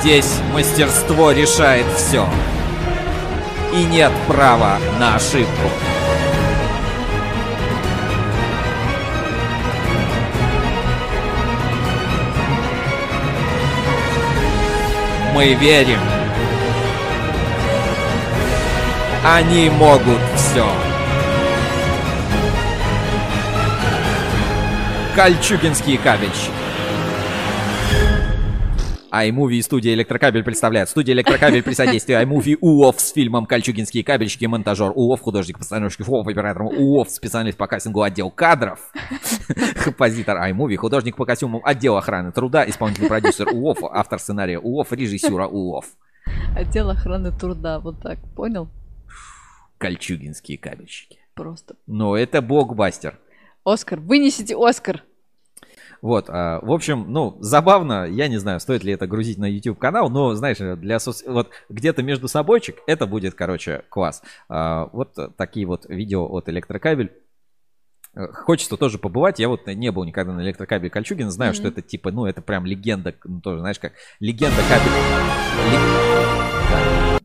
[0.00, 2.26] Здесь мастерство решает все.
[3.72, 5.70] И нет права на ошибку.
[15.32, 16.00] Мы верим.
[19.28, 20.64] Они могут все.
[25.16, 26.52] Кольчугинские кабельщики.
[29.10, 30.90] iMovie и студия Электрокабель представляют.
[30.90, 36.28] Студия Электрокабель при содействии iMovie УОФ с фильмом «Кольчугинские кабельщики», монтажер УОФ, художник, постановщик УОФ,
[36.28, 38.78] оператор УОФ, специалист по кастингу отдел кадров,
[39.84, 45.48] композитор iMovie, художник по костюмам отдел охраны труда, исполнительный продюсер УОФ, автор сценария УОФ, режиссера
[45.48, 45.84] УОФ.
[46.56, 48.68] Отдел охраны труда, вот так, понял?
[49.78, 51.18] Кольчугинские кабельщики.
[51.34, 51.76] Просто.
[51.86, 53.18] Ну, это блокбастер.
[53.64, 55.02] Оскар, вынесите Оскар.
[56.02, 59.78] Вот, а, в общем, ну, забавно, я не знаю, стоит ли это грузить на YouTube
[59.78, 61.22] канал, но, знаешь, для соц...
[61.26, 64.22] вот где-то между собойчик это будет, короче, класс.
[64.48, 67.12] А, вот такие вот видео от Электрокабель.
[68.14, 69.38] Э, Хочется тоже побывать.
[69.38, 71.30] Я вот не был никогда на электрокабеле Кольчугина.
[71.30, 71.72] Знаю, что Мгм.
[71.72, 76.05] это типа, ну, это прям легенда, ну, тоже, знаешь, как легенда кабель.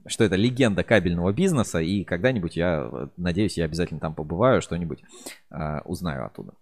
[0.07, 1.79] Что это легенда кабельного бизнеса.
[1.79, 5.03] И когда-нибудь я, э, надеюсь, я обязательно там побываю, что-нибудь
[5.49, 6.53] а, узнаю оттуда.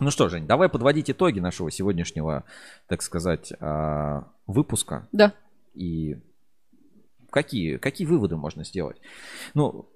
[0.00, 2.44] Ну что, Жень, давай подводить итоги нашего сегодняшнего,
[2.88, 5.08] так сказать, а, выпуска.
[5.12, 5.34] Да.
[5.74, 6.16] И
[7.30, 9.00] какие, какие выводы можно сделать?
[9.54, 9.90] Ну,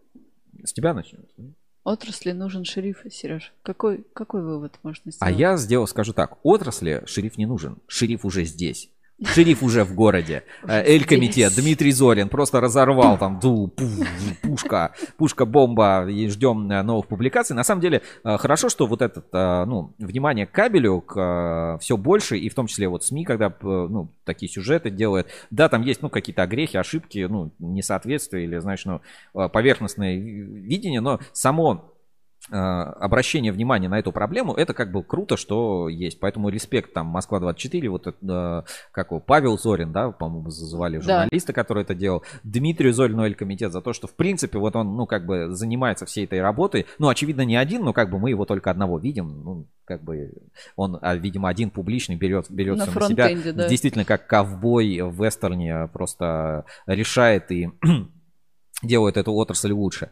[0.65, 1.25] с тебя начнем.
[1.85, 3.53] Отрасли нужен шериф, Сереж.
[3.63, 5.23] Какой, какой вывод можно сделать?
[5.23, 7.79] А я сделал, скажу так, отрасли шериф не нужен.
[7.87, 8.91] Шериф уже здесь.
[9.25, 10.45] Шериф уже в городе.
[10.63, 11.53] Э, Эль-комитет.
[11.57, 13.85] Дмитрий Зорин просто разорвал там ду, пу,
[14.43, 16.07] пушка, пушка, бомба.
[16.09, 17.57] И ждем э, новых публикаций.
[17.57, 21.97] На самом деле, э, хорошо, что вот этот, э, ну, внимание к кабелю к, все
[21.97, 25.27] больше, и в том числе вот СМИ, когда, ну, такие сюжеты делают.
[25.51, 29.01] Да, там есть, ну, какие-то огрехи, ошибки, ну, несоответствия или, знаешь, ну,
[29.49, 31.93] поверхностное видение, но само
[32.51, 36.19] обращение внимания на эту проблему, это как бы круто, что есть.
[36.21, 41.03] Поэтому респект там Москва-24, вот это, э, как его, Павел Зорин, да, по-моему, звали Да.
[41.03, 44.97] журналиста, который это делал, Дмитрию Зорину Эль комитет за то, что в принципе вот он,
[44.97, 46.87] ну, как бы занимается всей этой работой.
[46.99, 49.43] Ну, очевидно, не один, но как бы мы его только одного видим.
[49.45, 50.33] Ну, как бы
[50.77, 53.29] он, а, видимо, один публичный берет, берет На на себя.
[53.55, 53.69] да.
[53.69, 57.71] Действительно, как ковбой в вестерне просто решает и
[58.83, 60.11] делает эту отрасль лучше.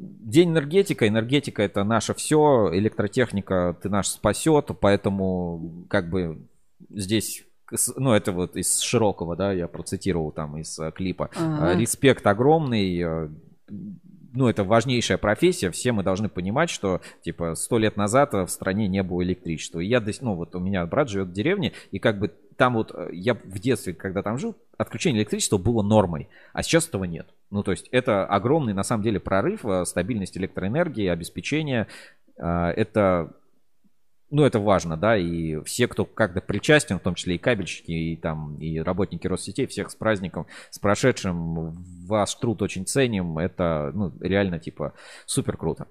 [0.00, 1.08] День энергетика.
[1.08, 2.70] Энергетика это наше все.
[2.72, 4.70] Электротехника ты наш спасет.
[4.80, 6.38] Поэтому как бы
[6.90, 7.44] здесь
[7.96, 11.30] ну, это вот из широкого, да, я процитировал там из э, клипа.
[11.34, 11.72] Ага.
[11.72, 13.30] Э, Респект огромный.
[14.32, 15.70] Ну, это важнейшая профессия.
[15.70, 19.80] Все мы должны понимать, что, типа, сто лет назад э, в стране не было электричества.
[19.80, 22.92] И я, ну, вот у меня брат живет в деревне, и как бы там вот,
[22.94, 27.26] э, я в детстве, когда там жил, отключение электричества было нормой, а сейчас этого нет.
[27.50, 31.86] Ну, то есть это огромный, на самом деле, прорыв, э, стабильность электроэнергии, обеспечение.
[32.36, 33.32] Это
[34.30, 38.16] ну, это важно, да, и все, кто как-то причастен, в том числе и кабельщики, и
[38.16, 41.72] там, и работники Россетей, всех с праздником, с прошедшим,
[42.06, 44.94] ваш труд очень ценим, это, ну, реально, типа,
[45.26, 45.86] супер круто.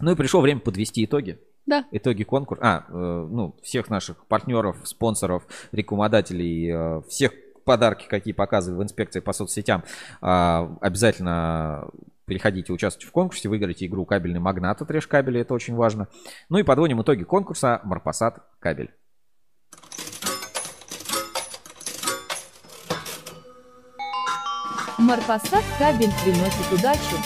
[0.00, 1.38] Ну и пришло время подвести итоги.
[1.64, 1.86] Да.
[1.92, 2.62] Итоги конкурса.
[2.64, 7.32] А, э, ну, всех наших партнеров, спонсоров, рекламодателей, э, всех
[7.64, 9.84] подарки, какие показывают в инспекции по соцсетям,
[10.20, 11.88] а, обязательно
[12.32, 16.08] переходите, участвуйте в конкурсе, выиграете игру «Кабельный магнат» от Кабеля, это очень важно.
[16.48, 18.90] Ну и подводим итоги конкурса «Марпасад Кабель».
[24.98, 27.16] Марпасад кабель приносит удачу.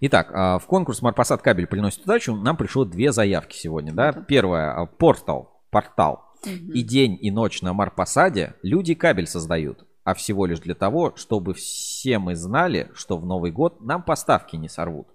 [0.00, 2.34] Итак, а, в конкурс Марпасад кабель приносит удачу.
[2.36, 4.12] Нам пришло две заявки сегодня, да.
[4.12, 6.24] Первое, а, портал, портал.
[6.44, 9.84] И день, и ночь на Марпасаде люди кабель создают.
[10.06, 14.54] А всего лишь для того, чтобы все мы знали, что в Новый год нам поставки
[14.54, 15.08] не сорвут.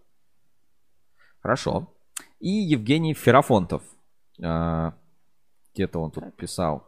[1.40, 1.88] Хорошо.
[2.42, 3.84] И Евгений Ферафонтов.
[4.44, 4.94] а,
[5.74, 6.86] Где-то он тут писал.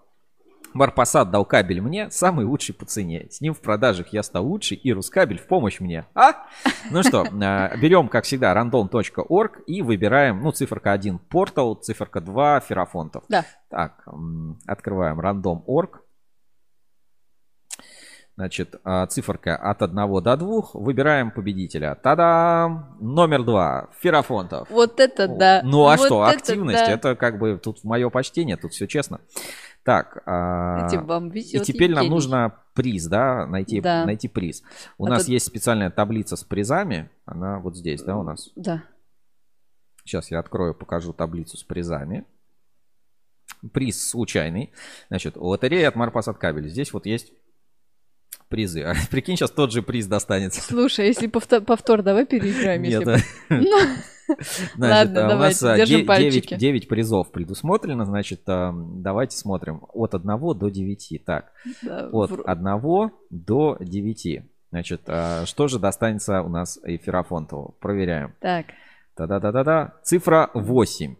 [0.73, 3.27] Марпасад дал кабель мне, самый лучший по цене.
[3.29, 6.05] С ним в продажах я стал лучше, и Рускабель в помощь мне.
[6.13, 6.45] А?
[6.91, 12.59] Ну что, а, берем, как всегда, random.org и выбираем, ну, циферка 1 портал, циферка 2
[12.59, 13.23] Ферафонтов.
[13.29, 13.45] Да.
[13.69, 14.05] Так,
[14.67, 16.02] открываем random.org.
[18.35, 20.61] Значит, а, циферка от 1 до 2.
[20.73, 21.93] Выбираем победителя.
[21.93, 22.97] Та-дам!
[22.99, 23.89] Номер 2.
[23.99, 24.69] Ферафонтов.
[24.71, 25.61] Вот это да.
[25.63, 26.91] Ну а Вот что, это активность, да.
[26.91, 29.21] это как бы тут мое почтение, тут все честно.
[29.83, 34.05] Так, а, и теперь нам нужно приз, да, найти, Да.
[34.05, 34.63] найти приз.
[34.97, 38.49] У А нас тут- есть специальная таблица с призами, она вот здесь, да, у нас.
[38.55, 38.83] Да.
[40.05, 42.25] Сейчас я открою, покажу таблицу с призами.
[43.73, 44.73] Приз случайный.
[45.09, 46.69] Значит, лотерея от Марпасад Кабель.
[46.69, 47.31] Здесь вот есть
[48.53, 48.81] призы.
[48.83, 50.61] А, прикинь, сейчас тот же приз достанется.
[50.61, 52.83] Слушай, если повтор, повтор давай переиграем.
[52.83, 53.77] Нет, Ну,
[54.77, 56.49] Ладно, а, давайте, нас держим пальчики.
[56.55, 58.05] 9, 9 призов предусмотрено.
[58.05, 59.81] Значит, а, давайте смотрим.
[59.93, 61.23] От 1 до 9.
[61.25, 61.51] Так,
[61.81, 64.43] Да, от вр- 1 до 9.
[64.71, 67.75] Значит, а, что же достанется у нас и Ферафонтову?
[67.81, 68.35] Проверяем.
[68.39, 68.67] Так,
[69.15, 69.95] Та-да-да-да-да.
[70.03, 71.15] Цифра 8.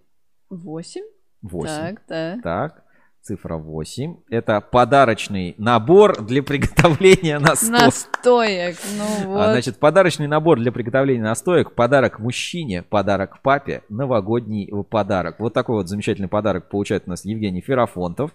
[0.50, 1.02] 8.
[1.42, 1.68] 8.
[1.68, 2.40] Так, да.
[2.44, 2.84] Так,
[3.24, 4.18] цифра 8.
[4.30, 7.86] Это подарочный набор для приготовления настоек.
[7.86, 8.78] Настоек.
[8.98, 9.42] Ну вот.
[9.42, 11.74] А, Значит, подарочный набор для приготовления настоек.
[11.74, 15.40] Подарок мужчине, подарок папе, новогодний подарок.
[15.40, 18.32] Вот такой вот замечательный подарок получает у нас Евгений Ферафонтов.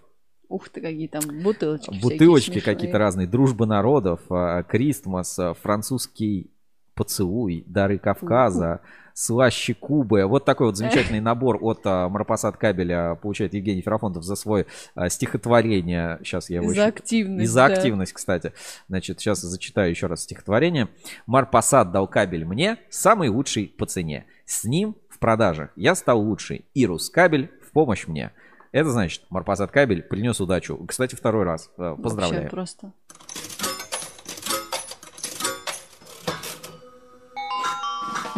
[0.48, 2.00] Ух ты, какие там бутылочки.
[2.00, 3.26] Бутылочки какие-то разные.
[3.26, 6.50] Дружба народов, а, Кристмас, а, французский
[6.98, 8.80] поцелуй, дары Кавказа,
[9.14, 10.26] слаще Кубы.
[10.26, 15.08] Вот такой вот замечательный набор от а, Марпасад Кабеля получает Евгений Ферафонтов за свое а,
[15.08, 16.18] стихотворение.
[16.22, 17.74] Сейчас я его За активность, И за да.
[17.74, 18.52] активность, кстати.
[18.88, 20.88] Значит, сейчас зачитаю еще раз стихотворение.
[21.26, 24.26] Марпасад дал кабель мне, самый лучший по цене.
[24.44, 26.64] С ним в продажах я стал лучший.
[26.74, 28.32] И Рускабель в помощь мне.
[28.72, 30.76] Это значит, Марпасад кабель принес удачу.
[30.86, 31.70] Кстати, второй раз.
[31.78, 32.42] Э, Поздравляю.
[32.42, 32.92] Вообще просто.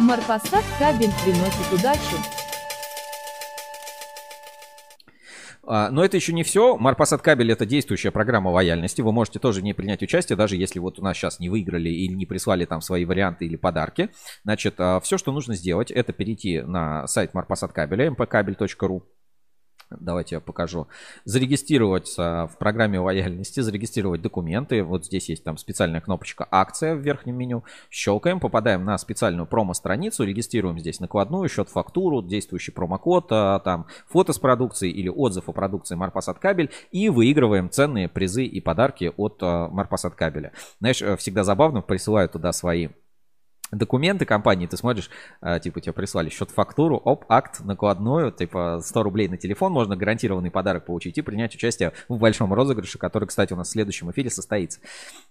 [0.01, 2.17] Марпасад кабель приносит удачу.
[5.63, 6.75] А, Но это еще не все.
[6.75, 9.01] Марпасад кабель это действующая программа лояльности.
[9.01, 12.13] Вы можете тоже не принять участие, даже если вот у нас сейчас не выиграли или
[12.13, 14.09] не прислали там свои варианты или подарки.
[14.43, 19.03] Значит, все, что нужно сделать, это перейти на сайт Марпасад кабеля, mpkabel.ru.
[19.99, 20.87] Давайте я покажу.
[21.25, 24.83] Зарегистрироваться в программе лояльности, зарегистрировать документы.
[24.83, 27.63] Вот здесь есть там специальная кнопочка «Акция» в верхнем меню.
[27.89, 34.39] Щелкаем, попадаем на специальную промо-страницу, регистрируем здесь накладную, счет-фактуру, действующий промокод, а, там фото с
[34.39, 39.67] продукцией или отзыв о продукции Марпасад Кабель и выигрываем ценные призы и подарки от а,
[39.69, 40.51] Марпасад Кабеля.
[40.79, 42.89] Знаешь, э, всегда забавно, присылают туда свои
[43.71, 45.09] документы компании, ты смотришь,
[45.39, 50.51] а, типа тебе прислали счет-фактуру, оп, акт накладную, типа 100 рублей на телефон, можно гарантированный
[50.51, 54.29] подарок получить и принять участие в большом розыгрыше, который, кстати, у нас в следующем эфире
[54.29, 54.79] состоится.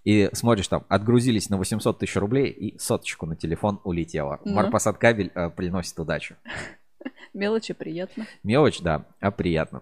[0.03, 4.39] И смотришь там, отгрузились на 800 тысяч рублей и соточку на телефон улетела.
[4.43, 4.53] Ну.
[4.53, 6.35] Марпасад кабель э, приносит удачу.
[7.33, 8.25] Мелочи приятно.
[8.43, 9.81] Мелочь, да, а приятно.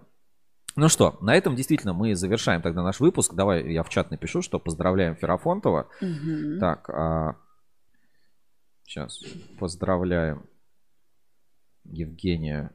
[0.76, 3.34] Ну что, на этом действительно мы завершаем тогда наш выпуск.
[3.34, 5.88] Давай я в чат напишу, что поздравляем Ферафонтова.
[6.00, 6.60] Мгм.
[6.60, 7.36] Так, а,
[8.90, 9.22] сейчас
[9.60, 10.44] поздравляем
[11.84, 12.74] Евгения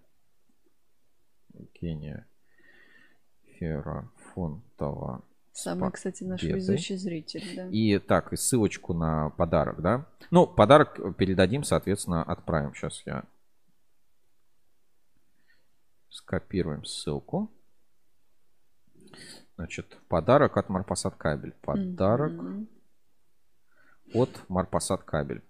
[1.53, 2.25] Евгения
[3.59, 5.25] Ферафонтова.
[5.51, 6.59] Самый, кстати, наш победой.
[6.59, 7.67] везучий зритель, да.
[7.69, 10.05] И так, и ссылочку на подарок, да?
[10.31, 12.73] Ну, подарок передадим, соответственно, отправим.
[12.73, 13.23] Сейчас я
[16.09, 17.51] скопируем ссылку.
[19.55, 21.53] Значит, подарок от Марпасад Кабель.
[21.61, 22.67] Подарок Мгм.
[24.13, 25.41] от Марпасад Кабель.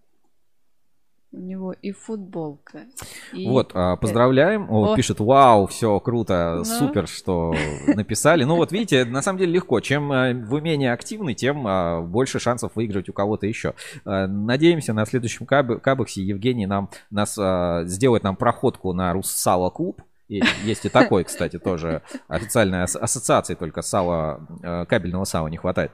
[1.42, 2.86] Него и футболка.
[3.34, 4.70] и- Вот, а, поздравляем.
[4.70, 4.96] О, О.
[4.96, 6.66] пишет, вау, все круто, Ну.
[6.66, 7.54] супер, что
[7.88, 8.44] написали.
[8.44, 9.80] Ну вот видите, на самом деле легко.
[9.80, 13.74] Чем а, вы менее активны, тем а, больше шансов выиграть у кого-то еще.
[14.06, 19.70] А, Надеемся, на следующем каб- кабексе Евгений нам нас а, сделает нам проходку на Руссало
[19.70, 20.02] клуб.
[20.28, 25.92] Есть и такой, кстати, тоже официальная ас- ассоциации, только сала, э, кабельного сала не хватает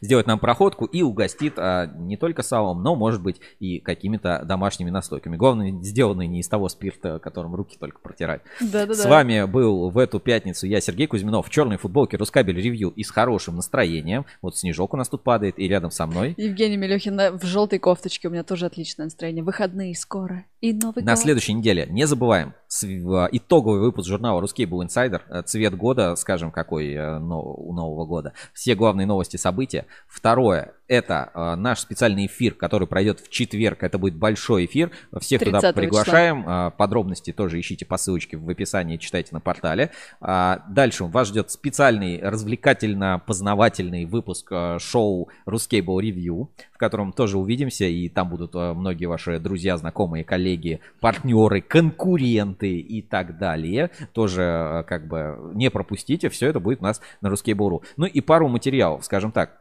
[0.00, 4.90] сделает нам проходку и угостит а, не только салом, но, может быть, и какими-то домашними
[4.90, 5.36] настойками.
[5.36, 8.42] Главное, сделанные не из того спирта, которым руки только протирать.
[8.60, 8.94] Да-да-да.
[8.94, 13.02] С вами был в эту пятницу я, Сергей Кузьминов, в черной футболке Рускабель Ревью и
[13.02, 14.24] с хорошим настроением.
[14.42, 16.34] Вот снежок у нас тут падает, и рядом со мной.
[16.36, 18.28] Евгений Мелехин на- в желтой кофточке.
[18.28, 19.42] У меня тоже отличное настроение.
[19.44, 20.44] Выходные скоро.
[20.60, 21.18] И Новый На год.
[21.18, 25.22] следующей неделе не забываем итоговый выпуск журнала Русский был инсайдер.
[25.28, 28.32] Э, Цвет года, скажем, какой э, у Нового года.
[28.52, 29.86] Все главные новости, события.
[30.08, 30.74] Второе.
[30.86, 33.82] Это э, наш специальный эфир, который пройдет в четверг.
[33.82, 34.90] Это будет большой эфир.
[35.20, 35.80] Всех туда 30 числа.
[35.80, 36.44] приглашаем.
[36.46, 39.90] А, Подробности тоже ищите по ссылочке в описании, читайте на портале.
[40.20, 48.08] А, Дальше вас ждет специальный развлекательно-познавательный выпуск шоу Ruscable Review, в котором тоже увидимся, и
[48.08, 53.90] там будут многие ваши друзья, знакомые, коллеги, партнеры, конкуренты и так далее.
[54.12, 57.82] Тоже э, как бы не пропустите, все это будет у нас на Ruscable.ru.
[57.96, 59.60] Ну и пару материалов, скажем так.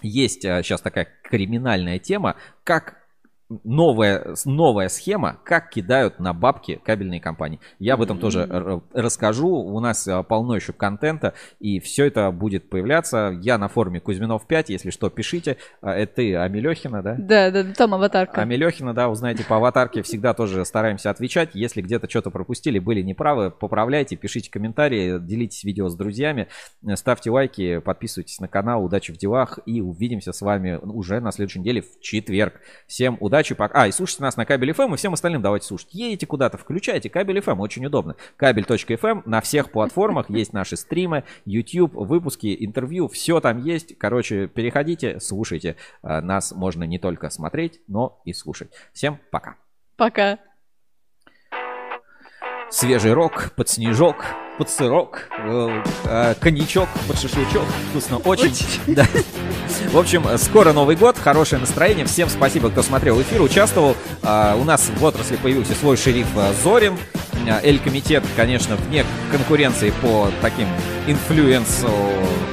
[0.00, 3.01] Есть сейчас такая криминальная тема, как
[3.64, 7.60] новая, новая схема, как кидают на бабки кабельные компании.
[7.78, 9.48] Я об этом тоже расскажу.
[9.48, 13.36] У нас а, полно еще контента, и все это будет появляться.
[13.42, 15.56] Я на форуме Кузьминов 5, если что, пишите.
[15.80, 17.16] А, Это ты, Амелехина, да?
[17.18, 18.42] Да, да, да, там аватарка.
[18.42, 21.50] Амелехина, да, узнаете по аватарке, всегда тоже стараемся отвечать.
[21.54, 26.48] Если где-то что-то пропустили, были неправы, поправляйте, пишите комментарии, делитесь видео с друзьями,
[26.86, 31.32] э, ставьте лайки, подписывайтесь на канал, удачи в делах и увидимся с вами уже на
[31.32, 32.60] следующей неделе в четверг.
[32.86, 33.82] Всем удачи, пока.
[33.82, 35.88] А, и слушайте нас на Кабель ФМ и всем остальным давайте слушать.
[35.92, 38.16] Едете куда-то, включайте Кабель ФМ, очень удобно.
[38.36, 43.98] Кабель.фм на всех платформах есть наши стримы, YouTube, выпуски, интервью, все там есть.
[43.98, 45.76] Короче, переходите, слушайте.
[46.02, 48.70] А, Нас можно не только смотреть, но и слушать.
[48.92, 49.56] Всем пока.
[49.96, 50.38] Пока.
[52.72, 54.24] Свежий рок, под снежок,
[54.56, 57.64] под сырок, э, э, коньячок, под шашлычок.
[57.90, 58.54] Вкусно очень.
[58.86, 59.06] Да.
[59.92, 62.06] В общем, скоро Новый год, хорошее настроение.
[62.06, 63.94] Всем спасибо, кто смотрел эфир, участвовал.
[64.22, 66.96] А, У нас в отрасли появился свой шериф э, Зорин.
[67.46, 70.66] А, Эль-комитет, конечно, вне конкуренции по таким
[71.06, 71.88] инфлюенсу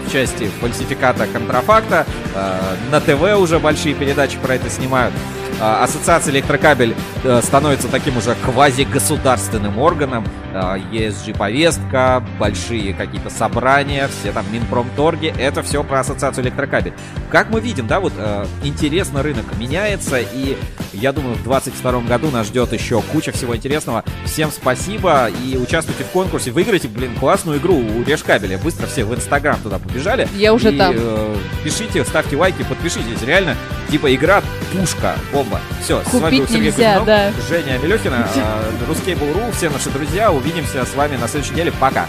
[0.06, 2.06] в части фальсификата контрафакта.
[2.36, 2.60] А,
[2.92, 5.14] На ТВ уже большие передачи про это снимают.
[5.62, 10.26] А, Ассоциация электрокабель э, становится таким уже квазигосударственным органом.
[10.54, 15.34] ESG-повестка, большие какие-то собрания, все там Минпромторги.
[15.38, 16.94] Это все про ассоциацию электрокабель.
[17.30, 20.58] Как мы видим, да, вот э, интересно рынок меняется, и
[20.94, 24.04] я думаю, в 2022 году нас ждет еще куча всего интересного.
[24.26, 26.52] Всем спасибо и участвуйте в конкурсе.
[26.52, 28.04] Выиграйте, блин, классную игру у
[28.40, 28.58] Решкабеля.
[28.58, 30.28] Быстро все в Инстаграм туда побежали.
[30.36, 30.94] Я уже И, там.
[30.98, 33.22] э, пишите, ставьте лайки, подпишитесь.
[33.26, 33.56] Реально,
[33.90, 35.60] типа игра пушка, бомба.
[35.84, 37.32] Все, с вами был Купить Сергей нельзя, Кузьминов, да.
[37.48, 38.28] Женя Амелехина,
[38.88, 39.18] Русский
[39.56, 40.32] все наши друзья.
[40.32, 41.74] Увидимся с вами на следующей неделе.
[41.80, 42.08] Пока.